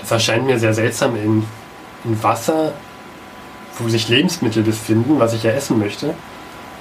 Das 0.00 0.10
erscheint 0.10 0.44
mir 0.44 0.58
sehr 0.58 0.74
seltsam 0.74 1.16
in, 1.16 1.44
in 2.04 2.22
Wasser, 2.22 2.72
wo 3.78 3.88
sich 3.88 4.08
Lebensmittel 4.08 4.62
befinden, 4.62 5.18
was 5.18 5.32
ich 5.32 5.44
ja 5.44 5.52
essen 5.52 5.78
möchte, 5.78 6.14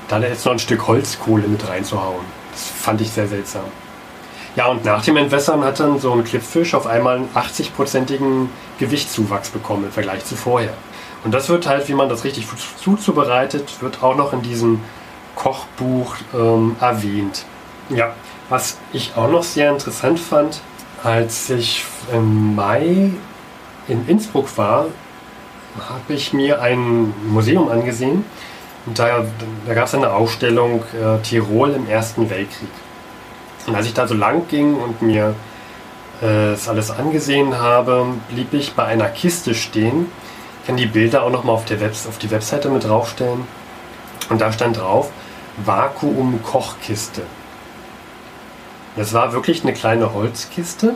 da 0.07 0.19
jetzt 0.19 0.45
noch 0.45 0.53
ein 0.53 0.59
Stück 0.59 0.87
Holzkohle 0.87 1.47
mit 1.47 1.67
reinzuhauen. 1.67 2.25
Das 2.51 2.65
fand 2.65 2.99
ich 2.99 3.11
sehr 3.11 3.27
seltsam. 3.27 3.63
Ja, 4.55 4.67
und 4.67 4.83
nach 4.83 5.03
dem 5.03 5.15
Entwässern 5.15 5.63
hat 5.63 5.79
dann 5.79 5.99
so 5.99 6.11
ein 6.11 6.25
Klippfisch 6.25 6.73
auf 6.73 6.85
einmal 6.85 7.17
einen 7.17 7.29
80-prozentigen 7.33 8.49
Gewichtszuwachs 8.79 9.49
bekommen 9.49 9.85
im 9.85 9.91
Vergleich 9.91 10.25
zu 10.25 10.35
vorher. 10.35 10.73
Und 11.23 11.33
das 11.33 11.47
wird 11.47 11.67
halt, 11.67 11.87
wie 11.87 11.93
man 11.93 12.09
das 12.09 12.23
richtig 12.25 12.47
zuzubereitet, 12.77 13.81
wird 13.81 14.03
auch 14.03 14.15
noch 14.15 14.33
in 14.33 14.41
diesem 14.41 14.81
Kochbuch 15.35 16.15
ähm, 16.33 16.75
erwähnt. 16.81 17.45
Ja, 17.89 18.13
was 18.49 18.77
ich 18.91 19.13
auch 19.15 19.29
noch 19.29 19.43
sehr 19.43 19.71
interessant 19.71 20.19
fand, 20.19 20.61
als 21.03 21.49
ich 21.49 21.85
im 22.11 22.55
Mai 22.55 23.11
in 23.87 24.07
Innsbruck 24.07 24.57
war, 24.57 24.87
habe 25.89 26.13
ich 26.13 26.33
mir 26.33 26.61
ein 26.61 27.13
Museum 27.29 27.69
angesehen. 27.69 28.25
Und 28.85 28.99
da, 28.99 29.23
da 29.65 29.73
gab 29.73 29.85
es 29.85 29.95
eine 29.95 30.11
Ausstellung 30.11 30.83
äh, 30.93 31.21
Tirol 31.21 31.71
im 31.71 31.87
Ersten 31.87 32.29
Weltkrieg. 32.29 32.69
Und 33.67 33.75
als 33.75 33.85
ich 33.85 33.93
da 33.93 34.07
so 34.07 34.15
lang 34.15 34.47
ging 34.47 34.75
und 34.75 35.01
mir 35.01 35.35
äh, 36.21 36.51
das 36.51 36.67
alles 36.67 36.91
angesehen 36.91 37.59
habe, 37.59 38.05
blieb 38.29 38.53
ich 38.53 38.73
bei 38.73 38.85
einer 38.85 39.09
Kiste 39.09 39.53
stehen. 39.53 40.07
Ich 40.61 40.67
kann 40.67 40.77
die 40.77 40.85
Bilder 40.85 41.23
auch 41.23 41.31
nochmal 41.31 41.55
auf, 41.55 41.65
auf 42.07 42.17
die 42.17 42.31
Webseite 42.31 42.69
mit 42.69 42.83
draufstellen. 42.83 43.45
Und 44.29 44.41
da 44.41 44.51
stand 44.51 44.77
drauf 44.77 45.11
Vakuum-Kochkiste. 45.65 47.23
Das 48.95 49.13
war 49.13 49.33
wirklich 49.33 49.63
eine 49.63 49.73
kleine 49.73 50.13
Holzkiste 50.13 50.95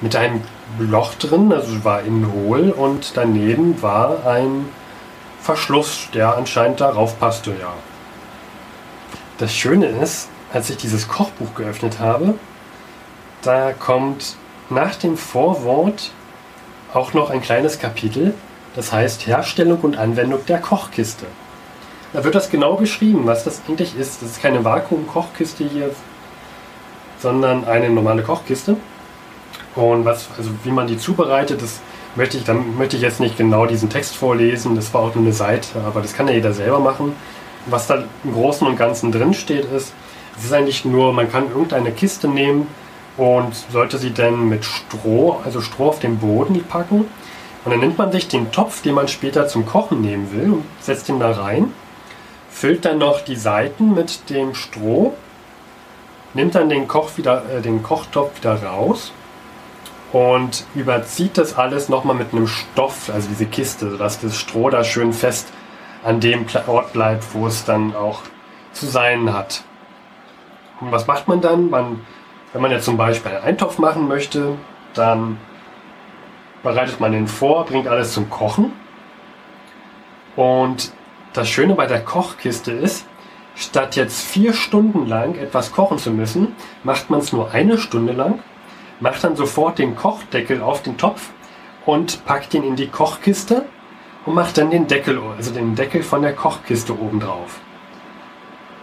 mit 0.00 0.14
einem 0.14 0.42
Loch 0.78 1.14
drin, 1.14 1.52
also 1.52 1.84
war 1.84 2.02
innen 2.02 2.32
hohl 2.32 2.70
und 2.70 3.16
daneben 3.16 3.80
war 3.82 4.26
ein 4.26 4.68
Verschluss, 5.40 6.08
der 6.12 6.36
anscheinend 6.36 6.80
darauf 6.80 7.18
passte, 7.18 7.50
ja. 7.52 7.72
Das 9.38 9.54
Schöne 9.54 9.86
ist, 9.86 10.28
als 10.52 10.70
ich 10.70 10.76
dieses 10.76 11.08
Kochbuch 11.08 11.54
geöffnet 11.54 11.98
habe, 11.98 12.34
da 13.42 13.72
kommt 13.72 14.36
nach 14.70 14.94
dem 14.96 15.16
Vorwort 15.16 16.10
auch 16.92 17.14
noch 17.14 17.30
ein 17.30 17.42
kleines 17.42 17.78
Kapitel, 17.78 18.34
das 18.74 18.92
heißt 18.92 19.26
Herstellung 19.26 19.80
und 19.80 19.96
Anwendung 19.96 20.44
der 20.46 20.58
Kochkiste. 20.58 21.26
Da 22.12 22.24
wird 22.24 22.34
das 22.34 22.50
genau 22.50 22.74
beschrieben, 22.74 23.26
was 23.26 23.44
das 23.44 23.60
eigentlich 23.68 23.96
ist. 23.96 24.22
Das 24.22 24.30
ist 24.30 24.42
keine 24.42 24.64
Vakuum-Kochkiste 24.64 25.64
hier, 25.64 25.90
sondern 27.18 27.64
eine 27.66 27.90
normale 27.90 28.22
Kochkiste. 28.22 28.76
Und 29.74 30.04
was, 30.04 30.28
also 30.38 30.50
wie 30.64 30.70
man 30.70 30.86
die 30.86 30.96
zubereitet, 30.96 31.60
das 31.60 31.80
möchte 32.14 32.38
ich, 32.38 32.44
dann 32.44 32.76
möchte 32.78 32.96
ich 32.96 33.02
jetzt 33.02 33.20
nicht 33.20 33.36
genau 33.36 33.66
diesen 33.66 33.90
Text 33.90 34.16
vorlesen, 34.16 34.74
das 34.74 34.92
war 34.94 35.02
auch 35.02 35.14
nur 35.14 35.24
eine 35.24 35.34
Seite, 35.34 35.80
aber 35.86 36.00
das 36.00 36.14
kann 36.14 36.28
ja 36.28 36.34
jeder 36.34 36.52
selber 36.52 36.78
machen. 36.78 37.14
Was 37.66 37.86
da 37.86 38.04
im 38.24 38.32
Großen 38.32 38.66
und 38.66 38.76
Ganzen 38.76 39.12
drin 39.12 39.34
steht, 39.34 39.70
ist, 39.70 39.92
es 40.38 40.44
ist 40.44 40.52
eigentlich 40.52 40.84
nur, 40.84 41.12
man 41.12 41.30
kann 41.30 41.48
irgendeine 41.48 41.92
Kiste 41.92 42.28
nehmen 42.28 42.66
und 43.16 43.54
sollte 43.70 43.98
sie 43.98 44.12
dann 44.12 44.48
mit 44.48 44.64
Stroh, 44.64 45.40
also 45.44 45.60
Stroh 45.60 45.88
auf 45.88 45.98
den 45.98 46.18
Boden 46.18 46.62
packen. 46.64 47.06
Und 47.64 47.72
dann 47.72 47.80
nimmt 47.80 47.98
man 47.98 48.12
sich 48.12 48.28
den 48.28 48.52
Topf, 48.52 48.82
den 48.82 48.94
man 48.94 49.08
später 49.08 49.48
zum 49.48 49.66
Kochen 49.66 50.00
nehmen 50.00 50.32
will, 50.32 50.52
und 50.52 50.64
setzt 50.80 51.08
ihn 51.08 51.18
da 51.18 51.32
rein, 51.32 51.72
füllt 52.50 52.84
dann 52.84 52.98
noch 52.98 53.22
die 53.22 53.36
Seiten 53.36 53.94
mit 53.94 54.30
dem 54.30 54.54
Stroh, 54.54 55.14
nimmt 56.34 56.54
dann 56.54 56.68
den, 56.68 56.86
Koch 56.86 57.16
wieder, 57.16 57.42
äh, 57.50 57.60
den 57.62 57.82
Kochtopf 57.82 58.38
wieder 58.38 58.62
raus 58.62 59.12
und 60.12 60.64
überzieht 60.74 61.36
das 61.38 61.56
alles 61.56 61.88
nochmal 61.88 62.16
mit 62.16 62.32
einem 62.32 62.46
Stoff, 62.46 63.10
also 63.12 63.28
diese 63.28 63.46
Kiste, 63.46 63.90
sodass 63.90 64.20
das 64.20 64.38
Stroh 64.38 64.70
da 64.70 64.84
schön 64.84 65.12
fest 65.12 65.48
an 66.04 66.20
dem 66.20 66.46
Ort 66.66 66.92
bleibt, 66.92 67.24
wo 67.34 67.46
es 67.46 67.64
dann 67.64 67.96
auch 67.96 68.20
zu 68.72 68.86
sein 68.86 69.32
hat. 69.32 69.64
Und 70.80 70.92
was 70.92 71.06
macht 71.06 71.28
man 71.28 71.40
dann? 71.40 71.70
Man, 71.70 72.00
wenn 72.52 72.62
man 72.62 72.70
jetzt 72.70 72.84
zum 72.84 72.96
Beispiel 72.96 73.32
einen 73.32 73.44
Eintopf 73.44 73.78
machen 73.78 74.08
möchte, 74.08 74.56
dann 74.94 75.38
bereitet 76.62 77.00
man 77.00 77.12
den 77.12 77.28
vor, 77.28 77.64
bringt 77.64 77.88
alles 77.88 78.12
zum 78.12 78.28
Kochen. 78.28 78.72
Und 80.34 80.92
das 81.32 81.48
Schöne 81.48 81.74
bei 81.74 81.86
der 81.86 82.04
Kochkiste 82.04 82.72
ist, 82.72 83.06
statt 83.54 83.96
jetzt 83.96 84.22
vier 84.22 84.52
Stunden 84.52 85.06
lang 85.06 85.34
etwas 85.36 85.72
kochen 85.72 85.98
zu 85.98 86.10
müssen, 86.10 86.54
macht 86.84 87.10
man 87.10 87.20
es 87.20 87.32
nur 87.32 87.52
eine 87.52 87.78
Stunde 87.78 88.12
lang, 88.12 88.40
macht 89.00 89.24
dann 89.24 89.36
sofort 89.36 89.78
den 89.78 89.96
Kochdeckel 89.96 90.60
auf 90.60 90.82
den 90.82 90.98
Topf 90.98 91.30
und 91.86 92.24
packt 92.26 92.52
ihn 92.54 92.64
in 92.64 92.76
die 92.76 92.88
Kochkiste 92.88 93.64
und 94.26 94.34
macht 94.34 94.58
dann 94.58 94.70
den 94.70 94.86
Deckel, 94.86 95.20
also 95.36 95.52
den 95.52 95.74
Deckel 95.74 96.02
von 96.02 96.22
der 96.22 96.34
Kochkiste 96.34 96.92
oben 96.92 97.20
drauf. 97.20 97.60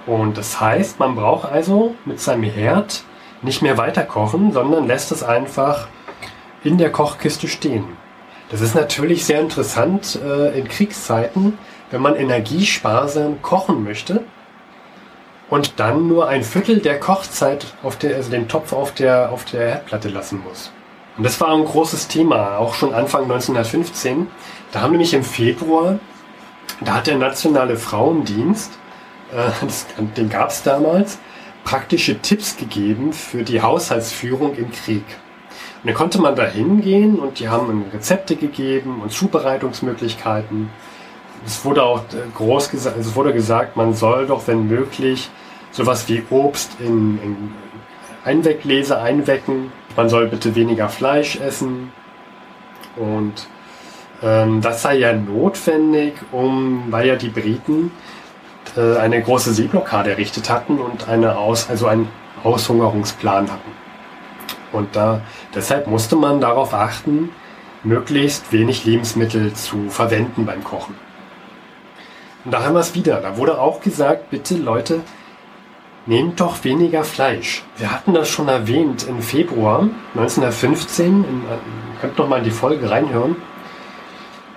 Und 0.06 0.38
das 0.38 0.60
heißt, 0.60 1.00
man 1.00 1.16
braucht 1.16 1.50
also 1.50 1.96
mit 2.06 2.20
seinem 2.20 2.44
Herd 2.44 3.04
nicht 3.42 3.62
mehr 3.62 3.78
weiter 3.78 4.04
kochen, 4.04 4.52
sondern 4.52 4.88
lässt 4.88 5.12
es 5.12 5.24
einfach 5.24 5.88
in 6.64 6.78
der 6.78 6.92
Kochkiste 6.92 7.48
stehen. 7.48 7.86
Das 8.50 8.62
ist 8.62 8.76
natürlich 8.76 9.26
sehr 9.26 9.40
interessant 9.40 10.20
äh, 10.24 10.58
in 10.58 10.68
Kriegszeiten, 10.68 11.58
wenn 11.92 12.02
man 12.02 12.16
energiesparsam 12.16 13.42
kochen 13.42 13.84
möchte 13.84 14.24
und 15.50 15.80
dann 15.80 16.08
nur 16.08 16.28
ein 16.28 16.44
Viertel 16.44 16.80
der 16.80 17.00
Kochzeit 17.00 17.66
auf 17.84 17.98
der, 17.98 18.16
also 18.16 18.32
den 18.32 18.48
Topf 18.48 18.74
auf 18.74 18.94
der, 18.94 19.32
auf 19.32 19.46
der 19.46 19.70
Herdplatte 19.70 20.10
lassen 20.10 20.42
muss. 20.48 20.72
Und 21.18 21.24
das 21.24 21.40
war 21.40 21.50
ein 21.50 21.66
großes 21.66 22.08
Thema, 22.08 22.58
auch 22.58 22.74
schon 22.74 22.94
Anfang 22.94 23.24
1915. 23.24 24.28
Da 24.72 24.82
haben 24.82 24.92
nämlich 24.92 25.14
im 25.14 25.24
Februar, 25.24 26.00
da 26.82 26.96
hat 26.96 27.08
der 27.08 27.18
Nationale 27.18 27.76
Frauendienst 27.76 28.72
das, 29.62 29.86
den 30.18 30.30
gab 30.30 30.50
es 30.50 30.64
damals, 30.64 31.18
praktische 31.64 32.20
Tipps 32.20 32.58
gegeben 32.58 33.14
für 33.14 33.44
die 33.44 33.62
Haushaltsführung 33.62 34.56
im 34.56 34.72
Krieg. 34.72 35.04
Und 35.84 35.88
dann 35.88 35.96
konnte 35.96 36.22
man 36.22 36.36
da 36.36 36.46
hingehen 36.46 37.20
und 37.20 37.40
die 37.40 37.50
haben 37.50 37.86
Rezepte 37.94 38.36
gegeben 38.36 39.02
und 39.02 39.12
Zubereitungsmöglichkeiten. 39.12 40.70
Es 41.46 41.66
wurde 41.66 41.84
auch 41.84 42.00
äh, 42.00 42.30
groß 42.36 42.70
gesagt, 42.70 42.98
es 42.98 43.16
wurde 43.16 43.34
gesagt, 43.34 43.76
man 43.76 43.94
soll 43.94 44.28
doch, 44.28 44.48
wenn 44.48 44.68
möglich, 44.68 45.30
sowas 45.72 46.08
wie 46.08 46.24
Obst 46.30 46.78
in, 46.80 47.20
in 47.22 47.52
Einweggläser 48.24 49.02
einwecken. 49.02 49.72
Man 49.96 50.08
soll 50.08 50.28
bitte 50.28 50.56
weniger 50.56 50.88
Fleisch 50.88 51.36
essen. 51.36 51.92
Und 52.96 53.48
ähm, 54.22 54.62
das 54.62 54.82
sei 54.84 55.00
ja 55.00 55.14
notwendig, 55.14 56.14
um, 56.32 56.86
weil 56.92 57.08
ja 57.08 57.16
die 57.16 57.30
Briten 57.30 57.92
äh, 58.76 58.98
eine 58.98 59.22
große 59.22 59.54
Seeblockade 59.54 60.12
errichtet 60.12 60.50
hatten 60.50 60.80
und 60.80 61.08
eine 61.08 61.38
Aus, 61.38 61.70
also 61.70 61.88
einen 61.88 62.10
Aushungerungsplan 62.44 63.52
hatten. 63.52 63.72
Und 64.72 64.96
da, 64.96 65.22
deshalb 65.54 65.88
musste 65.88 66.16
man 66.16 66.42
darauf 66.42 66.74
achten, 66.74 67.30
möglichst 67.84 68.52
wenig 68.52 68.86
Lebensmittel 68.86 69.54
zu 69.54 69.90
verwenden 69.90 70.46
beim 70.46 70.64
Kochen. 70.64 70.96
Und 72.46 72.52
da 72.52 72.64
haben 72.64 72.74
wir 72.74 72.80
es 72.80 72.96
wieder. 72.96 73.22
Da 73.22 73.38
wurde 73.38 73.60
auch 73.60 73.82
gesagt, 73.82 74.30
bitte 74.30 74.56
Leute, 74.56 75.02
nehmt 76.06 76.40
doch 76.40 76.64
weniger 76.64 77.04
Fleisch. 77.04 77.64
Wir 77.78 77.92
hatten 77.92 78.14
das 78.14 78.30
schon 78.30 78.48
erwähnt 78.48 79.08
im 79.08 79.22
Februar 79.22 79.88
1915. 80.16 81.06
In, 81.06 81.24
ihr 81.24 81.60
könnt 82.02 82.18
noch 82.18 82.28
mal 82.28 82.40
in 82.40 82.44
die 82.44 82.52
Folge 82.52 82.90
reinhören. 82.90 83.36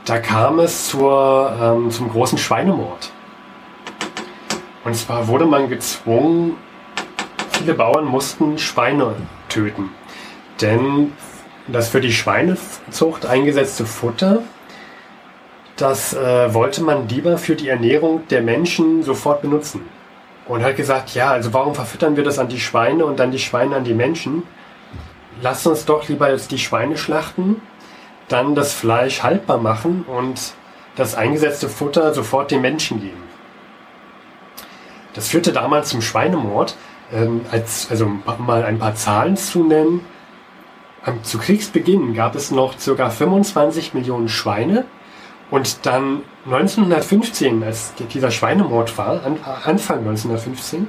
Da 0.04 0.18
kam 0.18 0.58
es 0.58 0.88
zur, 0.88 1.52
ähm, 1.60 1.90
zum 1.90 2.10
großen 2.10 2.38
Schweinemord. 2.38 3.10
Und 4.86 4.94
zwar 4.94 5.26
wurde 5.26 5.46
man 5.46 5.68
gezwungen, 5.68 6.56
viele 7.50 7.74
Bauern 7.74 8.04
mussten 8.04 8.56
Schweine 8.56 9.16
töten. 9.48 9.90
Denn 10.60 11.12
das 11.66 11.88
für 11.88 12.00
die 12.00 12.12
Schweinezucht 12.12 13.26
eingesetzte 13.26 13.84
Futter, 13.84 14.44
das 15.76 16.14
äh, 16.14 16.54
wollte 16.54 16.84
man 16.84 17.08
lieber 17.08 17.36
für 17.36 17.56
die 17.56 17.68
Ernährung 17.68 18.28
der 18.28 18.42
Menschen 18.42 19.02
sofort 19.02 19.42
benutzen. 19.42 19.80
Und 20.46 20.62
hat 20.62 20.76
gesagt, 20.76 21.16
ja, 21.16 21.32
also 21.32 21.52
warum 21.52 21.74
verfüttern 21.74 22.16
wir 22.16 22.22
das 22.22 22.38
an 22.38 22.46
die 22.46 22.60
Schweine 22.60 23.06
und 23.06 23.18
dann 23.18 23.32
die 23.32 23.40
Schweine 23.40 23.74
an 23.74 23.82
die 23.82 23.92
Menschen? 23.92 24.44
Lasst 25.42 25.66
uns 25.66 25.84
doch 25.84 26.08
lieber 26.08 26.30
jetzt 26.30 26.52
die 26.52 26.60
Schweine 26.60 26.96
schlachten, 26.96 27.60
dann 28.28 28.54
das 28.54 28.72
Fleisch 28.72 29.24
haltbar 29.24 29.58
machen 29.58 30.04
und 30.06 30.54
das 30.94 31.16
eingesetzte 31.16 31.68
Futter 31.68 32.14
sofort 32.14 32.52
den 32.52 32.60
Menschen 32.60 33.00
geben. 33.00 33.25
Das 35.16 35.28
führte 35.28 35.52
damals 35.52 35.88
zum 35.88 36.02
Schweinemord. 36.02 36.76
Ähm, 37.12 37.40
als, 37.50 37.88
also 37.90 38.10
mal 38.38 38.64
ein 38.64 38.78
paar 38.78 38.94
Zahlen 38.94 39.36
zu 39.36 39.64
nennen. 39.64 40.00
Zu 41.22 41.38
Kriegsbeginn 41.38 42.14
gab 42.14 42.34
es 42.34 42.50
noch 42.50 42.74
ca. 42.78 43.10
25 43.10 43.94
Millionen 43.94 44.28
Schweine 44.28 44.86
und 45.50 45.86
dann 45.86 46.22
1915, 46.46 47.62
als 47.62 47.94
dieser 48.12 48.32
Schweinemord 48.32 48.98
war, 48.98 49.24
an, 49.24 49.38
Anfang 49.64 49.98
1915, 49.98 50.88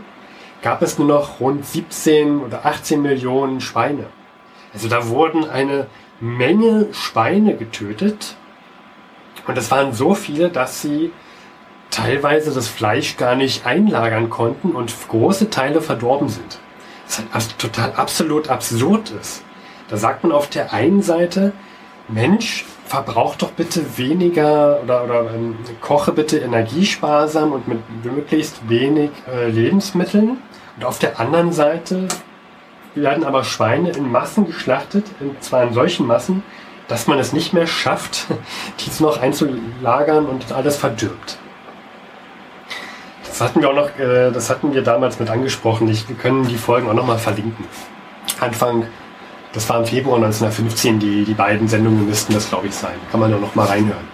gab 0.63 0.81
es 0.81 0.97
nur 0.97 1.07
noch 1.07 1.39
rund 1.39 1.65
17 1.65 2.39
oder 2.39 2.65
18 2.65 2.99
Millionen 2.99 3.61
Schweine. 3.61 4.07
Also 4.73 4.87
da 4.87 5.07
wurden 5.07 5.47
eine 5.47 5.85
Menge 6.19 6.87
Schweine 6.93 7.55
getötet 7.55 8.35
und 9.45 9.55
es 9.55 9.69
waren 9.69 9.93
so 9.93 10.15
viele, 10.15 10.49
dass 10.49 10.81
sie 10.81 11.11
teilweise 11.91 12.53
das 12.53 12.67
Fleisch 12.67 13.17
gar 13.17 13.35
nicht 13.35 13.65
einlagern 13.65 14.29
konnten 14.29 14.71
und 14.71 14.93
große 15.09 15.49
Teile 15.49 15.81
verdorben 15.81 16.29
sind. 16.29 16.59
Was 17.07 17.23
halt 17.49 17.59
total 17.59 17.93
absolut 17.93 18.49
absurd 18.49 19.11
ist. 19.21 19.43
Da 19.87 19.97
sagt 19.97 20.23
man 20.23 20.33
auf 20.33 20.49
der 20.49 20.73
einen 20.73 21.01
Seite, 21.01 21.53
Mensch, 22.09 22.65
verbrauch 22.85 23.35
doch 23.35 23.51
bitte 23.51 23.97
weniger 23.97 24.81
oder, 24.83 25.03
oder 25.03 25.33
ähm, 25.33 25.57
koche 25.81 26.13
bitte 26.13 26.37
energiesparsam 26.39 27.51
und 27.51 27.67
mit 27.67 27.79
möglichst 28.03 28.69
wenig 28.69 29.11
äh, 29.29 29.49
Lebensmitteln. 29.49 30.37
Und 30.77 30.85
auf 30.85 30.99
der 30.99 31.19
anderen 31.19 31.51
Seite 31.51 32.07
werden 32.95 33.23
aber 33.23 33.43
Schweine 33.43 33.91
in 33.91 34.11
Massen 34.11 34.45
geschlachtet, 34.45 35.05
und 35.19 35.43
zwar 35.43 35.63
in 35.63 35.73
solchen 35.73 36.07
Massen, 36.07 36.43
dass 36.87 37.07
man 37.07 37.19
es 37.19 37.33
nicht 37.33 37.53
mehr 37.53 37.67
schafft, 37.67 38.27
dies 38.85 38.99
noch 38.99 39.21
einzulagern 39.21 40.25
und 40.25 40.51
alles 40.51 40.77
verdirbt. 40.77 41.37
Das 43.37 43.49
hatten 43.49 43.61
wir 43.61 43.69
auch 43.69 43.75
noch, 43.75 43.99
äh, 43.99 44.31
das 44.31 44.49
hatten 44.49 44.73
wir 44.73 44.81
damals 44.81 45.19
mit 45.19 45.29
angesprochen. 45.29 45.87
Ich, 45.89 46.09
wir 46.09 46.15
können 46.15 46.47
die 46.47 46.57
Folgen 46.57 46.89
auch 46.89 46.95
nochmal 46.95 47.19
verlinken. 47.19 47.65
Anfang, 48.39 48.87
das 49.53 49.69
war 49.69 49.77
im 49.77 49.85
Februar 49.85 50.15
1915, 50.15 50.97
die, 50.97 51.23
die 51.23 51.35
beiden 51.35 51.67
Sendungen 51.67 52.07
müssten 52.07 52.33
das, 52.33 52.49
glaube 52.49 52.65
ich, 52.65 52.73
sein. 52.73 52.95
Kann 53.11 53.19
man 53.19 53.29
ja 53.29 53.37
noch 53.37 53.53
mal 53.53 53.67
reinhören. 53.67 54.07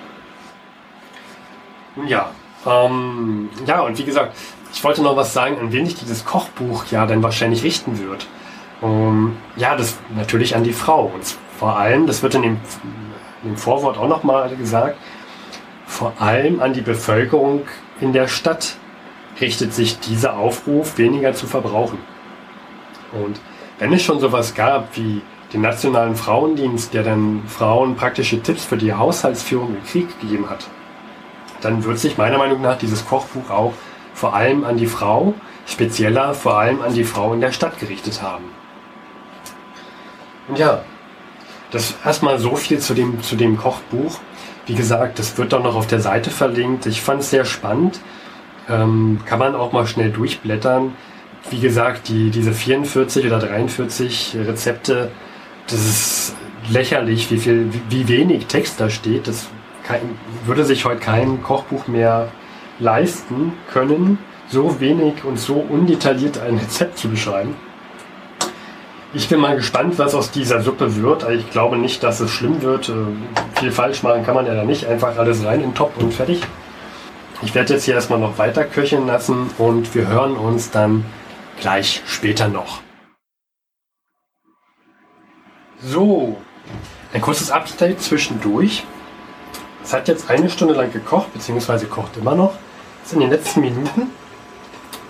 Ja, 2.05 2.31
ähm, 2.67 3.49
ja, 3.65 3.79
und 3.79 3.97
wie 3.97 4.03
gesagt, 4.03 4.35
ich 4.73 4.83
wollte 4.83 5.01
noch 5.01 5.15
was 5.15 5.31
sagen, 5.31 5.57
an 5.57 5.71
wen 5.71 5.85
ich 5.85 5.95
dieses 5.95 6.25
Kochbuch 6.25 6.87
ja 6.91 7.05
dann 7.05 7.23
wahrscheinlich 7.23 7.63
richten 7.63 7.99
wird. 7.99 8.27
Um, 8.81 9.37
ja, 9.55 9.77
das 9.77 9.97
natürlich 10.17 10.53
an 10.53 10.65
die 10.65 10.73
Frau. 10.73 11.05
Und 11.15 11.37
vor 11.57 11.77
allem, 11.77 12.07
das 12.07 12.23
wird 12.23 12.35
in 12.35 12.41
dem, 12.41 12.59
in 13.43 13.51
dem 13.51 13.57
Vorwort 13.57 13.97
auch 13.97 14.09
nochmal 14.09 14.53
gesagt, 14.57 14.97
vor 15.85 16.11
allem 16.19 16.59
an 16.59 16.73
die 16.73 16.81
Bevölkerung 16.81 17.61
in 18.01 18.11
der 18.11 18.27
Stadt 18.27 18.75
richtet 19.43 19.73
sich 19.73 19.99
dieser 19.99 20.37
Aufruf, 20.37 20.97
weniger 20.97 21.33
zu 21.33 21.47
verbrauchen. 21.47 21.99
Und 23.11 23.39
wenn 23.77 23.91
es 23.91 24.01
schon 24.01 24.21
sowas 24.21 24.55
gab 24.55 24.95
wie 24.95 25.21
den 25.51 25.61
Nationalen 25.61 26.15
Frauendienst, 26.15 26.93
der 26.93 27.03
dann 27.03 27.43
Frauen 27.47 27.95
praktische 27.95 28.41
Tipps 28.41 28.63
für 28.63 28.77
die 28.77 28.93
Haushaltsführung 28.93 29.75
im 29.75 29.83
Krieg 29.83 30.07
gegeben 30.21 30.49
hat, 30.49 30.67
dann 31.59 31.83
wird 31.83 31.99
sich 31.99 32.17
meiner 32.17 32.37
Meinung 32.37 32.61
nach 32.61 32.77
dieses 32.77 33.05
Kochbuch 33.05 33.49
auch 33.49 33.73
vor 34.13 34.33
allem 34.33 34.63
an 34.63 34.77
die 34.77 34.87
Frau, 34.87 35.33
spezieller 35.65 36.33
vor 36.33 36.57
allem 36.57 36.81
an 36.81 36.93
die 36.93 37.03
Frau 37.03 37.33
in 37.33 37.41
der 37.41 37.51
Stadt 37.51 37.77
gerichtet 37.79 38.21
haben. 38.21 38.45
Und 40.47 40.57
ja, 40.57 40.83
das 41.71 41.95
erstmal 42.05 42.39
so 42.39 42.55
viel 42.55 42.79
zu 42.79 42.93
dem, 42.93 43.21
zu 43.21 43.35
dem 43.35 43.57
Kochbuch. 43.57 44.19
Wie 44.65 44.75
gesagt, 44.75 45.19
das 45.19 45.37
wird 45.37 45.51
dann 45.51 45.63
noch 45.63 45.75
auf 45.75 45.87
der 45.87 45.99
Seite 45.99 46.29
verlinkt. 46.29 46.85
Ich 46.85 47.01
fand 47.01 47.21
es 47.21 47.29
sehr 47.29 47.43
spannend. 47.43 47.99
Ähm, 48.69 49.19
kann 49.25 49.39
man 49.39 49.55
auch 49.55 49.71
mal 49.71 49.85
schnell 49.87 50.11
durchblättern. 50.11 50.93
Wie 51.49 51.59
gesagt, 51.59 52.07
die, 52.07 52.29
diese 52.29 52.53
44 52.53 53.25
oder 53.25 53.39
43 53.39 54.37
Rezepte, 54.47 55.11
das 55.67 55.79
ist 55.79 56.35
lächerlich, 56.69 57.29
wie 57.31 57.37
viel, 57.37 57.69
wie, 57.89 58.07
wenig 58.07 58.45
Text 58.45 58.79
da 58.79 58.89
steht. 58.89 59.27
Das 59.27 59.47
kann, 59.85 59.99
würde 60.45 60.63
sich 60.63 60.85
heute 60.85 60.99
kein 60.99 61.43
Kochbuch 61.43 61.87
mehr 61.87 62.29
leisten 62.79 63.53
können, 63.71 64.17
so 64.47 64.79
wenig 64.79 65.23
und 65.25 65.39
so 65.39 65.55
undetailliert 65.55 66.39
ein 66.39 66.57
Rezept 66.57 66.97
zu 66.97 67.09
beschreiben. 67.09 67.55
Ich 69.15 69.29
bin 69.29 69.39
mal 69.39 69.55
gespannt, 69.55 69.99
was 69.99 70.15
aus 70.15 70.31
dieser 70.31 70.61
Suppe 70.61 70.95
wird. 70.95 71.29
Ich 71.29 71.51
glaube 71.51 71.77
nicht, 71.77 72.01
dass 72.01 72.19
es 72.19 72.31
schlimm 72.31 72.63
wird. 72.63 72.89
Äh, 72.89 72.93
viel 73.59 73.71
falsch 73.71 74.01
machen 74.01 74.25
kann 74.25 74.33
man 74.33 74.47
ja 74.47 74.55
da 74.55 74.63
nicht. 74.63 74.87
Einfach 74.87 75.17
alles 75.17 75.45
rein 75.45 75.61
in 75.61 75.69
den 75.69 75.75
Topf 75.75 75.97
und 75.97 76.13
fertig. 76.13 76.41
Ich 77.43 77.53
werde 77.53 77.73
jetzt 77.73 77.83
hier 77.83 77.95
erstmal 77.95 78.19
noch 78.19 78.37
weiter 78.37 78.63
köcheln 78.63 79.05
lassen 79.05 79.49
und 79.57 79.93
wir 79.93 80.07
hören 80.07 80.37
uns 80.37 80.71
dann 80.71 81.03
gleich 81.59 82.01
später 82.07 82.47
noch. 82.47 82.81
So, 85.81 86.37
ein 87.13 87.21
kurzes 87.21 87.51
Update 87.51 88.01
zwischendurch. 88.01 88.85
Es 89.83 89.93
hat 89.93 90.07
jetzt 90.07 90.29
eine 90.29 90.49
Stunde 90.49 90.73
lang 90.73 90.93
gekocht, 90.93 91.33
beziehungsweise 91.33 91.85
kocht 91.87 92.15
immer 92.15 92.33
noch. 92.33 92.53
Das 93.01 93.11
sind 93.11 93.19
die 93.19 93.27
letzten 93.27 93.59
Minuten. 93.59 94.09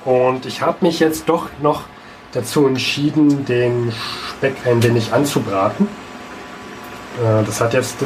Und 0.03 0.47
ich 0.47 0.61
habe 0.61 0.83
mich 0.83 0.99
jetzt 0.99 1.29
doch 1.29 1.49
noch 1.61 1.83
dazu 2.31 2.65
entschieden, 2.65 3.45
den 3.45 3.93
Speck 4.31 4.55
ein 4.65 4.81
wenig 4.81 5.13
anzubraten. 5.13 5.87
Äh, 7.23 7.43
das 7.45 7.61
hat 7.61 7.75
jetzt 7.75 7.97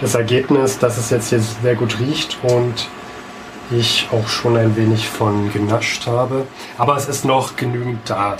das 0.00 0.14
Ergebnis, 0.14 0.78
dass 0.78 0.96
es 0.96 1.10
jetzt, 1.10 1.30
jetzt 1.30 1.60
sehr 1.62 1.74
gut 1.74 2.00
riecht 2.00 2.38
und 2.42 2.88
ich 3.78 4.08
auch 4.12 4.28
schon 4.28 4.56
ein 4.56 4.76
wenig 4.76 5.08
von 5.08 5.52
genascht 5.52 6.06
habe. 6.06 6.46
Aber 6.78 6.96
es 6.96 7.08
ist 7.08 7.24
noch 7.24 7.56
genügend 7.56 8.08
da. 8.08 8.36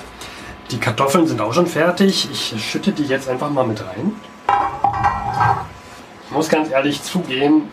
Die 0.70 0.78
Kartoffeln 0.78 1.26
sind 1.26 1.40
auch 1.40 1.52
schon 1.52 1.66
fertig. 1.66 2.28
Ich 2.30 2.54
schütte 2.64 2.92
die 2.92 3.04
jetzt 3.04 3.28
einfach 3.28 3.50
mal 3.50 3.66
mit 3.66 3.82
rein. 3.82 4.12
Ich 6.26 6.30
muss 6.30 6.48
ganz 6.48 6.70
ehrlich 6.70 7.02
zugeben, 7.02 7.68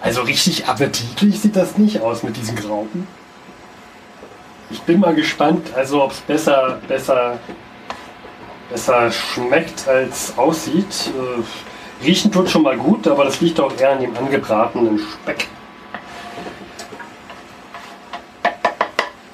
also 0.00 0.22
richtig 0.22 0.66
appetitlich 0.66 1.40
sieht 1.40 1.56
das 1.56 1.76
nicht 1.76 2.00
aus 2.00 2.22
mit 2.22 2.36
diesen 2.36 2.54
Graupen. 2.54 3.08
Ich 4.70 4.80
bin 4.82 5.00
mal 5.00 5.14
gespannt, 5.14 5.72
also 5.74 6.04
ob 6.04 6.12
es 6.12 6.20
besser, 6.20 6.78
besser, 6.86 7.38
besser 8.70 9.10
schmeckt 9.10 9.88
als 9.88 10.36
aussieht. 10.36 11.10
Äh, 11.16 12.04
riechen 12.04 12.30
tut 12.30 12.48
schon 12.48 12.62
mal 12.62 12.76
gut, 12.76 13.08
aber 13.08 13.24
das 13.24 13.40
liegt 13.40 13.58
auch 13.58 13.76
eher 13.76 13.92
an 13.92 14.00
dem 14.00 14.16
angebratenen 14.16 14.98
Speck. 14.98 15.48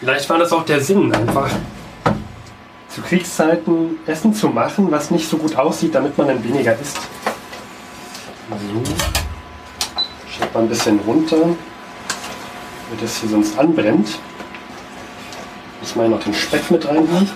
Vielleicht 0.05 0.28
war 0.28 0.36
das 0.36 0.52
auch 0.52 0.66
der 0.66 0.82
Sinn, 0.82 1.14
einfach 1.14 1.48
zu 2.90 3.01
Kriegszeiten 3.01 4.01
Essen 4.05 4.35
zu 4.35 4.48
machen, 4.48 4.90
was 4.90 5.10
nicht 5.10 5.26
so 5.26 5.39
gut 5.39 5.56
aussieht, 5.56 5.94
damit 5.94 6.18
man 6.18 6.28
dann 6.28 6.44
weniger 6.44 6.78
isst. 6.78 6.98
So. 8.51 8.93
Schickt 10.31 10.52
man 10.52 10.64
ein 10.64 10.68
bisschen 10.68 11.01
runter, 11.06 11.39
damit 11.39 11.56
das 13.02 13.16
hier 13.16 13.31
sonst 13.31 13.59
anbrennt. 13.59 14.18
Muss 15.81 15.97
man 15.97 16.10
ja 16.10 16.16
noch 16.18 16.22
den 16.22 16.35
Speck 16.35 16.70
mit 16.70 16.86
reinhauen. 16.86 17.31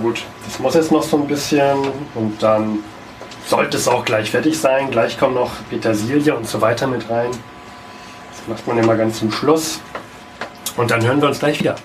Gut, 0.00 0.24
das 0.72 0.84
jetzt 0.84 0.92
noch 0.92 1.02
so 1.02 1.18
ein 1.18 1.26
bisschen 1.26 1.76
und 2.14 2.42
dann 2.42 2.78
sollte 3.46 3.76
es 3.76 3.88
auch 3.88 4.06
gleich 4.06 4.30
fertig 4.30 4.58
sein. 4.58 4.90
Gleich 4.90 5.18
kommen 5.18 5.34
noch 5.34 5.50
Petersilie 5.68 6.34
und 6.34 6.48
so 6.48 6.62
weiter 6.62 6.86
mit 6.86 7.10
rein. 7.10 7.30
Das 8.30 8.48
macht 8.48 8.66
man 8.66 8.78
immer 8.78 8.96
ganz 8.96 9.18
zum 9.18 9.30
Schluss. 9.30 9.80
Und 10.78 10.90
dann 10.90 11.04
hören 11.04 11.20
wir 11.20 11.28
uns 11.28 11.40
gleich 11.40 11.60
wieder. 11.60 11.76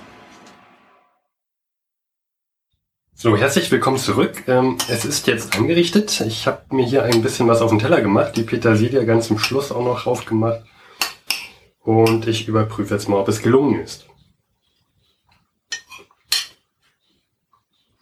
So, 3.14 3.35
herzlich 3.35 3.69
willkommen 3.72 3.97
zurück. 3.97 4.43
Ähm, 4.47 4.77
es 4.88 5.03
ist 5.03 5.27
jetzt 5.27 5.57
angerichtet. 5.57 6.22
Ich 6.22 6.47
habe 6.47 6.61
mir 6.73 6.85
hier 6.85 7.03
ein 7.03 7.22
bisschen 7.22 7.49
was 7.49 7.61
auf 7.61 7.72
den 7.72 7.80
Teller 7.80 7.99
gemacht. 7.99 8.38
Die 8.38 8.43
Petersilie 8.43 9.05
ganz 9.05 9.27
zum 9.27 9.38
Schluss 9.38 9.69
auch 9.73 9.84
noch 9.84 10.03
drauf 10.03 10.23
gemacht. 10.23 10.61
Und 11.81 12.26
ich 12.26 12.47
überprüfe 12.47 12.93
jetzt 12.93 13.09
mal, 13.09 13.18
ob 13.18 13.27
es 13.27 13.41
gelungen 13.41 13.81
ist. 13.81 14.07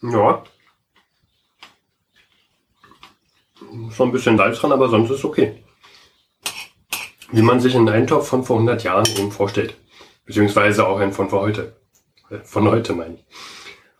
Ja. 0.00 0.44
Schon 3.90 4.08
ein 4.08 4.12
bisschen 4.12 4.36
Salz 4.36 4.58
dran, 4.60 4.72
aber 4.72 4.88
sonst 4.88 5.10
ist 5.10 5.24
okay. 5.24 5.62
Wie 7.30 7.42
man 7.42 7.60
sich 7.60 7.74
einen 7.74 7.88
Eintopf 7.88 8.28
von 8.28 8.44
vor 8.44 8.56
100 8.56 8.84
Jahren 8.84 9.06
eben 9.16 9.32
vorstellt. 9.32 9.76
Beziehungsweise 10.24 10.86
auch 10.86 10.98
einen 10.98 11.12
von 11.12 11.30
vor 11.30 11.40
heute. 11.40 11.76
Äh, 12.30 12.38
Von 12.44 12.68
heute 12.70 12.92
meine 12.92 13.14
ich. 13.14 13.24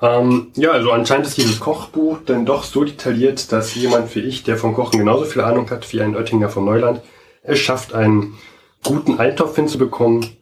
Ähm, 0.01 0.53
ja, 0.57 0.73
also 0.73 0.91
anscheinend 0.93 1.27
ist 1.27 1.39
dieses 1.39 1.61
Kochbuch 1.61 2.19
dann 2.27 2.45
doch 2.45 2.65
so 2.65 2.85
detailliert, 2.85 3.51
dass 3.53 3.75
jemand 3.75 4.15
wie 4.15 4.21
ich, 4.21 4.43
der 4.43 4.59
vom 4.59 4.75
Kochen 4.75 4.99
genauso 4.99 5.25
viel 5.25 5.43
Ahnung 5.43 5.71
hat 5.71 5.91
wie 5.93 6.03
ein 6.03 6.15
Oettinger 6.15 6.51
vom 6.51 6.67
Neuland, 6.67 7.01
es 7.43 7.61
schafft, 7.61 7.95
einen 7.95 8.37
guten 8.85 9.19
Eintopf 9.19 9.57
hinzubekommen 9.57 10.37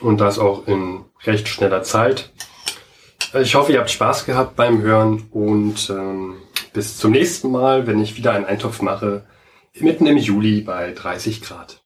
und 0.00 0.20
das 0.20 0.38
auch 0.38 0.68
in 0.68 1.04
recht 1.24 1.48
schneller 1.48 1.82
Zeit. 1.82 2.32
Ich 3.34 3.54
hoffe, 3.56 3.72
ihr 3.72 3.80
habt 3.80 3.90
Spaß 3.90 4.26
gehabt 4.26 4.54
beim 4.54 4.80
Hören 4.80 5.26
und 5.32 5.90
ähm, 5.90 6.36
bis 6.78 6.96
zum 6.96 7.10
nächsten 7.10 7.50
Mal, 7.50 7.88
wenn 7.88 8.00
ich 8.00 8.16
wieder 8.16 8.34
einen 8.34 8.44
Eintopf 8.44 8.82
mache, 8.82 9.24
mitten 9.80 10.06
im 10.06 10.16
Juli 10.16 10.60
bei 10.60 10.92
30 10.92 11.40
Grad. 11.40 11.82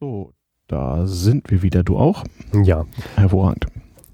So, 0.00 0.32
da 0.68 1.06
sind 1.06 1.50
wir 1.50 1.60
wieder. 1.60 1.82
Du 1.82 1.98
auch? 1.98 2.24
Ja, 2.54 2.86
Hervorragend. 3.16 3.66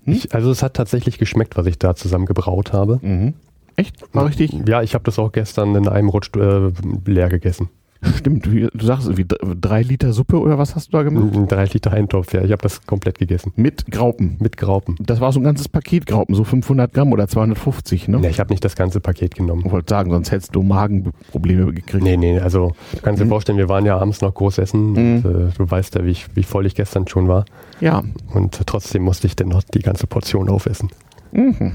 Hm? 0.03 0.15
ich, 0.15 0.35
also 0.35 0.51
es 0.51 0.65
hat 0.65 0.75
tatsächlich 0.75 1.19
geschmeckt, 1.19 1.57
was 1.57 1.67
ich 1.67 1.79
da 1.79 1.95
zusammen 1.95 2.27
gebraut 2.27 2.73
habe. 2.73 2.99
Mhm. 3.01 3.35
Echt? 3.77 4.13
War 4.13 4.27
richtig? 4.27 4.53
Ja, 4.67 4.83
ich 4.83 4.95
habe 4.95 5.05
das 5.05 5.21
auch 5.21 5.31
gestern 5.31 5.77
in 5.77 5.87
einem 5.87 6.09
Rutsch 6.09 6.35
äh, 6.35 6.73
leer 7.07 7.29
gegessen. 7.29 7.69
Stimmt. 8.17 8.47
Du 8.47 8.85
sagst, 8.85 9.17
wie 9.17 9.25
dr- 9.25 9.55
drei 9.61 9.83
Liter 9.83 10.13
Suppe 10.13 10.39
oder 10.41 10.59
was 10.59 10.75
hast 10.75 10.89
du 10.89 10.97
da 10.97 11.03
gemacht? 11.05 11.35
Ein 11.35 11.47
drei 11.47 11.65
Liter 11.67 11.93
Eintopf, 11.93 12.33
ja, 12.35 12.43
ich 12.43 12.51
habe 12.51 12.63
das 12.63 12.85
komplett 12.85 13.19
gegessen. 13.19 13.53
Mit 13.57 13.87
Graupen. 13.91 14.37
Mit 14.41 14.57
Graupen. 14.57 14.97
Das 15.01 15.21
war 15.21 15.33
so 15.33 15.39
ein 15.41 15.45
ganzes 15.45 15.69
Paket 15.69 16.07
Graupen, 16.07 16.35
so 16.35 16.43
500 16.45 16.93
Gramm 16.93 17.13
oder 17.13 17.29
250, 17.29 18.09
ne? 18.09 18.19
Ja, 18.23 18.29
ich 18.31 18.41
habe 18.41 18.51
nicht 18.53 18.65
das 18.65 18.75
ganze 18.75 19.01
Paket 19.01 19.37
genommen. 19.37 19.63
Ich 19.67 19.71
wollte 19.73 19.91
sagen, 19.91 20.11
sonst 20.11 20.33
hättest 20.33 20.55
du 20.55 20.63
Magenprobleme 20.63 21.73
gekriegt. 21.73 22.03
Nee, 22.03 22.17
nee, 22.17 22.39
also 22.41 22.73
du 22.93 23.01
kannst 23.03 23.21
dir 23.21 23.27
Mhm. 23.27 23.31
vorstellen, 23.31 23.59
wir 23.59 23.69
waren 23.69 23.87
ja 23.87 23.99
abends 23.99 24.21
noch 24.21 24.35
groß 24.35 24.59
essen 24.59 24.97
und 24.97 25.19
äh, 25.25 25.53
du 25.57 25.71
weißt 25.71 25.95
ja, 25.95 26.05
wie, 26.05 26.11
ich, 26.11 26.27
wie 26.35 26.43
voll 26.43 26.67
ich 26.67 26.75
gestern 26.75 27.07
schon 27.07 27.29
war. 27.29 27.45
Ja. 27.81 28.03
Und 28.35 28.61
trotzdem 28.67 29.03
musste 29.03 29.27
ich 29.29 29.37
dann 29.37 29.49
noch 29.49 29.63
die 29.63 29.81
ganze 29.81 30.07
Portion 30.07 30.49
aufessen. 30.49 30.89
Mhm. 31.33 31.73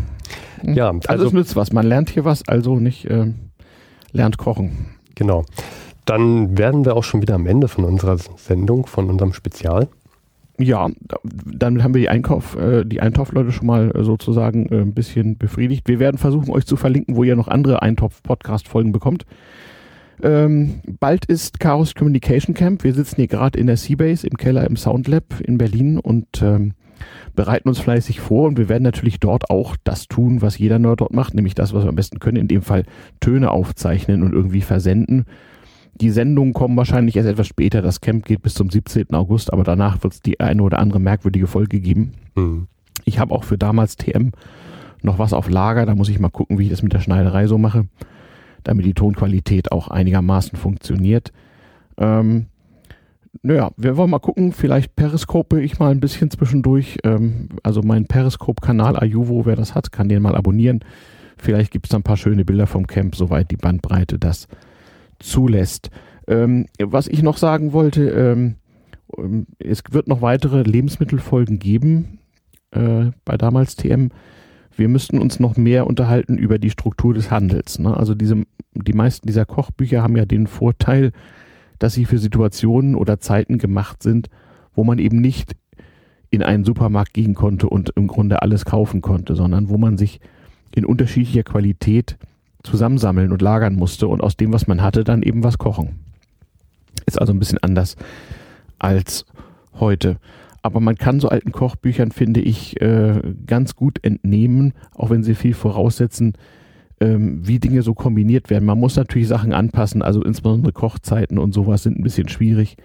Ja, 0.64 0.90
Also, 0.90 1.08
also 1.10 1.26
es 1.28 1.34
nützt 1.34 1.56
was. 1.56 1.72
Man 1.72 1.86
lernt 1.88 2.10
hier 2.10 2.26
was, 2.26 2.48
also 2.48 2.76
nicht 2.78 3.10
ähm, 3.10 3.36
lernt 4.12 4.38
kochen. 4.38 4.88
genau. 5.16 5.46
Dann 6.08 6.58
werden 6.58 6.86
wir 6.86 6.96
auch 6.96 7.04
schon 7.04 7.22
wieder 7.22 7.36
am 7.36 7.46
Ende 7.46 7.68
von 7.68 7.84
unserer 7.84 8.18
Sendung, 8.18 8.86
von 8.88 9.10
unserem 9.10 9.34
Spezial. 9.34 9.88
Ja, 10.58 10.88
da- 11.02 11.20
dann 11.24 11.84
haben 11.84 11.94
wir 11.94 12.02
die 12.02 12.10
Einkauf, 12.10 12.56
äh, 12.56 12.84
die 12.86 13.02
Eintopfleute 13.02 13.52
schon 13.52 13.68
mal 13.68 13.92
äh, 13.94 14.04
sozusagen 14.04 14.68
äh, 14.72 14.80
ein 14.82 14.94
bisschen 14.94 15.38
befriedigt. 15.38 15.88
Wir 15.88 16.00
werden 16.00 16.18
versuchen, 16.18 16.50
euch 16.52 16.66
zu 16.66 16.78
verlinken, 16.78 17.16
wo 17.16 17.24
ihr 17.24 17.36
noch 17.36 17.48
andere 17.48 17.82
Eintopf-Podcast-Folgen 17.84 18.92
bekommt. 18.92 19.26
Ähm, 20.24 20.80
bald 21.00 21.26
ist 21.26 21.60
Chaos 21.60 21.94
Communication 21.94 22.56
Camp. 22.56 22.84
Wir 22.84 22.94
sitzen 22.96 23.18
hier 23.18 23.28
gerade 23.28 23.60
in 23.60 23.68
der 23.68 23.78
Seabase 23.78 24.26
im 24.26 24.38
Keller 24.38 24.66
im 24.66 24.76
Soundlab 24.78 25.26
in 25.44 25.60
Berlin 25.60 26.00
und 26.00 26.42
ähm, 26.42 26.74
bereiten 27.36 27.70
uns 27.70 27.78
fleißig 27.80 28.20
vor 28.20 28.48
und 28.48 28.58
wir 28.58 28.68
werden 28.70 28.82
natürlich 28.82 29.20
dort 29.20 29.52
auch 29.52 29.76
das 29.84 30.08
tun, 30.08 30.42
was 30.42 30.58
jeder 30.58 30.80
Nerd 30.80 31.02
dort 31.02 31.14
macht, 31.14 31.36
nämlich 31.36 31.54
das, 31.54 31.72
was 31.76 31.84
wir 31.84 31.90
am 31.90 31.96
besten 31.96 32.18
können, 32.18 32.38
in 32.38 32.48
dem 32.48 32.64
Fall 32.64 32.86
Töne 33.20 33.52
aufzeichnen 33.52 34.24
und 34.24 34.34
irgendwie 34.34 34.62
versenden. 34.62 35.26
Die 36.00 36.12
Sendungen 36.12 36.54
kommen 36.54 36.78
wahrscheinlich 36.78 37.16
erst 37.16 37.30
etwas 37.30 37.48
später. 37.48 37.82
Das 37.82 38.02
Camp 38.02 38.26
geht 38.26 38.44
bis 38.44 38.54
zum 38.54 38.70
17. 38.70 39.14
August, 39.14 39.52
aber 39.52 39.64
danach 39.64 40.04
wird 40.04 40.14
es 40.14 40.22
die 40.22 40.40
eine 40.40 40.62
oder 40.62 40.80
andere 40.80 41.00
merkwürdige 41.00 41.48
Folge 41.48 41.80
geben. 41.80 42.14
Hm. 42.36 42.68
Ich 43.06 43.20
habe 43.20 43.34
auch 43.34 43.44
für 43.44 43.58
damals 43.58 43.96
TM 43.96 44.32
noch 45.02 45.18
was 45.18 45.34
auf 45.34 45.50
Lager. 45.50 45.86
Da 45.86 45.96
muss 45.96 46.10
ich 46.10 46.20
mal 46.20 46.30
gucken, 46.30 46.60
wie 46.60 46.66
ich 46.66 46.70
das 46.70 46.84
mit 46.84 46.94
der 46.94 47.00
Schneiderei 47.00 47.48
so 47.48 47.58
mache, 47.58 47.88
damit 48.64 48.86
die 48.86 48.94
Tonqualität 48.94 49.72
auch 49.72 49.88
einigermaßen 49.88 50.58
funktioniert. 50.58 51.32
Ähm, 51.98 52.48
naja, 53.42 53.72
wir 53.78 53.98
wollen 53.98 54.12
mal 54.12 54.20
gucken. 54.20 54.52
Vielleicht 54.52 54.96
periskope 54.96 55.62
ich 55.62 55.80
mal 55.80 55.92
ein 55.92 56.00
bisschen 56.00 56.30
zwischendurch. 56.30 56.98
Ähm, 57.04 57.50
also 57.64 57.82
mein 57.82 58.06
Periskop-Kanal 58.06 58.98
Ayuvo, 58.98 59.46
wer 59.46 59.56
das 59.56 59.74
hat, 59.74 59.92
kann 59.92 60.10
den 60.10 60.22
mal 60.22 60.36
abonnieren. 60.36 60.82
Vielleicht 61.38 61.72
gibt 61.72 61.86
es 61.88 61.90
da 61.90 61.98
ein 61.98 62.04
paar 62.04 62.18
schöne 62.18 62.46
Bilder 62.46 62.68
vom 62.68 62.86
Camp, 62.86 63.16
soweit 63.16 63.52
die 63.52 63.58
Bandbreite 63.58 64.20
das 64.20 64.48
zulässt. 65.20 65.90
Ähm, 66.28 66.66
was 66.80 67.08
ich 67.08 67.24
noch 67.24 67.38
sagen 67.38 67.74
wollte, 67.74 68.10
ähm, 68.10 68.56
ähm, 69.18 69.48
es 69.60 69.84
wird 69.92 70.08
noch 70.08 70.22
weitere 70.22 70.64
Lebensmittelfolgen 70.64 71.60
geben 71.60 72.20
äh, 72.72 73.12
bei 73.26 73.38
damals 73.38 73.76
TM. 73.76 74.10
Wir 74.76 74.90
müssten 74.90 75.20
uns 75.20 75.40
noch 75.40 75.58
mehr 75.58 75.88
unterhalten 75.88 76.38
über 76.38 76.60
die 76.60 76.70
Struktur 76.70 77.14
des 77.14 77.32
Handels. 77.32 77.80
Ne? 77.80 77.96
Also 77.96 78.14
diese, 78.14 78.44
die 78.74 78.94
meisten 78.94 79.28
dieser 79.28 79.46
Kochbücher 79.46 80.04
haben 80.04 80.18
ja 80.18 80.26
den 80.26 80.48
Vorteil, 80.48 81.12
dass 81.80 81.94
sie 81.94 82.06
für 82.06 82.20
Situationen 82.20 82.96
oder 82.96 83.20
Zeiten 83.20 83.58
gemacht 83.58 84.04
sind, 84.04 84.30
wo 84.74 84.84
man 84.84 85.00
eben 85.00 85.20
nicht 85.20 85.56
in 86.30 86.44
einen 86.44 86.66
Supermarkt 86.66 87.14
gehen 87.14 87.34
konnte 87.34 87.70
und 87.70 87.92
im 87.96 88.08
Grunde 88.08 88.42
alles 88.42 88.66
kaufen 88.66 89.02
konnte, 89.02 89.36
sondern 89.36 89.70
wo 89.70 89.78
man 89.78 89.98
sich 89.98 90.20
in 90.76 90.86
unterschiedlicher 90.86 91.44
Qualität 91.44 92.18
zusammensammeln 92.70 93.32
und 93.32 93.42
lagern 93.42 93.76
musste 93.76 94.08
und 94.08 94.22
aus 94.22 94.38
dem, 94.38 94.54
was 94.54 94.68
man 94.68 94.82
hatte, 94.82 95.04
dann 95.04 95.24
eben 95.24 95.44
was 95.44 95.58
kochen. 95.58 96.00
Ist 97.06 97.20
also 97.20 97.34
ein 97.34 97.40
bisschen 97.40 97.60
anders 97.60 97.96
als 98.80 99.26
heute. 99.80 100.18
Aber 100.62 100.80
man 100.80 100.96
kann 100.96 101.20
so 101.20 101.30
alten 101.30 101.52
Kochbüchern, 101.52 102.12
finde 102.12 102.42
ich, 102.42 102.82
äh, 102.82 103.22
ganz 103.46 103.76
gut 103.76 104.04
entnehmen, 104.04 104.74
auch 104.96 105.10
wenn 105.10 105.24
sie 105.24 105.36
viel 105.36 105.54
voraussetzen, 105.54 106.34
ähm, 107.00 107.48
wie 107.48 107.60
Dinge 107.60 107.84
so 107.84 107.94
kombiniert 107.94 108.50
werden. 108.50 108.66
Man 108.66 108.80
muss 108.80 108.96
natürlich 108.96 109.28
Sachen 109.28 109.54
anpassen, 109.54 110.02
also 110.02 110.22
insbesondere 110.24 110.74
Kochzeiten 110.74 111.38
und 111.38 111.54
sowas 111.54 111.84
sind 111.84 111.98
ein 111.98 112.04
bisschen 112.04 112.28
schwierig. 112.28 112.76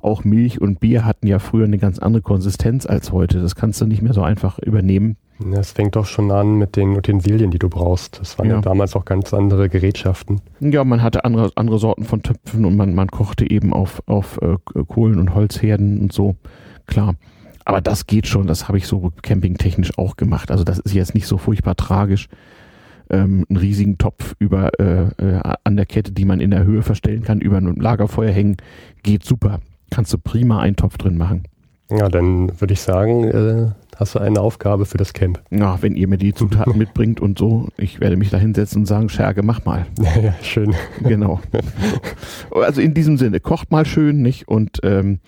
Auch 0.00 0.22
Milch 0.22 0.60
und 0.60 0.80
Bier 0.80 1.04
hatten 1.04 1.26
ja 1.26 1.38
früher 1.38 1.64
eine 1.64 1.78
ganz 1.78 1.98
andere 1.98 2.22
Konsistenz 2.22 2.84
als 2.84 3.10
heute. 3.10 3.40
Das 3.40 3.54
kannst 3.54 3.80
du 3.80 3.86
nicht 3.86 4.02
mehr 4.02 4.12
so 4.12 4.22
einfach 4.22 4.58
übernehmen. 4.58 5.16
Das 5.40 5.72
fängt 5.72 5.96
doch 5.96 6.06
schon 6.06 6.30
an 6.30 6.58
mit 6.58 6.76
den 6.76 6.96
Utensilien, 6.96 7.50
die 7.50 7.58
du 7.58 7.68
brauchst. 7.68 8.20
Das 8.20 8.38
waren 8.38 8.48
ja. 8.48 8.54
Ja. 8.56 8.60
damals 8.60 8.94
auch 8.94 9.04
ganz 9.04 9.34
andere 9.34 9.68
Gerätschaften. 9.68 10.40
Ja, 10.60 10.84
man 10.84 11.02
hatte 11.02 11.24
andere, 11.24 11.50
andere 11.56 11.78
Sorten 11.78 12.04
von 12.04 12.22
Töpfen 12.22 12.64
und 12.64 12.76
man, 12.76 12.94
man 12.94 13.08
kochte 13.08 13.50
eben 13.50 13.72
auf, 13.72 14.02
auf 14.06 14.40
äh, 14.42 14.56
Kohlen- 14.86 15.18
und 15.18 15.34
Holzherden 15.34 16.00
und 16.00 16.12
so. 16.12 16.36
Klar. 16.86 17.14
Aber 17.64 17.80
das 17.80 18.06
geht 18.06 18.26
schon, 18.26 18.46
das 18.46 18.68
habe 18.68 18.78
ich 18.78 18.86
so 18.86 19.10
campingtechnisch 19.22 19.98
auch 19.98 20.16
gemacht. 20.16 20.50
Also 20.50 20.64
das 20.64 20.78
ist 20.78 20.94
jetzt 20.94 21.14
nicht 21.14 21.26
so 21.26 21.38
furchtbar 21.38 21.74
tragisch. 21.76 22.28
Ähm, 23.10 23.44
einen 23.48 23.56
riesigen 23.56 23.98
Topf 23.98 24.34
über 24.38 24.78
äh, 24.78 25.08
äh, 25.18 25.40
an 25.64 25.76
der 25.76 25.86
Kette, 25.86 26.12
die 26.12 26.24
man 26.24 26.40
in 26.40 26.50
der 26.50 26.64
Höhe 26.64 26.82
verstellen 26.82 27.22
kann, 27.22 27.40
über 27.40 27.56
ein 27.56 27.74
Lagerfeuer 27.76 28.30
hängen, 28.30 28.56
geht 29.02 29.24
super. 29.24 29.60
Kannst 29.90 30.12
du 30.12 30.18
prima 30.18 30.60
einen 30.60 30.76
Topf 30.76 30.96
drin 30.96 31.18
machen. 31.18 31.44
Ja, 31.90 32.08
dann 32.08 32.60
würde 32.60 32.72
ich 32.72 32.80
sagen, 32.80 33.24
äh, 33.24 33.70
hast 33.96 34.14
du 34.14 34.18
eine 34.18 34.40
Aufgabe 34.40 34.86
für 34.86 34.96
das 34.96 35.12
Camp. 35.12 35.40
Ja, 35.50 35.78
wenn 35.82 35.96
ihr 35.96 36.08
mir 36.08 36.16
die 36.16 36.32
Zutaten 36.34 36.76
mitbringt 36.78 37.20
und 37.20 37.38
so, 37.38 37.68
ich 37.76 38.00
werde 38.00 38.16
mich 38.16 38.30
da 38.30 38.38
hinsetzen 38.38 38.80
und 38.82 38.86
sagen, 38.86 39.08
Scherge, 39.08 39.42
mach 39.42 39.64
mal. 39.64 39.86
ja, 40.22 40.34
schön. 40.42 40.74
Genau. 41.02 41.40
Also 42.50 42.80
in 42.80 42.94
diesem 42.94 43.16
Sinne, 43.18 43.40
kocht 43.40 43.70
mal 43.70 43.84
schön, 43.84 44.22
nicht? 44.22 44.48
Und 44.48 44.80
ähm, 44.82 45.20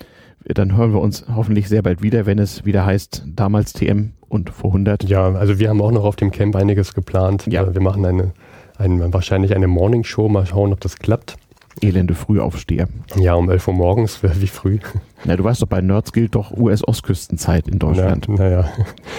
dann 0.45 0.77
hören 0.77 0.93
wir 0.93 1.01
uns 1.01 1.25
hoffentlich 1.35 1.69
sehr 1.69 1.83
bald 1.83 2.03
wieder, 2.03 2.25
wenn 2.27 2.39
es 2.39 2.65
wieder 2.65 2.87
heißt, 2.87 3.25
damals 3.27 3.73
TM 3.73 4.13
und 4.29 4.51
vor 4.51 4.71
100. 4.71 5.05
Ja, 5.05 5.33
also 5.33 5.59
wir 5.59 5.69
haben 5.69 5.81
auch 5.83 5.91
noch 5.93 6.05
auf 6.05 6.17
dem 6.17 6.31
Camp 6.31 6.57
einiges 6.57 6.95
geplant. 6.95 7.47
Ja. 7.49 7.65
Äh, 7.65 7.75
Wir 7.75 7.83
machen 7.83 8.05
eine, 8.05 8.33
eine 8.79 9.13
wahrscheinlich 9.13 9.55
eine 9.55 9.67
Morning 9.67 10.05
Show, 10.05 10.29
mal 10.29 10.47
schauen, 10.47 10.73
ob 10.73 10.81
das 10.81 10.97
klappt. 10.97 11.37
Elende 11.83 12.15
Frühaufsteher. 12.15 12.89
Ja, 13.17 13.35
um 13.35 13.51
11 13.51 13.69
Uhr 13.69 13.75
morgens, 13.75 14.23
wie 14.41 14.47
früh. 14.47 14.79
Na, 15.25 15.35
du 15.37 15.43
weißt 15.45 15.63
doch, 15.63 15.67
bei 15.67 15.81
Nerds 15.81 16.13
gilt 16.13 16.35
doch 16.35 16.53
US-Ostküstenzeit 16.57 17.69
in 17.69 17.79
Deutschland. 17.79 18.27
Na, 18.29 18.35
naja. 18.45 18.65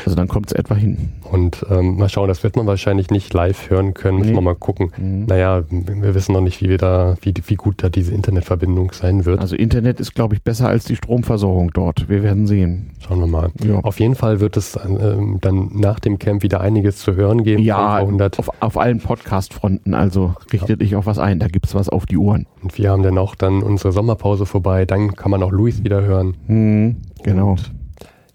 Also 0.06 0.16
dann 0.16 0.28
kommt 0.28 0.48
es 0.48 0.52
etwa 0.54 0.76
hin. 0.76 1.10
Und 1.30 1.66
ähm, 1.70 1.98
mal 1.98 2.08
schauen, 2.08 2.28
das 2.28 2.44
wird 2.44 2.56
man 2.56 2.66
wahrscheinlich 2.68 3.10
nicht 3.10 3.34
live 3.34 3.70
hören 3.70 3.94
können. 3.94 4.20
Müssen 4.20 4.30
Nee. 4.32 4.38
wir 4.38 4.42
mal 4.42 4.56
gucken. 4.56 4.92
Mhm. 4.98 5.26
Naja, 5.26 5.64
wir 5.70 6.16
wissen 6.16 6.34
noch 6.34 6.42
nicht, 6.42 6.62
wie, 6.62 6.70
wir 6.70 6.78
da, 6.78 7.16
wie, 7.22 7.34
wie 7.46 7.56
gut 7.56 7.84
da 7.84 7.90
diese 7.90 8.14
Internetverbindung 8.14 8.92
sein 8.94 9.26
wird. 9.26 9.40
Also 9.42 9.56
Internet 9.56 10.00
ist, 10.00 10.16
glaube 10.16 10.36
ich, 10.36 10.42
besser 10.44 10.68
als 10.70 10.86
die 10.86 10.96
Stromversorgung 10.96 11.72
dort. 11.74 12.08
Wir 12.10 12.24
werden 12.24 12.48
sehen. 12.48 12.92
Schauen 13.00 13.20
wir 13.20 13.28
mal. 13.28 13.50
Ja. 13.64 13.80
Auf 13.80 14.00
jeden 14.00 14.16
Fall 14.16 14.40
wird 14.40 14.56
es 14.58 14.78
ähm, 14.86 15.38
dann 15.42 15.70
nach 15.74 16.00
dem 16.00 16.20
Camp 16.20 16.44
wieder 16.44 16.62
einiges 16.62 16.98
zu 17.00 17.16
hören 17.16 17.44
geben. 17.44 17.64
Ja, 17.64 18.00
von 18.00 18.20
V100. 18.20 18.40
auf, 18.40 18.50
auf 18.62 18.78
allen 18.78 19.00
Podcast-Fronten. 19.00 19.94
Also 19.94 20.36
richtet 20.54 20.82
dich 20.82 20.96
auf 20.96 21.06
was 21.06 21.20
ein. 21.20 21.40
Da 21.40 21.48
gibt's 21.48 21.76
was 21.76 21.90
auf 21.90 22.06
die 22.06 22.18
Ohren. 22.18 22.46
Und 22.62 22.78
wir 22.78 22.92
haben 22.92 23.04
dann 23.04 23.18
auch 23.18 23.36
dann 23.36 23.64
unsere 23.64 23.92
Sommerpause 23.92 24.46
vorbei. 24.46 24.86
Dann 24.86 25.16
kann 25.16 25.32
man 25.32 25.44
auch 25.44 25.52
Luis 25.52 25.80
wieder 25.88 26.02
hören. 26.02 26.36
Hm, 26.48 26.98
genau. 27.24 27.52
Und 27.52 27.72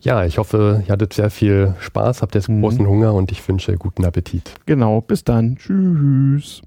ja, 0.00 0.24
ich 0.24 0.38
hoffe, 0.38 0.82
ihr 0.86 0.92
hattet 0.92 1.12
sehr 1.12 1.30
viel 1.30 1.74
Spaß, 1.78 2.22
habt 2.22 2.34
jetzt 2.34 2.48
Mhm. 2.48 2.62
großen 2.62 2.86
Hunger 2.86 3.12
und 3.14 3.30
ich 3.30 3.46
wünsche 3.46 3.76
guten 3.76 4.04
Appetit. 4.04 4.54
Genau. 4.66 5.00
Bis 5.02 5.22
dann. 5.22 5.56
Tschüss. 5.56 6.62